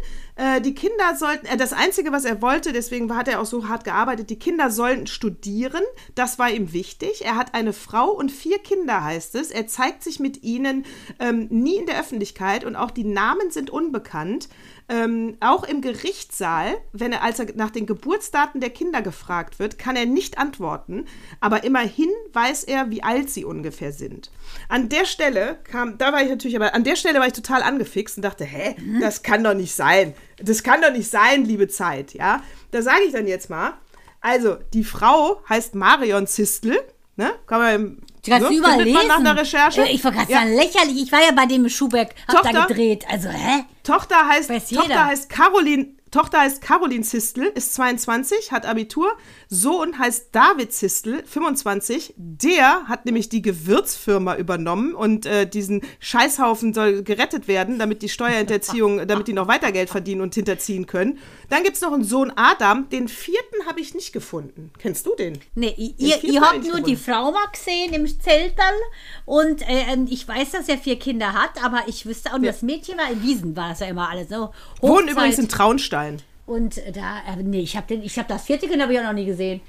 äh, 0.41 0.63
die 0.63 0.75
Kinder 0.75 1.17
sollten, 1.17 1.45
äh, 1.45 1.59
das 1.59 1.75
Einzige, 1.75 2.13
was 2.13 2.25
er 2.25 2.41
wollte, 2.41 2.73
deswegen 2.73 3.15
hat 3.15 3.29
er 3.29 3.41
auch 3.41 3.47
so 3.47 3.69
hart 3.69 3.85
gearbeitet, 3.85 4.31
die 4.31 4.39
Kinder 4.39 4.71
sollten 4.71 5.07
studieren. 5.07 5.83
Das 6.15 6.39
war 6.39 6.51
ihm 6.51 6.73
wichtig. 6.73 7.27
Er 7.27 7.37
hat 7.37 7.55
eine 7.55 7.75
Frau 7.75 8.11
und 8.11 8.33
vier 8.33 8.59
Kinder, 8.59 9.05
heißt 9.05 9.35
es. 9.35 9.51
Er 9.51 9.67
zeigt 9.67 10.03
sich 10.03 10.19
mit 10.19 10.43
ihnen 10.43 10.87
ähm, 11.19 11.49
nie 11.51 11.77
in 11.77 11.85
der 11.85 12.01
Öffentlichkeit 12.01 12.65
und 12.65 12.75
auch 12.75 12.91
die 12.91 13.05
Namen 13.05 13.51
sind 13.51 13.69
unbekannt. 13.69 14.49
Ähm, 14.93 15.37
auch 15.39 15.63
im 15.63 15.83
Gerichtssaal, 15.83 16.77
wenn 16.93 17.13
er, 17.13 17.23
als 17.23 17.39
er 17.39 17.47
nach 17.55 17.71
den 17.71 17.87
Geburtsdaten 17.87 18.61
der 18.61 18.71
Kinder 18.71 19.03
gefragt 19.03 19.61
wird, 19.61 19.79
kann 19.79 19.95
er 19.95 20.05
nicht 20.05 20.37
antworten, 20.37 21.07
aber 21.39 21.63
immerhin 21.63 22.11
weiß 22.33 22.65
er, 22.65 22.91
wie 22.91 23.05
alt 23.05 23.31
sie 23.31 23.45
ungefähr 23.45 23.93
sind. 23.93 24.33
An 24.69 24.89
der 24.89 25.05
Stelle 25.05 25.61
kam, 25.63 25.97
da 25.97 26.13
war 26.13 26.23
ich 26.23 26.29
natürlich, 26.29 26.57
aber 26.57 26.75
an 26.75 26.83
der 26.83 26.97
Stelle 26.97 27.21
war 27.21 27.29
ich 27.29 27.35
total 27.35 27.63
angefixt 27.63 28.17
und 28.17 28.25
dachte, 28.25 28.45
hä, 28.45 28.75
das 29.01 29.23
kann 29.23 29.45
doch 29.45 29.55
nicht 29.55 29.77
sein. 29.77 30.13
Das 30.43 30.65
kann 30.65 30.83
doch 30.83 30.93
nicht 30.93 31.09
sein, 31.09 31.45
liebe 31.45 31.69
Zeit, 31.69 32.13
ja. 32.13 32.43
Da 32.73 32.83
sage 32.83 33.05
ich 33.07 33.13
dann 33.13 33.29
jetzt 33.29 33.49
mal, 33.49 33.75
also 34.21 34.57
die 34.75 34.83
Frau 34.83 35.41
heißt 35.49 35.77
Marion 35.77 36.27
Zistel, 36.27 36.81
ne? 37.15 37.31
Kann 37.47 37.61
man 37.61 38.03
Du 38.25 38.31
kannst 38.31 38.51
ne? 38.51 38.57
überall 38.57 38.83
lesen. 38.83 39.09
nach 39.09 39.19
einer 39.19 39.37
Recherche. 39.37 39.83
Äh, 39.83 39.93
Ich 39.93 40.05
war 40.05 40.13
gerade 40.13 40.31
ja. 40.31 40.43
lächerlich. 40.43 41.03
Ich 41.03 41.13
war 41.13 41.21
ja 41.21 41.33
bei 41.33 41.47
dem 41.47 41.69
Schubeck, 41.69 42.15
hab 42.29 42.37
Tochter, 42.37 42.53
da 42.53 42.65
gedreht. 42.67 43.05
Also, 43.09 43.29
hä? 43.29 43.65
Tochter 43.83 44.29
heißt, 44.29 44.51
Tochter 44.75 45.07
heißt 45.07 45.31
Caroline, 45.31 45.89
Tochter 46.11 46.41
heißt 46.41 46.61
Caroline 46.61 47.03
Zistel, 47.03 47.45
ist 47.55 47.75
22, 47.75 48.53
hat 48.53 48.67
Abitur. 48.67 49.13
Sohn 49.53 49.99
heißt 49.99 50.29
David 50.31 50.73
Zistel, 50.73 51.25
25. 51.27 52.15
Der 52.17 52.85
hat 52.87 53.05
nämlich 53.05 53.29
die 53.29 53.43
Gewürzfirma 53.43 54.37
übernommen 54.37 54.95
und 54.95 55.27
äh, 55.27 55.45
diesen 55.45 55.83
Scheißhaufen 55.99 56.73
soll 56.73 57.03
gerettet 57.03 57.49
werden, 57.49 57.81
damit 57.81 58.03
die 58.03 58.09
Steuerhinterziehung, 58.09 59.07
damit 59.09 59.27
die 59.27 59.33
noch 59.33 59.49
weiter 59.49 59.73
Geld 59.73 59.91
verdienen 59.91 60.21
und 60.21 60.37
hinterziehen 60.37 60.87
können. 60.87 61.19
Dann 61.49 61.65
gibt 61.65 61.75
es 61.75 61.83
noch 61.83 61.93
einen 61.93 62.05
Sohn 62.05 62.33
Adam. 62.37 62.89
Den 62.91 63.09
vierten 63.09 63.67
habe 63.67 63.81
ich 63.81 63.93
nicht 63.93 64.13
gefunden. 64.13 64.71
Kennst 64.79 65.05
du 65.07 65.17
den? 65.17 65.41
Nee, 65.57 65.75
den 65.75 65.95
ihr, 65.99 66.23
ihr 66.23 66.41
habt 66.41 66.55
nur 66.55 66.63
gefunden. 66.63 66.87
die 66.87 66.97
Frau 66.97 67.33
mal 67.33 67.49
gesehen 67.53 67.93
im 67.93 68.07
Zeltal 68.07 68.75
und 69.25 69.63
äh, 69.63 69.93
ähm, 69.93 70.07
ich 70.09 70.29
weiß, 70.29 70.53
dass 70.53 70.69
er 70.69 70.79
vier 70.79 70.97
Kinder 70.97 71.33
hat, 71.33 71.63
aber 71.65 71.83
ich 71.89 72.07
wüsste 72.07 72.33
auch, 72.33 72.39
ja. 72.39 72.53
das 72.53 72.63
Mädchen 72.63 72.99
war 72.99 73.11
in 73.11 73.21
Wiesen, 73.21 73.57
war 73.57 73.73
es 73.73 73.81
ja 73.81 73.87
immer 73.87 74.11
alles. 74.11 74.31
Ne? 74.31 74.49
Wohnen 74.81 75.09
übrigens 75.09 75.39
in 75.39 75.49
Traunstein. 75.49 76.23
Und 76.47 76.81
da, 76.95 77.19
äh, 77.29 77.43
nee, 77.43 77.61
ich 77.61 77.77
habe 77.77 77.95
hab 77.95 78.29
das 78.29 78.45
vierte 78.45 78.69
Kind 78.69 78.83
habe 78.83 78.93
ich 78.93 78.99
auch 78.99 79.05
noch 79.05 79.13
nie 79.13 79.27
gesehen. 79.27 79.61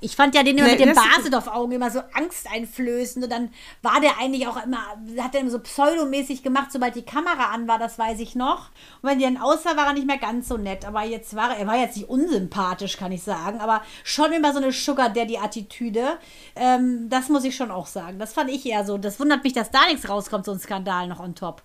Ich 0.00 0.14
fand 0.14 0.34
ja 0.36 0.44
den 0.44 0.56
immer 0.56 0.68
nee, 0.68 0.76
mit 0.76 0.80
den 0.80 0.94
Basedorf-Augen 0.94 1.72
immer 1.72 1.90
so 1.90 2.00
angsteinflößend. 2.12 3.24
Und 3.24 3.32
dann 3.32 3.50
war 3.82 4.00
der 4.00 4.18
eigentlich 4.20 4.46
auch 4.46 4.62
immer, 4.64 4.78
hat 5.18 5.34
er 5.34 5.40
immer 5.40 5.50
so 5.50 5.58
pseudomäßig 5.58 6.44
gemacht, 6.44 6.70
sobald 6.70 6.94
die 6.94 7.02
Kamera 7.02 7.52
an 7.52 7.66
war, 7.66 7.80
das 7.80 7.98
weiß 7.98 8.20
ich 8.20 8.36
noch. 8.36 8.70
Und 9.02 9.10
wenn 9.10 9.18
die 9.18 9.24
dann 9.24 9.38
aus 9.38 9.64
war, 9.64 9.76
war 9.76 9.86
er 9.86 9.94
nicht 9.94 10.06
mehr 10.06 10.18
ganz 10.18 10.46
so 10.48 10.56
nett. 10.56 10.84
Aber 10.84 11.02
jetzt 11.02 11.34
war 11.34 11.50
er, 11.50 11.58
er 11.58 11.66
war 11.66 11.76
jetzt 11.76 11.96
nicht 11.96 12.08
unsympathisch, 12.08 12.96
kann 12.96 13.10
ich 13.10 13.24
sagen, 13.24 13.58
aber 13.58 13.82
schon 14.04 14.30
immer 14.32 14.52
so 14.52 14.58
eine 14.58 14.70
Sugar 14.70 15.10
Daddy-Attitüde. 15.10 16.18
Ähm, 16.54 17.08
das 17.10 17.28
muss 17.28 17.42
ich 17.42 17.56
schon 17.56 17.72
auch 17.72 17.86
sagen. 17.86 18.20
Das 18.20 18.32
fand 18.32 18.50
ich 18.50 18.64
eher 18.66 18.84
so. 18.84 18.98
Das 18.98 19.18
wundert 19.18 19.42
mich, 19.42 19.52
dass 19.52 19.72
da 19.72 19.86
nichts 19.86 20.08
rauskommt, 20.08 20.44
so 20.44 20.52
ein 20.52 20.60
Skandal 20.60 21.08
noch 21.08 21.18
on 21.18 21.34
top. 21.34 21.62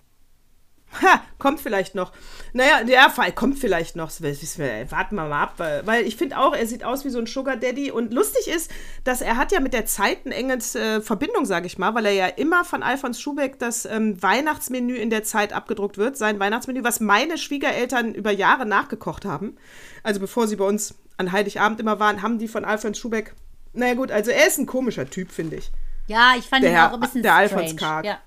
Ha, 1.02 1.22
kommt 1.40 1.60
vielleicht 1.60 1.96
noch. 1.96 2.12
Naja, 2.54 2.84
der 2.84 3.10
Fall 3.10 3.32
kommt 3.32 3.58
vielleicht 3.58 3.96
noch. 3.96 4.12
Warten 4.12 5.16
wir 5.16 5.28
mal 5.28 5.44
ab, 5.44 5.54
weil, 5.58 5.86
weil 5.88 6.06
ich 6.06 6.16
finde 6.18 6.38
auch, 6.38 6.56
er 6.56 6.68
sieht 6.68 6.84
aus 6.84 7.04
wie 7.04 7.10
so 7.10 7.20
ein 7.20 7.26
Sugar 7.26 7.56
Daddy. 7.56 7.92
Und 7.92 8.14
lustig 8.14 8.48
ist, 8.48 8.72
dass 9.04 9.22
er 9.22 9.38
hat 9.38 9.52
ja 9.52 9.60
mit 9.60 9.74
der 9.74 9.86
Zeit 9.86 10.20
eine 10.26 10.36
enge 10.36 10.54
äh, 10.76 11.02
Verbindung, 11.02 11.46
sage 11.46 11.66
ich 11.66 11.78
mal, 11.78 11.96
weil 11.96 12.06
er 12.06 12.14
ja 12.14 12.28
immer 12.28 12.64
von 12.64 12.84
Alfons 12.84 13.20
Schubeck 13.20 13.60
das 13.60 13.86
ähm, 13.86 14.22
Weihnachtsmenü 14.22 14.96
in 14.96 15.10
der 15.10 15.24
Zeit 15.24 15.54
abgedruckt 15.54 15.98
wird, 15.98 16.18
sein 16.18 16.40
Weihnachtsmenü, 16.40 16.84
was 16.84 17.00
meine 17.00 17.38
Schwiegereltern 17.38 18.14
über 18.14 18.32
Jahre 18.32 18.66
nachgekocht 18.66 19.26
haben. 19.26 19.58
Also 20.04 20.20
bevor 20.20 20.48
sie 20.48 20.56
bei 20.56 20.66
uns 20.66 20.96
an 21.18 21.32
Heiligabend 21.32 21.80
immer 21.80 22.00
waren, 22.00 22.22
haben 22.22 22.40
die 22.40 22.48
von 22.48 22.66
Alfons 22.66 22.98
Schubeck. 23.00 23.34
Naja 23.74 23.96
gut, 23.96 24.12
also 24.12 24.32
er 24.32 24.48
ist 24.48 24.60
ein 24.60 24.66
komischer 24.66 25.10
Typ, 25.10 25.32
finde 25.32 25.58
ich. 25.58 25.72
Ja, 26.08 26.34
ich 26.38 26.46
fand 26.46 26.64
der, 26.64 26.72
ihn 26.72 26.78
auch 26.78 26.94
ein 26.94 27.00
bisschen 27.00 27.24
Der 27.24 27.32
strange. 27.48 27.62
Alfons 27.64 27.78
Karg. 27.78 28.06
Ja. 28.06 28.20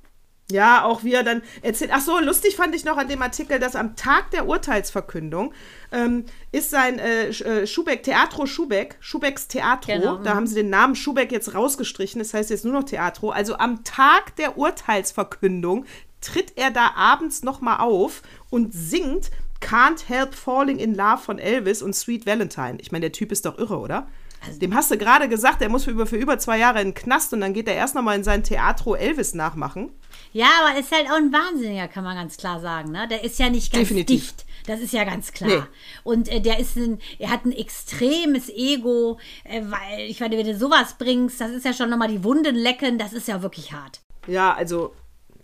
Ja, 0.50 0.84
auch 0.84 1.02
wie 1.02 1.12
er 1.12 1.24
dann 1.24 1.42
erzählt. 1.62 1.90
Ach 1.92 2.00
so, 2.00 2.20
lustig 2.20 2.54
fand 2.54 2.74
ich 2.74 2.84
noch 2.84 2.96
an 2.96 3.08
dem 3.08 3.20
Artikel, 3.20 3.58
dass 3.58 3.74
am 3.74 3.96
Tag 3.96 4.30
der 4.30 4.46
Urteilsverkündung 4.46 5.52
ähm, 5.90 6.24
ist 6.52 6.70
sein 6.70 7.00
äh, 7.00 7.28
äh 7.30 7.66
Schubeck, 7.66 8.04
Teatro 8.04 8.46
Schubeck, 8.46 8.96
Schubecks 9.00 9.48
Teatro, 9.48 9.92
genau. 9.92 10.16
da 10.18 10.36
haben 10.36 10.46
sie 10.46 10.54
den 10.54 10.70
Namen 10.70 10.94
Schubeck 10.94 11.32
jetzt 11.32 11.54
rausgestrichen, 11.54 12.20
das 12.20 12.32
heißt 12.32 12.50
jetzt 12.50 12.64
nur 12.64 12.74
noch 12.74 12.84
Teatro. 12.84 13.30
Also 13.30 13.56
am 13.56 13.82
Tag 13.82 14.36
der 14.36 14.56
Urteilsverkündung 14.56 15.84
tritt 16.20 16.52
er 16.56 16.70
da 16.70 16.92
abends 16.94 17.42
nochmal 17.42 17.80
auf 17.80 18.22
und 18.48 18.72
singt 18.72 19.30
Can't 19.60 20.06
Help 20.06 20.34
Falling 20.34 20.78
in 20.78 20.94
Love 20.94 21.18
von 21.18 21.38
Elvis 21.38 21.82
und 21.82 21.94
Sweet 21.94 22.24
Valentine. 22.24 22.78
Ich 22.80 22.92
meine, 22.92 23.02
der 23.02 23.12
Typ 23.12 23.32
ist 23.32 23.46
doch 23.46 23.58
irre, 23.58 23.78
oder? 23.78 24.06
Also 24.46 24.60
Dem 24.60 24.74
hast 24.74 24.90
du 24.90 24.98
gerade 24.98 25.28
gesagt, 25.28 25.62
er 25.62 25.68
muss 25.68 25.84
für 25.84 25.90
über, 25.90 26.06
für 26.06 26.16
über 26.16 26.38
zwei 26.38 26.58
Jahre 26.58 26.80
in 26.80 26.88
den 26.88 26.94
Knast 26.94 27.32
und 27.32 27.40
dann 27.40 27.52
geht 27.52 27.68
er 27.68 27.74
erst 27.74 27.94
nochmal 27.94 28.16
in 28.16 28.24
sein 28.24 28.44
Theatro 28.44 28.94
Elvis 28.94 29.34
nachmachen. 29.34 29.90
Ja, 30.32 30.48
aber 30.60 30.78
ist 30.78 30.92
halt 30.92 31.06
auch 31.08 31.16
ein 31.16 31.32
Wahnsinniger, 31.32 31.88
kann 31.88 32.04
man 32.04 32.16
ganz 32.16 32.36
klar 32.36 32.60
sagen. 32.60 32.92
Ne? 32.92 33.08
Der 33.08 33.24
ist 33.24 33.38
ja 33.38 33.48
nicht 33.48 33.72
ganz 33.72 33.88
Definitiv. 33.88 34.32
dicht. 34.32 34.46
Das 34.66 34.80
ist 34.80 34.92
ja 34.92 35.04
ganz 35.04 35.32
klar. 35.32 35.48
Nee. 35.48 35.62
Und 36.02 36.28
äh, 36.28 36.40
der 36.40 36.58
ist 36.58 36.76
ein, 36.76 37.00
er 37.18 37.30
hat 37.30 37.44
ein 37.44 37.52
extremes 37.52 38.48
Ego, 38.48 39.18
äh, 39.44 39.62
weil, 39.62 40.08
ich 40.08 40.20
meine, 40.20 40.36
wenn 40.36 40.46
du 40.46 40.56
sowas 40.56 40.96
bringst, 40.98 41.40
das 41.40 41.50
ist 41.52 41.64
ja 41.64 41.72
schon 41.72 41.88
nochmal 41.88 42.08
die 42.08 42.24
Wunden 42.24 42.54
lecken, 42.54 42.98
das 42.98 43.12
ist 43.12 43.28
ja 43.28 43.42
wirklich 43.42 43.72
hart. 43.72 44.00
Ja, 44.26 44.54
also, 44.54 44.94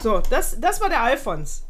so, 0.02 0.20
das, 0.28 0.60
das 0.60 0.80
war 0.80 0.88
der 0.88 1.02
Alfons. 1.02 1.64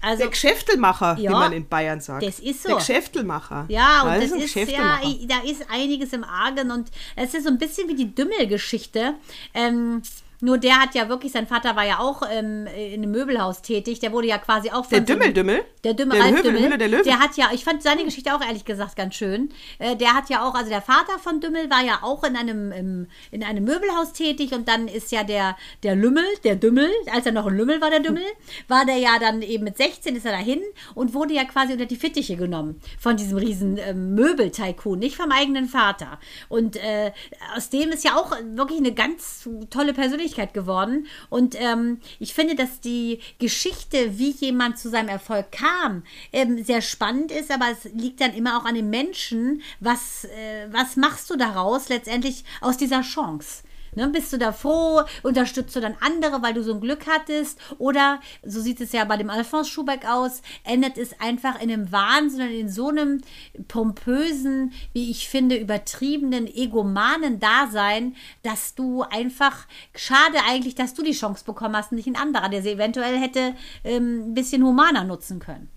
Also, 0.00 0.18
der 0.18 0.30
Geschäftelmacher, 0.30 1.16
ja, 1.18 1.30
wie 1.30 1.34
man 1.34 1.52
in 1.52 1.68
Bayern 1.68 2.00
sagt. 2.00 2.24
Das 2.24 2.40
ist 2.40 2.62
so. 2.62 2.70
Der 2.70 2.78
Geschäftelmacher. 2.78 3.66
Ja, 3.68 4.02
und 4.02 4.20
das, 4.20 4.30
das 4.30 4.42
ist, 4.42 4.56
ist 4.56 4.70
ja, 4.72 5.00
da 5.28 5.40
ist 5.48 5.64
einiges 5.70 6.12
im 6.12 6.24
Argen 6.24 6.72
und 6.72 6.90
es 7.14 7.34
ist 7.34 7.44
so 7.44 7.50
ein 7.50 7.58
bisschen 7.58 7.88
wie 7.88 7.94
die 7.94 8.12
Dümmelgeschichte. 8.12 9.14
Ähm, 9.54 10.02
nur 10.42 10.58
der 10.58 10.80
hat 10.80 10.96
ja 10.96 11.08
wirklich, 11.08 11.30
sein 11.30 11.46
Vater 11.46 11.76
war 11.76 11.86
ja 11.86 12.00
auch 12.00 12.22
ähm, 12.28 12.66
in 12.66 12.94
einem 12.94 13.12
Möbelhaus 13.12 13.62
tätig. 13.62 14.00
Der 14.00 14.10
wurde 14.10 14.26
ja 14.26 14.38
quasi 14.38 14.70
auch 14.70 14.84
von. 14.84 14.90
Der 14.90 15.00
Dümmel-Dümmel? 15.02 15.62
Der 15.84 15.94
Dümmel, 15.94 16.18
der 16.18 16.26
Ralf 16.26 16.42
Dümmel. 16.42 16.78
Der, 16.78 16.88
Löwen. 16.88 17.04
der 17.04 17.20
hat 17.20 17.36
ja, 17.36 17.50
ich 17.54 17.62
fand 17.62 17.80
seine 17.80 18.04
Geschichte 18.04 18.34
auch 18.34 18.44
ehrlich 18.44 18.64
gesagt 18.64 18.96
ganz 18.96 19.14
schön. 19.14 19.50
Äh, 19.78 19.94
der 19.94 20.14
hat 20.14 20.30
ja 20.30 20.44
auch, 20.44 20.56
also 20.56 20.68
der 20.68 20.82
Vater 20.82 21.20
von 21.20 21.40
Dümmel 21.40 21.70
war 21.70 21.84
ja 21.84 22.00
auch 22.02 22.24
in 22.24 22.34
einem, 22.34 22.72
im, 22.72 23.06
in 23.30 23.44
einem 23.44 23.62
Möbelhaus 23.62 24.14
tätig 24.14 24.52
und 24.52 24.66
dann 24.66 24.88
ist 24.88 25.12
ja 25.12 25.22
der, 25.22 25.56
der 25.84 25.94
Lümmel, 25.94 26.24
der 26.42 26.56
Dümmel, 26.56 26.90
als 27.12 27.24
er 27.24 27.32
noch 27.32 27.46
ein 27.46 27.56
Lümmel 27.56 27.80
war, 27.80 27.90
der 27.90 28.00
Dümmel, 28.00 28.24
war 28.66 28.84
der 28.84 28.96
ja 28.96 29.20
dann 29.20 29.42
eben 29.42 29.62
mit 29.62 29.76
16 29.76 30.16
ist 30.16 30.26
er 30.26 30.32
dahin 30.32 30.60
und 30.96 31.14
wurde 31.14 31.34
ja 31.34 31.44
quasi 31.44 31.72
unter 31.74 31.86
die 31.86 31.94
Fittiche 31.94 32.34
genommen 32.34 32.80
von 32.98 33.16
diesem 33.16 33.38
riesen 33.38 33.78
ähm, 33.78 34.16
Möbel-Tycoon, 34.16 34.98
nicht 34.98 35.14
vom 35.14 35.30
eigenen 35.30 35.66
Vater. 35.68 36.18
Und 36.48 36.74
äh, 36.78 37.12
aus 37.56 37.70
dem 37.70 37.90
ist 37.90 38.02
ja 38.02 38.16
auch 38.16 38.32
wirklich 38.54 38.80
eine 38.80 38.92
ganz 38.92 39.48
tolle 39.70 39.94
Persönlichkeit 39.94 40.31
Persönlichkeit 40.32 40.54
geworden. 40.54 41.06
Und 41.30 41.54
ähm, 41.58 42.00
ich 42.18 42.34
finde, 42.34 42.54
dass 42.54 42.80
die 42.80 43.20
Geschichte, 43.38 44.18
wie 44.18 44.30
jemand 44.30 44.78
zu 44.78 44.88
seinem 44.88 45.08
Erfolg 45.08 45.52
kam, 45.52 46.02
ähm, 46.32 46.62
sehr 46.64 46.82
spannend 46.82 47.30
ist, 47.30 47.50
aber 47.50 47.66
es 47.70 47.84
liegt 47.92 48.20
dann 48.20 48.34
immer 48.34 48.58
auch 48.58 48.64
an 48.64 48.74
den 48.74 48.90
Menschen, 48.90 49.62
was, 49.80 50.24
äh, 50.24 50.68
was 50.70 50.96
machst 50.96 51.30
du 51.30 51.36
daraus 51.36 51.88
letztendlich 51.88 52.44
aus 52.60 52.76
dieser 52.76 53.02
Chance? 53.02 53.62
Ne, 53.94 54.08
bist 54.08 54.32
du 54.32 54.38
da 54.38 54.52
froh? 54.52 55.02
Unterstützt 55.22 55.76
du 55.76 55.80
dann 55.80 55.96
andere, 56.00 56.40
weil 56.42 56.54
du 56.54 56.62
so 56.62 56.72
ein 56.72 56.80
Glück 56.80 57.06
hattest? 57.06 57.58
Oder, 57.78 58.20
so 58.42 58.60
sieht 58.60 58.80
es 58.80 58.92
ja 58.92 59.04
bei 59.04 59.18
dem 59.18 59.28
Alphonse 59.28 59.70
Schubeck 59.70 60.08
aus, 60.08 60.40
endet 60.64 60.96
es 60.96 61.20
einfach 61.20 61.60
in 61.60 61.70
einem 61.70 61.92
Wahnsinn 61.92 62.40
und 62.40 62.54
in 62.54 62.68
so 62.70 62.88
einem 62.88 63.20
pompösen, 63.68 64.72
wie 64.94 65.10
ich 65.10 65.28
finde, 65.28 65.56
übertriebenen, 65.56 66.46
egomanen 66.46 67.38
Dasein, 67.38 68.16
dass 68.42 68.74
du 68.74 69.02
einfach, 69.02 69.66
schade 69.94 70.38
eigentlich, 70.48 70.74
dass 70.74 70.94
du 70.94 71.02
die 71.02 71.12
Chance 71.12 71.44
bekommen 71.44 71.76
hast 71.76 71.92
nicht 71.92 72.06
ein 72.06 72.16
anderer, 72.16 72.48
der 72.48 72.62
sie 72.62 72.70
eventuell 72.70 73.18
hätte 73.18 73.54
ähm, 73.84 74.30
ein 74.30 74.34
bisschen 74.34 74.64
humaner 74.64 75.04
nutzen 75.04 75.38
können. 75.38 75.68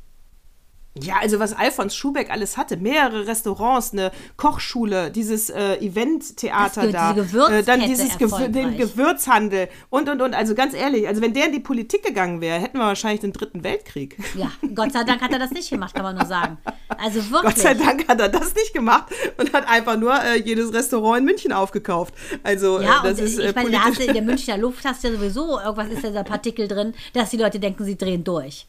Ja, 1.01 1.15
also 1.21 1.39
was 1.39 1.51
Alfons 1.51 1.93
Schubeck 1.93 2.31
alles 2.31 2.55
hatte, 2.55 2.77
mehrere 2.77 3.27
Restaurants, 3.27 3.91
eine 3.91 4.11
Kochschule, 4.37 5.11
dieses 5.11 5.49
äh, 5.49 5.75
Eventtheater 5.79 6.89
da, 6.89 7.11
äh, 7.13 7.63
dann 7.63 7.81
dieses 7.81 8.17
Gewür 8.17 8.47
den 8.47 8.77
Gewürzhandel 8.77 9.67
und 9.89 10.07
und 10.07 10.21
und. 10.21 10.33
Also 10.33 10.55
ganz 10.55 10.73
ehrlich, 10.73 11.05
also 11.05 11.21
wenn 11.21 11.33
der 11.33 11.47
in 11.47 11.51
die 11.51 11.59
Politik 11.59 12.03
gegangen 12.03 12.39
wäre, 12.39 12.61
hätten 12.61 12.77
wir 12.77 12.85
wahrscheinlich 12.85 13.19
den 13.19 13.33
dritten 13.33 13.65
Weltkrieg. 13.65 14.17
Ja, 14.35 14.49
Gott 14.73 14.93
sei 14.93 15.03
Dank 15.03 15.21
hat 15.21 15.33
er 15.33 15.39
das 15.39 15.51
nicht 15.51 15.69
gemacht, 15.69 15.93
kann 15.93 16.03
man 16.03 16.15
nur 16.15 16.25
sagen. 16.25 16.57
Also 16.87 17.29
wirklich. 17.29 17.41
Gott 17.55 17.57
sei 17.57 17.73
Dank 17.73 18.07
hat 18.07 18.21
er 18.21 18.29
das 18.29 18.55
nicht 18.55 18.73
gemacht 18.73 19.13
und 19.37 19.51
hat 19.51 19.67
einfach 19.67 19.97
nur 19.97 20.13
äh, 20.13 20.39
jedes 20.39 20.73
Restaurant 20.73 21.19
in 21.19 21.25
München 21.25 21.51
aufgekauft. 21.51 22.13
Also 22.41 22.79
ja, 22.79 23.01
äh, 23.03 23.09
das 23.09 23.19
und 23.19 23.25
ist 23.25 23.39
ich 23.39 23.53
meine, 23.53 23.71
da 23.71 23.79
hast 23.79 23.99
du 23.99 24.05
in 24.05 24.13
der 24.13 24.23
Münchner 24.23 24.57
Luft 24.57 24.85
hast 24.85 25.03
du 25.03 25.09
ja 25.09 25.15
sowieso 25.15 25.59
irgendwas 25.59 25.89
ist 25.89 26.03
ja 26.03 26.11
da 26.11 26.23
Partikel 26.23 26.69
drin, 26.69 26.93
dass 27.11 27.31
die 27.31 27.37
Leute 27.37 27.59
denken, 27.59 27.83
sie 27.83 27.97
drehen 27.97 28.23
durch. 28.23 28.65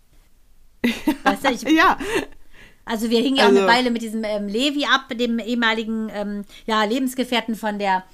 Weißt 1.24 1.45
du, 1.45 1.51
ich, 1.51 1.62
ja. 1.76 1.99
Also 2.84 3.11
wir 3.11 3.20
hingen 3.20 3.37
ja 3.37 3.47
also, 3.47 3.57
auch 3.57 3.62
eine 3.62 3.72
Weile 3.72 3.91
mit 3.91 4.03
diesem 4.03 4.22
ähm, 4.22 4.49
Levi 4.49 4.84
ab, 4.84 5.09
dem 5.12 5.39
ehemaligen 5.39 6.09
ähm, 6.14 6.45
ja, 6.66 6.84
Lebensgefährten 6.84 7.57
von 7.57 7.78
der 7.78 8.05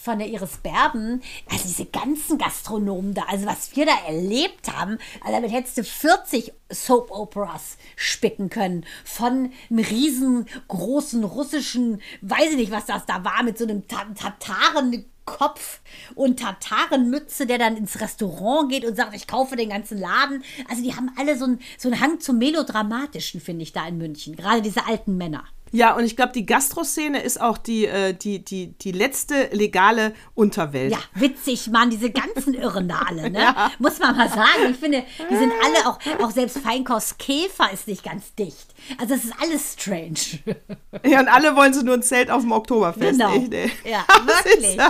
von 0.00 0.18
der 0.18 0.28
Iris 0.28 0.56
Berben, 0.58 1.20
also 1.50 1.64
diese 1.64 1.84
ganzen 1.84 2.38
Gastronomen 2.38 3.12
da, 3.12 3.24
also 3.28 3.44
was 3.44 3.76
wir 3.76 3.84
da 3.84 3.92
erlebt 4.06 4.72
haben, 4.72 4.98
also 5.20 5.32
damit 5.32 5.52
hättest 5.52 5.76
du 5.76 5.84
40 5.84 6.52
Soap 6.70 7.10
Operas 7.10 7.76
spicken 7.96 8.48
können. 8.48 8.86
Von 9.04 9.52
einem 9.68 9.78
riesengroßen 9.78 11.22
russischen, 11.22 12.00
weiß 12.22 12.52
ich 12.52 12.56
nicht, 12.56 12.72
was 12.72 12.86
das 12.86 13.04
da 13.04 13.24
war, 13.24 13.42
mit 13.42 13.58
so 13.58 13.64
einem 13.64 13.86
Tataren 13.86 15.04
Kopf 15.24 15.80
und 16.14 16.40
Tatarenmütze, 16.40 17.46
der 17.46 17.58
dann 17.58 17.76
ins 17.76 18.00
Restaurant 18.00 18.70
geht 18.70 18.84
und 18.84 18.96
sagt, 18.96 19.14
ich 19.14 19.26
kaufe 19.26 19.56
den 19.56 19.70
ganzen 19.70 19.98
Laden. 19.98 20.42
Also 20.68 20.82
die 20.82 20.94
haben 20.94 21.10
alle 21.16 21.36
so 21.36 21.44
einen, 21.44 21.60
so 21.78 21.88
einen 21.88 22.00
Hang 22.00 22.20
zum 22.20 22.38
Melodramatischen, 22.38 23.40
finde 23.40 23.62
ich, 23.62 23.72
da 23.72 23.86
in 23.86 23.98
München. 23.98 24.36
Gerade 24.36 24.62
diese 24.62 24.86
alten 24.86 25.16
Männer. 25.16 25.44
Ja, 25.72 25.94
und 25.94 26.04
ich 26.04 26.16
glaube, 26.16 26.32
die 26.32 26.46
Gastroszene 26.46 27.22
ist 27.22 27.40
auch 27.40 27.56
die, 27.56 27.86
äh, 27.86 28.12
die, 28.12 28.44
die, 28.44 28.72
die 28.72 28.90
letzte 28.90 29.50
legale 29.52 30.14
Unterwelt. 30.34 30.90
Ja, 30.90 30.98
witzig, 31.14 31.68
Mann, 31.68 31.90
diese 31.90 32.10
ganzen 32.10 32.54
Irren 32.54 32.88
da 32.88 33.02
alle, 33.08 33.30
ne? 33.30 33.40
Ja. 33.50 33.70
Muss 33.78 33.98
man 33.98 34.16
mal 34.16 34.28
sagen. 34.28 34.70
Ich 34.70 34.76
finde, 34.76 35.04
die 35.30 35.36
sind 35.36 35.52
alle 35.64 35.88
auch, 35.88 35.98
auch 36.24 36.30
selbst 36.30 36.58
Feinkost 36.58 37.18
Käfer 37.18 37.72
ist 37.72 37.86
nicht 37.86 38.02
ganz 38.04 38.34
dicht. 38.34 38.69
Also 38.98 39.14
es 39.14 39.24
ist 39.24 39.34
alles 39.40 39.72
strange. 39.74 40.40
Ja, 41.04 41.20
und 41.20 41.28
alle 41.28 41.54
wollen 41.54 41.72
so 41.72 41.82
nur 41.82 41.94
ein 41.94 42.02
Zelt 42.02 42.30
auf 42.30 42.42
dem 42.42 42.50
Oktoberfest. 42.50 43.12
Genau. 43.12 43.32
Echt, 43.32 43.54
ey. 43.54 43.70
Ja, 43.88 44.04
wirklich. 44.26 44.76
das 44.76 44.88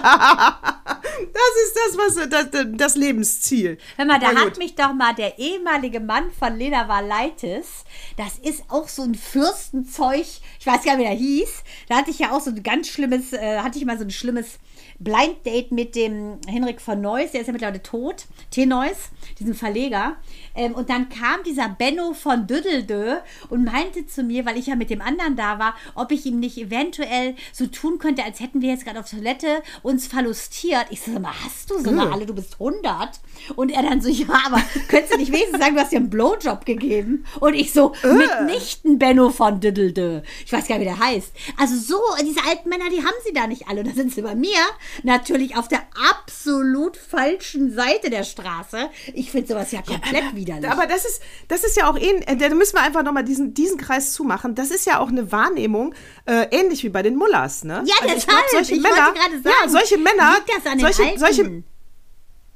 ist 1.65 1.77
das, 1.77 1.99
was 1.99 2.29
das, 2.31 2.67
das 2.73 2.97
Lebensziel. 2.97 3.77
Hör 3.97 4.07
mal, 4.07 4.19
da 4.19 4.35
hat 4.35 4.59
mich 4.59 4.75
doch 4.75 4.95
mal 4.95 5.15
der 5.15 5.39
ehemalige 5.39 6.01
Mann 6.01 6.31
von 6.37 6.57
Lena 6.57 6.89
Valaitis, 6.89 7.85
das 8.17 8.39
ist 8.39 8.65
auch 8.69 8.89
so 8.89 9.03
ein 9.03 9.15
Fürstenzeug, 9.15 10.27
ich 10.59 10.67
weiß 10.67 10.85
gar 10.85 10.97
nicht, 10.97 11.07
wie 11.07 11.11
der 11.11 11.19
hieß. 11.19 11.63
Da 11.89 11.97
hatte 11.97 12.11
ich 12.11 12.19
ja 12.19 12.33
auch 12.33 12.41
so 12.41 12.51
ein 12.51 12.63
ganz 12.63 12.89
schlimmes, 12.89 13.33
äh, 13.33 13.59
hatte 13.59 13.79
ich 13.79 13.85
mal 13.85 13.99
so 13.99 14.05
ein 14.05 14.11
schlimmes 14.11 14.59
Blind 14.99 15.47
Date 15.47 15.73
mit 15.73 15.95
dem 15.95 16.39
Henrik 16.47 16.81
von 16.81 17.01
Neuss, 17.01 17.33
der 17.33 17.41
ist 17.41 17.47
ja 17.47 17.53
mittlerweile 17.53 17.83
tot, 17.83 18.27
T. 18.51 18.67
Neuss, 18.67 19.11
diesem 19.39 19.55
Verleger. 19.55 20.17
Ähm, 20.61 20.75
und 20.75 20.91
dann 20.91 21.09
kam 21.09 21.43
dieser 21.43 21.71
Benno 21.71 22.13
von 22.13 22.47
Düdeldö 22.47 23.17
und 23.49 23.65
meinte 23.65 24.07
zu 24.07 24.23
mir, 24.23 24.45
weil 24.45 24.59
ich 24.59 24.67
ja 24.67 24.77
mit 24.77 24.91
dem 24.91 25.01
anderen 25.01 25.35
da 25.35 25.59
war, 25.59 25.75
ob 25.95 26.13
ich 26.13 26.27
ihm 26.27 26.39
nicht 26.39 26.59
eventuell 26.59 27.35
so 27.51 27.67
tun 27.67 27.99
könnte, 27.99 28.25
als 28.25 28.41
hätten 28.41 28.61
wir 28.61 28.69
jetzt 28.69 28.85
gerade 28.85 29.01
auf 29.01 29.09
Toilette 29.09 29.63
uns 29.83 30.07
verlustiert. 30.07 30.85
Ich 30.91 31.01
so, 31.01 31.13
mal, 31.13 31.33
hast 31.45 31.71
du 31.71 31.79
so 31.79 31.89
eine 31.89 32.13
alle, 32.13 32.27
du 32.27 32.35
bist 32.35 32.55
100. 32.61 33.21
Und 33.57 33.71
er 33.71 33.83
dann 33.83 34.03
so, 34.03 34.11
ja, 34.11 34.27
aber 34.45 34.63
könntest 34.89 35.15
du 35.15 35.19
nicht 35.19 35.33
wenigstens 35.33 35.61
sagen, 35.61 35.75
du 35.75 35.81
hast 35.81 35.93
dir 35.93 35.97
einen 35.97 36.11
Blowjob 36.11 36.67
gegeben? 36.67 37.25
Und 37.41 37.55
ich 37.55 37.73
so, 37.73 37.95
äh. 38.03 38.13
mitnichten 38.13 38.99
Benno 38.99 39.31
von 39.31 39.61
Düdeldö. 39.61 40.21
Ich 40.45 40.53
weiß 40.53 40.69
gar 40.69 40.77
nicht, 40.77 40.87
wie 40.87 40.91
der 40.91 41.01
heißt. 41.01 41.33
Also 41.57 41.77
so, 41.77 42.01
diese 42.23 42.47
alten 42.47 42.69
Männer, 42.69 42.91
die 42.91 43.03
haben 43.03 43.17
sie 43.25 43.33
da 43.33 43.47
nicht 43.47 43.67
alle. 43.67 43.81
Und 43.81 43.89
da 43.89 43.95
sind 43.95 44.13
sie 44.13 44.21
bei 44.21 44.35
mir 44.35 44.59
natürlich 45.05 45.57
auf 45.57 45.69
der 45.69 45.81
absolut 46.11 46.99
falschen 46.99 47.73
Seite 47.73 48.11
der 48.11 48.25
Straße. 48.25 48.91
Ich 49.15 49.31
finde 49.31 49.49
sowas 49.49 49.73
ja 49.73 49.81
komplett 49.81 50.25
ja, 50.25 50.37
widerlich. 50.57 50.71
Aber 50.71 50.87
das 50.87 51.05
ist, 51.05 51.23
das 51.49 51.65
ist 51.65 51.77
ja 51.77 51.91
auch, 51.91 51.97
ähn, 51.97 52.23
äh, 52.23 52.37
da 52.37 52.49
müssen 52.51 52.77
wir 52.77 52.83
einfach 52.83 53.03
nochmal 53.03 53.25
diesen, 53.25 53.55
diesen 53.55 53.79
Kreis 53.79 54.13
zumachen. 54.13 54.55
Das 54.55 54.71
ist 54.71 54.87
ja 54.87 54.99
auch 54.99 55.09
eine 55.09 55.33
Wahrnehmung, 55.33 55.95
äh, 56.27 56.47
ähnlich 56.51 56.85
wie 56.85 56.89
bei 56.89 57.03
den 57.03 57.17
Mullers, 57.17 57.65
ne? 57.65 57.83
Ja, 57.87 57.95
also 58.03 58.15
deshalb. 58.15 58.17
Ich 58.17 58.27
glaub, 58.27 58.51
solche 58.51 58.75
ich 58.75 58.83
Männer, 58.83 58.97
sagen, 58.97 59.43
ja, 59.45 59.69
solche 59.69 59.99
Männer, 59.99 60.37
das 60.47 60.73
an 60.73 60.79
solche, 60.79 61.03
den 61.03 61.19
solche, 61.19 61.63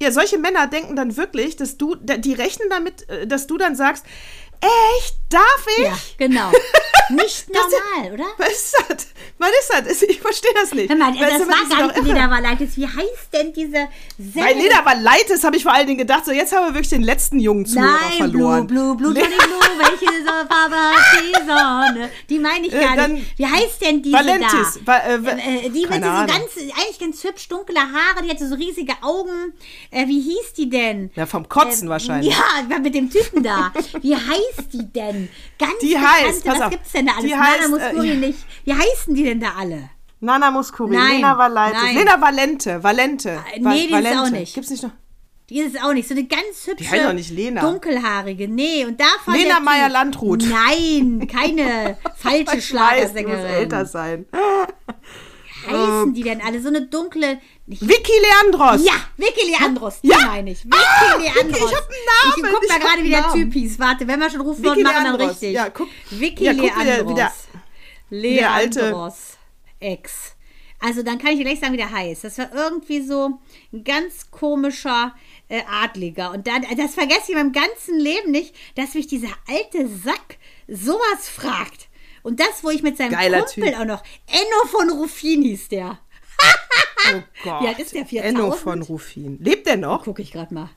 ja, 0.02 0.10
solche 0.10 0.38
Männer 0.38 0.66
denken 0.66 0.96
dann 0.96 1.16
wirklich, 1.16 1.56
dass 1.56 1.76
du, 1.76 1.94
die 1.94 2.32
rechnen 2.32 2.68
damit, 2.68 3.08
äh, 3.08 3.26
dass 3.26 3.46
du 3.46 3.56
dann 3.56 3.76
sagst, 3.76 4.04
Echt? 4.60 5.16
Darf 5.30 5.66
ich? 5.78 5.84
Ja, 5.84 5.98
genau. 6.16 6.52
Nicht 7.10 7.48
normal, 7.50 8.12
oder? 8.14 8.24
Was 8.38 8.50
ist 8.50 8.76
das? 8.88 9.06
Was 9.38 9.50
ist 9.50 9.72
das? 9.72 10.02
Ich 10.02 10.20
verstehe 10.20 10.52
das 10.54 10.72
nicht. 10.72 10.88
Hör 10.88 10.96
mal, 10.96 11.12
das, 11.12 11.38
das 11.38 11.48
war 11.48 11.68
gar 11.68 11.86
nicht 11.88 12.02
Lederwalleitis. 12.02 12.76
Wie 12.76 12.86
heißt 12.86 13.28
denn 13.32 13.52
diese 13.52 13.88
Sendung? 14.18 14.42
Bei 14.42 14.52
Lederwalleitis 14.52 15.44
habe 15.44 15.56
ich 15.56 15.64
vor 15.64 15.72
allen 15.72 15.86
Dingen 15.86 15.98
gedacht, 15.98 16.24
so 16.24 16.32
jetzt 16.32 16.54
haben 16.54 16.66
wir 16.66 16.74
wirklich 16.74 16.90
den 16.90 17.02
letzten 17.02 17.40
jungen 17.40 17.66
Zuhörer 17.66 17.98
Nein, 18.08 18.18
verloren. 18.18 18.66
Blue, 18.66 18.96
Blue, 18.96 19.12
Blue, 19.12 19.22
Johnny 19.22 19.36
Blue, 19.36 19.60
welche 19.78 20.24
Farbe 20.24 20.76
hat 20.76 21.20
die 21.20 21.94
Sonne? 21.94 22.10
Die 22.30 22.38
meine 22.38 22.66
ich 22.66 22.72
äh, 22.72 22.80
gar 22.80 22.98
äh, 22.98 23.08
nicht. 23.08 23.38
Wie 23.38 23.46
heißt 23.46 23.82
denn 23.82 24.02
diese 24.02 24.16
Valentis. 24.16 24.80
da? 24.84 24.98
Äh, 24.98 25.14
äh, 25.16 25.68
die 25.70 25.86
mit 25.86 25.92
so 25.92 26.00
ganz, 26.00 26.56
eigentlich 26.56 26.98
ganz 27.00 27.24
hübsch 27.24 27.48
dunkle 27.48 27.80
Haare, 27.80 28.24
die 28.24 28.30
hatte 28.30 28.48
so 28.48 28.54
riesige 28.54 28.94
Augen. 29.02 29.52
Äh, 29.90 30.06
wie 30.06 30.20
hieß 30.20 30.54
die 30.56 30.70
denn? 30.70 31.10
Ja, 31.16 31.26
vom 31.26 31.48
Kotzen 31.48 31.88
wahrscheinlich. 31.88 32.34
Ja, 32.34 32.78
mit 32.78 32.94
dem 32.94 33.10
Typen 33.10 33.42
da. 33.42 33.72
Wie 34.00 34.14
heißt 34.14 34.43
die 34.72 34.92
denn? 34.92 35.28
Ganz 35.58 35.78
die 35.80 35.98
heißt, 35.98 36.44
pass 36.44 36.54
was 36.54 36.62
auf, 36.62 36.70
gibt's 36.70 36.92
denn 36.92 37.06
da 37.06 37.12
alles? 37.12 37.24
Die 37.24 37.30
Nana 37.30 37.44
heißt, 37.44 37.70
Muscuri 37.70 38.10
äh, 38.10 38.16
nicht. 38.16 38.38
Wie 38.64 38.74
heißen 38.74 39.14
die 39.14 39.24
denn 39.24 39.40
da 39.40 39.52
alle? 39.58 39.90
Nana 40.20 40.50
Muscuri, 40.50 40.96
nein, 40.96 41.16
Lena 41.16 41.36
Valente, 41.36 41.78
nein. 41.78 41.96
Lena 41.96 42.20
Valente, 42.20 42.82
Valente. 42.82 43.30
Äh, 43.54 43.60
nee, 43.60 43.86
die 43.86 43.92
Valente. 43.92 44.10
ist 44.10 44.18
auch 44.18 44.30
nicht. 44.30 44.54
Gibt's 44.54 44.70
nicht 44.70 44.82
noch? 44.82 44.92
Die 45.50 45.60
ist 45.60 45.82
auch 45.82 45.92
nicht. 45.92 46.08
So 46.08 46.14
eine 46.14 46.24
ganz 46.24 46.66
hübsche, 46.66 46.76
die 46.76 46.88
heißt 46.88 47.14
nicht 47.14 47.30
Lena. 47.30 47.60
dunkelhaarige. 47.60 48.48
Nee, 48.48 48.86
und 48.86 48.98
davon. 48.98 49.34
Lena 49.34 49.60
Meyer-Landrut. 49.60 50.42
Nein, 50.48 51.28
keine 51.30 51.98
falsche 52.16 52.62
Schlagersängerin. 52.62 53.42
Weiß, 53.42 53.50
muss 53.50 53.56
älter 53.58 53.86
sein. 53.86 54.26
Wie 55.66 55.74
heißen 55.74 56.14
die 56.14 56.22
denn 56.22 56.40
alle? 56.40 56.60
So 56.60 56.68
eine 56.68 56.86
dunkle. 56.86 57.38
Vicky 57.66 58.12
Leandros. 58.20 58.84
Ja, 58.84 58.92
Vicky 59.16 59.50
Leandros. 59.50 59.98
Ja, 60.02 60.18
meine 60.26 60.50
ich. 60.50 60.64
Vicky 60.64 60.76
ah, 60.76 61.16
Leandros. 61.16 61.46
Vicky, 61.46 61.64
ich 61.64 61.74
hab 61.74 61.88
einen 61.88 62.04
Namen. 62.06 62.34
Ich 62.36 62.52
guck 62.52 62.68
mal 62.68 62.78
gerade, 62.78 63.04
wie 63.04 63.10
der 63.10 63.32
Typ 63.32 63.52
hieß. 63.52 63.78
Warte, 63.78 64.06
wenn 64.06 64.20
wir 64.20 64.30
schon 64.30 64.42
rufen 64.42 64.64
wollen, 64.64 64.82
machen 64.82 65.18
wir 65.18 65.28
richtig. 65.28 65.52
Ja, 65.52 65.70
guck. 65.70 65.88
Vicky 66.10 66.44
ja, 66.44 66.52
guck, 66.52 66.76
Leandros. 66.76 67.10
Wie 67.10 67.14
der, 67.14 67.32
wie 68.10 68.34
der, 68.34 68.58
Leandros. 68.58 69.38
Ex. 69.80 70.34
Also 70.78 71.02
dann 71.02 71.16
kann 71.16 71.30
ich 71.30 71.38
dir 71.38 71.44
gleich 71.44 71.60
sagen, 71.60 71.72
wie 71.72 71.78
der 71.78 71.90
heißt. 71.90 72.24
Das 72.24 72.36
war 72.36 72.52
irgendwie 72.52 73.00
so 73.00 73.38
ein 73.72 73.84
ganz 73.84 74.30
komischer 74.30 75.14
äh, 75.48 75.62
Adliger. 75.66 76.32
Und 76.32 76.46
dann, 76.46 76.62
das 76.76 76.94
vergesse 76.94 77.22
ich 77.22 77.28
in 77.30 77.36
meinem 77.36 77.52
ganzen 77.52 77.98
Leben 77.98 78.30
nicht, 78.30 78.54
dass 78.74 78.92
mich 78.92 79.06
dieser 79.06 79.30
alte 79.48 79.88
Sack 79.88 80.36
sowas 80.68 81.30
fragt. 81.34 81.88
Und 82.22 82.40
das, 82.40 82.62
wo 82.62 82.68
ich 82.68 82.82
mit 82.82 82.98
seinem 82.98 83.12
Geiler 83.12 83.44
Kumpel 83.44 83.70
typ. 83.70 83.80
auch 83.80 83.84
noch, 83.86 84.02
Enno 84.26 84.68
von 84.70 84.90
Ruffin 84.90 85.42
hieß 85.42 85.68
der. 85.68 85.98
Oh 87.12 87.22
Gott. 87.42 87.62
Wie 87.62 87.68
alt 87.68 87.78
ist 87.78 87.94
der? 87.94 88.06
4000? 88.06 88.24
Enno 88.24 88.52
von 88.52 88.82
Ruffin. 88.82 89.38
Lebt 89.40 89.66
der 89.66 89.76
noch? 89.76 90.04
Gucke 90.04 90.22
ich 90.22 90.32
gerade 90.32 90.54
mal. 90.54 90.70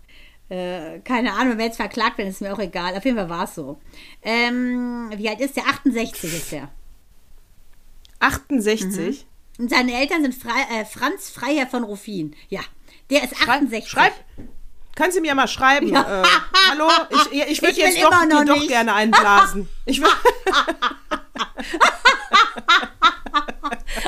Äh, 0.50 1.00
keine 1.00 1.34
Ahnung, 1.34 1.52
wenn 1.52 1.58
wir 1.58 1.66
jetzt 1.66 1.76
verklagt 1.76 2.18
werden, 2.18 2.30
ist 2.30 2.42
mir 2.42 2.54
auch 2.54 2.60
egal. 2.60 2.96
Auf 2.96 3.04
jeden 3.04 3.18
Fall 3.18 3.30
war 3.30 3.44
es 3.44 3.56
so. 3.56 3.80
Ähm, 4.22 5.12
wie 5.16 5.28
alt 5.28 5.42
ist 5.42 5.58
der? 5.58 5.68
68 5.68 6.34
ist 6.34 6.52
der. 6.52 6.70
68? 8.20 9.26
Mhm. 9.58 9.64
Und 9.64 9.70
seine 9.70 9.94
Eltern 9.94 10.22
sind 10.22 10.36
Fra 10.36 10.52
äh, 10.72 10.86
Franz 10.86 11.30
Freiherr 11.30 11.68
von 11.68 11.84
Ruffin. 11.84 12.36
Ja, 12.50 12.62
der 13.10 13.24
ist 13.24 13.34
68. 13.34 13.90
Schreib, 13.90 14.14
können 14.96 15.12
Sie 15.12 15.22
mir 15.22 15.36
mal 15.36 15.48
schreiben? 15.48 15.90
Ja. 15.90 16.22
Äh, 16.22 16.26
hallo, 16.72 16.90
ich, 17.32 17.50
ich 17.50 17.62
würde 17.62 17.80
jetzt 17.80 18.02
doch, 18.02 18.22
dir 18.22 18.46
doch 18.46 18.68
gerne 18.68 18.94
einblasen. 18.94 19.68
Ich 19.86 20.02
will, 20.02 20.08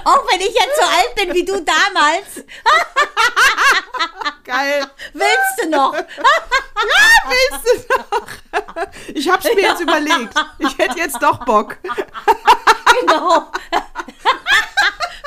Auch 0.05 0.23
wenn 0.31 0.41
ich 0.41 0.53
jetzt 0.53 0.75
so 0.77 0.83
alt 0.83 1.15
bin 1.15 1.33
wie 1.33 1.45
du 1.45 1.61
damals. 1.61 2.43
geil. 4.43 4.89
Willst 5.13 5.61
du 5.61 5.69
noch? 5.69 5.93
Willst 7.53 7.65
du 7.65 7.93
noch? 7.93 8.27
Ich 9.13 9.29
hab's 9.29 9.43
mir 9.45 9.61
jetzt 9.61 9.81
überlegt. 9.81 10.33
Ich 10.59 10.77
hätte 10.77 10.97
jetzt 10.97 11.21
doch 11.21 11.43
Bock. 11.45 11.77
Genau. 13.01 13.51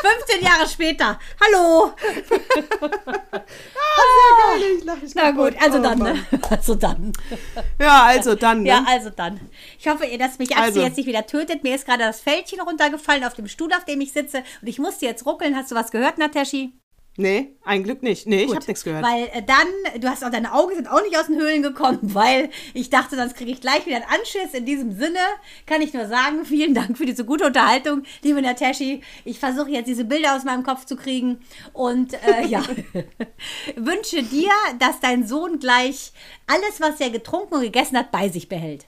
15 0.02 0.42
Jahre 0.42 0.68
später. 0.68 1.18
Hallo. 1.40 1.92
ich 4.78 4.84
lache 4.84 5.00
mich 5.00 5.14
Na 5.14 5.30
gut, 5.30 5.54
also 5.60 5.78
Oh 5.78 5.82
dann, 5.82 5.98
ne? 5.98 6.26
Also 6.50 6.74
dann. 6.74 7.12
Ja, 7.80 8.02
also 8.04 8.34
dann. 8.34 8.62
Ne? 8.62 8.68
Ja, 8.68 8.84
also 8.88 9.10
dann. 9.10 9.40
Ich 9.78 9.86
hoffe, 9.86 10.04
ihr, 10.06 10.18
dass 10.18 10.38
mich 10.38 10.50
Axel 10.50 10.64
Also. 10.64 10.82
jetzt 10.82 10.96
nicht 10.96 11.06
wieder 11.06 11.26
tötet. 11.26 11.62
Mir 11.62 11.76
ist 11.76 11.86
gerade 11.86 12.02
das 12.02 12.20
Fältchen 12.20 12.60
runtergefallen 12.60 13.24
auf 13.24 13.34
dem 13.34 13.46
Stuhl, 13.46 13.72
auf 13.72 13.84
dem 13.84 14.00
ich 14.00 14.12
sitze. 14.12 14.42
Und 14.60 14.68
ich 14.68 14.78
musste 14.80 15.06
jetzt 15.06 15.24
ruckeln. 15.24 15.56
Hast 15.56 15.70
du 15.70 15.76
was 15.76 15.92
gehört, 15.92 16.18
Nataschi? 16.18 16.72
Nee, 17.18 17.56
ein 17.62 17.82
Glück 17.82 18.02
nicht. 18.02 18.26
Nee, 18.26 18.42
ich 18.42 18.46
Gut. 18.46 18.56
habe 18.56 18.66
nichts 18.66 18.84
gehört. 18.84 19.04
Weil 19.04 19.24
äh, 19.34 19.42
dann, 19.42 20.00
du 20.00 20.08
hast 20.08 20.24
auch 20.24 20.30
deine 20.30 20.54
Augen 20.54 20.74
sind 20.74 20.88
auch 20.88 21.02
nicht 21.02 21.18
aus 21.18 21.26
den 21.26 21.36
Höhlen 21.38 21.62
gekommen, 21.62 21.98
weil 22.02 22.48
ich 22.72 22.88
dachte, 22.88 23.16
sonst 23.16 23.36
kriege 23.36 23.50
ich 23.50 23.60
gleich 23.60 23.84
wieder 23.84 23.96
einen 23.96 24.06
Anschiss. 24.06 24.54
In 24.54 24.64
diesem 24.64 24.96
Sinne 24.96 25.18
kann 25.66 25.82
ich 25.82 25.92
nur 25.92 26.06
sagen, 26.06 26.44
vielen 26.46 26.72
Dank 26.74 26.96
für 26.96 27.04
diese 27.04 27.26
gute 27.26 27.44
Unterhaltung, 27.44 28.04
liebe 28.22 28.40
Nataschi. 28.40 29.02
Ich 29.26 29.38
versuche 29.38 29.70
jetzt 29.70 29.88
diese 29.88 30.06
Bilder 30.06 30.34
aus 30.34 30.44
meinem 30.44 30.62
Kopf 30.62 30.86
zu 30.86 30.96
kriegen 30.96 31.40
und 31.74 32.14
äh, 32.14 32.44
ja, 32.46 32.62
wünsche 33.76 34.22
dir, 34.22 34.50
dass 34.78 35.00
dein 35.00 35.26
Sohn 35.26 35.58
gleich 35.58 36.12
alles, 36.46 36.80
was 36.80 36.98
er 36.98 37.10
getrunken 37.10 37.54
und 37.54 37.60
gegessen 37.60 37.98
hat, 37.98 38.10
bei 38.10 38.30
sich 38.30 38.48
behält. 38.48 38.86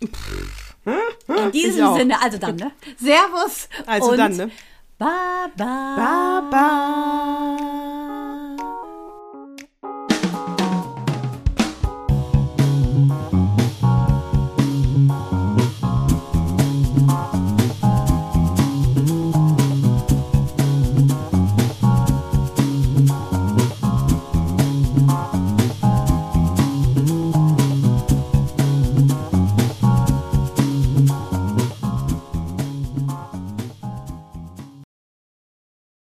In 0.00 1.52
diesem 1.52 1.84
auch. 1.84 1.96
Sinne, 1.96 2.20
also 2.20 2.38
dann, 2.38 2.56
ne? 2.56 2.72
Servus. 2.96 3.68
Also 3.86 4.10
und 4.10 4.18
dann, 4.18 4.36
ne? 4.36 4.50
Bye 4.98 5.50
bye. 5.56 5.96
Bye 5.96 6.40
bye. 6.50 8.22